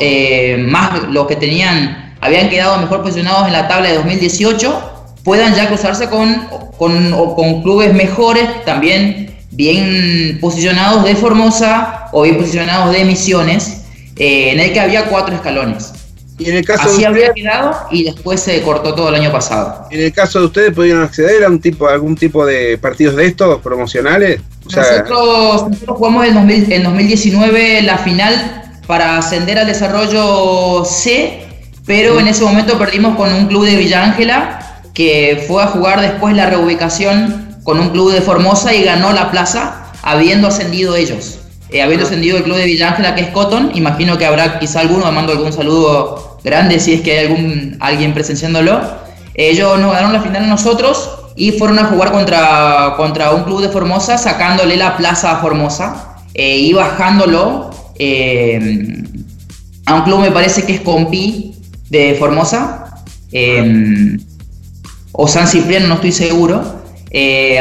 más 0.67 1.03
los 1.09 1.27
que 1.27 1.35
tenían, 1.35 2.15
habían 2.21 2.49
quedado 2.49 2.77
mejor 2.77 3.01
posicionados 3.03 3.45
en 3.47 3.53
la 3.53 3.67
tabla 3.67 3.89
de 3.89 3.95
2018, 3.95 5.09
puedan 5.25 5.53
ya 5.53 5.67
cruzarse 5.67 6.07
con, 6.09 6.47
con 6.77 7.61
clubes 7.61 7.93
mejores, 7.93 8.63
también 8.63 9.35
bien 9.51 10.37
posicionados 10.39 11.03
de 11.03 11.15
Formosa 11.15 12.07
o 12.13 12.21
bien 12.21 12.37
posicionados 12.37 12.93
de 12.93 13.03
Misiones, 13.03 13.84
eh, 14.17 14.51
en 14.51 14.59
el 14.59 14.73
que 14.73 14.79
había 14.79 15.05
cuatro 15.05 15.35
escalones. 15.35 15.93
Y 16.37 16.49
en 16.49 16.57
el 16.57 16.65
caso 16.65 16.89
Así 16.89 17.05
habría 17.05 17.33
quedado 17.33 17.87
y 17.91 18.03
después 18.03 18.41
se 18.41 18.61
cortó 18.61 18.93
todo 18.93 19.09
el 19.09 19.15
año 19.15 19.31
pasado. 19.31 19.87
¿En 19.89 20.01
el 20.01 20.11
caso 20.11 20.39
de 20.39 20.45
ustedes 20.47 20.73
pudieron 20.73 21.01
acceder 21.01 21.45
a 21.45 21.49
un 21.49 21.61
tipo, 21.61 21.87
algún 21.87 22.15
tipo 22.15 22.45
de 22.45 22.77
partidos 22.77 23.15
de 23.15 23.27
estos 23.27 23.61
promocionales? 23.61 24.41
nosotros, 24.65 25.67
jugamos 25.87 26.25
en, 26.27 26.37
en 26.71 26.83
2019 26.83 27.83
la 27.83 27.99
final 27.99 28.63
para 28.85 29.17
ascender 29.17 29.59
al 29.59 29.67
desarrollo 29.67 30.83
C, 30.83 31.45
pero 31.85 32.19
en 32.19 32.27
ese 32.27 32.43
momento 32.43 32.77
perdimos 32.77 33.15
con 33.15 33.31
un 33.31 33.47
club 33.47 33.65
de 33.65 33.77
Villa 33.77 34.03
Ángela 34.03 34.81
que 34.93 35.45
fue 35.47 35.63
a 35.63 35.67
jugar 35.67 36.01
después 36.01 36.35
la 36.35 36.49
reubicación 36.49 37.57
con 37.63 37.79
un 37.79 37.89
club 37.89 38.11
de 38.11 38.21
Formosa 38.21 38.73
y 38.73 38.83
ganó 38.83 39.11
la 39.13 39.31
plaza 39.31 39.91
habiendo 40.01 40.47
ascendido 40.47 40.95
ellos. 40.95 41.39
Eh, 41.75 41.81
habiendo 41.81 42.05
ascendido 42.05 42.37
el 42.37 42.43
club 42.43 42.55
de 42.55 42.63
Villángela 42.63 43.15
que 43.15 43.21
es 43.21 43.27
Cotton, 43.31 43.71
imagino 43.75 44.17
que 44.17 44.25
habrá 44.25 44.59
quizá 44.59 44.79
alguno, 44.79 45.11
mando 45.11 45.33
algún 45.33 45.51
saludo 45.51 46.37
grande 46.41 46.79
si 46.79 46.93
es 46.93 47.01
que 47.01 47.11
hay 47.11 47.25
algún, 47.25 47.75
alguien 47.81 48.13
presenciándolo. 48.13 48.79
Ellos 49.33 49.77
nos 49.81 49.91
ganaron 49.91 50.13
la 50.13 50.21
final 50.21 50.45
a 50.45 50.47
nosotros 50.47 51.09
y 51.35 51.51
fueron 51.51 51.77
a 51.79 51.87
jugar 51.87 52.13
contra, 52.13 52.93
contra 52.95 53.31
un 53.31 53.43
club 53.43 53.61
de 53.61 53.67
Formosa, 53.67 54.17
sacándole 54.17 54.77
la 54.77 54.95
plaza 54.95 55.33
a 55.33 55.41
Formosa 55.41 56.15
eh, 56.33 56.59
y 56.59 56.71
bajándolo 56.71 57.71
eh, 57.99 59.03
a 59.85 59.95
un 59.95 60.03
club, 60.03 60.21
me 60.21 60.31
parece 60.31 60.63
que 60.63 60.75
es 60.75 60.79
Compi 60.79 61.55
de 61.89 62.15
Formosa, 62.17 63.03
eh, 63.33 64.15
o 65.11 65.27
San 65.27 65.45
Cipriano, 65.45 65.89
no 65.89 65.95
estoy 65.95 66.13
seguro, 66.13 66.85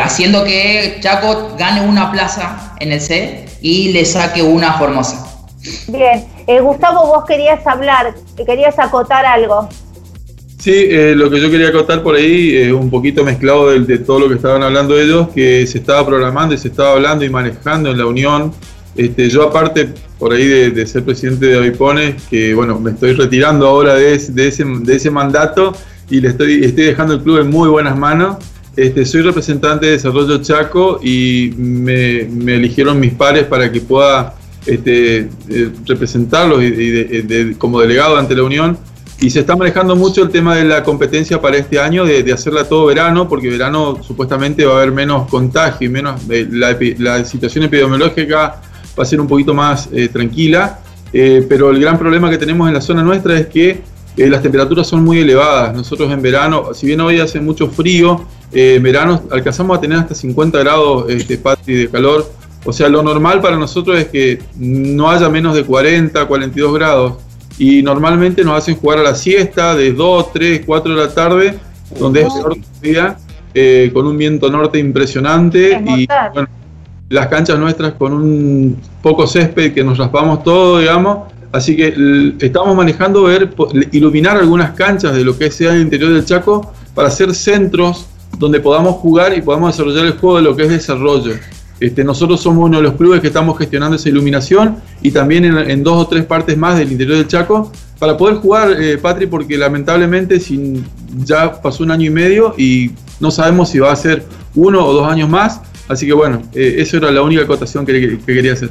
haciendo 0.00 0.44
que 0.44 0.98
Chaco 1.00 1.56
gane 1.58 1.80
una 1.80 2.12
plaza 2.12 2.76
en 2.78 2.92
el 2.92 3.00
C 3.00 3.43
y 3.64 3.92
le 3.92 4.04
saque 4.04 4.42
una 4.42 4.72
a 4.72 4.78
Formosa. 4.78 5.24
Bien, 5.88 6.22
Gustavo, 6.62 7.06
vos 7.06 7.24
querías 7.24 7.66
hablar, 7.66 8.14
querías 8.44 8.78
acotar 8.78 9.24
algo. 9.24 9.70
Sí, 10.58 10.70
eh, 10.74 11.14
lo 11.16 11.30
que 11.30 11.40
yo 11.40 11.50
quería 11.50 11.72
contar 11.72 12.02
por 12.02 12.14
ahí, 12.14 12.54
es 12.54 12.72
un 12.74 12.90
poquito 12.90 13.24
mezclado 13.24 13.70
de, 13.70 13.98
todo 13.98 14.20
lo 14.20 14.28
que 14.28 14.34
estaban 14.34 14.62
hablando 14.62 14.98
ellos, 14.98 15.28
que 15.34 15.66
se 15.66 15.78
estaba 15.78 16.04
programando 16.04 16.54
y 16.54 16.58
se 16.58 16.68
estaba 16.68 16.92
hablando 16.92 17.24
y 17.24 17.30
manejando 17.30 17.90
en 17.90 17.96
la 17.96 18.04
Unión. 18.04 18.52
Este, 18.96 19.30
yo 19.30 19.44
aparte, 19.44 19.88
por 20.18 20.34
ahí 20.34 20.44
de, 20.70 20.86
ser 20.86 21.02
presidente 21.02 21.46
de 21.46 21.56
Avipones, 21.56 22.22
que 22.28 22.52
bueno, 22.52 22.78
me 22.78 22.90
estoy 22.90 23.14
retirando 23.14 23.66
ahora 23.66 23.94
de, 23.94 24.14
ese, 24.14 24.32
de 24.32 24.94
ese 24.94 25.10
mandato 25.10 25.72
y 26.10 26.20
le 26.20 26.28
estoy, 26.28 26.64
estoy 26.64 26.84
dejando 26.84 27.14
el 27.14 27.22
club 27.22 27.38
en 27.38 27.48
muy 27.48 27.70
buenas 27.70 27.96
manos. 27.96 28.36
Este, 28.76 29.04
soy 29.04 29.22
representante 29.22 29.86
de 29.86 29.92
Desarrollo 29.92 30.42
Chaco 30.42 31.00
y 31.02 31.52
me, 31.56 32.20
eligieron 32.54 32.98
mis 32.98 33.12
pares 33.12 33.44
para 33.44 33.70
que 33.70 33.80
pueda 33.80 34.34
este, 34.66 35.28
eh, 35.48 35.70
representarlos 35.86 36.62
y, 36.62 37.54
como 37.56 37.80
delegado 37.80 38.16
ante 38.16 38.34
la 38.34 38.42
Unión 38.42 38.78
y 39.20 39.30
se 39.30 39.40
está 39.40 39.56
manejando 39.56 39.96
mucho 39.96 40.22
el 40.22 40.30
tema 40.30 40.56
de 40.56 40.64
la 40.64 40.82
competencia 40.82 41.40
para 41.40 41.56
este 41.56 41.78
año, 41.78 42.04
de, 42.04 42.30
hacerla 42.32 42.68
todo 42.68 42.86
verano, 42.86 43.28
porque 43.28 43.48
verano 43.48 44.02
supuestamente 44.02 44.64
va 44.66 44.74
a 44.74 44.76
haber 44.78 44.92
menos 44.92 45.28
contagio 45.30 45.86
y 45.86 45.90
menos. 45.90 46.20
Eh, 46.28 46.46
la, 46.50 47.24
situación 47.24 47.64
epidemiológica 47.64 48.60
va 48.98 49.02
a 49.02 49.06
ser 49.06 49.20
un 49.20 49.26
poquito 49.26 49.54
más 49.54 49.88
eh, 49.92 50.08
tranquila. 50.08 50.80
Eh, 51.12 51.46
pero 51.48 51.70
el 51.70 51.80
gran 51.80 51.96
problema 51.96 52.28
que 52.28 52.38
tenemos 52.38 52.66
en 52.66 52.74
la 52.74 52.80
zona 52.80 53.02
nuestra 53.02 53.38
es 53.38 53.46
que 53.46 53.82
las 54.16 54.42
temperaturas 54.42 54.86
son 54.86 55.04
muy 55.04 55.18
elevadas. 55.18 55.74
Nosotros 55.74 56.10
en 56.12 56.22
verano, 56.22 56.74
si 56.74 56.86
bien 56.86 57.00
hoy 57.00 57.20
hace 57.20 57.40
mucho 57.40 57.68
frío, 57.68 58.24
en 58.52 58.82
verano 58.82 59.22
alcanzamos 59.30 59.76
a 59.76 59.80
tener 59.80 59.98
hasta 59.98 60.14
50 60.14 60.58
grados 60.60 61.06
este, 61.08 61.40
de 61.66 61.88
calor. 61.90 62.30
O 62.64 62.72
sea, 62.72 62.88
lo 62.88 63.02
normal 63.02 63.40
para 63.40 63.56
nosotros 63.56 63.98
es 63.98 64.06
que 64.06 64.40
no 64.56 65.10
haya 65.10 65.28
menos 65.28 65.54
de 65.54 65.64
40, 65.64 66.26
42 66.26 66.74
grados 66.74 67.14
y 67.58 67.82
normalmente 67.82 68.42
nos 68.42 68.58
hacen 68.58 68.76
jugar 68.76 68.98
a 68.98 69.02
la 69.02 69.14
siesta 69.14 69.74
de 69.74 69.92
2, 69.92 70.32
3, 70.32 70.62
4 70.66 70.94
de 70.94 71.00
la 71.00 71.14
tarde, 71.14 71.58
donde 71.98 72.22
es 72.22 72.32
peor 72.32 72.56
día, 72.80 73.16
eh, 73.52 73.90
con 73.92 74.06
un 74.06 74.16
viento 74.16 74.50
norte 74.50 74.78
impresionante 74.78 75.82
y 75.86 76.08
las 77.08 77.28
canchas 77.28 77.58
nuestras 77.58 77.92
con 77.92 78.12
un 78.12 78.80
poco 79.02 79.26
césped 79.26 79.74
que 79.74 79.84
nos 79.84 79.98
raspamos 79.98 80.42
todo, 80.42 80.78
digamos. 80.78 81.32
Así 81.54 81.76
que 81.76 82.34
estamos 82.40 82.74
manejando 82.76 83.22
ver, 83.22 83.54
iluminar 83.92 84.36
algunas 84.36 84.72
canchas 84.72 85.14
de 85.14 85.22
lo 85.24 85.38
que 85.38 85.52
sea 85.52 85.72
el 85.72 85.82
interior 85.82 86.12
del 86.12 86.24
Chaco 86.24 86.72
para 86.96 87.06
hacer 87.06 87.32
centros 87.32 88.06
donde 88.38 88.58
podamos 88.58 88.96
jugar 88.96 89.38
y 89.38 89.40
podamos 89.40 89.70
desarrollar 89.70 90.04
el 90.06 90.14
juego 90.14 90.38
de 90.38 90.42
lo 90.42 90.56
que 90.56 90.64
es 90.64 90.68
desarrollo. 90.70 91.34
Este, 91.78 92.02
nosotros 92.02 92.40
somos 92.40 92.64
uno 92.66 92.78
de 92.78 92.82
los 92.82 92.94
clubes 92.94 93.20
que 93.20 93.28
estamos 93.28 93.56
gestionando 93.56 93.94
esa 93.94 94.08
iluminación 94.08 94.78
y 95.00 95.12
también 95.12 95.44
en, 95.44 95.84
dos 95.84 96.04
o 96.04 96.08
tres 96.08 96.24
partes 96.24 96.58
más 96.58 96.76
del 96.76 96.90
interior 96.90 97.18
del 97.18 97.28
Chaco 97.28 97.70
para 98.00 98.16
poder 98.16 98.38
jugar, 98.38 98.72
eh, 98.72 98.98
Patri, 98.98 99.28
porque 99.28 99.56
lamentablemente 99.56 100.40
ya 101.24 101.62
pasó 101.62 101.84
un 101.84 101.92
año 101.92 102.06
y 102.06 102.10
medio 102.10 102.56
y 102.58 102.90
no 103.20 103.30
sabemos 103.30 103.68
si 103.68 103.78
va 103.78 103.92
a 103.92 103.96
ser 103.96 104.24
uno 104.56 104.84
o 104.84 104.92
dos 104.92 105.06
años 105.06 105.28
más. 105.28 105.60
Así 105.86 106.04
que 106.04 106.14
bueno, 106.14 106.42
eh, 106.52 106.74
eso 106.78 106.96
era 106.96 107.12
la 107.12 107.22
única 107.22 107.42
acotación 107.42 107.86
que, 107.86 108.18
quería 108.26 108.54
hacer. 108.54 108.70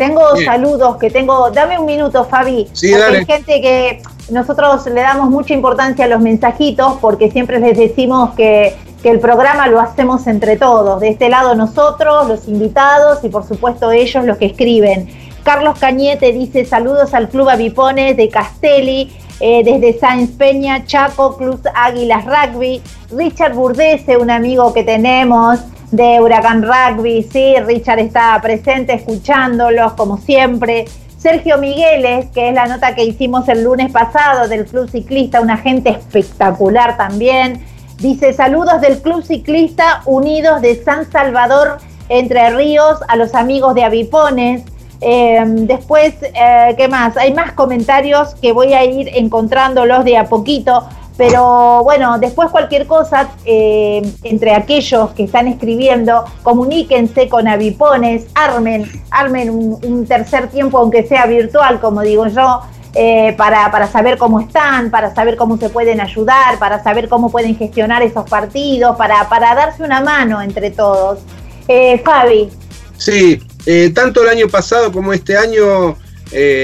Tengo 0.00 0.22
saludos 0.44 0.96
que 0.96 1.10
tengo. 1.10 1.50
Dame 1.50 1.78
un 1.78 1.84
minuto, 1.84 2.24
Fabi. 2.24 2.66
Sí, 2.72 2.94
Hay 2.94 3.26
gente 3.26 3.60
que 3.60 4.02
nosotros 4.30 4.86
le 4.86 5.02
damos 5.02 5.28
mucha 5.28 5.52
importancia 5.52 6.06
a 6.06 6.08
los 6.08 6.22
mensajitos 6.22 6.94
porque 7.02 7.30
siempre 7.30 7.60
les 7.60 7.76
decimos 7.76 8.30
que 8.34 8.74
que 9.02 9.10
el 9.10 9.20
programa 9.20 9.66
lo 9.66 9.80
hacemos 9.80 10.26
entre 10.26 10.56
todos. 10.56 11.00
De 11.00 11.08
este 11.08 11.28
lado 11.28 11.54
nosotros, 11.54 12.28
los 12.28 12.48
invitados 12.48 13.24
y 13.24 13.28
por 13.28 13.46
supuesto 13.46 13.90
ellos 13.90 14.24
los 14.24 14.36
que 14.36 14.46
escriben. 14.46 15.08
Carlos 15.42 15.78
Cañete 15.78 16.32
dice 16.32 16.64
saludos 16.64 17.14
al 17.14 17.28
Club 17.28 17.48
Avipones 17.48 18.16
de 18.16 18.28
Castelli, 18.28 19.10
eh, 19.40 19.62
desde 19.64 19.98
Sáenz 19.98 20.30
Peña, 20.32 20.84
Chaco, 20.84 21.36
Club 21.36 21.60
Águilas 21.74 22.24
Rugby. 22.26 22.82
Richard 23.10 23.54
Burdese, 23.54 24.16
un 24.16 24.30
amigo 24.30 24.72
que 24.72 24.84
tenemos 24.84 25.60
de 25.90 26.20
Huracán 26.20 26.62
Rugby, 26.62 27.22
sí, 27.22 27.54
Richard 27.66 27.98
está 27.98 28.38
presente 28.40 28.94
escuchándolos 28.94 29.92
como 29.94 30.18
siempre. 30.18 30.86
Sergio 31.18 31.58
Migueles, 31.58 32.26
que 32.30 32.48
es 32.48 32.54
la 32.54 32.66
nota 32.66 32.94
que 32.94 33.04
hicimos 33.04 33.48
el 33.48 33.64
lunes 33.64 33.92
pasado 33.92 34.48
del 34.48 34.64
Club 34.64 34.88
Ciclista, 34.88 35.40
una 35.40 35.58
gente 35.58 35.90
espectacular 35.90 36.96
también. 36.96 37.62
Dice, 37.98 38.32
saludos 38.32 38.80
del 38.80 39.02
Club 39.02 39.22
Ciclista 39.22 40.00
Unidos 40.06 40.62
de 40.62 40.82
San 40.82 41.10
Salvador, 41.10 41.78
Entre 42.08 42.48
Ríos, 42.50 43.00
a 43.08 43.16
los 43.16 43.34
amigos 43.34 43.74
de 43.74 43.84
Avipones. 43.84 44.62
Em, 45.02 45.66
después, 45.66 46.14
eh, 46.22 46.74
¿qué 46.78 46.88
más? 46.88 47.16
Hay 47.16 47.34
más 47.34 47.52
comentarios 47.52 48.34
que 48.36 48.52
voy 48.52 48.72
a 48.72 48.84
ir 48.84 49.10
encontrándolos 49.14 50.04
de 50.04 50.16
a 50.16 50.24
poquito. 50.24 50.88
Pero 51.16 51.82
bueno, 51.84 52.18
después 52.18 52.50
cualquier 52.50 52.86
cosa, 52.86 53.30
eh, 53.44 54.00
entre 54.22 54.54
aquellos 54.54 55.10
que 55.10 55.24
están 55.24 55.48
escribiendo, 55.48 56.24
comuníquense 56.42 57.28
con 57.28 57.46
Avipones, 57.46 58.26
armen, 58.34 58.90
armen 59.10 59.50
un 59.50 60.06
tercer 60.06 60.48
tiempo, 60.48 60.78
aunque 60.78 61.06
sea 61.06 61.26
virtual, 61.26 61.78
como 61.80 62.00
digo 62.00 62.26
yo, 62.28 62.62
eh, 62.94 63.34
para, 63.36 63.70
para, 63.70 63.86
saber 63.86 64.18
cómo 64.18 64.40
están, 64.40 64.90
para 64.90 65.14
saber 65.14 65.36
cómo 65.36 65.56
se 65.58 65.68
pueden 65.68 66.00
ayudar, 66.00 66.58
para 66.58 66.82
saber 66.82 67.08
cómo 67.08 67.30
pueden 67.30 67.56
gestionar 67.56 68.02
esos 68.02 68.28
partidos, 68.28 68.96
para, 68.96 69.28
para 69.28 69.54
darse 69.54 69.84
una 69.84 70.00
mano 70.00 70.42
entre 70.42 70.72
todos. 70.72 71.20
Eh, 71.68 72.02
Fabi. 72.04 72.50
Sí, 72.96 73.40
eh, 73.64 73.92
tanto 73.94 74.22
el 74.22 74.28
año 74.30 74.48
pasado 74.48 74.90
como 74.90 75.12
este 75.12 75.36
año 75.36 75.96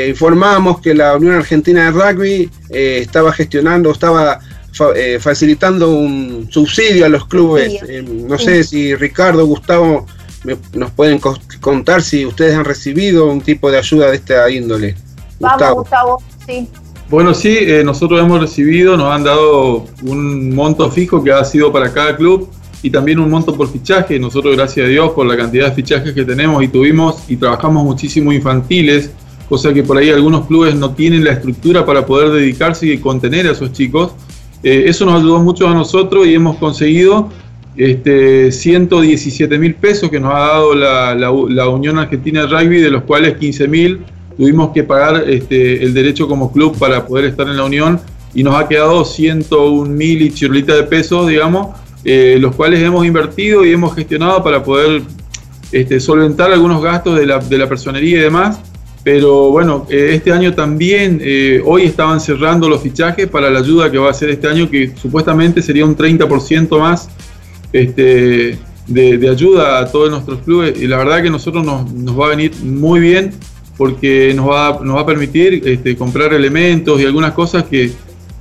informábamos 0.09 0.80
que 0.80 0.94
la 0.94 1.16
Unión 1.16 1.34
Argentina 1.34 1.84
de 1.84 1.90
Rugby 1.90 2.51
estaba 2.70 3.32
gestionando, 3.32 3.90
estaba 3.90 4.40
facilitando 5.20 5.90
un 5.90 6.48
subsidio 6.51 7.06
a 7.06 7.09
los 7.09 7.26
clubes. 7.26 7.80
no 8.05 8.38
sé 8.38 8.62
si 8.64 8.94
Ricardo, 8.94 9.47
Gustavo, 9.47 10.06
nos 10.72 10.90
pueden 10.93 11.20
contar 11.60 12.02
si 12.02 12.24
ustedes 12.24 12.55
han 12.55 12.64
recibido 12.64 13.26
un 13.26 13.40
tipo 13.40 13.70
de 13.70 13.78
ayuda 13.78 14.10
de 14.10 14.16
esta 14.16 14.48
índole. 14.51 14.94
Vamos, 15.40 15.74
Gustavo, 15.74 16.22
sí. 16.47 16.68
Bueno, 17.09 17.34
sí, 17.34 17.56
eh, 17.60 17.84
nosotros 17.84 18.20
hemos 18.20 18.40
recibido, 18.40 18.97
nos 18.97 19.14
han 19.14 19.22
dado 19.22 19.86
un 20.02 20.55
monto 20.55 20.90
fijo 20.90 21.22
que 21.22 21.30
ha 21.30 21.44
sido 21.44 21.72
para 21.72 21.93
cada 21.93 22.16
club 22.16 22.51
y 22.82 22.90
también 22.90 23.20
un 23.20 23.30
monto 23.30 23.56
por 23.56 23.70
fichaje. 23.70 24.18
Nosotros, 24.18 24.56
gracias 24.56 24.86
a 24.86 24.88
Dios, 24.88 25.12
por 25.12 25.24
la 25.24 25.36
cantidad 25.36 25.68
de 25.68 25.74
fichajes 25.74 26.12
que 26.12 26.24
tenemos 26.24 26.62
y 26.64 26.68
tuvimos 26.68 27.22
y 27.28 27.36
trabajamos 27.36 27.84
muchísimo 27.84 28.32
infantiles, 28.32 29.12
cosa 29.48 29.73
que 29.73 29.82
por 29.82 29.97
ahí 29.97 30.10
algunos 30.10 30.47
clubes 30.47 30.74
no 30.74 30.94
tienen 30.94 31.24
la 31.24 31.32
estructura 31.32 31.85
para 31.85 32.05
poder 32.06 32.31
dedicarse 32.31 32.86
y 32.86 32.98
contener 32.98 33.47
a 33.47 33.52
esos 33.52 33.73
chicos. 33.73 34.12
Eh, 34.62 34.85
eso 34.86 35.05
nos 35.06 35.20
ayudó 35.20 35.39
mucho 35.40 35.68
a 35.68 35.74
nosotros 35.74 36.27
y 36.27 36.35
hemos 36.35 36.56
conseguido 36.56 37.28
este, 37.77 38.51
117 38.51 39.59
mil 39.59 39.74
pesos 39.74 40.10
que 40.10 40.18
nos 40.18 40.35
ha 40.35 40.39
dado 40.39 40.74
la, 40.74 41.14
la 41.14 41.68
Unión 41.68 41.98
Argentina 41.98 42.43
de 42.43 42.47
Rugby, 42.47 42.81
de 42.81 42.90
los 42.90 43.02
cuales 43.02 43.36
15 43.36 43.68
mil 43.68 44.01
tuvimos 44.36 44.70
que 44.73 44.82
pagar 44.82 45.28
este, 45.28 45.82
el 45.82 45.94
derecho 45.94 46.28
como 46.28 46.52
club 46.52 46.77
para 46.78 47.06
poder 47.06 47.27
estar 47.27 47.48
en 47.48 47.56
la 47.56 47.64
Unión 47.64 48.01
y 48.35 48.43
nos 48.43 48.55
ha 48.55 48.68
quedado 48.68 49.05
101 49.05 49.89
mil 49.90 50.23
y 50.23 50.31
chirlitas 50.31 50.77
de 50.77 50.82
pesos, 50.82 51.27
digamos, 51.27 51.74
eh, 52.05 52.36
los 52.39 52.55
cuales 52.55 52.82
hemos 52.82 53.06
invertido 53.06 53.64
y 53.64 53.73
hemos 53.73 53.94
gestionado 53.94 54.44
para 54.44 54.62
poder 54.62 55.02
este, 55.73 56.01
solventar 56.01 56.52
algunos 56.52 56.82
gastos 56.82 57.18
de 57.18 57.27
la, 57.27 57.39
de 57.39 57.59
la 57.59 57.68
personería 57.68 58.18
y 58.18 58.20
demás. 58.20 58.60
Pero 59.07 59.53
bueno, 59.53 59.87
eh, 59.89 60.15
este 60.15 60.33
año 60.33 60.53
también, 60.53 61.20
eh, 61.23 61.62
hoy 61.65 61.85
estaban 61.85 62.19
cerrando 62.19 62.69
los 62.69 62.83
fichajes 62.83 63.28
para 63.28 63.49
la 63.51 63.61
ayuda 63.61 63.89
que 63.89 63.99
va 63.99 64.11
a 64.11 64.12
ser 64.12 64.31
este 64.31 64.49
año, 64.49 64.69
que 64.69 64.97
supuestamente 65.01 65.62
sería 65.62 65.85
un 65.85 65.97
30% 65.97 66.77
más 66.81 67.09
este, 67.73 68.59
de, 68.89 69.16
de, 69.16 69.28
ayuda 69.28 69.78
a 69.78 69.87
todos 69.93 70.11
nuestros 70.11 70.41
clubes. 70.41 70.83
Y 70.83 70.89
la 70.89 70.97
verdad 70.97 71.23
que 71.23 71.31
nosotros 71.31 71.65
nos, 71.65 71.89
nos 71.93 72.19
va 72.19 72.27
a 72.27 72.28
venir 72.31 72.51
muy 72.65 72.99
bien 72.99 73.31
porque 73.77 74.33
nos 74.35 74.49
va, 74.49 74.81
nos 74.83 74.97
va 74.97 75.03
a 75.03 75.07
permitir 75.07 75.62
este, 75.65 75.97
comprar 75.97 76.35
elementos 76.35 77.01
y 77.01 77.05
algunas 77.05 77.31
cosas 77.31 77.62
que, 77.62 77.93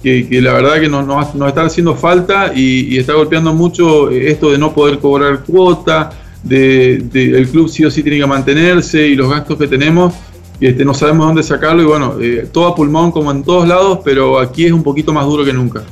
la 0.03 0.53
verdad 0.53 0.81
que 0.81 0.89
nos, 0.89 1.05
nos, 1.05 1.47
están 1.47 1.67
haciendo 1.67 1.93
falta 1.93 2.53
y, 2.55 2.97
está 2.97 3.13
golpeando 3.13 3.53
mucho 3.53 4.09
esto 4.09 4.49
de 4.49 4.57
no 4.57 4.73
poder 4.73 4.97
cobrar 4.97 5.43
cuota, 5.43 6.09
de, 6.41 6.95
el 7.13 7.47
club 7.49 7.69
sí 7.69 7.85
o 7.85 7.91
sí 7.91 8.01
tiene 8.01 8.17
que 8.17 8.25
mantenerse 8.25 9.07
y 9.07 9.13
los 9.13 9.29
gastos 9.29 9.59
que 9.59 9.67
tenemos, 9.67 10.11
este, 10.59 10.85
no 10.85 10.93
sabemos 10.93 11.27
dónde 11.27 11.43
sacarlo 11.43 11.81
y 11.81 11.85
bueno, 11.85 12.13
eh, 12.21 12.47
todo 12.51 12.67
a 12.67 12.75
pulmón 12.75 13.11
como 13.11 13.31
en 13.31 13.43
todos 13.43 13.67
lados, 13.67 13.99
pero 14.03 14.39
aquí 14.39 14.65
es 14.65 14.71
un 14.71 14.83
poquito 14.83 15.13
más 15.13 15.25
duro 15.25 15.43
que 15.43 15.53
nunca. 15.53 15.83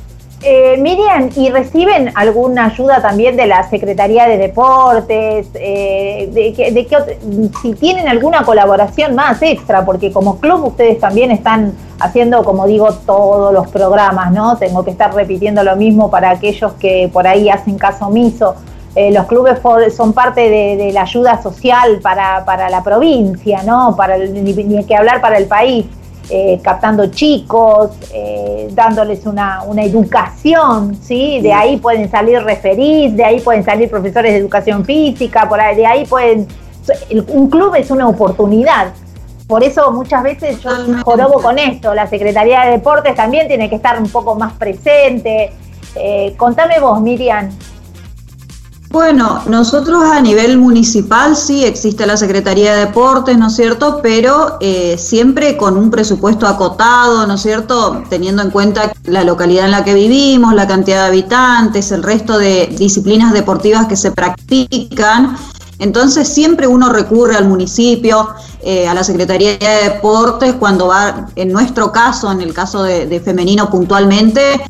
Eh, 0.46 0.76
Miriam, 0.78 1.30
¿y 1.34 1.48
reciben 1.48 2.12
alguna 2.14 2.66
ayuda 2.66 3.00
también 3.00 3.34
de 3.34 3.46
la 3.46 3.66
Secretaría 3.70 4.26
de 4.26 4.36
Deportes? 4.36 5.46
Eh, 5.54 6.28
de, 6.34 7.50
si 7.62 7.72
tienen 7.72 8.08
alguna 8.08 8.44
colaboración 8.44 9.14
más 9.14 9.40
extra, 9.40 9.86
porque 9.86 10.12
como 10.12 10.38
club 10.40 10.66
ustedes 10.66 11.00
también 11.00 11.30
están 11.30 11.72
haciendo, 11.98 12.44
como 12.44 12.66
digo, 12.66 12.92
todos 13.06 13.54
los 13.54 13.68
programas, 13.68 14.32
¿no? 14.32 14.58
Tengo 14.58 14.84
que 14.84 14.90
estar 14.90 15.14
repitiendo 15.14 15.64
lo 15.64 15.76
mismo 15.76 16.10
para 16.10 16.32
aquellos 16.32 16.74
que 16.74 17.08
por 17.10 17.26
ahí 17.26 17.48
hacen 17.48 17.78
caso 17.78 18.08
omiso. 18.08 18.54
Eh, 18.96 19.10
los 19.10 19.26
clubes 19.26 19.58
son 19.94 20.12
parte 20.12 20.48
de, 20.48 20.92
la 20.92 21.02
ayuda 21.02 21.42
social 21.42 21.98
para, 22.00 22.44
para 22.44 22.70
la 22.70 22.82
provincia, 22.82 23.62
¿no? 23.64 23.96
Para 23.96 24.18
ni 24.18 24.84
que 24.84 24.96
hablar 24.96 25.20
para 25.20 25.38
el 25.38 25.46
país. 25.46 25.86
Eh, 26.30 26.58
captando 26.62 27.08
chicos, 27.08 27.90
eh, 28.14 28.68
dándoles 28.72 29.26
una, 29.26 29.62
educación, 29.76 30.96
¿sí? 30.96 31.40
De 31.42 31.52
ahí 31.52 31.76
pueden 31.76 32.10
salir 32.10 32.42
referís, 32.42 33.14
de 33.14 33.22
ahí 33.22 33.40
pueden 33.40 33.62
salir 33.62 33.90
profesores 33.90 34.32
de 34.32 34.38
educación 34.38 34.86
física, 34.86 35.46
por 35.46 35.60
ahí, 35.60 35.76
de 35.76 35.84
ahí 35.84 36.06
pueden... 36.06 36.48
un 37.28 37.50
club 37.50 37.74
es 37.74 37.90
una 37.90 38.08
oportunidad. 38.08 38.94
Por 39.46 39.62
eso 39.62 39.90
muchas 39.92 40.22
veces 40.22 40.62
yo 40.62 40.70
jorobo 41.04 41.42
con 41.42 41.58
esto, 41.58 41.92
la 41.92 42.06
Secretaría 42.06 42.62
de 42.62 42.70
Deportes 42.70 43.14
también 43.14 43.46
tiene 43.46 43.68
que 43.68 43.76
estar 43.76 44.00
un 44.00 44.08
poco 44.08 44.34
más 44.34 44.54
presente. 44.54 45.52
Contame 46.38 46.80
vos, 46.80 47.02
Miriam. 47.02 47.50
Bueno, 48.94 49.42
nosotros 49.48 50.04
a 50.04 50.20
nivel 50.20 50.56
municipal 50.56 51.34
sí 51.34 51.64
existe 51.64 52.06
la 52.06 52.16
Secretaría 52.16 52.74
de 52.74 52.86
Deportes, 52.86 53.36
¿no 53.36 53.48
es 53.48 53.56
cierto? 53.56 53.98
Pero 54.00 54.56
eh, 54.60 54.96
siempre 54.98 55.56
con 55.56 55.76
un 55.76 55.90
presupuesto 55.90 56.46
acotado, 56.46 57.26
¿no 57.26 57.34
es 57.34 57.42
cierto? 57.42 58.04
Teniendo 58.08 58.42
en 58.42 58.52
cuenta 58.52 58.92
la 59.06 59.24
localidad 59.24 59.64
en 59.64 59.72
la 59.72 59.82
que 59.82 59.94
vivimos, 59.94 60.54
la 60.54 60.68
cantidad 60.68 61.02
de 61.02 61.08
habitantes, 61.08 61.90
el 61.90 62.04
resto 62.04 62.38
de 62.38 62.68
disciplinas 62.78 63.32
deportivas 63.32 63.88
que 63.88 63.96
se 63.96 64.12
practican. 64.12 65.38
Entonces 65.80 66.28
siempre 66.28 66.68
uno 66.68 66.88
recurre 66.88 67.34
al 67.34 67.48
municipio, 67.48 68.28
eh, 68.62 68.86
a 68.86 68.94
la 68.94 69.02
Secretaría 69.02 69.58
de 69.58 69.90
Deportes, 69.90 70.54
cuando 70.54 70.86
va, 70.86 71.30
en 71.34 71.52
nuestro 71.52 71.90
caso, 71.90 72.30
en 72.30 72.40
el 72.40 72.54
caso 72.54 72.84
de 72.84 73.20
femenino 73.24 73.68
puntualmente, 73.68 74.62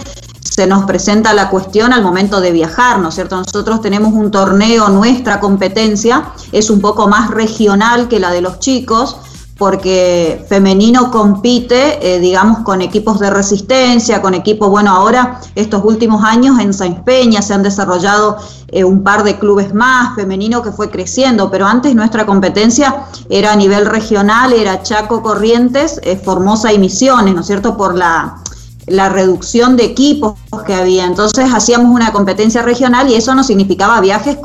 se 0.45 0.67
nos 0.67 0.85
presenta 0.85 1.33
la 1.33 1.51
cuestión 1.51 1.93
al 1.93 2.03
momento 2.03 2.41
de 2.41 2.53
viajar, 2.53 3.01
¿no 3.01 3.09
es 3.09 3.15
cierto? 3.15 3.37
Nosotros 3.37 3.81
tenemos 3.81 4.13
un 4.13 4.31
torneo, 4.31 4.89
nuestra 4.89 5.41
competencia 5.41 6.33
es 6.53 6.71
un 6.71 6.81
poco 6.81 7.09
más 7.09 7.31
regional 7.31 8.09
que 8.09 8.21
la 8.21 8.31
de 8.31 8.41
los 8.41 8.61
chicos, 8.61 9.17
porque 9.57 10.45
femenino 10.49 11.11
compite, 11.11 12.15
eh, 12.15 12.19
digamos, 12.19 12.61
con 12.61 12.83
equipos 12.83 13.21
de 13.21 13.31
resistencia, 13.31 14.21
con 14.21 14.35
equipos, 14.35 14.69
bueno, 14.69 14.91
ahora 14.91 15.41
estos 15.55 15.85
últimos 15.85 16.25
años 16.25 16.59
en 16.59 16.75
Sáenz 16.75 17.01
Peña 17.05 17.41
se 17.41 17.55
han 17.55 17.63
desarrollado 17.63 18.37
eh, 18.69 18.83
un 18.83 19.05
par 19.05 19.23
de 19.23 19.39
clubes 19.39 19.73
más, 19.73 20.17
femenino 20.17 20.61
que 20.63 20.73
fue 20.73 20.91
creciendo, 20.91 21.51
pero 21.51 21.67
antes 21.67 21.95
nuestra 21.95 22.27
competencia 22.27 23.07
era 23.29 23.53
a 23.53 23.57
nivel 23.57 23.87
regional, 23.87 24.53
era 24.53 24.83
Chaco 24.83 25.23
Corrientes, 25.23 26.01
eh, 26.03 26.17
Formosa 26.17 26.73
y 26.73 26.79
Misiones, 26.79 27.35
¿no 27.35 27.43
es 27.43 27.47
cierto? 27.47 27.77
Por 27.77 27.95
la 27.95 28.39
la 28.87 29.09
reducción 29.09 29.77
de 29.77 29.85
equipos 29.85 30.35
que 30.67 30.75
había. 30.75 31.05
Entonces 31.05 31.47
hacíamos 31.53 31.95
una 31.95 32.13
competencia 32.13 32.63
regional 32.63 33.09
y 33.11 33.15
eso 33.15 33.35
no 33.35 33.45
significaba 33.45 34.01
viajes 34.01 34.39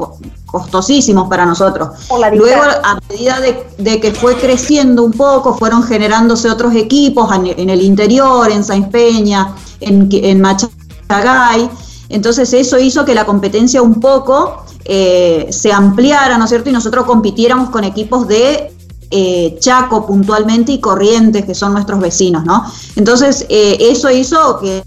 costosísimos 0.46 1.30
para 1.30 1.46
nosotros. 1.46 1.90
Luego, 2.34 2.62
a 2.84 3.00
medida 3.10 3.40
de, 3.78 4.00
que 4.00 4.12
fue 4.12 4.36
creciendo 4.36 5.04
un 5.04 5.12
poco, 5.12 5.56
fueron 5.56 5.84
generándose 5.84 6.50
otros 6.50 6.74
equipos 6.76 7.30
en, 7.36 7.70
el 7.70 7.82
interior, 7.82 8.50
en 8.52 8.64
Sáenz 8.64 8.90
Peña, 8.90 9.56
en, 9.80 10.10
en 10.12 10.42
Machagay. 10.42 11.70
Entonces 12.10 12.54
eso 12.54 12.80
hizo 12.80 13.06
que 13.06 13.14
la 13.14 13.26
competencia 13.26 13.82
un 13.82 14.00
poco 14.00 14.64
eh, 14.86 15.48
se 15.52 15.72
ampliara, 15.72 16.38
¿no 16.40 16.46
es 16.46 16.50
cierto? 16.50 16.70
Y 16.70 16.74
nosotros 16.74 17.06
compitiéramos 17.06 17.70
con 17.70 17.84
equipos 17.84 18.28
de 18.28 18.74
eh, 19.12 19.58
Chaco 19.60 20.06
puntualmente 20.06 20.72
y 20.72 20.80
Corrientes, 20.80 21.46
que 21.46 21.56
son 21.56 21.74
nuestros 21.74 22.00
vecinos, 22.00 22.46
¿no? 22.46 22.64
Entonces, 22.96 23.46
eh, 23.50 23.78
eso 23.80 24.10
hizo 24.12 24.60
que, 24.60 24.84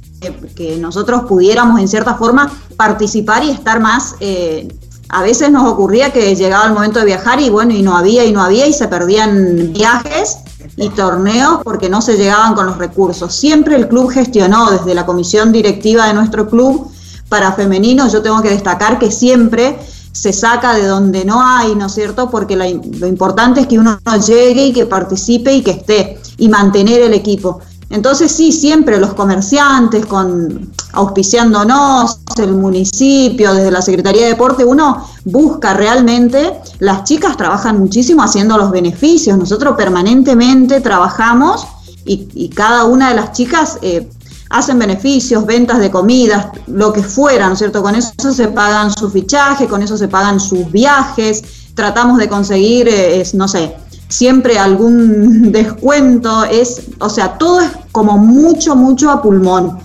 nosotros 0.78 1.22
pudiéramos, 1.28 1.80
en 1.80 1.88
cierta 1.88 2.14
forma, 2.14 2.52
participar 2.76 3.42
y 3.42 3.50
estar 3.50 3.80
más. 3.80 4.14
Eh, 4.20 4.68
a 5.08 5.22
veces 5.22 5.50
nos 5.50 5.68
ocurría 5.68 6.12
que 6.12 6.36
llegaba 6.36 6.66
el 6.66 6.72
momento 6.72 7.00
de 7.00 7.06
viajar 7.06 7.40
y 7.40 7.50
bueno, 7.50 7.72
y 7.74 7.82
no 7.82 7.96
había 7.96 8.24
y 8.24 8.32
no 8.32 8.40
había 8.40 8.66
y 8.66 8.72
se 8.72 8.86
perdían 8.86 9.72
viajes 9.72 10.38
y 10.76 10.88
torneos 10.90 11.60
porque 11.64 11.88
no 11.88 12.00
se 12.00 12.16
llegaban 12.16 12.54
con 12.54 12.66
los 12.66 12.78
recursos. 12.78 13.34
Siempre 13.34 13.74
el 13.74 13.88
club 13.88 14.10
gestionó 14.10 14.70
desde 14.70 14.94
la 14.94 15.04
comisión 15.04 15.50
directiva 15.50 16.06
de 16.06 16.14
nuestro 16.14 16.48
club 16.48 16.90
para 17.28 17.52
femeninos, 17.52 18.12
yo 18.12 18.22
tengo 18.22 18.40
que 18.42 18.50
destacar 18.50 18.98
que 18.98 19.10
siempre 19.10 19.78
se 20.12 20.32
saca 20.32 20.74
de 20.74 20.86
donde 20.86 21.24
no 21.24 21.44
hay, 21.44 21.74
¿no 21.74 21.86
es 21.86 21.94
cierto? 21.94 22.30
Porque 22.30 22.56
lo 22.56 23.06
importante 23.06 23.60
es 23.60 23.66
que 23.66 23.78
uno 23.78 23.98
llegue 24.26 24.66
y 24.66 24.72
que 24.72 24.86
participe 24.86 25.52
y 25.54 25.62
que 25.62 25.72
esté 25.72 26.20
y 26.38 26.48
mantener 26.48 27.02
el 27.02 27.14
equipo. 27.14 27.60
Entonces 27.92 28.32
sí, 28.32 28.52
siempre 28.52 28.98
los 28.98 29.12
comerciantes 29.12 30.06
con 30.06 30.72
auspiciándonos, 30.94 32.20
el 32.38 32.52
municipio, 32.52 33.52
desde 33.52 33.70
la 33.70 33.82
Secretaría 33.82 34.22
de 34.22 34.28
Deporte, 34.28 34.64
uno 34.64 35.06
busca 35.24 35.74
realmente, 35.74 36.58
las 36.78 37.04
chicas 37.04 37.36
trabajan 37.36 37.78
muchísimo 37.78 38.22
haciendo 38.22 38.56
los 38.56 38.70
beneficios, 38.70 39.36
nosotros 39.36 39.76
permanentemente 39.76 40.80
trabajamos 40.80 41.66
y, 42.04 42.48
cada 42.48 42.84
una 42.84 43.10
de 43.10 43.14
las 43.16 43.32
chicas 43.32 43.78
eh, 43.82 44.08
hacen 44.52 44.78
beneficios, 44.78 45.46
ventas 45.46 45.78
de 45.78 45.90
comidas, 45.90 46.48
lo 46.66 46.92
que 46.92 47.02
fuera, 47.02 47.46
¿no 47.46 47.54
es 47.54 47.58
cierto? 47.58 47.82
Con 47.82 47.94
eso 47.94 48.32
se 48.32 48.48
pagan 48.48 48.92
su 48.92 49.10
fichaje, 49.10 49.66
con 49.66 49.82
eso 49.82 49.96
se 49.96 50.08
pagan 50.08 50.38
sus 50.38 50.70
viajes, 50.70 51.42
tratamos 51.74 52.18
de 52.18 52.28
conseguir, 52.28 52.86
eh, 52.88 53.26
no 53.32 53.48
sé, 53.48 53.74
siempre 54.08 54.58
algún 54.58 55.50
descuento, 55.52 56.44
es, 56.44 56.82
o 56.98 57.08
sea, 57.08 57.38
todo 57.38 57.62
es 57.62 57.70
como 57.92 58.18
mucho, 58.18 58.76
mucho 58.76 59.10
a 59.10 59.22
pulmón. 59.22 59.78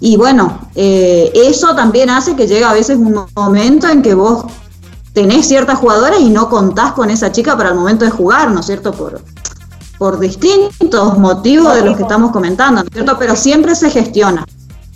Y 0.00 0.16
bueno, 0.16 0.58
eh, 0.74 1.30
eso 1.34 1.74
también 1.74 2.08
hace 2.08 2.34
que 2.34 2.46
llegue 2.46 2.64
a 2.64 2.72
veces 2.72 2.96
un 2.96 3.26
momento 3.36 3.88
en 3.88 4.00
que 4.00 4.14
vos 4.14 4.46
tenés 5.12 5.46
ciertas 5.46 5.78
jugadoras 5.78 6.20
y 6.20 6.30
no 6.30 6.48
contás 6.48 6.92
con 6.92 7.10
esa 7.10 7.30
chica 7.30 7.56
para 7.56 7.70
el 7.70 7.74
momento 7.74 8.06
de 8.06 8.10
jugar, 8.10 8.50
¿no 8.50 8.60
es 8.60 8.66
cierto? 8.66 8.92
Por, 8.92 9.20
por 9.98 10.18
distintos 10.18 11.18
motivos 11.18 11.74
de 11.76 11.84
los 11.84 11.96
que 11.96 12.02
estamos 12.02 12.30
comentando, 12.32 12.82
¿no 12.82 12.88
es 12.88 12.92
cierto? 12.92 13.16
Pero 13.18 13.36
siempre 13.36 13.74
se 13.74 13.90
gestiona. 13.90 14.44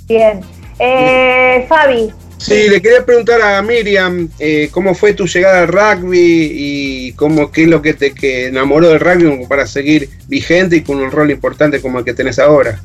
Bien. 0.06 0.40
Eh, 0.78 1.66
Fabi. 1.68 2.12
Sí, 2.38 2.68
le 2.68 2.80
quería 2.80 3.04
preguntar 3.04 3.42
a 3.42 3.60
Miriam 3.62 4.28
eh, 4.38 4.68
cómo 4.70 4.94
fue 4.94 5.12
tu 5.12 5.26
llegada 5.26 5.60
al 5.60 5.68
rugby 5.68 6.50
y 6.52 7.12
cómo 7.12 7.50
qué 7.50 7.64
es 7.64 7.68
lo 7.68 7.82
que 7.82 7.94
te 7.94 8.14
que 8.14 8.46
enamoró 8.46 8.88
del 8.88 9.00
rugby 9.00 9.44
para 9.46 9.66
seguir 9.66 10.08
vigente 10.28 10.76
y 10.76 10.82
con 10.82 10.98
un 10.98 11.10
rol 11.10 11.32
importante 11.32 11.80
como 11.82 11.98
el 11.98 12.04
que 12.04 12.14
tenés 12.14 12.38
ahora. 12.38 12.80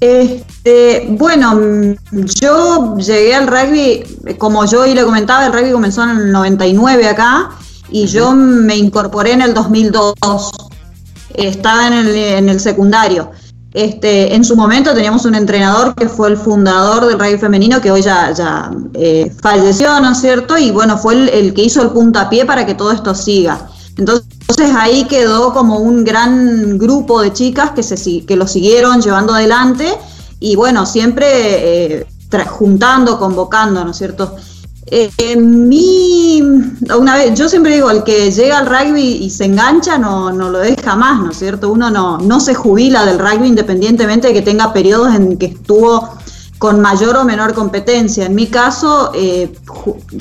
Este, 0.00 1.06
bueno, 1.08 1.96
yo 2.12 2.96
llegué 2.98 3.34
al 3.34 3.48
rugby, 3.48 4.04
como 4.38 4.64
yo 4.66 4.82
hoy 4.82 4.94
le 4.94 5.04
comentaba, 5.04 5.46
el 5.46 5.52
rugby 5.52 5.72
comenzó 5.72 6.04
en 6.04 6.10
el 6.10 6.32
99 6.32 7.08
acá 7.08 7.50
y 7.90 8.06
yo 8.06 8.32
me 8.32 8.76
incorporé 8.76 9.32
en 9.32 9.42
el 9.42 9.54
2002 9.54 10.14
estaba 11.36 11.86
en 11.88 11.92
el, 11.94 12.16
en 12.16 12.48
el 12.48 12.60
secundario. 12.60 13.30
Este, 13.76 14.34
en 14.34 14.42
su 14.42 14.56
momento 14.56 14.94
teníamos 14.94 15.26
un 15.26 15.34
entrenador 15.34 15.94
que 15.94 16.08
fue 16.08 16.30
el 16.30 16.38
fundador 16.38 17.04
del 17.04 17.18
rugby 17.18 17.36
femenino, 17.36 17.78
que 17.78 17.90
hoy 17.90 18.00
ya, 18.00 18.32
ya 18.32 18.70
eh, 18.94 19.30
falleció, 19.42 20.00
¿no 20.00 20.12
es 20.12 20.18
cierto? 20.18 20.56
Y 20.56 20.70
bueno, 20.70 20.96
fue 20.96 21.12
el, 21.14 21.52
que 21.52 21.62
hizo 21.62 21.82
el 21.82 21.90
puntapié 21.90 22.46
para 22.46 22.64
que 22.64 22.74
todo 22.74 22.90
esto 22.90 23.14
siga. 23.14 23.68
Entonces 23.98 24.74
ahí 24.74 25.04
quedó 25.04 25.52
como 25.52 25.80
un 25.80 26.04
gran 26.04 26.78
grupo 26.78 27.20
de 27.20 27.34
chicas 27.34 27.72
que, 27.72 27.82
se, 27.82 28.24
que 28.24 28.36
lo 28.36 28.46
siguieron 28.46 29.02
llevando 29.02 29.34
adelante 29.34 29.92
y 30.40 30.56
bueno, 30.56 30.86
siempre 30.86 31.26
eh, 31.98 32.06
juntando, 32.46 33.18
convocando, 33.18 33.84
¿no 33.84 33.90
es 33.90 33.98
cierto? 33.98 34.36
Eh, 34.88 35.36
mi, 35.36 36.40
una 36.40 37.16
vez, 37.16 37.36
yo 37.36 37.48
siempre 37.48 37.74
digo, 37.74 37.90
el 37.90 38.04
que 38.04 38.30
llega 38.30 38.58
al 38.58 38.66
rugby 38.66 39.18
y 39.20 39.30
se 39.30 39.46
engancha 39.46 39.98
no, 39.98 40.32
no 40.32 40.48
lo 40.48 40.60
deja 40.60 40.94
más, 40.94 41.20
¿no 41.20 41.32
es 41.32 41.38
cierto? 41.38 41.70
Uno 41.70 41.90
no, 41.90 42.18
no 42.18 42.38
se 42.38 42.54
jubila 42.54 43.04
del 43.04 43.18
rugby 43.18 43.48
independientemente 43.48 44.28
de 44.28 44.34
que 44.34 44.42
tenga 44.42 44.72
periodos 44.72 45.12
en 45.16 45.38
que 45.38 45.46
estuvo 45.46 46.08
con 46.58 46.80
mayor 46.80 47.16
o 47.16 47.24
menor 47.24 47.52
competencia. 47.52 48.26
En 48.26 48.36
mi 48.36 48.46
caso, 48.46 49.10
eh, 49.12 49.52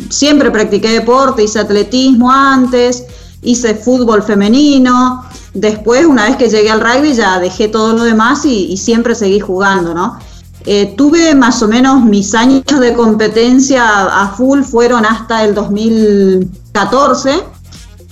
siempre 0.10 0.50
practiqué 0.50 0.90
deporte, 0.90 1.44
hice 1.44 1.60
atletismo 1.60 2.32
antes, 2.32 3.06
hice 3.44 3.76
fútbol 3.76 4.24
femenino. 4.24 5.24
Después, 5.54 6.08
una 6.08 6.26
vez 6.26 6.38
que 6.38 6.50
llegué 6.50 6.72
al 6.72 6.82
rugby, 6.82 7.14
ya 7.14 7.40
dejé 7.40 7.68
todo 7.68 7.94
lo 7.94 8.04
demás 8.04 8.46
y, 8.46 8.66
y 8.72 8.78
siempre 8.78 9.14
seguí 9.14 9.40
jugando, 9.40 9.94
¿no? 9.94 10.18
Eh, 10.66 10.96
tuve 10.98 11.36
más 11.36 11.62
o 11.62 11.68
menos 11.68 12.04
mis 12.04 12.34
años 12.34 12.64
de 12.80 12.94
competencia 12.94 14.24
a 14.24 14.30
full 14.30 14.64
fueron 14.64 15.06
hasta 15.06 15.44
el 15.44 15.54
2014 15.54 17.56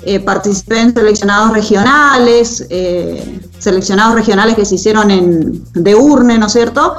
eh, 0.06 0.20
participé 0.20 0.82
en 0.82 0.94
seleccionados 0.94 1.54
regionales, 1.54 2.66
eh, 2.70 3.40
seleccionados 3.58 4.16
regionales 4.16 4.56
que 4.56 4.66
se 4.66 4.76
hicieron 4.76 5.10
en, 5.10 5.64
de 5.74 5.96
urne, 5.96 6.38
¿no 6.38 6.48
es 6.48 6.52
cierto? 6.52 6.96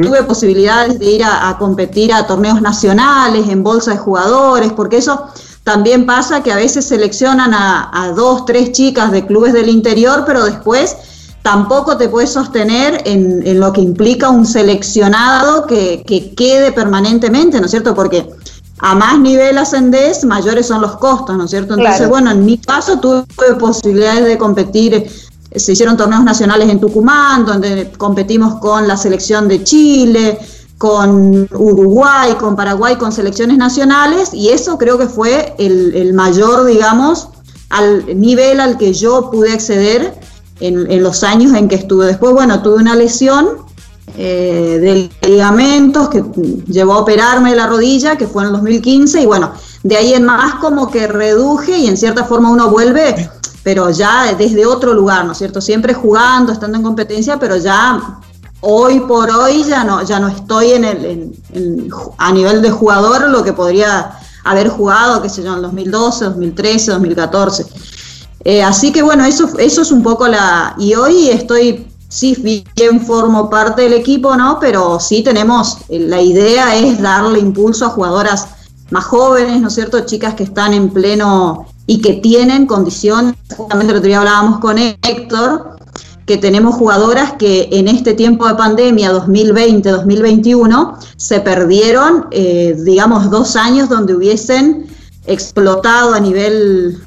Tuve 0.00 0.22
posibilidades 0.22 1.00
de 1.00 1.06
ir 1.06 1.24
a, 1.24 1.56
competir 1.58 2.12
a 2.12 2.28
torneos 2.28 2.62
nacionales, 2.62 3.48
en 3.48 3.64
bolsa 3.64 3.92
de 3.92 3.96
jugadores, 3.96 4.72
porque 4.72 4.98
eso 4.98 5.26
también 5.64 6.06
pasa 6.06 6.44
que 6.44 6.52
a 6.52 6.56
veces 6.56 6.84
seleccionan 6.84 7.52
a, 7.54 8.12
dos, 8.14 8.44
tres 8.44 8.70
chicas 8.70 9.10
de 9.10 9.26
clubes 9.26 9.52
del 9.52 9.68
interior, 9.68 10.22
pero 10.24 10.44
después 10.44 10.96
tampoco 11.44 11.98
te 11.98 12.08
puedes 12.08 12.30
sostener 12.30 13.02
en, 13.04 13.60
lo 13.60 13.70
que 13.70 13.82
implica 13.82 14.30
un 14.30 14.46
seleccionado 14.46 15.66
que, 15.66 16.02
que 16.06 16.34
quede 16.34 16.72
permanentemente, 16.72 17.60
¿no 17.60 17.66
es 17.66 17.70
cierto? 17.70 17.94
Porque 17.94 18.26
a 18.78 18.94
más 18.94 19.18
nivel 19.20 19.58
ascendés, 19.58 20.24
mayores 20.24 20.66
son 20.66 20.80
los 20.80 20.96
costos, 20.96 21.36
¿no 21.36 21.44
es 21.44 21.50
cierto? 21.50 21.74
Entonces, 21.74 22.08
bueno, 22.08 22.30
en 22.30 22.46
mi 22.46 22.56
caso 22.56 22.98
tuve 22.98 23.26
posibilidades 23.60 24.24
de 24.24 24.38
competir, 24.38 24.94
eh, 24.94 25.10
se 25.60 25.72
hicieron 25.72 25.98
torneos 25.98 26.24
nacionales 26.24 26.70
en 26.70 26.80
Tucumán, 26.80 27.44
donde 27.44 27.92
competimos 27.98 28.54
con 28.54 28.88
la 28.88 28.96
selección 28.96 29.46
de 29.46 29.62
Chile, 29.62 30.38
con 30.78 31.46
Uruguay, 31.52 32.36
con 32.40 32.56
Paraguay, 32.56 32.96
con 32.96 33.12
selecciones 33.12 33.58
nacionales, 33.58 34.32
y 34.32 34.48
eso 34.48 34.78
creo 34.78 34.96
que 34.96 35.08
fue 35.08 35.54
el, 35.58 35.94
el 35.94 36.14
mayor, 36.14 36.64
digamos, 36.64 37.28
al 37.68 38.18
nivel 38.18 38.60
al 38.60 38.78
que 38.78 38.94
yo 38.94 39.30
pude 39.30 39.52
acceder 39.52 40.23
en, 40.60 40.90
en 40.90 41.02
los 41.02 41.24
años 41.24 41.54
en 41.54 41.68
que 41.68 41.76
estuve. 41.76 42.06
Después, 42.06 42.32
bueno, 42.32 42.62
tuve 42.62 42.76
una 42.76 42.94
lesión 42.94 43.64
eh, 44.16 45.08
de 45.20 45.28
ligamentos 45.28 46.08
que 46.08 46.22
llevó 46.68 46.92
a 46.92 46.98
operarme 46.98 47.56
la 47.56 47.66
rodilla, 47.66 48.16
que 48.16 48.28
fue 48.28 48.42
en 48.42 48.48
el 48.48 48.52
2015, 48.52 49.22
y 49.22 49.26
bueno, 49.26 49.52
de 49.82 49.96
ahí 49.96 50.14
en 50.14 50.24
más 50.24 50.56
como 50.56 50.88
que 50.88 51.08
reduje 51.08 51.78
y 51.78 51.88
en 51.88 51.96
cierta 51.96 52.22
forma 52.22 52.50
uno 52.50 52.70
vuelve, 52.70 53.28
pero 53.64 53.90
ya 53.90 54.32
desde 54.34 54.66
otro 54.66 54.94
lugar, 54.94 55.24
¿no 55.24 55.32
es 55.32 55.38
cierto? 55.38 55.60
Siempre 55.60 55.94
jugando, 55.94 56.52
estando 56.52 56.76
en 56.76 56.84
competencia, 56.84 57.38
pero 57.40 57.56
ya 57.56 58.20
hoy 58.60 59.00
por 59.00 59.30
hoy 59.30 59.64
ya 59.64 59.82
no, 59.82 60.02
ya 60.02 60.20
no 60.20 60.28
estoy 60.28 60.72
en 60.72 60.84
el, 60.84 61.32
a 62.18 62.30
nivel 62.30 62.62
de 62.62 62.70
jugador 62.70 63.28
lo 63.30 63.42
que 63.42 63.52
podría 63.52 64.12
haber 64.44 64.68
jugado, 64.68 65.22
qué 65.22 65.28
sé 65.28 65.42
yo, 65.42 65.56
en 65.56 65.62
2012, 65.62 66.26
2013, 66.26 66.92
2014. 66.92 67.66
Así 68.62 68.92
que 68.92 69.02
bueno, 69.02 69.24
eso, 69.24 69.48
eso 69.58 69.82
es 69.82 69.90
un 69.90 70.02
poco 70.02 70.28
la... 70.28 70.74
Y 70.78 70.94
hoy 70.94 71.30
estoy 71.30 71.86
sí, 72.14 72.64
bien 72.76 73.00
formo 73.00 73.50
parte 73.50 73.82
del 73.82 73.94
equipo, 73.94 74.36
¿no? 74.36 74.58
Pero 74.60 75.00
sí 75.00 75.22
tenemos, 75.22 75.78
eh, 75.88 75.98
la 75.98 76.22
idea 76.22 76.76
es 76.76 77.00
darle 77.02 77.40
impulso 77.40 77.86
a 77.86 77.90
jugadoras 77.90 78.46
más 78.90 79.04
jóvenes, 79.04 79.60
¿no 79.60 79.68
es 79.68 79.74
cierto? 79.74 80.00
Chicas 80.00 80.34
que 80.34 80.44
están 80.44 80.72
en 80.72 80.90
pleno 80.90 81.66
y 81.86 82.00
que 82.00 82.14
tienen 82.14 82.66
condiciones, 82.66 83.34
justamente 83.56 83.92
el 83.92 83.98
otro 83.98 84.08
día 84.08 84.18
hablábamos 84.18 84.60
con 84.60 84.78
Héctor, 84.78 85.76
que 86.24 86.38
tenemos 86.38 86.76
jugadoras 86.76 87.32
que 87.32 87.68
en 87.72 87.88
este 87.88 88.14
tiempo 88.14 88.46
de 88.46 88.54
pandemia 88.54 89.12
2020-2021 89.12 90.96
se 91.16 91.40
perdieron, 91.40 92.28
eh, 92.30 92.76
digamos, 92.82 93.30
dos 93.30 93.56
años 93.56 93.90
donde 93.90 94.14
hubiesen 94.14 94.86
explotado 95.26 96.14
a 96.14 96.20
nivel 96.20 96.98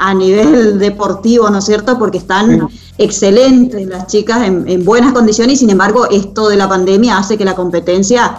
a 0.00 0.14
nivel 0.14 0.78
deportivo, 0.78 1.50
¿no 1.50 1.58
es 1.58 1.64
cierto? 1.66 1.98
Porque 1.98 2.18
están 2.18 2.68
excelentes 2.96 3.86
las 3.86 4.06
chicas 4.06 4.42
en, 4.46 4.84
buenas 4.84 5.12
condiciones 5.12 5.54
y 5.54 5.56
sin 5.58 5.70
embargo 5.70 6.08
esto 6.10 6.48
de 6.48 6.56
la 6.56 6.68
pandemia 6.68 7.18
hace 7.18 7.36
que 7.36 7.44
la 7.44 7.54
competencia 7.54 8.36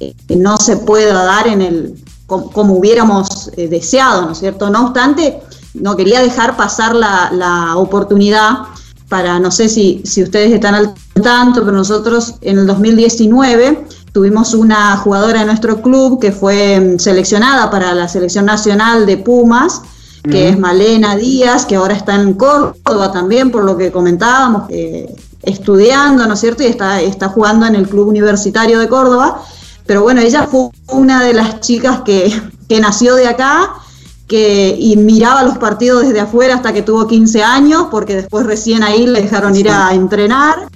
eh, 0.00 0.14
no 0.36 0.56
se 0.56 0.78
pueda 0.78 1.24
dar 1.24 1.46
en 1.46 1.62
el 1.62 2.04
como, 2.26 2.74
hubiéramos 2.74 3.50
eh, 3.56 3.68
deseado, 3.68 4.22
¿no 4.22 4.32
es 4.32 4.38
cierto? 4.38 4.70
No 4.70 4.86
obstante, 4.86 5.40
no 5.74 5.94
quería 5.94 6.22
dejar 6.22 6.56
pasar 6.56 6.94
la, 6.94 7.74
oportunidad 7.76 8.60
para, 9.08 9.38
no 9.38 9.50
sé 9.50 9.68
si, 9.68 10.00
si 10.04 10.22
ustedes 10.22 10.52
están 10.52 10.74
al 10.74 10.94
tanto, 11.22 11.60
pero 11.60 11.72
nosotros 11.72 12.36
en 12.40 12.58
el 12.58 12.66
2019 12.66 13.86
tuvimos 14.12 14.54
una 14.54 14.96
jugadora 14.96 15.40
de 15.40 15.46
nuestro 15.46 15.82
club 15.82 16.20
que 16.20 16.32
fue 16.32 16.80
mm, 16.80 16.98
seleccionada 16.98 17.70
para 17.70 17.92
la 17.94 18.08
selección 18.08 18.46
nacional 18.46 19.04
de 19.04 19.18
Pumas, 19.18 19.82
que 20.30 20.48
es 20.48 20.58
Malena 20.58 21.16
Díaz, 21.16 21.66
que 21.66 21.76
ahora 21.76 21.94
está 21.94 22.14
en 22.14 22.34
Córdoba 22.34 23.12
también, 23.12 23.50
por 23.50 23.64
lo 23.64 23.76
que 23.76 23.92
comentábamos, 23.92 24.64
eh, 24.70 25.14
estudiando, 25.42 26.26
¿no 26.26 26.34
es 26.34 26.40
cierto? 26.40 26.62
Y 26.62 26.66
está, 26.66 27.00
está 27.00 27.28
jugando 27.28 27.66
en 27.66 27.74
el 27.74 27.86
Club 27.86 28.08
Universitario 28.08 28.78
de 28.78 28.88
Córdoba. 28.88 29.42
Pero 29.86 30.02
bueno, 30.02 30.22
ella 30.22 30.46
fue 30.46 30.70
una 30.88 31.22
de 31.22 31.34
las 31.34 31.60
chicas 31.60 32.00
que, 32.06 32.32
que 32.68 32.80
nació 32.80 33.16
de 33.16 33.28
acá 33.28 33.74
que, 34.26 34.74
y 34.78 34.96
miraba 34.96 35.42
los 35.42 35.58
partidos 35.58 36.06
desde 36.06 36.20
afuera 36.20 36.54
hasta 36.54 36.72
que 36.72 36.80
tuvo 36.80 37.06
15 37.06 37.42
años, 37.42 37.88
porque 37.90 38.16
después 38.16 38.46
recién 38.46 38.82
ahí 38.82 39.06
le 39.06 39.20
dejaron 39.20 39.54
ir 39.54 39.68
a 39.68 39.92
entrenar. 39.92 40.68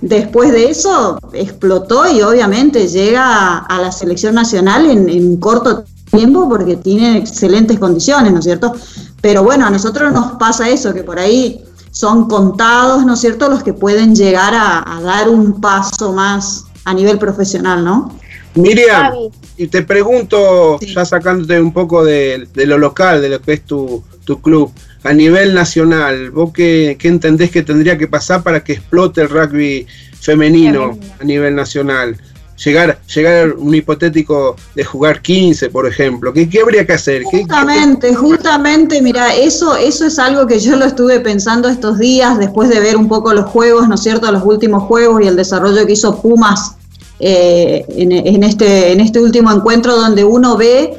Después 0.00 0.50
de 0.50 0.68
eso 0.68 1.18
explotó 1.32 2.10
y 2.10 2.20
obviamente 2.22 2.88
llega 2.88 3.58
a, 3.58 3.80
la 3.80 3.92
selección 3.92 4.34
nacional 4.34 4.90
en, 4.90 5.08
en 5.08 5.36
corto 5.36 5.84
tiempo 6.10 6.48
porque 6.48 6.76
tiene 6.76 7.18
excelentes 7.18 7.78
condiciones, 7.78 8.32
¿no 8.32 8.38
es 8.38 8.44
cierto? 8.44 8.74
Pero 9.20 9.42
bueno, 9.42 9.66
a 9.66 9.70
nosotros 9.70 10.12
nos 10.12 10.32
pasa 10.32 10.68
eso, 10.68 10.92
que 10.92 11.02
por 11.02 11.18
ahí 11.18 11.62
son 11.90 12.28
contados, 12.28 13.04
¿no 13.04 13.14
es 13.14 13.20
cierto?, 13.20 13.48
los 13.48 13.62
que 13.62 13.72
pueden 13.72 14.14
llegar 14.14 14.54
a, 14.54 15.00
dar 15.02 15.28
un 15.28 15.60
paso 15.60 16.12
más 16.12 16.64
a 16.84 16.94
nivel 16.94 17.18
profesional, 17.18 17.84
¿no? 17.84 18.12
Miriam, 18.54 19.12
y 19.56 19.68
te 19.68 19.82
pregunto, 19.82 20.80
ya 20.80 21.04
sacándote 21.04 21.60
un 21.60 21.72
poco 21.72 22.04
de, 22.04 22.48
lo 22.54 22.78
local, 22.78 23.20
de 23.20 23.28
lo 23.28 23.40
que 23.40 23.52
es 23.52 23.64
tu, 23.64 24.02
club, 24.42 24.72
a 25.02 25.12
nivel 25.12 25.54
nacional, 25.54 26.30
¿vos 26.30 26.52
qué, 26.52 26.96
qué, 26.98 27.08
entendés 27.08 27.50
que 27.50 27.62
tendría 27.62 27.98
que 27.98 28.06
pasar 28.06 28.42
para 28.42 28.62
que 28.62 28.74
explote 28.74 29.22
el 29.22 29.28
rugby 29.28 29.86
femenino 30.20 30.98
a 31.20 31.24
nivel 31.24 31.56
nacional? 31.56 32.16
Llegar, 32.64 33.00
llegar 33.14 33.52
un 33.54 33.74
hipotético 33.74 34.56
de 34.74 34.84
jugar 34.84 35.22
15, 35.22 35.70
por 35.70 35.86
ejemplo? 35.86 36.32
¿Qué, 36.32 36.48
qué 36.48 36.60
habría 36.60 36.86
que 36.86 36.92
hacer? 36.92 37.22
Justamente, 37.24 38.14
justamente, 38.14 39.00
mira, 39.02 39.34
eso, 39.34 39.76
eso 39.76 40.06
es 40.06 40.18
algo 40.18 40.46
que 40.46 40.58
yo 40.58 40.76
lo 40.76 40.84
estuve 40.84 41.20
pensando 41.20 41.68
estos 41.68 41.98
días, 41.98 42.38
después 42.38 42.68
de 42.68 42.80
ver 42.80 42.96
un 42.96 43.08
poco 43.08 43.32
los 43.32 43.46
juegos, 43.46 43.88
¿no 43.88 43.94
es 43.94 44.02
cierto?, 44.02 44.30
los 44.30 44.44
últimos 44.44 44.84
juegos 44.84 45.22
y 45.22 45.26
el 45.26 45.36
desarrollo 45.36 45.86
que 45.86 45.92
hizo 45.92 46.20
Pumas 46.20 46.72
eh, 47.18 47.84
en, 47.88 48.42
este, 48.42 48.92
en 48.92 49.00
este 49.00 49.20
último 49.20 49.52
encuentro, 49.52 49.96
donde 49.96 50.24
uno 50.24 50.56
ve 50.56 50.98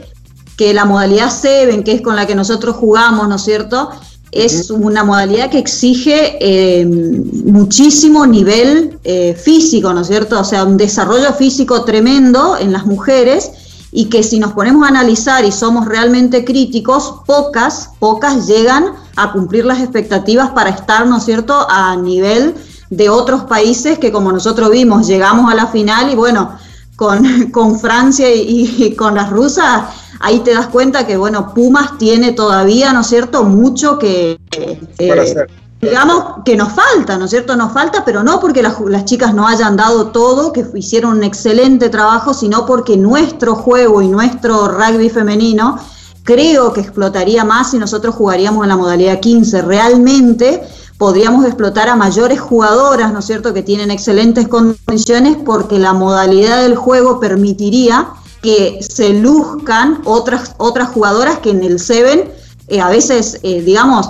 que 0.58 0.74
la 0.74 0.86
modalidad 0.86 1.32
Seven, 1.32 1.84
que 1.84 1.94
es 1.94 2.02
con 2.02 2.16
la 2.16 2.28
que 2.28 2.36
nosotros 2.36 2.76
jugamos, 2.76 3.28
¿no 3.28 3.36
es 3.36 3.44
cierto?, 3.44 3.90
es 4.32 4.70
una 4.72 5.03
modalidad 5.03 5.49
que 5.49 5.58
exige 5.58 6.38
eh, 6.40 6.86
muchísimo 6.86 8.26
nivel 8.26 8.98
eh, 9.03 9.36
físico, 9.36 9.94
¿no 9.94 10.02
es 10.02 10.08
cierto? 10.08 10.40
O 10.40 10.44
sea, 10.44 10.64
un 10.64 10.78
desarrollo 10.78 11.34
físico 11.34 11.84
tremendo 11.84 12.58
en 12.58 12.72
las 12.72 12.86
mujeres 12.86 13.52
y 13.91 14.06
que 14.06 14.24
si 14.24 14.40
nos 14.40 14.53
ponemos 14.53 14.86
a 14.86 14.88
analizar 14.88 15.44
y 15.44 15.52
somos 15.52 15.86
realmente 15.86 16.45
críticos, 16.45 17.16
pocas, 17.26 17.90
pocas 17.99 18.48
llegan 18.48 18.94
a 19.18 19.34
cumplir 19.34 19.66
las 19.66 19.82
expectativas 19.82 20.52
para 20.52 20.70
estar, 20.70 21.06
¿no 21.06 21.18
es 21.18 21.26
cierto?, 21.26 21.68
a 21.70 21.98
nivel 21.98 22.56
de 22.90 23.10
otros 23.10 23.44
países 23.44 23.99
que 23.99 24.14
como 24.14 24.32
nosotros 24.32 24.72
vimos, 24.72 25.08
llegamos 25.08 25.52
a 25.52 25.56
la 25.56 25.68
final 25.68 26.10
y 26.10 26.16
bueno, 26.16 26.58
con, 26.95 27.49
con 27.52 27.78
Francia 27.78 28.34
y 28.34 28.95
con 28.95 29.16
las 29.16 29.30
rusas 29.30 29.84
ahí 30.22 30.39
te 30.39 30.53
das 30.53 30.68
cuenta 30.68 31.06
que, 31.06 31.18
bueno, 31.18 31.53
Pumas 31.53 31.98
tiene 31.98 32.31
todavía, 32.31 32.93
¿no 32.93 33.02
es 33.02 33.07
cierto?, 33.07 33.43
mucho 33.43 33.98
que... 33.98 34.39
Eh, 34.52 35.48
digamos 35.81 36.43
que 36.45 36.56
nos 36.56 36.73
falta, 36.73 37.18
¿no 37.18 37.26
es 37.26 37.31
cierto? 37.31 37.56
Nos 37.56 37.73
falta, 37.73 38.06
pero 38.06 38.23
no 38.23 38.39
porque 38.39 38.61
las, 38.61 39.06
chicas 39.06 39.34
no 39.34 39.48
hayan 39.48 39.76
dado 39.76 40.07
todo, 40.07 40.53
que 40.53 40.65
hicieron 40.76 41.18
un 41.18 41.23
excelente 41.23 41.89
trabajo, 41.89 42.34
sino 42.34 42.65
porque 42.65 42.98
nuestro 42.98 43.56
juego 43.56 44.02
y 44.02 44.07
nuestro 44.07 44.68
rugby 44.68 45.10
femenino 45.10 45.80
creo 46.23 46.72
que 46.72 46.81
explotaría 46.81 47.43
más 47.43 47.72
si 47.72 47.80
nosotros 47.80 48.14
jugaríamos 48.14 48.64
en 48.64 48.69
la 48.69 48.77
modalidad 48.77 49.19
15. 49.19 49.64
Realmente 49.64 50.61
podríamos 50.99 51.45
explotar 51.45 51.89
a 51.89 51.95
mayores 51.95 52.39
jugadoras, 52.39 53.11
¿no 53.11 53.19
es 53.19 53.26
cierto?, 53.26 53.53
que 53.53 53.64
tienen 53.64 53.89
excelentes 53.89 54.48
condiciones 54.48 55.35
porque 55.43 55.80
la 55.80 55.93
modalidad 55.93 56.61
del 56.61 56.76
juego 56.76 57.19
permitiría 57.19 58.10
que 58.41 58.80
se 58.81 59.13
luzcan 59.13 60.01
otras, 60.05 60.55
otras 60.57 60.89
jugadoras 60.89 61.39
que 61.39 61.51
en 61.51 61.63
el 61.63 61.80
Seven 61.80 62.31
eh, 62.68 62.80
a 62.80 62.89
veces, 62.89 63.39
eh, 63.43 63.61
digamos, 63.61 64.09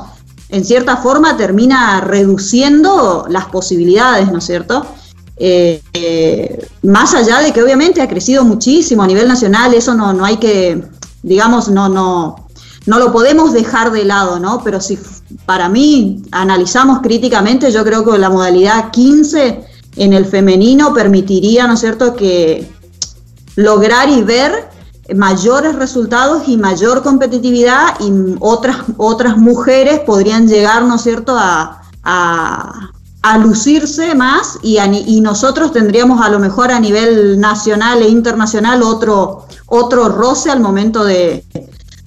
en 0.50 0.64
cierta 0.64 0.98
forma 0.98 1.36
termina 1.36 2.02
reduciendo 2.02 3.26
las 3.30 3.46
posibilidades, 3.46 4.32
¿no 4.32 4.38
es 4.38 4.46
cierto? 4.46 4.86
Eh, 5.38 5.82
más 6.84 7.16
allá 7.16 7.40
de 7.40 7.52
que 7.52 7.64
obviamente 7.64 8.02
ha 8.02 8.08
crecido 8.08 8.44
muchísimo 8.44 9.02
a 9.02 9.08
nivel 9.08 9.28
nacional, 9.28 9.74
eso 9.74 9.96
no, 9.96 10.14
no 10.14 10.26
hay 10.26 10.38
que, 10.38 10.84
digamos, 11.24 11.70
no, 11.70 11.90
no, 11.90 12.48
no 12.86 13.00
lo 13.00 13.12
podemos 13.12 13.52
dejar 13.54 13.92
de 13.92 14.06
lado, 14.06 14.40
¿no? 14.40 14.62
Pero 14.64 14.80
si 14.80 15.00
para 15.48 15.68
mí 15.68 16.22
analizamos 16.32 17.00
críticamente, 17.02 17.72
yo 17.72 17.84
creo 17.84 18.06
que 18.06 18.18
la 18.20 18.30
modalidad 18.30 18.92
15 18.92 19.64
en 19.96 20.14
el 20.14 20.26
femenino 20.26 20.94
permitiría, 20.94 21.66
¿no 21.66 21.74
es 21.74 21.80
cierto?, 21.80 22.16
que, 22.16 22.70
lograr 23.56 24.10
y 24.10 24.22
ver 24.24 24.70
mayores 25.16 25.76
resultados 25.76 26.48
y 26.48 26.58
mayor 26.58 27.04
competitividad 27.04 28.00
y 28.00 28.36
otras, 28.40 28.78
otras 28.98 29.38
mujeres 29.38 30.00
podrían 30.00 30.48
llegar, 30.48 30.84
¿no 30.84 30.96
es 30.96 31.02
cierto?, 31.02 31.36
a, 31.38 31.82
a, 32.04 33.38
lucirse 33.38 34.16
más 34.16 34.58
y, 34.64 34.78
y 34.80 35.22
nosotros 35.22 35.72
tendríamos 35.72 36.22
a 36.26 36.30
lo 36.30 36.40
mejor 36.40 36.72
a 36.72 36.80
nivel 36.80 37.40
nacional 37.40 38.02
e 38.02 38.10
internacional 38.10 38.82
otro, 38.82 39.46
otro 39.68 40.10
roce 40.10 40.50
al 40.50 40.60
momento 40.60 41.04
de, 41.04 41.44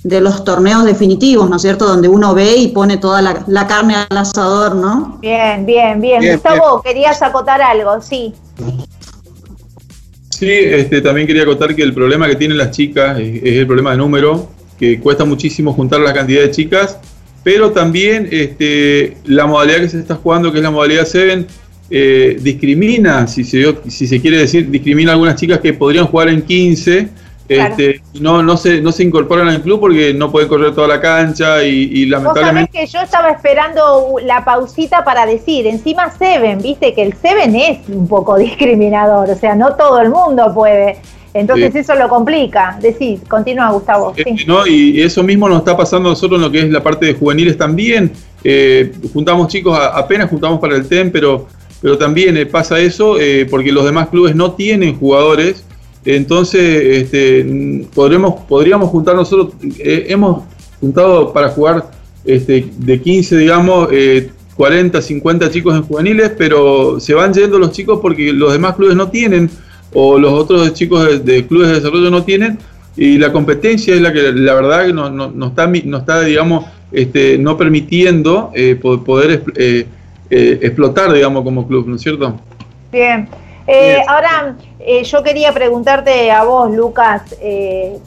de 0.05 0.21
los 0.21 0.45
torneos 0.45 0.85
definitivos, 0.85 1.49
¿no 1.49 1.57
es 1.57 1.62
cierto? 1.62 1.87
Donde 1.87 2.09
uno 2.09 2.35
ve 2.35 2.57
y 2.57 2.69
pone 2.69 2.99
toda 2.99 3.23
la, 3.23 3.66
carne 3.66 3.97
al 4.09 4.19
asador, 4.19 4.75
¿no? 4.75 5.16
Bien, 5.21 5.65
bien, 5.65 6.01
bien. 6.01 6.33
Gustavo, 6.33 6.83
querías 6.83 7.23
acotar 7.23 7.62
algo, 7.62 8.01
sí. 8.03 8.35
Sí, 10.45 10.51
este, 10.51 11.01
también 11.01 11.27
quería 11.27 11.45
acotar 11.45 11.75
que 11.75 11.83
el 11.83 11.95
problema 11.95 12.29
que 12.29 12.37
tienen 12.37 12.59
las 12.59 12.71
chicas 12.71 13.19
es, 13.19 13.43
el 13.43 13.66
problema 13.66 13.93
de 13.93 13.97
número, 13.97 14.51
que 14.79 15.01
cuesta 15.01 15.25
muchísimo 15.25 15.73
juntar 15.73 16.01
la 16.01 16.12
cantidad 16.12 16.43
de 16.43 16.51
chicas, 16.51 16.99
pero 17.43 17.71
también 17.71 18.29
este, 18.31 19.16
la 19.25 19.47
modalidad 19.47 19.79
que 19.81 19.89
se 19.89 20.01
está 20.01 20.16
jugando, 20.16 20.53
que 20.53 20.59
es 20.59 20.62
la 20.62 20.71
modalidad 20.71 21.09
7, 21.11 21.47
eh, 21.89 22.37
discrimina, 22.43 23.27
si 23.27 23.43
se, 23.43 23.75
si 23.89 24.07
se 24.07 24.21
quiere 24.21 24.37
decir, 24.37 24.71
discrimina 24.71 25.12
a 25.12 25.15
algunas 25.15 25.37
chicas 25.37 25.61
que 25.61 25.73
podrían 25.73 26.05
jugar 26.09 26.29
en 26.29 26.43
15 26.43 27.09
este, 27.49 28.01
no, 28.21 28.43
no, 28.43 28.57
se, 28.57 28.81
no 28.81 28.91
se 28.91 29.03
incorporan 29.03 29.49
al 29.49 29.61
club 29.61 29.81
porque 29.81 30.15
no 30.15 30.33
pueden 30.33 30.49
correr 30.49 30.75
toda 30.75 30.89
la 30.89 31.01
cancha 31.01 31.62
y, 31.62 32.07
lamentablemente... 32.07 32.79
que 32.79 32.87
yo 32.87 33.01
estaba 33.01 33.31
esperando 33.31 34.16
la 34.23 34.45
pausita 34.45 35.05
para 35.05 35.27
decir, 35.27 35.66
encima 35.66 36.11
Seven, 36.11 36.62
viste 36.62 36.95
que 36.95 37.03
el 37.03 37.15
Seven 37.15 37.55
es 37.55 37.89
un 37.89 38.09
poco 38.09 38.37
discriminador, 38.39 39.31
o 39.31 39.37
sea, 39.37 39.55
no 39.55 39.75
todo 39.75 40.01
el 40.01 40.11
mundo 40.11 40.53
puede. 40.55 40.99
Entonces 41.35 41.75
eso 41.75 41.97
lo 41.97 42.09
complica. 42.09 42.79
Decís, 42.81 43.21
continúa 43.29 43.73
Gustavo. 43.73 44.15
Eh, 44.16 44.37
no, 44.47 44.65
y 44.69 45.03
eso 45.03 45.25
mismo 45.25 45.49
nos 45.49 45.59
está 45.59 45.77
pasando 45.77 46.09
a 46.09 46.12
nosotros 46.12 46.39
en 46.39 46.45
lo 46.45 46.51
que 46.51 46.61
es 46.61 46.71
la 46.71 46.81
parte 46.81 47.07
de 47.07 47.15
juveniles 47.15 47.59
también. 47.59 48.12
Eh, 48.45 48.93
juntamos 49.12 49.49
chicos, 49.49 49.77
apenas 49.93 50.31
juntamos 50.31 50.61
para 50.61 50.77
el 50.77 50.87
TEM, 50.87 51.11
pero, 51.11 51.49
pero 51.83 51.99
también 51.99 52.37
eh, 52.37 52.47
pasa 52.47 52.79
eso 52.79 53.16
porque 53.51 53.73
los 53.73 53.85
demás 53.85 54.09
clubes 54.11 54.37
no 54.37 54.53
tienen 54.53 54.97
jugadores 54.97 55.65
entonces, 56.05 57.02
este, 57.02 57.86
podremos, 57.94 58.43
podríamos 58.47 58.90
juntar 58.90 59.16
nosotros, 59.16 59.55
eh, 59.78 60.06
hemos 60.09 60.43
juntado 60.81 61.32
para 61.32 61.48
jugar 61.48 61.90
este, 62.24 62.66
de 62.76 63.01
15, 63.01 63.39
digamos, 63.39 63.89
40, 64.55 64.98
eh, 64.98 65.02
50 65.02 65.51
chicos 65.51 65.74
en 65.74 65.82
juveniles, 65.82 66.32
pero 66.36 67.01
se 67.01 67.14
van 67.14 67.32
yendo 67.32 67.59
los 67.59 67.72
chicos 67.72 68.01
porque 68.02 68.32
los 68.32 68.52
demás 68.52 68.76
clubes 68.76 68.97
no 68.97 69.09
tienen, 69.09 69.48
o 69.94 70.18
los 70.18 70.32
otros 70.32 70.74
chicos 70.74 71.24
de, 71.24 71.47
clubes 71.47 71.68
de 71.68 71.74
desarrollo 71.76 72.10
no 72.10 72.22
tienen, 72.22 72.59
y 72.97 73.16
la 73.16 73.32
competencia 73.32 73.94
es 73.94 74.01
la 74.01 74.12
que 74.12 74.31
la 74.32 74.55
verdad 74.55 74.86
nos, 74.89 75.10
no, 75.10 75.47
está, 75.47 75.66
no 75.66 75.98
está, 75.98 76.20
digamos, 76.20 76.66
este, 76.93 77.39
no 77.39 77.56
permitiendo 77.56 78.52
eh, 78.55 78.76
poder 78.76 79.43
explotar, 80.31 81.12
digamos, 81.14 81.44
como 81.44 81.66
club, 81.66 81.89
¿no 81.89 81.97
es 81.97 82.02
cierto? 82.02 82.39
Bien. 82.93 83.26
Ahora, 84.07 84.57
eh, 84.78 85.05
yo 85.05 85.23
quería 85.23 85.53
preguntarte 85.53 86.31
a 86.31 86.45
vos, 86.45 86.70
Lucas, 86.70 87.23
eh, 87.41 87.99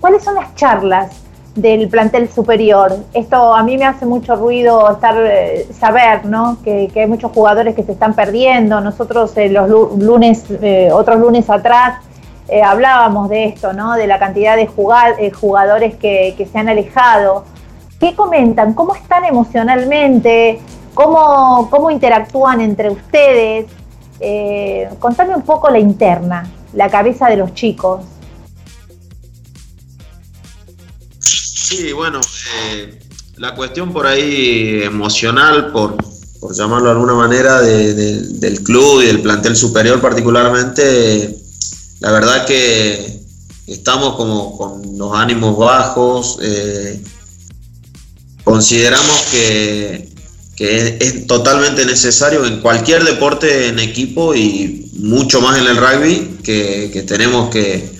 ¿cuáles 0.00 0.24
son 0.24 0.34
las 0.34 0.54
charlas 0.56 1.22
del 1.54 1.88
plantel 1.88 2.28
superior? 2.28 2.96
Esto 3.14 3.54
a 3.54 3.62
mí 3.62 3.78
me 3.78 3.84
hace 3.84 4.06
mucho 4.06 4.34
ruido 4.34 4.90
estar 4.90 5.14
eh, 5.18 5.68
saber, 5.78 6.24
¿no? 6.24 6.58
Que, 6.64 6.90
hay 6.94 7.06
muchos 7.06 7.30
jugadores 7.32 7.76
que 7.76 7.84
se 7.84 7.92
están 7.92 8.14
perdiendo. 8.14 8.80
Nosotros 8.80 9.32
los 9.36 9.98
lunes, 9.98 10.44
otros 10.92 11.20
lunes 11.20 11.48
atrás, 11.48 12.00
hablábamos 12.64 13.28
de 13.28 13.44
esto, 13.44 13.72
¿no? 13.72 13.94
De 13.94 14.06
la 14.06 14.18
cantidad 14.18 14.56
de 14.56 14.66
jugadores 14.66 15.94
que, 15.96 16.34
que 16.36 16.46
se 16.46 16.58
han 16.58 16.68
alejado. 16.68 17.44
¿Qué 18.00 18.16
comentan? 18.16 18.74
¿Cómo 18.74 18.96
están 18.96 19.24
emocionalmente? 19.24 20.60
¿Cómo, 20.94 21.68
cómo 21.70 21.90
interactúan 21.90 22.60
entre 22.60 22.90
ustedes? 22.90 23.66
Eh, 24.24 24.88
contame 25.00 25.34
un 25.34 25.42
poco 25.42 25.68
la 25.68 25.80
interna, 25.80 26.48
la 26.74 26.88
cabeza 26.88 27.28
de 27.28 27.36
los 27.36 27.54
chicos. 27.54 28.04
Sí, 31.18 31.92
bueno, 31.92 32.20
eh, 32.70 33.00
la 33.38 33.56
cuestión 33.56 33.92
por 33.92 34.06
ahí 34.06 34.82
emocional, 34.84 35.72
por, 35.72 35.96
llamarlo 36.54 36.84
de 36.84 36.90
alguna 36.92 37.14
manera, 37.14 37.60
del 37.62 38.62
club 38.62 39.02
y 39.02 39.06
del 39.06 39.22
plantel 39.22 39.56
superior 39.56 40.00
particularmente, 40.00 41.36
la 41.98 42.12
verdad 42.12 42.46
que 42.46 43.22
estamos 43.66 44.14
como 44.14 44.56
con 44.56 44.98
los 44.98 45.16
ánimos 45.16 45.58
bajos. 45.58 46.38
Eh, 46.42 47.02
consideramos 48.44 49.20
que 49.32 50.11
que 50.56 50.98
es, 51.00 51.26
totalmente 51.26 51.86
necesario 51.86 52.44
en 52.44 52.60
cualquier 52.60 53.04
deporte 53.04 53.68
en 53.68 53.78
equipo 53.78 54.34
y 54.34 54.90
mucho 54.94 55.40
más 55.40 55.58
en 55.58 55.66
el 55.66 55.76
rugby, 55.76 56.38
que, 56.42 57.04
tenemos 57.06 57.50
que 57.50 57.90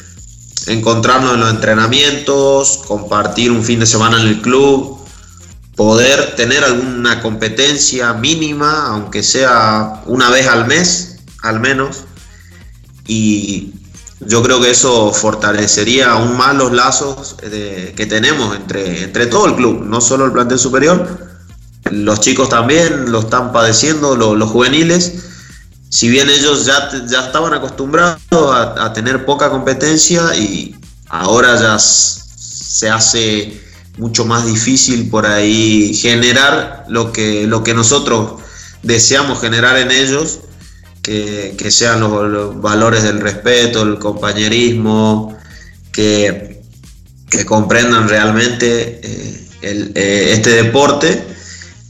encontrarnos 0.66 1.34
en 1.34 1.40
los 1.40 1.50
entrenamientos, 1.50 2.78
compartir 2.86 3.50
un 3.50 3.64
fin 3.64 3.80
de 3.80 3.86
semana 3.86 4.20
en 4.20 4.28
el 4.28 4.42
club, 4.42 4.98
poder 5.76 6.36
tener 6.36 6.62
alguna 6.62 7.22
competencia 7.22 8.12
mínima, 8.12 8.88
aunque 8.88 9.22
sea 9.22 10.02
una 10.06 10.30
vez 10.30 10.46
al 10.46 10.66
mes, 10.66 11.16
al 11.42 11.58
menos, 11.58 12.04
y 13.06 13.72
yo 14.20 14.42
creo 14.42 14.60
que 14.60 14.70
eso 14.70 15.12
fortalecería 15.12 16.12
aún 16.12 16.36
más 16.36 16.54
los 16.54 16.72
lazos 16.72 17.34
que 17.40 18.06
tenemos 18.06 18.54
entre, 18.54 19.04
entre 19.04 19.26
todo 19.26 19.46
el 19.46 19.56
club, 19.56 19.82
no 19.84 20.00
solo 20.00 20.26
el 20.26 20.32
plantel 20.32 20.58
superior, 20.58 21.31
los 21.92 22.20
chicos 22.20 22.48
también 22.48 23.12
lo 23.12 23.20
están 23.20 23.52
padeciendo, 23.52 24.16
los 24.16 24.50
juveniles. 24.50 25.12
Si 25.88 26.08
bien 26.08 26.30
ellos 26.30 26.64
ya, 26.64 26.90
ya 27.06 27.26
estaban 27.26 27.52
acostumbrados 27.52 28.18
a, 28.32 28.92
tener 28.94 29.26
poca 29.26 29.50
competencia 29.50 30.34
y 30.34 30.74
ahora 31.08 31.60
ya 31.60 31.78
se 31.78 32.88
hace 32.88 33.60
mucho 33.98 34.24
más 34.24 34.46
difícil 34.46 35.10
por 35.10 35.26
ahí 35.26 35.94
generar 35.94 36.86
lo 36.88 37.12
que, 37.12 37.46
lo 37.46 37.62
que 37.62 37.74
nosotros 37.74 38.40
deseamos 38.82 39.40
generar 39.40 39.76
en 39.76 39.90
ellos, 39.90 40.40
que, 41.02 41.54
sean 41.70 42.00
los, 42.00 42.60
valores 42.60 43.02
del 43.02 43.20
respeto, 43.20 43.82
el 43.82 43.98
compañerismo, 43.98 45.36
que, 45.92 46.62
que 47.28 47.44
comprendan 47.44 48.08
realmente 48.08 49.00
eh, 49.02 49.48
eh, 49.62 50.32
este 50.32 50.50
deporte 50.50 51.32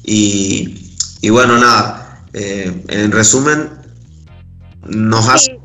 y, 0.05 1.31
bueno, 1.31 1.59
nada, 1.59 2.25
eh, 2.33 2.85
en 2.89 3.13
resumen, 3.13 3.71
nos 4.87 5.29
hace 5.29 5.59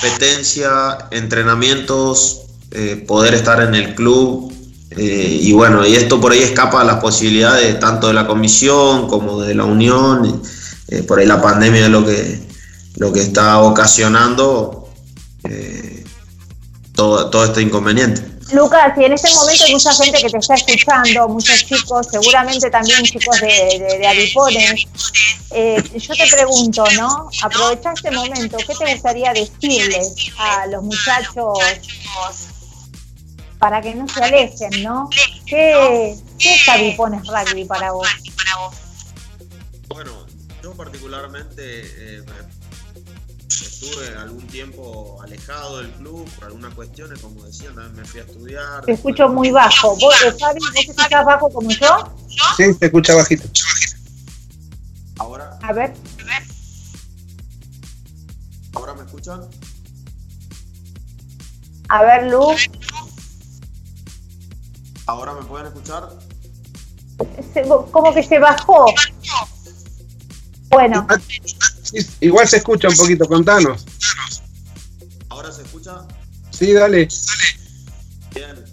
competencia, 0.00 0.98
entrenamientos, 1.10 2.42
eh, 2.70 3.04
poder 3.06 3.34
estar 3.34 3.60
en 3.62 3.74
el 3.74 3.94
club. 3.94 4.52
Eh, 4.90 5.38
y 5.42 5.52
bueno, 5.52 5.86
y 5.86 5.96
esto 5.96 6.20
por 6.20 6.32
ahí 6.32 6.40
escapa 6.40 6.80
a 6.80 6.84
las 6.84 6.96
posibilidades 6.96 7.78
tanto 7.78 8.08
de 8.08 8.14
la 8.14 8.26
comisión 8.26 9.08
como 9.08 9.40
de 9.40 9.54
la 9.54 9.64
unión. 9.64 10.42
por 11.06 11.18
ahí 11.18 11.26
la 11.26 11.42
pandemia 11.42 11.84
es 11.84 11.90
lo 11.90 12.04
que, 12.04 12.40
lo 12.96 13.12
que 13.12 13.20
está 13.20 13.60
ocasionando 13.60 14.88
todo, 16.94 17.30
todo 17.30 17.44
este 17.44 17.62
inconveniente. 17.62 18.27
Lucas, 18.52 18.96
y 18.96 19.04
en 19.04 19.12
este 19.12 19.30
momento 19.34 19.64
hay 19.64 19.72
mucha 19.72 19.92
gente 19.92 20.22
que 20.22 20.30
te 20.30 20.38
está 20.38 20.54
escuchando, 20.54 21.28
muchos 21.28 21.66
chicos, 21.66 22.06
seguramente 22.10 22.70
también 22.70 23.02
chicos 23.02 23.40
de, 23.40 23.98
de, 23.98 24.06
Avipones. 24.06 24.86
Eh, 25.50 25.82
yo 25.96 26.14
te 26.14 26.26
pregunto, 26.30 26.84
¿no? 26.96 27.28
Aprovecha 27.42 27.92
este 27.92 28.10
momento, 28.10 28.56
¿qué 28.58 28.74
te 28.74 28.92
gustaría 28.92 29.32
decirles 29.32 30.30
a 30.38 30.66
los 30.66 30.82
muchachos 30.82 31.58
para 33.58 33.82
que 33.82 33.94
no 33.94 34.08
se 34.08 34.22
alejen, 34.22 34.82
¿no? 34.82 35.10
¿Qué, 35.44 36.16
es 36.38 36.68
Avipones 36.68 37.22
Rugby 37.26 37.64
para 37.64 37.92
vos? 37.92 38.08
Bueno, 39.88 40.26
yo 40.62 40.72
particularmente 40.72 41.62
eh, 41.64 42.24
estuve 43.48 44.16
algún 44.16 44.46
tiempo 44.46 45.18
alejado 45.22 45.78
del 45.78 45.90
club 45.92 46.28
por 46.34 46.44
algunas 46.44 46.74
cuestiones, 46.74 47.20
como 47.20 47.42
decía, 47.44 47.68
también 47.68 47.96
me 47.96 48.04
fui 48.04 48.20
a 48.20 48.24
estudiar. 48.24 48.84
Te 48.84 48.92
escucho 48.92 49.28
muy 49.28 49.50
bajo. 49.50 49.96
¿Vos, 49.96 50.14
Fabi, 50.38 50.60
vos 50.60 50.70
escuchás 50.74 51.24
bajo 51.24 51.50
como 51.50 51.70
yo? 51.70 52.14
Sí, 52.56 52.74
te 52.78 52.86
escucha 52.86 53.14
bajito. 53.14 53.48
Ahora. 55.18 55.58
A 55.62 55.72
ver. 55.72 55.94
¿Ahora 58.74 58.94
me 58.94 59.02
escuchan? 59.02 59.48
A 61.88 62.02
ver, 62.02 62.26
Lu. 62.30 62.54
¿Ahora 65.06 65.32
me 65.32 65.42
pueden 65.42 65.66
escuchar? 65.68 66.10
como 67.90 68.14
que 68.14 68.22
se 68.22 68.38
bajó. 68.38 68.86
Bueno. 70.70 71.06
Igual 72.20 72.48
se 72.48 72.58
escucha 72.58 72.88
un 72.88 72.96
poquito, 72.96 73.26
contanos. 73.26 73.84
¿Ahora 75.28 75.52
se 75.52 75.62
escucha? 75.62 76.06
Sí, 76.50 76.72
dale. 76.72 77.08
Bien. 78.34 78.64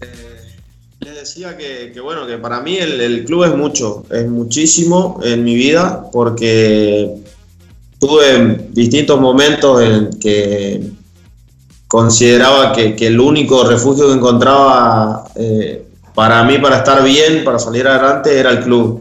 Eh, 0.00 0.56
les 1.00 1.14
decía 1.14 1.56
que, 1.56 1.90
que, 1.92 2.00
bueno, 2.00 2.26
que 2.26 2.38
para 2.38 2.60
mí 2.60 2.76
el, 2.76 3.24
club 3.24 3.44
es 3.44 3.54
mucho, 3.54 4.04
es 4.10 4.26
muchísimo 4.28 5.20
en 5.22 5.44
mi 5.44 5.54
vida, 5.54 6.10
porque 6.12 7.16
tuve 7.98 8.68
distintos 8.70 9.20
momentos 9.20 9.82
en 9.82 10.10
que 10.18 10.90
consideraba 11.86 12.72
que, 12.72 12.94
el 13.06 13.18
único 13.18 13.64
refugio 13.64 14.08
que 14.08 14.14
encontraba 14.14 15.24
eh, 15.34 15.84
para 16.14 16.44
mí, 16.44 16.58
para 16.58 16.78
estar 16.78 17.02
bien, 17.02 17.42
para 17.44 17.58
salir 17.58 17.86
adelante, 17.86 18.38
era 18.38 18.50
el 18.50 18.60
club 18.60 18.99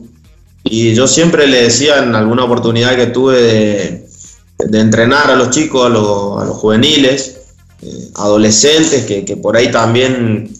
y 0.69 0.93
yo 0.93 1.07
siempre 1.07 1.47
le 1.47 1.63
decía 1.63 1.97
en 2.03 2.13
alguna 2.13 2.43
oportunidad 2.43 2.95
que 2.95 3.07
tuve 3.07 3.41
de, 3.41 4.79
entrenar 4.79 5.31
a 5.31 5.35
los 5.35 5.49
chicos, 5.49 5.87
a, 5.87 5.89
los, 5.89 6.55
juveniles, 6.57 7.37
eh, 7.81 8.09
adolescentes, 8.15 9.05
que, 9.05 9.35
por 9.37 9.57
ahí 9.57 9.71
también 9.71 10.53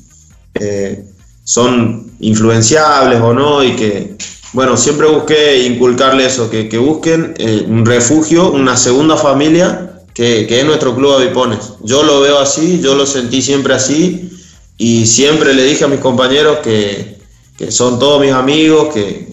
eh, 0.56 1.06
son 1.44 2.11
influenciables 2.19 3.22
o 3.22 3.34
no, 3.36 3.64
y 3.64 3.76
que, 3.76 4.15
bueno, 4.53 4.76
siempre 4.77 5.07
busqué 5.07 5.68
inculcarle 5.68 6.26
eso, 6.26 6.49
que, 6.49 6.76
busquen 6.80 7.36
eh, 7.38 7.65
un 7.68 7.86
refugio, 7.86 8.52
una 8.52 8.76
segunda 8.76 9.15
familia, 9.15 10.02
que, 10.15 10.48
es 10.49 10.65
nuestro 10.65 10.95
club 10.95 11.14
Avipones. 11.14 11.73
Yo 11.84 12.02
lo 12.02 12.19
veo 12.22 12.40
así, 12.40 12.80
yo 12.81 12.95
lo 12.95 13.06
sentí 13.06 13.44
siempre 13.44 13.76
así, 13.76 14.31
y 14.76 15.06
siempre 15.06 15.53
le 15.53 15.65
dije 15.65 15.84
a 15.84 15.88
mis 15.88 15.99
compañeros 15.99 16.60
que, 16.64 17.19
que 17.57 17.72
son 17.72 17.99
todos 17.99 18.19
mis 18.22 18.31
amigos, 18.31 18.91
que, 18.91 19.28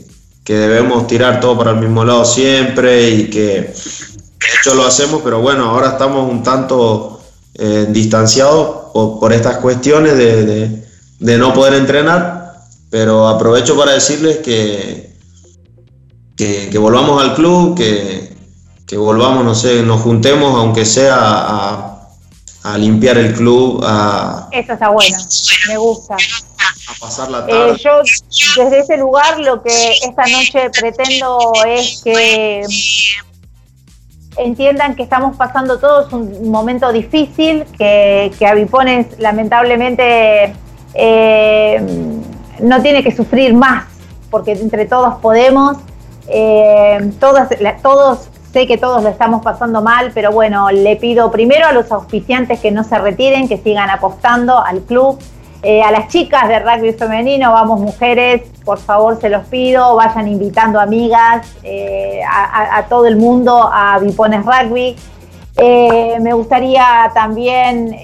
que 0.47 0.55
debemos 0.55 1.09
tirar 1.09 1.41
todo 1.41 1.59
para 1.59 1.73
el 1.73 1.79
mismo 1.79 2.05
lado 2.05 2.25
siempre 2.25 3.11
y 3.11 3.29
que 3.29 3.41
de 3.41 4.47
hecho 4.61 4.77
lo 4.77 4.87
hacemos, 4.87 5.21
pero 5.25 5.41
bueno, 5.41 5.65
ahora 5.65 5.89
estamos 5.89 6.31
un 6.31 6.45
tanto 6.45 7.21
eh, 7.55 7.87
distanciados 7.89 8.93
por, 8.93 9.33
estas 9.33 9.57
cuestiones 9.57 10.17
de, 10.17 11.37
no 11.37 11.53
poder 11.53 11.75
entrenar, 11.75 12.61
pero 12.91 13.27
aprovecho 13.27 13.77
para 13.77 13.91
decirles 13.91 14.37
que, 14.37 15.17
que, 16.37 16.79
volvamos 16.79 17.21
al 17.21 17.35
club, 17.35 17.77
que, 17.77 18.97
volvamos, 18.97 19.45
no 19.45 19.55
sé, 19.57 19.83
nos 19.83 20.01
juntemos, 20.03 20.55
aunque 20.55 20.85
sea 20.85 21.17
a, 22.63 22.79
limpiar 22.79 23.19
el 23.19 23.35
club. 23.35 23.81
A, 23.85 24.49
Eso 24.53 24.75
está 24.75 24.91
bueno, 24.91 25.19
me 25.67 25.77
gusta 25.77 26.17
pasar 27.01 27.31
la 27.31 27.47
tarde. 27.47 27.73
Eh, 27.73 27.77
yo 27.83 28.03
desde 28.63 28.79
ese 28.81 28.97
lugar 28.97 29.39
lo 29.41 29.63
que 29.63 29.93
esta 30.03 30.25
noche 30.27 30.71
pretendo 30.71 31.53
es 31.67 32.03
que 32.03 32.63
entiendan 34.37 34.95
que 34.95 35.03
estamos 35.03 35.37
pasando 35.37 35.79
todos 35.79 36.13
un 36.13 36.51
momento 36.51 36.93
difícil, 36.93 37.65
que, 37.79 38.33
que 38.39 38.47
Avipones 38.47 39.19
lamentablemente 39.19 40.55
eh, 40.95 41.81
no 42.61 42.83
tiene 42.83 43.03
que 43.03 43.15
sufrir 43.15 43.55
más, 43.55 43.87
porque 44.31 44.53
entre 44.53 44.87
todos 44.87 45.17
podemos, 45.21 45.79
eh, 46.29 47.13
todas, 47.19 47.49
todos 47.83 48.29
sé 48.53 48.67
que 48.67 48.79
todos 48.79 49.03
lo 49.03 49.11
estamos 49.11 49.43
pasando 49.43 49.83
mal, 49.83 50.13
pero 50.15 50.33
bueno, 50.33 50.71
le 50.71 50.97
pido 50.97 51.31
primero 51.31 51.67
a 51.67 51.73
los 51.73 51.91
auspiciantes 51.93 52.61
que 52.61 52.71
no 52.71 52.85
se 52.85 52.99
retiren, 52.99 53.49
que 53.49 53.59
sigan 53.59 53.91
apostando 53.91 54.59
al 54.59 54.81
club, 54.81 55.19
eh, 55.69 55.83
a 55.83 55.91
las 55.91 56.07
chicas 56.07 56.47
de 56.47 56.61
rugby 56.61 56.93
femenino, 56.93 57.51
vamos 57.51 57.81
mujeres, 57.81 58.43
por 58.65 58.79
favor 58.79 59.21
se 59.21 59.29
los 59.29 59.45
pido, 59.49 59.97
vayan 59.97 60.29
invitando 60.29 60.79
amigas, 60.79 61.45
eh, 61.65 62.21
a, 62.25 62.85
todo 62.89 63.07
el 63.07 63.17
mundo 63.17 63.69
a 63.73 63.99
Vipones 63.99 64.45
Rugby. 64.47 64.95
Eh, 65.57 66.19
me 66.21 66.35
gustaría 66.35 67.11
también 67.15 67.97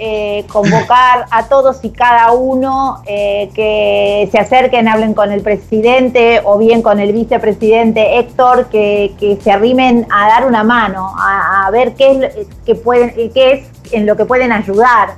convocar 0.50 1.26
a 1.30 1.44
todos 1.44 1.84
y 1.84 1.90
cada 1.90 2.32
uno 2.32 3.00
que 3.06 4.28
se 4.32 4.38
acerquen, 4.40 4.88
hablen 4.88 5.14
con 5.14 5.30
el 5.30 5.42
presidente 5.42 6.40
o 6.44 6.58
bien 6.58 6.82
con 6.82 6.98
el 6.98 7.12
vicepresidente 7.12 8.18
Héctor, 8.18 8.70
que, 8.70 9.38
se 9.40 9.52
arrimen 9.52 10.08
a 10.10 10.26
dar 10.26 10.46
una 10.48 10.64
mano, 10.64 11.14
a, 11.16 11.70
ver 11.70 11.94
qué 11.94 12.10
es, 12.10 12.46
que 12.66 12.74
pueden, 12.74 13.10
qué 13.32 13.52
es 13.52 13.92
en 13.92 14.04
lo 14.04 14.16
que 14.16 14.24
pueden 14.24 14.50
ayudar 14.50 15.10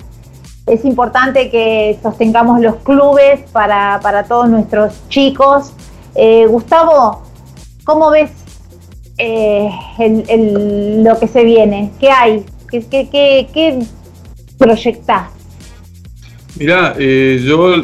es 0.66 0.84
importante 0.84 1.50
que 1.50 1.98
sostengamos 2.02 2.60
los 2.60 2.76
clubes 2.76 3.40
para, 3.52 4.24
todos 4.26 4.48
nuestros 4.48 4.94
chicos. 5.08 5.72
Eh, 6.14 6.46
Gustavo, 6.46 7.22
¿cómo 7.84 8.10
ves 8.10 8.30
eh, 9.18 9.70
lo 11.04 11.18
que 11.18 11.28
se 11.28 11.44
viene? 11.44 11.92
¿Qué 12.00 12.10
hay? 12.10 12.44
¿Qué, 12.70 12.82
qué, 12.88 13.08
qué, 13.52 13.78
proyectás? 14.58 15.28
Mirá, 16.58 16.94
eh, 16.98 17.42
yo 17.44 17.76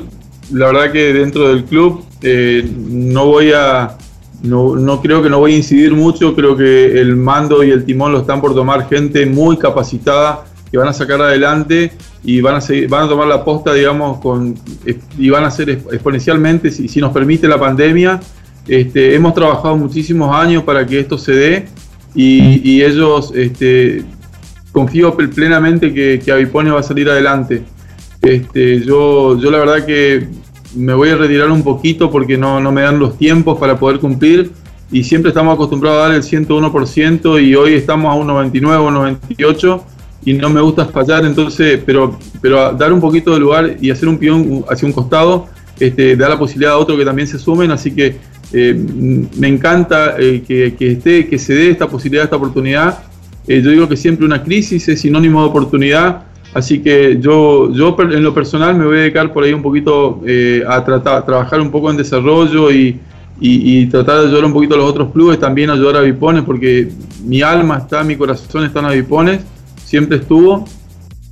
la 0.52 0.66
verdad 0.66 0.92
que 0.92 1.12
dentro 1.12 1.48
del 1.48 1.64
club 1.64 2.04
no 2.22 3.26
voy 3.26 3.52
a, 3.52 3.96
no, 4.42 4.74
no, 4.76 5.02
creo 5.02 5.22
que 5.22 5.28
no 5.28 5.38
voy 5.38 5.54
a 5.54 5.56
incidir 5.56 5.94
mucho, 5.94 6.34
creo 6.34 6.56
que 6.56 6.98
el 6.98 7.14
mando 7.16 7.62
y 7.62 7.70
el 7.70 7.84
timón 7.84 8.12
lo 8.12 8.20
están 8.20 8.40
por 8.40 8.54
tomar 8.54 8.88
gente 8.88 9.26
muy 9.26 9.58
capacitada 9.58 10.44
que 10.70 10.78
van 10.78 10.88
a 10.88 10.92
sacar 10.92 11.20
adelante 11.20 11.92
y 12.22 12.40
van 12.40 12.56
a, 12.56 12.60
seguir, 12.60 12.88
van 12.88 13.04
a 13.04 13.08
tomar 13.08 13.26
la 13.26 13.44
posta, 13.44 13.72
digamos, 13.72 14.18
con, 14.20 14.54
y 15.18 15.30
van 15.30 15.44
a 15.44 15.50
ser 15.50 15.70
exponencialmente, 15.70 16.70
si, 16.70 16.88
si 16.88 17.00
nos 17.00 17.12
permite 17.12 17.48
la 17.48 17.58
pandemia. 17.58 18.20
Este, 18.68 19.14
hemos 19.14 19.34
trabajado 19.34 19.76
muchísimos 19.76 20.34
años 20.34 20.62
para 20.64 20.86
que 20.86 21.00
esto 21.00 21.16
se 21.16 21.32
dé 21.32 21.68
y, 22.14 22.82
ellos, 22.82 23.32
este, 23.34 24.04
confío 24.72 25.16
plenamente 25.16 25.92
que, 25.94 26.20
que 26.22 26.30
Avipone 26.30 26.70
va 26.70 26.80
a 26.80 26.82
salir 26.82 27.08
adelante. 27.08 27.62
Este, 28.22 28.80
yo, 28.84 29.38
yo 29.38 29.50
la 29.50 29.58
verdad 29.58 29.86
que 29.86 30.28
me 30.74 30.92
voy 30.94 31.08
a 31.08 31.16
retirar 31.16 31.50
un 31.50 31.62
poquito 31.62 32.10
porque 32.10 32.36
no, 32.36 32.60
no 32.60 32.70
me 32.70 32.82
dan 32.82 32.98
los 32.98 33.16
tiempos 33.16 33.58
para 33.58 33.78
poder 33.78 33.98
cumplir 33.98 34.52
y 34.92 35.04
siempre 35.04 35.30
estamos 35.30 35.54
acostumbrados 35.54 35.98
a 35.98 36.08
dar 36.08 36.14
el 36.14 36.22
101% 36.22 37.42
y 37.42 37.54
hoy 37.54 37.74
estamos 37.74 38.12
a 38.12 38.14
un 38.14 38.26
99 38.26 38.76
o 38.84 38.90
98 38.90 39.84
y 40.24 40.34
no 40.34 40.50
me 40.50 40.60
gusta 40.60 40.86
fallar, 40.86 41.24
entonces, 41.24 41.80
pero, 41.84 42.18
pero 42.42 42.72
dar 42.72 42.92
un 42.92 43.00
poquito 43.00 43.32
de 43.32 43.40
lugar 43.40 43.76
y 43.80 43.90
hacer 43.90 44.08
un 44.08 44.18
pión 44.18 44.64
hacia 44.68 44.86
un 44.86 44.92
costado, 44.92 45.46
este, 45.78 46.14
da 46.16 46.28
la 46.28 46.38
posibilidad 46.38 46.74
a 46.74 46.78
otro 46.78 46.96
que 46.96 47.04
también 47.04 47.26
se 47.26 47.38
sumen, 47.38 47.70
así 47.70 47.92
que 47.92 48.16
eh, 48.52 48.74
me 48.74 49.48
encanta 49.48 50.16
eh, 50.18 50.42
que, 50.46 50.74
que, 50.74 50.92
esté, 50.92 51.26
que 51.26 51.38
se 51.38 51.54
dé 51.54 51.70
esta 51.70 51.88
posibilidad, 51.88 52.24
esta 52.24 52.36
oportunidad. 52.36 52.98
Eh, 53.46 53.62
yo 53.62 53.70
digo 53.70 53.88
que 53.88 53.96
siempre 53.96 54.26
una 54.26 54.42
crisis 54.42 54.88
es 54.88 55.00
sinónimo 55.00 55.42
de 55.42 55.48
oportunidad, 55.48 56.24
así 56.52 56.80
que 56.80 57.18
yo, 57.18 57.72
yo 57.72 57.96
en 57.98 58.22
lo 58.22 58.34
personal 58.34 58.76
me 58.76 58.84
voy 58.84 58.98
a 58.98 59.00
dedicar 59.02 59.32
por 59.32 59.44
ahí 59.44 59.52
un 59.54 59.62
poquito 59.62 60.20
a 60.68 60.84
tratar, 60.84 61.24
trabajar 61.24 61.60
un 61.60 61.70
poco 61.70 61.90
en 61.90 61.96
desarrollo 61.96 62.70
y, 62.70 63.00
y, 63.40 63.86
tratar 63.86 64.20
de 64.20 64.26
ayudar 64.26 64.44
un 64.44 64.52
poquito 64.52 64.74
a 64.74 64.78
los 64.78 64.90
otros 64.90 65.12
clubes, 65.12 65.38
también 65.38 65.70
ayudar 65.70 65.96
a 65.96 66.00
Vipones, 66.02 66.42
porque 66.42 66.90
mi 67.24 67.40
alma 67.40 67.78
está, 67.78 68.04
mi 68.04 68.16
corazón 68.16 68.64
está 68.64 68.80
en 68.80 69.00
Vipones 69.00 69.40
siempre 69.90 70.18
estuvo. 70.18 70.64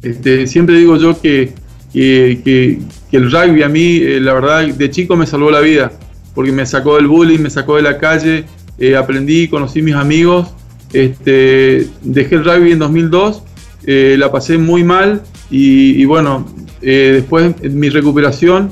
Este, 0.02 0.48
siempre 0.48 0.76
digo 0.78 0.96
yo 0.96 1.20
que, 1.20 1.54
el 1.94 3.30
rugby 3.30 3.62
a 3.62 3.68
mí, 3.68 3.98
eh, 4.02 4.20
la 4.20 4.34
verdad, 4.34 4.66
de 4.66 4.90
chico 4.90 5.16
me 5.16 5.26
salvó 5.26 5.50
la 5.50 5.60
vida, 5.60 5.92
porque 6.34 6.50
me 6.50 6.66
sacó 6.66 6.96
del 6.96 7.06
bullying, 7.06 7.38
me 7.38 7.50
sacó 7.50 7.76
de 7.76 7.82
la 7.82 7.98
calle, 7.98 8.44
eh, 8.78 8.96
aprendí, 8.96 9.46
conocí 9.46 9.80
mis 9.80 9.94
amigos, 9.94 10.48
este, 10.92 11.86
dejé 12.02 12.34
el 12.34 12.44
rugby 12.44 12.72
en 12.72 12.80
2002, 12.80 13.42
eh, 13.86 14.16
la 14.18 14.30
pasé 14.32 14.58
muy 14.58 14.82
mal 14.82 15.22
y, 15.50 16.04
bueno, 16.04 16.44
después 16.80 17.54
en 17.62 17.78
mi 17.78 17.88
recuperación, 17.90 18.70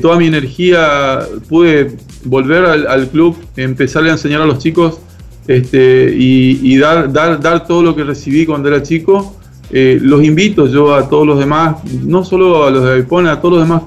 toda 0.00 0.18
mi 0.18 0.26
energía 0.26 1.20
pude 1.48 1.96
volver 2.24 2.64
al, 2.64 2.86
al 2.86 3.08
club, 3.08 3.36
empezarle 3.56 4.10
a 4.10 4.12
enseñar 4.12 4.40
a 4.40 4.46
los 4.46 4.58
chicos 4.58 5.00
este, 5.46 6.14
y, 6.16 6.76
dar, 6.78 7.12
dar, 7.12 7.40
dar 7.40 7.66
todo 7.66 7.82
lo 7.82 7.96
que 7.96 8.04
recibí 8.04 8.46
cuando 8.46 8.68
era 8.68 8.82
chico. 8.82 9.36
Eh, 9.72 9.98
los 10.02 10.24
invito 10.24 10.66
yo 10.66 10.94
a 10.94 11.08
todos 11.08 11.26
los 11.26 11.38
demás, 11.38 11.76
no 12.02 12.24
solo 12.24 12.64
a 12.64 12.70
los 12.70 12.84
de 12.84 12.92
Avipone, 12.92 13.30
a 13.30 13.40
todos 13.40 13.58
los 13.58 13.68
demás 13.68 13.82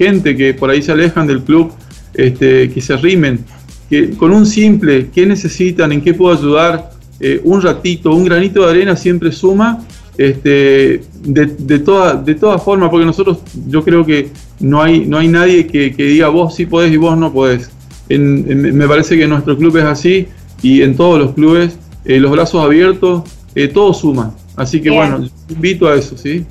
gente 0.00 0.34
que 0.34 0.54
por 0.54 0.70
ahí 0.70 0.80
se 0.80 0.92
alejan 0.92 1.26
del 1.26 1.42
club, 1.42 1.70
este, 2.14 2.70
que 2.70 2.80
se 2.80 2.94
arrimen, 2.94 3.44
que 3.90 4.12
con 4.12 4.32
un 4.32 4.46
simple, 4.46 5.10
¿qué 5.14 5.26
necesitan? 5.26 5.92
¿En 5.92 6.00
qué 6.00 6.14
puedo 6.14 6.34
ayudar? 6.34 6.92
Eh, 7.20 7.38
un 7.44 7.60
ratito, 7.60 8.14
un 8.14 8.24
granito 8.24 8.64
de 8.64 8.70
arena 8.70 8.96
siempre 8.96 9.30
suma, 9.30 9.84
este, 10.16 11.02
de, 11.22 11.46
de, 11.58 11.78
toda, 11.80 12.14
de 12.14 12.34
todas 12.34 12.62
formas, 12.62 12.88
porque 12.88 13.04
nosotros, 13.04 13.40
yo 13.68 13.84
creo 13.84 14.06
que 14.06 14.30
no 14.60 14.80
hay, 14.80 15.00
no 15.00 15.18
hay 15.18 15.28
nadie 15.28 15.66
que, 15.66 15.94
que 15.94 16.04
diga 16.04 16.28
vos 16.28 16.54
sí 16.54 16.64
podés 16.64 16.90
y 16.90 16.96
vos 16.96 17.18
no 17.18 17.30
podés. 17.30 17.70
me 18.08 18.88
parece 18.88 19.18
que 19.18 19.28
nuestro 19.28 19.54
club 19.58 19.76
es 19.76 19.84
así, 19.84 20.28
y 20.62 20.82
en 20.82 20.96
todos 20.96 21.18
los 21.18 21.32
clubes, 21.32 21.78
eh, 22.04 22.18
los 22.18 22.30
brazos 22.30 22.64
abiertos, 22.64 23.22
eh, 23.54 23.68
todo 23.68 23.92
suma. 23.94 24.32
Así 24.56 24.80
que 24.80 24.90
bueno, 24.90 25.26
invito 25.48 25.88
a 25.88 25.94
eso, 25.94 26.16
¿sí? 26.16 26.46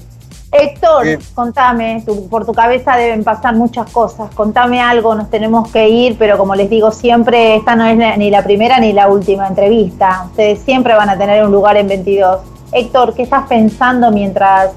Héctor, 0.51 1.19
contame, 1.35 2.03
por 2.27 2.43
tu 2.43 2.53
cabeza 2.53 2.95
deben 2.95 3.23
pasar 3.23 3.55
muchas 3.55 3.91
cosas, 3.91 4.33
contame 4.33 4.81
algo, 4.81 5.13
nos 5.13 5.29
tenemos 5.29 5.69
que 5.71 5.87
ir, 5.87 6.15
pero 6.17 6.39
como 6.39 6.55
les 6.55 6.71
digo 6.71 6.91
siempre, 6.91 7.55
esta 7.55 7.75
no 7.75 7.85
es 7.85 8.17
ni 8.17 8.31
la 8.31 8.43
primera 8.43 8.79
ni 8.79 8.91
la 8.91 9.09
última 9.09 9.47
entrevista, 9.47 10.23
ustedes 10.25 10.59
siempre 10.59 10.95
van 10.95 11.07
a 11.07 11.19
tener 11.19 11.45
un 11.45 11.51
lugar 11.51 11.77
en 11.77 11.87
22. 11.87 12.39
Héctor, 12.71 13.13
¿qué 13.13 13.23
estás 13.23 13.47
pensando 13.47 14.11
mientras 14.11 14.71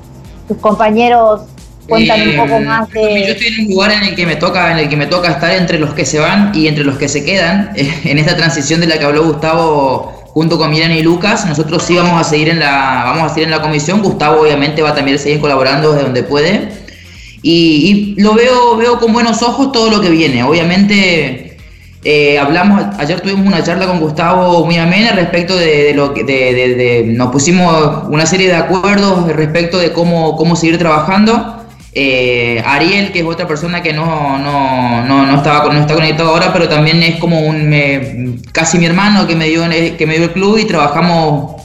tus 0.46 0.58
compañeros 0.58 1.42
cuentan 1.88 2.28
un 2.28 2.36
poco 2.36 2.60
más 2.60 2.88
de. 2.90 3.24
Yo 3.26 3.32
estoy 3.32 3.46
en 3.48 3.66
un 3.66 3.72
lugar 3.72 3.92
en 3.92 4.02
el 4.04 4.14
que 4.14 4.26
me 4.26 4.36
toca, 4.36 4.72
en 4.72 4.78
el 4.78 4.88
que 4.88 4.96
me 4.96 5.06
toca 5.06 5.30
estar 5.30 5.50
entre 5.52 5.78
los 5.78 5.94
que 5.94 6.04
se 6.04 6.18
van 6.18 6.52
y 6.54 6.66
entre 6.66 6.84
los 6.84 6.96
que 6.96 7.08
se 7.08 7.24
quedan. 7.24 7.72
En 8.04 8.18
esta 8.18 8.36
transición 8.36 8.80
de 8.80 8.86
la 8.86 8.98
que 8.98 9.04
habló 9.04 9.24
Gustavo 9.24 10.22
junto 10.32 10.58
con 10.58 10.70
Miran 10.70 10.92
y 10.92 11.02
Lucas. 11.02 11.46
Nosotros 11.46 11.82
sí 11.82 11.96
vamos 11.96 12.20
a 12.20 12.24
seguir 12.24 12.48
en 12.48 12.60
la, 12.60 13.04
vamos 13.06 13.30
a 13.30 13.34
seguir 13.34 13.44
en 13.44 13.50
la 13.50 13.62
comisión. 13.62 14.02
Gustavo 14.02 14.42
obviamente 14.42 14.82
va 14.82 14.94
también 14.94 15.16
a 15.16 15.20
seguir 15.20 15.40
colaborando 15.40 15.92
desde 15.92 16.04
donde 16.04 16.22
puede. 16.22 16.68
Y, 17.42 18.14
lo 18.18 18.34
veo, 18.34 18.76
veo 18.76 18.98
con 19.00 19.12
buenos 19.12 19.42
ojos 19.42 19.72
todo 19.72 19.90
lo 19.90 20.00
que 20.00 20.10
viene. 20.10 20.44
Obviamente 20.44 21.56
eh, 22.04 22.38
hablamos, 22.38 22.82
ayer 22.98 23.20
tuvimos 23.20 23.46
una 23.46 23.62
charla 23.62 23.86
con 23.86 24.00
Gustavo 24.00 24.64
muy 24.64 24.76
amena 24.76 25.12
respecto 25.12 25.56
de, 25.56 25.92
lo 25.94 26.14
que 26.14 26.24
de, 26.24 27.04
nos 27.06 27.30
pusimos 27.30 28.04
una 28.08 28.26
serie 28.26 28.48
de 28.48 28.54
acuerdos 28.54 29.26
respecto 29.32 29.78
de 29.78 29.92
cómo, 29.92 30.36
cómo 30.36 30.56
seguir 30.56 30.78
trabajando. 30.78 31.61
Eh, 31.94 32.62
Ariel, 32.64 33.12
que 33.12 33.20
es 33.20 33.26
otra 33.26 33.46
persona 33.46 33.82
que 33.82 33.92
no, 33.92 34.38
no, 34.38 35.04
no, 35.04 35.26
no, 35.26 35.36
estaba, 35.36 35.70
no 35.72 35.80
está 35.80 35.94
conectado 35.94 36.30
ahora, 36.30 36.50
pero 36.52 36.66
también 36.68 37.02
es 37.02 37.16
como 37.16 37.40
un 37.40 38.40
casi 38.50 38.78
mi 38.78 38.86
hermano 38.86 39.26
que 39.26 39.36
me, 39.36 39.46
dio, 39.46 39.62
que 39.98 40.06
me 40.06 40.14
dio 40.14 40.24
el 40.24 40.32
club 40.32 40.58
y 40.58 40.64
trabajamos, 40.64 41.60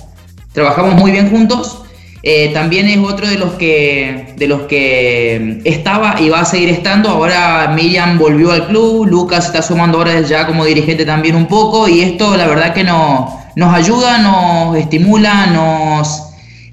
trabajamos 0.52 0.96
muy 0.96 1.12
bien 1.12 1.30
juntos. 1.30 1.84
Eh, 2.24 2.52
también 2.54 2.88
es 2.90 2.98
otro 2.98 3.28
de 3.28 3.38
los 3.38 3.54
que 3.54 4.34
de 4.36 4.48
los 4.48 4.64
que 4.64 5.62
estaba 5.64 6.20
y 6.20 6.28
va 6.28 6.42
a 6.42 6.46
seguir 6.46 6.70
estando. 6.70 7.10
Ahora 7.10 7.72
Miriam 7.74 8.18
volvió 8.18 8.52
al 8.52 8.68
club, 8.68 9.06
Lucas 9.06 9.46
está 9.46 9.62
sumando 9.62 10.00
ahora 10.00 10.20
ya 10.22 10.46
como 10.46 10.66
dirigente 10.66 11.06
también 11.06 11.36
un 11.36 11.46
poco 11.46 11.88
y 11.88 12.02
esto 12.02 12.36
la 12.36 12.48
verdad 12.48 12.74
que 12.74 12.84
no, 12.84 13.40
nos 13.56 13.74
ayuda, 13.74 14.18
nos 14.18 14.76
estimula, 14.76 15.48
nos 15.48 16.27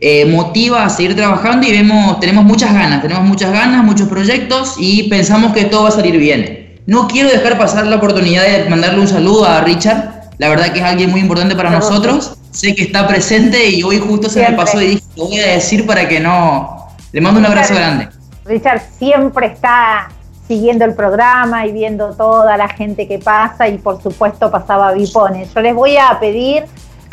eh, 0.07 0.27
motiva 0.27 0.85
a 0.85 0.91
seguir 0.91 1.17
trabajando 1.17 1.67
y 1.67 1.73
vemos, 1.73 2.21
tenemos 2.21 2.45
muchas 2.45 2.75
ganas, 2.75 3.01
tenemos 3.01 3.25
muchas 3.25 3.51
ganas, 3.51 3.83
muchos 3.83 4.07
proyectos 4.07 4.75
y 4.79 5.05
pensamos 5.09 5.55
que 5.55 5.65
todo 5.65 5.85
va 5.85 5.89
a 5.89 5.93
salir 5.93 6.19
bien. 6.19 6.79
No 6.85 7.09
quiero 7.09 7.31
dejar 7.31 7.57
pasar 7.57 7.87
la 7.87 7.97
oportunidad 7.97 8.43
de 8.43 8.69
mandarle 8.69 9.01
un 9.01 9.09
saludo 9.09 9.47
a 9.47 9.63
Richard, 9.63 10.29
la 10.37 10.51
verdad 10.51 10.75
que 10.75 10.81
es 10.81 10.85
alguien 10.85 11.11
muy 11.11 11.21
importante 11.21 11.57
para 11.57 11.71
nosotros, 11.71 12.37
sé 12.51 12.75
que 12.75 12.83
está 12.83 13.09
presente 13.09 13.71
y 13.71 13.83
hoy 13.83 13.99
justo 13.99 14.29
se 14.29 14.41
me 14.41 14.55
pasó 14.55 14.79
y 14.83 14.89
dije, 14.89 15.03
lo 15.17 15.25
voy 15.25 15.41
a 15.41 15.55
decir 15.55 15.87
para 15.87 16.07
que 16.07 16.21
no... 16.21 16.87
Le 17.13 17.23
mando 17.23 17.41
un 17.41 17.47
abrazo 17.47 17.75
grande. 17.75 18.11
Richard 18.45 18.83
siempre 18.99 19.47
está 19.47 20.11
siguiendo 20.47 20.85
el 20.85 20.93
programa 20.93 21.67
y 21.67 21.73
viendo 21.73 22.13
toda 22.13 22.59
la 22.59 22.69
gente 22.69 23.09
que 23.09 23.21
pasa 23.21 23.69
y 23.69 23.79
por 23.79 24.03
supuesto 24.03 24.51
pasaba 24.51 24.93
Vipones. 24.93 25.55
Yo 25.55 25.63
les 25.63 25.75
voy 25.75 25.97
a 25.97 26.21
pedir 26.21 26.65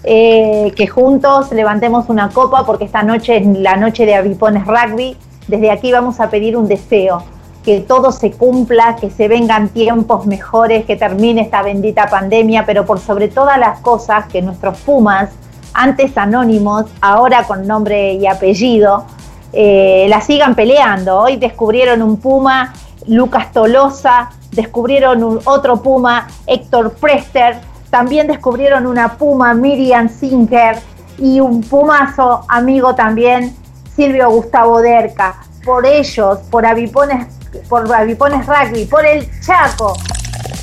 eh, 0.04 0.74
que 0.76 0.88
juntos 0.88 1.52
levantemos 1.52 2.10
una 2.10 2.30
copa 2.30 2.66
porque 2.66 2.86
esta 2.86 3.04
noche 3.04 3.38
es 3.38 3.46
la 3.46 3.76
noche 3.76 4.06
de 4.06 4.16
Avipones 4.16 4.66
Rugby. 4.66 5.16
Desde 5.48 5.72
aquí 5.72 5.92
vamos 5.92 6.20
a 6.20 6.30
pedir 6.30 6.58
un 6.58 6.68
deseo, 6.68 7.24
que 7.64 7.82
todo 7.82 8.12
se 8.12 8.32
cumpla, 8.32 8.96
que 8.96 9.10
se 9.10 9.28
vengan 9.28 9.70
tiempos 9.70 10.26
mejores, 10.26 10.86
que 10.86 10.96
termine 10.96 11.42
esta 11.42 11.62
bendita 11.62 12.08
pandemia, 12.08 12.66
pero 12.66 12.86
por 12.86 13.00
sobre 13.00 13.28
todas 13.28 13.58
las 13.60 13.80
cosas 13.80 14.26
que 14.28 14.42
nuestros 14.42 14.78
Pumas, 14.80 15.30
antes 15.74 16.18
anónimos, 16.18 16.86
ahora 17.02 17.44
con 17.44 17.68
nombre 17.68 18.14
y 18.14 18.26
apellido, 18.26 19.06
eh, 19.54 20.06
la 20.10 20.22
sigan 20.22 20.56
peleando. 20.56 21.20
Hoy 21.20 21.38
descubrieron 21.38 22.02
un 22.02 22.18
Puma, 22.18 22.74
Lucas 23.08 23.52
Tolosa, 23.52 24.32
descubrieron 24.52 25.40
otro 25.46 25.82
Puma, 25.82 26.28
Héctor 26.48 26.94
Prester, 26.94 27.60
también 27.92 28.26
descubrieron 28.26 28.88
una 28.88 29.18
puma, 29.18 29.54
Miriam 29.54 30.10
Sinker, 30.10 30.80
y 31.20 31.40
un 31.40 31.62
pumazo 31.62 32.46
amigo 32.48 32.96
también, 32.96 33.56
Silvio 33.96 34.32
Gustavo 34.32 34.82
Derca. 34.82 35.36
Por 35.64 35.86
ellos, 35.86 36.40
por 36.50 36.66
Avipones, 36.66 37.28
por 37.70 37.94
Avipones 37.94 38.48
Rugby, 38.48 38.86
por 38.86 39.06
el 39.06 39.30
Chaco. 39.42 39.96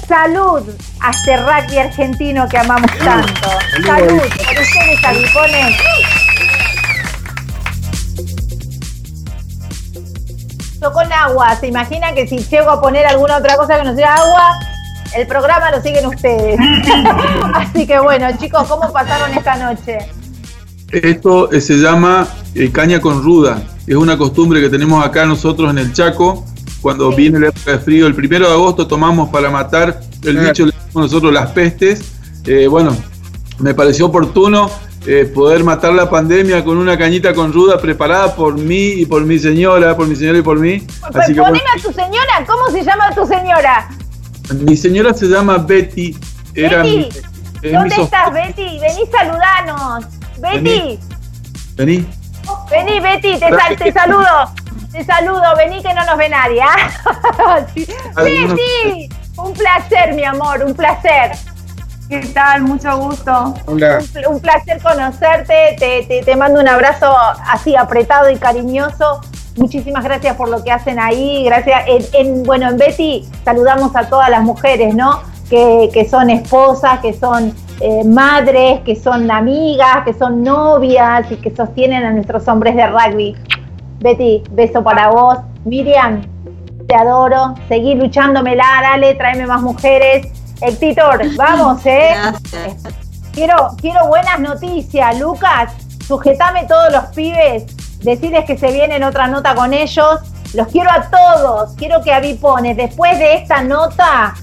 Salud 0.09 0.62
a 1.00 1.10
este 1.10 1.36
rugby 1.36 1.78
argentino 1.78 2.48
que 2.48 2.59
amamos 2.59 2.90
tanto. 2.98 3.48
Salud, 3.86 4.18
por 4.18 4.62
ustedes, 4.62 5.05
Avipones. 5.05 5.76
con 10.92 11.12
agua. 11.12 11.55
¿Se 11.56 11.66
imaginan 11.66 12.14
que 12.14 12.26
si 12.26 12.38
llego 12.38 12.70
a 12.70 12.80
poner 12.80 13.06
alguna 13.06 13.36
otra 13.36 13.56
cosa 13.56 13.76
que 13.76 13.84
no 13.84 13.94
sea 13.94 14.14
agua, 14.14 14.59
el 15.16 15.26
programa 15.26 15.70
lo 15.70 15.82
siguen 15.82 16.06
ustedes. 16.06 16.59
Así 17.55 17.86
que 17.86 17.98
bueno, 17.98 18.26
chicos, 18.39 18.66
¿cómo 18.68 18.93
pasaron 18.93 19.36
esta 19.36 19.56
noche? 19.56 19.98
Esto 20.90 21.52
eh, 21.52 21.60
se 21.60 21.74
llama 21.74 22.26
eh, 22.55 22.70
caña 22.70 23.01
con 23.01 23.22
ruda. 23.22 23.62
Es 23.86 23.97
una 23.97 24.16
costumbre 24.16 24.60
que 24.60 24.68
tenemos 24.68 25.05
acá 25.05 25.26
nosotros 25.26 25.70
en 25.70 25.78
el 25.78 25.93
Chaco. 25.93 26.44
Cuando 26.80 27.10
viene 27.10 27.40
la 27.40 27.48
época 27.48 27.72
de 27.72 27.78
frío, 27.78 28.06
el 28.06 28.14
primero 28.14 28.47
de 28.47 28.52
agosto 28.52 28.86
tomamos 28.86 29.30
para 29.30 29.51
matar 29.51 30.01
el 30.24 30.39
bicho, 30.39 30.66
le 30.66 30.72
nosotros 30.94 31.32
las 31.32 31.51
pestes. 31.51 32.12
Eh, 32.47 32.66
bueno, 32.68 32.97
me 33.59 33.74
pareció 33.74 34.06
oportuno 34.06 34.70
poder 35.35 35.64
matar 35.64 35.94
la 35.94 36.10
pandemia 36.10 36.62
con 36.62 36.76
una 36.76 36.98
cañita 36.98 37.32
con 37.32 37.51
ruda 37.51 37.80
preparada 37.80 38.35
por 38.35 38.59
mí 38.59 38.89
y 38.89 39.06
por 39.06 39.24
mi 39.24 39.39
señora, 39.39 39.97
por 39.97 40.06
mi 40.06 40.14
señora 40.14 40.39
y 40.39 40.43
por 40.43 40.59
mí. 40.59 40.86
Así 41.14 41.32
que, 41.32 41.40
a 41.40 41.82
tu 41.82 41.93
señora, 41.93 42.44
¿cómo 42.47 42.68
se 42.70 42.85
llama 42.85 43.10
tu 43.14 43.24
señora? 43.26 43.89
Mi 44.54 44.76
señora 44.76 45.12
se 45.14 45.26
llama 45.26 45.58
Betty. 45.58 46.16
Era 46.54 46.82
Betty, 46.82 47.08
¿dónde 47.72 47.96
estás, 47.96 48.32
Betty? 48.32 48.78
Vení, 48.78 49.06
saludanos. 49.10 50.04
Betty. 50.38 50.98
Vení. 51.76 52.06
Vení, 52.70 53.00
Betty, 53.00 53.38
te, 53.38 53.92
saludo. 53.92 54.52
Te 54.92 55.04
saludo, 55.04 55.54
vení 55.56 55.82
que 55.82 55.92
no 55.92 56.04
nos 56.04 56.16
ve 56.16 56.28
nadie. 56.28 56.62
¿ah? 56.62 57.60
Betty, 58.22 59.08
un 59.36 59.52
placer, 59.52 60.14
mi 60.14 60.24
amor, 60.24 60.62
un 60.64 60.74
placer. 60.74 61.32
¿Qué 62.08 62.20
tal? 62.32 62.62
Mucho 62.62 62.96
gusto. 62.96 63.54
Hola. 63.66 63.98
Un, 64.26 64.40
placer 64.40 64.80
conocerte. 64.82 65.76
Te, 65.78 66.22
te, 66.24 66.36
mando 66.36 66.58
un 66.58 66.68
abrazo 66.68 67.14
así 67.46 67.76
apretado 67.76 68.30
y 68.30 68.38
cariñoso. 68.38 69.20
Muchísimas 69.59 70.05
gracias 70.05 70.36
por 70.36 70.48
lo 70.48 70.62
que 70.62 70.70
hacen 70.70 71.01
ahí. 71.01 71.44
Gracias. 71.44 71.82
En, 72.12 72.44
bueno, 72.44 72.68
en 72.68 72.76
Betty 72.76 73.28
saludamos 73.44 73.94
a 73.97 74.09
todas 74.09 74.30
las 74.30 74.43
mujeres, 74.43 74.94
¿no? 74.94 75.20
Que, 75.51 76.06
son 76.09 76.30
esposas, 76.30 77.01
que 77.01 77.12
son 77.12 77.52
eh, 77.80 78.05
madres, 78.05 78.80
que 78.85 78.94
son 78.94 79.30
amigas, 79.30 80.05
que 80.05 80.12
son 80.12 80.43
novias 80.44 81.30
y 81.32 81.36
que 81.36 81.55
sostienen 81.55 82.05
a 82.05 82.12
nuestros 82.12 82.47
hombres 82.47 82.76
de 82.76 82.86
rugby. 82.86 83.35
Betty, 83.98 84.44
beso 84.52 84.85
para 84.85 85.09
vos. 85.09 85.39
Miriam, 85.64 86.22
te 86.86 86.94
adoro. 86.94 87.55
Seguí 87.66 87.94
luchándome, 87.94 88.56
dale, 88.56 89.14
tráeme 89.14 89.47
más 89.47 89.60
mujeres. 89.60 90.28
Héctor, 90.60 91.22
vamos, 91.36 91.85
¿eh? 91.85 92.14
Quiero, 93.32 93.70
quiero 93.80 94.06
buenas 94.06 94.39
noticias. 94.39 95.18
Lucas, 95.18 95.72
sujetame 96.06 96.64
todos 96.64 96.93
los 96.93 97.05
pibes 97.06 97.88
decirles 98.02 98.44
que 98.44 98.56
se 98.56 98.72
viene 98.72 98.96
en 98.96 99.04
otra 99.04 99.28
nota 99.28 99.54
con 99.54 99.72
ellos. 99.72 100.20
Los 100.54 100.68
quiero 100.68 100.90
a 100.90 101.10
todos. 101.10 101.74
Quiero 101.76 102.02
que 102.02 102.12
Avipones, 102.12 102.76
después 102.76 103.18
de 103.18 103.34
esta 103.34 103.62
nota, 103.62 104.34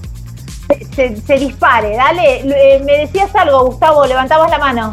se, 0.94 1.38
dispare. 1.38 1.96
Dale, 1.96 2.40
eh, 2.40 2.82
me 2.84 2.98
decías 2.98 3.34
algo, 3.34 3.66
Gustavo, 3.66 4.06
levantabas 4.06 4.50
la 4.50 4.58
mano. 4.58 4.90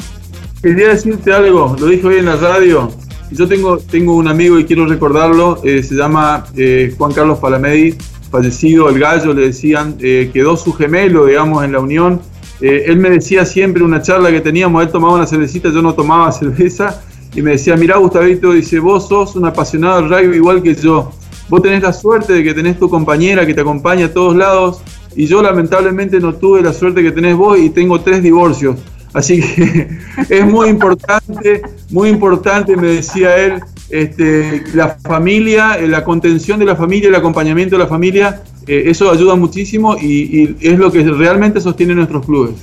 Quería 0.61 0.89
decirte 0.89 1.33
algo, 1.33 1.75
lo 1.77 1.87
dije 1.87 2.07
hoy 2.07 2.17
en 2.17 2.25
la 2.25 2.35
radio. 2.35 2.91
Yo 3.31 3.47
tengo, 3.47 3.79
tengo 3.79 4.15
un 4.15 4.27
amigo 4.27 4.59
y 4.59 4.65
quiero 4.65 4.85
recordarlo, 4.85 5.59
eh, 5.63 5.81
se 5.81 5.95
llama 5.95 6.45
eh, 6.55 6.93
Juan 6.97 7.11
Carlos 7.13 7.39
Palamedi, 7.39 7.95
fallecido, 8.29 8.89
el 8.89 8.99
gallo, 8.99 9.33
le 9.33 9.47
decían, 9.47 9.97
quedó 9.97 10.55
su 10.55 10.73
gemelo, 10.73 11.25
digamos, 11.25 11.63
en 11.63 11.71
la 11.71 11.79
unión. 11.79 12.21
él 12.61 12.97
me 12.97 13.09
decía 13.09 13.45
siempre, 13.45 13.83
una 13.83 14.01
charla 14.01 14.31
que 14.31 14.41
teníamos, 14.41 14.83
él 14.83 14.89
tomaba 14.89 15.15
una 15.15 15.27
cervecita, 15.27 15.69
yo 15.69 15.81
no 15.81 15.93
tomaba 15.93 16.31
cerveza, 16.31 17.01
y 17.35 17.41
me 17.41 17.51
decía, 17.51 17.75
mirá 17.75 17.97
Gustavito, 17.97 18.51
dice, 18.51 18.79
vos 18.79 19.07
sos 19.07 19.35
un 19.35 19.45
apasionado 19.45 20.01
del 20.01 20.09
rugby 20.09 20.35
igual 20.37 20.61
que 20.61 20.75
yo. 20.75 21.11
Vos 21.49 21.61
tenés 21.61 21.81
la 21.81 21.93
suerte 21.93 22.33
de 22.33 22.43
que 22.43 22.53
tenés 22.53 22.79
tu 22.79 22.89
compañera 22.89 23.45
que 23.45 23.53
te 23.53 23.61
acompaña 23.61 24.05
a 24.05 24.13
todos 24.13 24.35
lados 24.35 24.81
y 25.15 25.25
yo 25.25 25.41
lamentablemente 25.41 26.19
no 26.19 26.33
tuve 26.35 26.61
la 26.61 26.73
suerte 26.73 27.03
que 27.03 27.11
tenés 27.11 27.35
vos 27.35 27.57
y 27.59 27.69
tengo 27.69 27.99
tres 28.01 28.23
divorcios. 28.23 28.77
Así 29.13 29.41
que 29.41 29.89
es 30.29 30.45
muy 30.45 30.69
importante, 30.69 31.61
muy 31.89 32.09
importante, 32.09 32.75
me 32.77 32.87
decía 32.87 33.35
él, 33.37 33.61
este, 33.89 34.63
la 34.73 34.97
familia, 35.03 35.75
eh, 35.75 35.87
la 35.87 36.03
contención 36.03 36.59
de 36.59 36.65
la 36.65 36.75
familia, 36.75 37.09
el 37.09 37.15
acompañamiento 37.15 37.75
de 37.75 37.83
la 37.83 37.87
familia, 37.87 38.41
eh, 38.65 38.83
eso 38.87 39.11
ayuda 39.11 39.35
muchísimo 39.35 39.95
y 39.99 40.55
es 40.61 40.79
lo 40.79 40.91
que 40.91 41.03
realmente 41.03 41.59
sostiene 41.61 41.93
nuestros 41.93 42.25
clubes. 42.25 42.55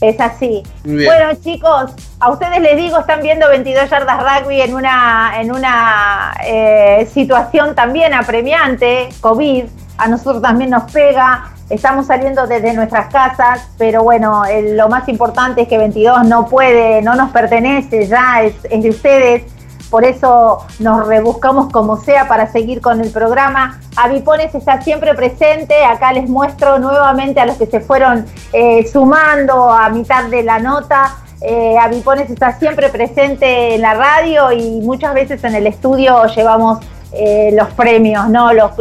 Es 0.00 0.20
así. 0.20 0.62
Bueno, 0.84 1.34
chicos, 1.42 1.92
a 2.20 2.30
ustedes 2.30 2.60
les 2.60 2.76
digo, 2.76 2.98
están 2.98 3.22
viendo 3.22 3.48
22 3.48 3.88
yardas 3.88 4.42
rugby 4.42 4.60
en 4.60 4.74
una, 4.74 5.40
en 5.40 5.52
una 5.52 6.34
eh, 6.44 7.08
situación 7.12 7.74
también 7.74 8.12
apremiante, 8.12 9.08
COVID. 9.20 9.64
A 9.98 10.08
nosotros 10.08 10.42
también 10.42 10.70
nos 10.70 10.90
pega. 10.92 11.52
Estamos 11.70 12.06
saliendo 12.06 12.46
desde 12.46 12.74
nuestras 12.74 13.12
casas, 13.12 13.68
pero 13.78 14.02
bueno, 14.02 14.44
lo 14.74 14.88
más 14.88 15.08
importante 15.08 15.62
es 15.62 15.68
que 15.68 15.78
22 15.78 16.28
no 16.28 16.46
puede, 16.46 17.00
no 17.02 17.14
nos 17.16 17.30
pertenece 17.30 18.06
ya, 18.06 18.42
es, 18.42 18.54
es 18.70 18.82
de 18.82 18.90
ustedes. 18.90 19.55
Por 19.90 20.04
eso 20.04 20.66
nos 20.78 21.06
rebuscamos 21.06 21.72
como 21.72 21.96
sea 21.96 22.28
para 22.28 22.50
seguir 22.50 22.80
con 22.80 23.00
el 23.00 23.10
programa. 23.10 23.80
Avipones 23.96 24.54
está 24.54 24.80
siempre 24.80 25.14
presente, 25.14 25.84
acá 25.84 26.12
les 26.12 26.28
muestro 26.28 26.78
nuevamente 26.78 27.40
a 27.40 27.46
los 27.46 27.56
que 27.56 27.66
se 27.66 27.80
fueron 27.80 28.26
eh, 28.52 28.86
sumando 28.90 29.70
a 29.70 29.88
mitad 29.90 30.24
de 30.24 30.42
la 30.42 30.58
nota. 30.58 31.16
Eh, 31.40 31.76
Avipones 31.78 32.30
está 32.30 32.58
siempre 32.58 32.88
presente 32.88 33.74
en 33.74 33.82
la 33.82 33.94
radio 33.94 34.50
y 34.52 34.80
muchas 34.80 35.14
veces 35.14 35.44
en 35.44 35.54
el 35.54 35.66
estudio 35.66 36.24
llevamos 36.26 36.78
eh, 37.12 37.50
los 37.52 37.68
premios, 37.74 38.28
¿no? 38.28 38.52
Los, 38.52 38.72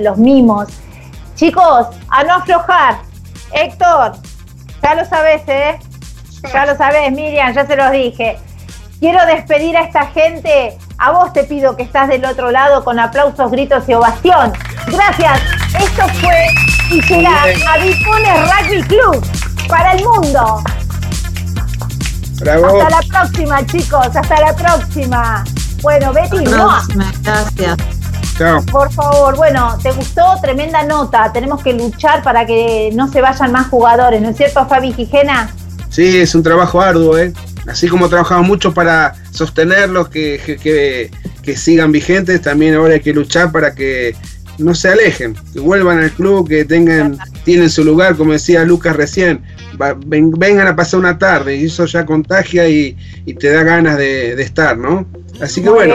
los 0.00 0.16
mimos. 0.18 0.68
Chicos, 1.34 1.88
a 2.08 2.24
no 2.24 2.34
aflojar. 2.34 2.98
Héctor, 3.52 4.12
ya 4.82 4.94
lo 4.94 5.04
sabes, 5.04 5.42
¿eh? 5.48 5.78
Ya 6.52 6.66
lo 6.66 6.76
sabes, 6.76 7.10
Miriam, 7.12 7.52
ya 7.52 7.66
se 7.66 7.76
los 7.76 7.90
dije. 7.90 8.38
Quiero 9.02 9.18
despedir 9.26 9.76
a 9.76 9.80
esta 9.82 10.06
gente. 10.06 10.78
A 10.96 11.10
vos 11.10 11.32
te 11.32 11.42
pido 11.42 11.76
que 11.76 11.82
estás 11.82 12.06
del 12.06 12.24
otro 12.24 12.52
lado 12.52 12.84
con 12.84 13.00
aplausos, 13.00 13.50
gritos 13.50 13.82
y 13.88 13.94
ovación. 13.94 14.52
Gracias. 14.86 15.40
Esto 15.76 16.06
fue 16.20 16.46
y 16.88 17.02
será 17.02 17.42
Avipones 17.74 18.40
Rugby 18.52 18.82
Club 18.84 19.26
para 19.66 19.94
el 19.94 20.04
mundo. 20.04 20.62
Hasta 22.38 22.90
la 22.90 23.00
próxima, 23.08 23.66
chicos. 23.66 24.06
Hasta 24.14 24.40
la 24.40 24.54
próxima. 24.54 25.42
Bueno, 25.82 26.12
Betty, 26.12 26.44
no. 26.44 26.68
Gracias. 27.24 27.76
Chao. 28.38 28.64
Por 28.66 28.92
favor, 28.92 29.34
bueno, 29.36 29.76
¿te 29.82 29.90
gustó? 29.90 30.36
Tremenda 30.40 30.84
nota. 30.84 31.32
Tenemos 31.32 31.60
que 31.60 31.72
luchar 31.72 32.22
para 32.22 32.46
que 32.46 32.90
no 32.94 33.08
se 33.08 33.20
vayan 33.20 33.50
más 33.50 33.66
jugadores, 33.66 34.22
¿no 34.22 34.28
es 34.28 34.36
cierto, 34.36 34.64
Fabi 34.68 34.92
Gijena? 34.92 35.50
Sí, 35.90 36.20
es 36.20 36.36
un 36.36 36.44
trabajo 36.44 36.80
arduo, 36.80 37.18
¿eh? 37.18 37.32
Así 37.66 37.88
como 37.88 38.08
trabajamos 38.08 38.46
mucho 38.46 38.74
para 38.74 39.14
sostenerlos, 39.30 40.08
que, 40.08 40.40
que, 41.42 41.56
sigan 41.56 41.92
vigentes, 41.92 42.42
también 42.42 42.74
ahora 42.74 42.94
hay 42.94 43.00
que 43.00 43.12
luchar 43.12 43.52
para 43.52 43.74
que 43.74 44.14
no 44.58 44.74
se 44.74 44.88
alejen, 44.88 45.36
que 45.52 45.60
vuelvan 45.60 45.98
al 45.98 46.12
club, 46.12 46.48
que 46.48 46.64
tengan, 46.64 47.18
tienen 47.44 47.70
su 47.70 47.84
lugar, 47.84 48.16
como 48.16 48.32
decía 48.32 48.64
Lucas 48.64 48.96
recién, 48.96 49.42
vengan 50.06 50.66
a 50.66 50.76
pasar 50.76 51.00
una 51.00 51.18
tarde 51.18 51.56
y 51.56 51.64
eso 51.64 51.86
ya 51.86 52.06
contagia 52.06 52.68
y, 52.68 52.96
te 53.38 53.50
da 53.50 53.62
ganas 53.62 53.96
de, 53.96 54.40
estar, 54.40 54.76
¿no? 54.76 55.06
Así 55.40 55.62
que 55.62 55.70
bueno, 55.70 55.94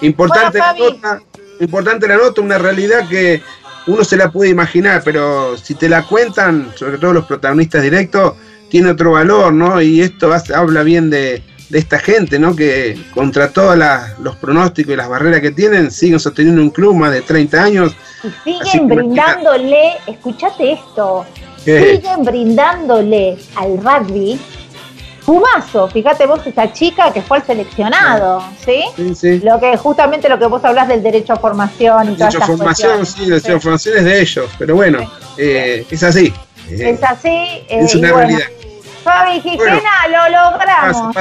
importante 0.00 0.58
la 0.58 0.74
nota, 0.74 1.22
importante 1.60 2.08
la 2.08 2.16
nota, 2.16 2.40
una 2.40 2.58
realidad 2.58 3.08
que 3.08 3.42
uno 3.86 4.04
se 4.04 4.16
la 4.16 4.30
puede 4.30 4.50
imaginar, 4.50 5.02
pero 5.04 5.56
si 5.56 5.74
te 5.74 5.88
la 5.88 6.02
cuentan, 6.02 6.72
sobre 6.74 6.98
todo 6.98 7.12
los 7.12 7.26
protagonistas 7.26 7.82
directos, 7.82 8.34
tiene 8.76 8.90
otro 8.90 9.12
valor, 9.12 9.54
¿no? 9.54 9.80
Y 9.80 10.02
esto 10.02 10.30
habla 10.54 10.82
bien 10.82 11.08
de, 11.08 11.42
esta 11.72 11.98
gente, 11.98 12.38
¿no? 12.38 12.54
Que 12.54 12.94
contra 13.14 13.48
todos 13.48 13.74
los 14.18 14.36
pronósticos 14.36 14.92
y 14.92 14.96
las 14.96 15.08
barreras 15.08 15.40
que 15.40 15.50
tienen, 15.50 15.90
siguen 15.90 16.20
sosteniendo 16.20 16.60
un 16.60 16.68
club 16.68 16.94
más 16.94 17.10
de 17.10 17.22
30 17.22 17.62
años. 17.62 17.96
Y 18.44 18.58
siguen 18.64 18.86
brindándole, 18.86 19.92
escúchate 20.06 20.72
esto, 20.72 21.24
siguen 21.64 22.22
brindándole 22.22 23.38
al 23.54 23.78
rugby 23.78 24.38
fumazo. 25.22 25.88
Fíjate 25.88 26.26
vos 26.26 26.46
esa 26.46 26.70
chica 26.70 27.10
que 27.14 27.22
fue 27.22 27.38
al 27.38 27.46
seleccionado, 27.46 28.44
¿sí? 28.62 28.84
Sí, 28.94 29.14
sí. 29.14 29.38
Lo 29.38 29.58
que 29.58 29.74
justamente 29.78 30.28
lo 30.28 30.38
que 30.38 30.44
vos 30.48 30.62
hablas 30.66 30.86
del 30.86 31.02
derecho 31.02 31.32
a 31.32 31.36
formación 31.36 32.12
y 32.12 32.16
derecho 32.16 32.42
a 32.42 32.46
formación, 32.46 33.06
sí, 33.06 33.22
el 33.22 33.30
derecho 33.30 33.56
a 33.56 33.60
formación 33.60 33.96
es 33.96 34.04
de 34.04 34.20
ellos, 34.20 34.50
pero 34.58 34.74
bueno, 34.74 35.10
eh, 35.38 35.86
es 35.90 36.02
así. 36.02 36.30
Es 36.70 37.02
así. 37.02 37.64
es 37.68 37.94
una 37.94 38.12
realidad. 38.12 38.46
Fabi 39.06 39.40
Gijena, 39.40 40.08
lo 40.10 40.50
logramos. 40.50 41.14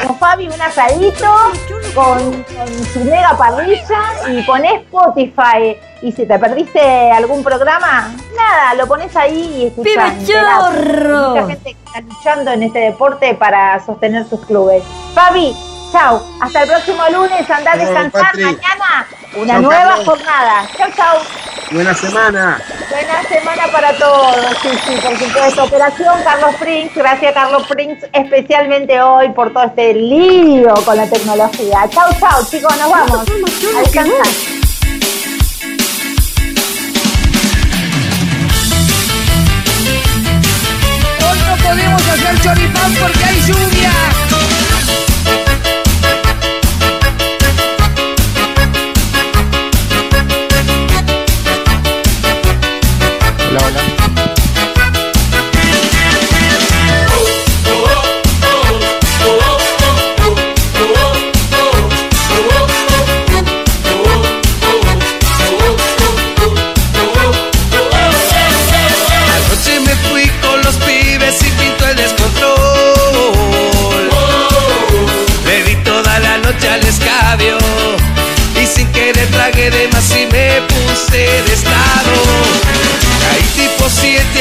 con 0.06 0.18
Fabi 0.18 0.48
un 0.48 0.62
asadito 0.62 1.34
con, 1.94 2.46
su 2.94 3.04
mega 3.04 3.38
parrilla 3.38 4.02
y 4.30 4.42
ponés 4.44 4.82
Spotify. 4.82 5.78
Y 6.06 6.12
si 6.12 6.28
te 6.28 6.38
perdiste 6.38 7.12
algún 7.12 7.44
programa, 7.44 8.14
nada, 8.38 8.76
lo 8.76 8.86
pones 8.86 9.16
ahí 9.16 9.56
y 9.58 9.66
escuchás. 9.66 10.14
Mucha 10.20 11.48
gente 11.48 11.74
que 11.74 11.84
está 11.84 12.02
luchando 12.02 12.52
en 12.52 12.62
este 12.62 12.78
deporte 12.78 13.34
para 13.34 13.84
sostener 13.84 14.24
sus 14.30 14.46
clubes. 14.46 14.84
Fabi, 15.16 15.56
chao. 15.92 16.24
Hasta 16.40 16.62
el 16.62 16.70
próximo 16.70 17.02
lunes. 17.12 17.50
Andá 17.50 17.72
a 17.72 17.78
descansar. 17.78 18.36
Mañana 18.36 19.08
una 19.36 19.60
nueva 19.62 19.96
jornada. 20.06 20.70
Chao, 20.78 20.90
chao. 20.96 21.18
Buena 21.72 21.96
semana. 21.96 22.62
Buena 22.92 23.24
semana 23.24 23.64
para 23.72 23.98
todos. 23.98 24.36
Sí, 24.62 24.70
sí, 24.86 25.00
por 25.02 25.18
supuesto. 25.18 25.64
Operación 25.64 26.24
Carlos 26.24 26.56
Prince. 26.60 26.92
Gracias, 26.94 27.34
Carlos 27.34 27.64
Prince, 27.68 28.08
especialmente 28.14 29.02
hoy 29.02 29.30
por 29.30 29.52
todo 29.52 29.64
este 29.64 29.96
lío 29.96 30.72
con 30.86 30.98
la 30.98 31.10
tecnología. 31.10 31.90
Chao, 31.90 32.12
chao, 32.20 32.46
chicos. 32.48 32.78
Nos 32.78 32.92
vamos. 32.92 33.26
A 33.76 33.80
descansar. 33.80 34.55
Podemos 41.66 42.08
hacer 42.08 42.40
choripán 42.42 42.94
porque 42.96 43.24
hay 43.24 43.42
lluvia. 43.42 43.92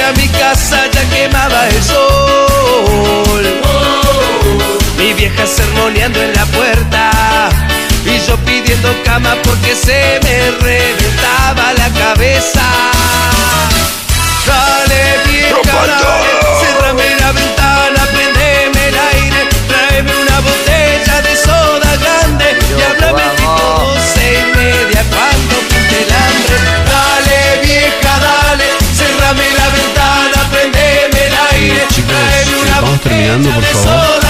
A 0.05 0.13
mi 0.13 0.29
casa 0.29 0.87
ya 0.93 1.09
quemaba 1.09 1.69
el 1.69 1.83
sol. 1.83 3.45
Mi 4.99 5.13
vieja 5.15 5.47
sermoneando 5.47 6.21
en 6.21 6.33
la 6.35 6.45
puerta 6.47 7.49
y 8.05 8.19
yo 8.27 8.37
pidiendo 8.45 8.95
cama 9.05 9.37
porque 9.43 9.75
se 9.75 10.21
me 10.23 10.51
reventaba 10.61 11.73
la 11.75 11.89
cabeza. 11.91 12.63
Dale 14.47 15.03
vieja, 15.27 15.87
dale, 15.87 16.33
cerrame 16.61 17.17
la 17.21 17.33
ventana, 17.33 17.74
cerrame 29.25 29.43
la 29.57 29.69
ventana, 29.71 30.51
prendeme 30.51 31.27
el 31.27 31.35
aire, 31.51 31.87
tráeme 32.07 32.63
una 32.63 32.81
Vamos 32.81 33.01
terminando, 33.01 33.51
por 33.51 33.65
favor. 33.65 34.24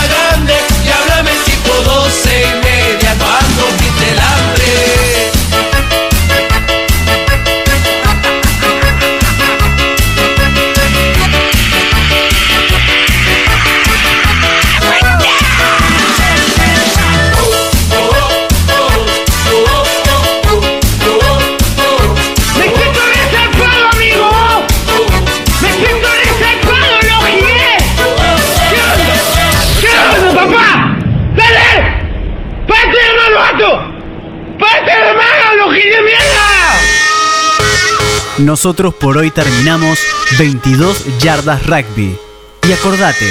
Nosotros 38.54 38.94
por 38.94 39.18
hoy 39.18 39.32
terminamos 39.32 39.98
22 40.38 41.18
yardas 41.18 41.66
rugby. 41.66 42.16
Y 42.62 42.72
acordate, 42.72 43.28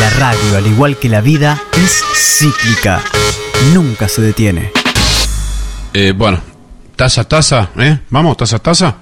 la 0.00 0.10
radio, 0.10 0.56
al 0.56 0.66
igual 0.66 0.96
que 0.96 1.08
la 1.08 1.20
vida, 1.20 1.62
es 1.74 2.02
cíclica. 2.12 3.00
Nunca 3.72 4.08
se 4.08 4.20
detiene. 4.20 4.72
Eh, 5.94 6.10
bueno, 6.10 6.40
taza, 6.96 7.22
taza, 7.22 7.70
¿eh? 7.76 8.00
Vamos, 8.10 8.36
taza, 8.36 8.58
taza. 8.58 8.96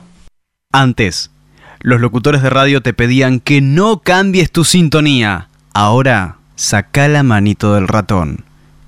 Antes, 0.73 1.31
los 1.79 2.03
locutores 2.03 2.43
de 2.43 2.51
radio 2.51 2.83
te 2.83 2.93
pedían 2.93 3.41
que 3.41 3.63
no 3.63 4.01
cambies 4.01 4.53
tu 4.53 4.67
sintonía. 4.67 5.49
Ahora, 5.73 6.37
saca 6.55 7.09
la 7.09 7.23
manito 7.23 7.73
del 7.73 7.89
ratón. 7.89 8.45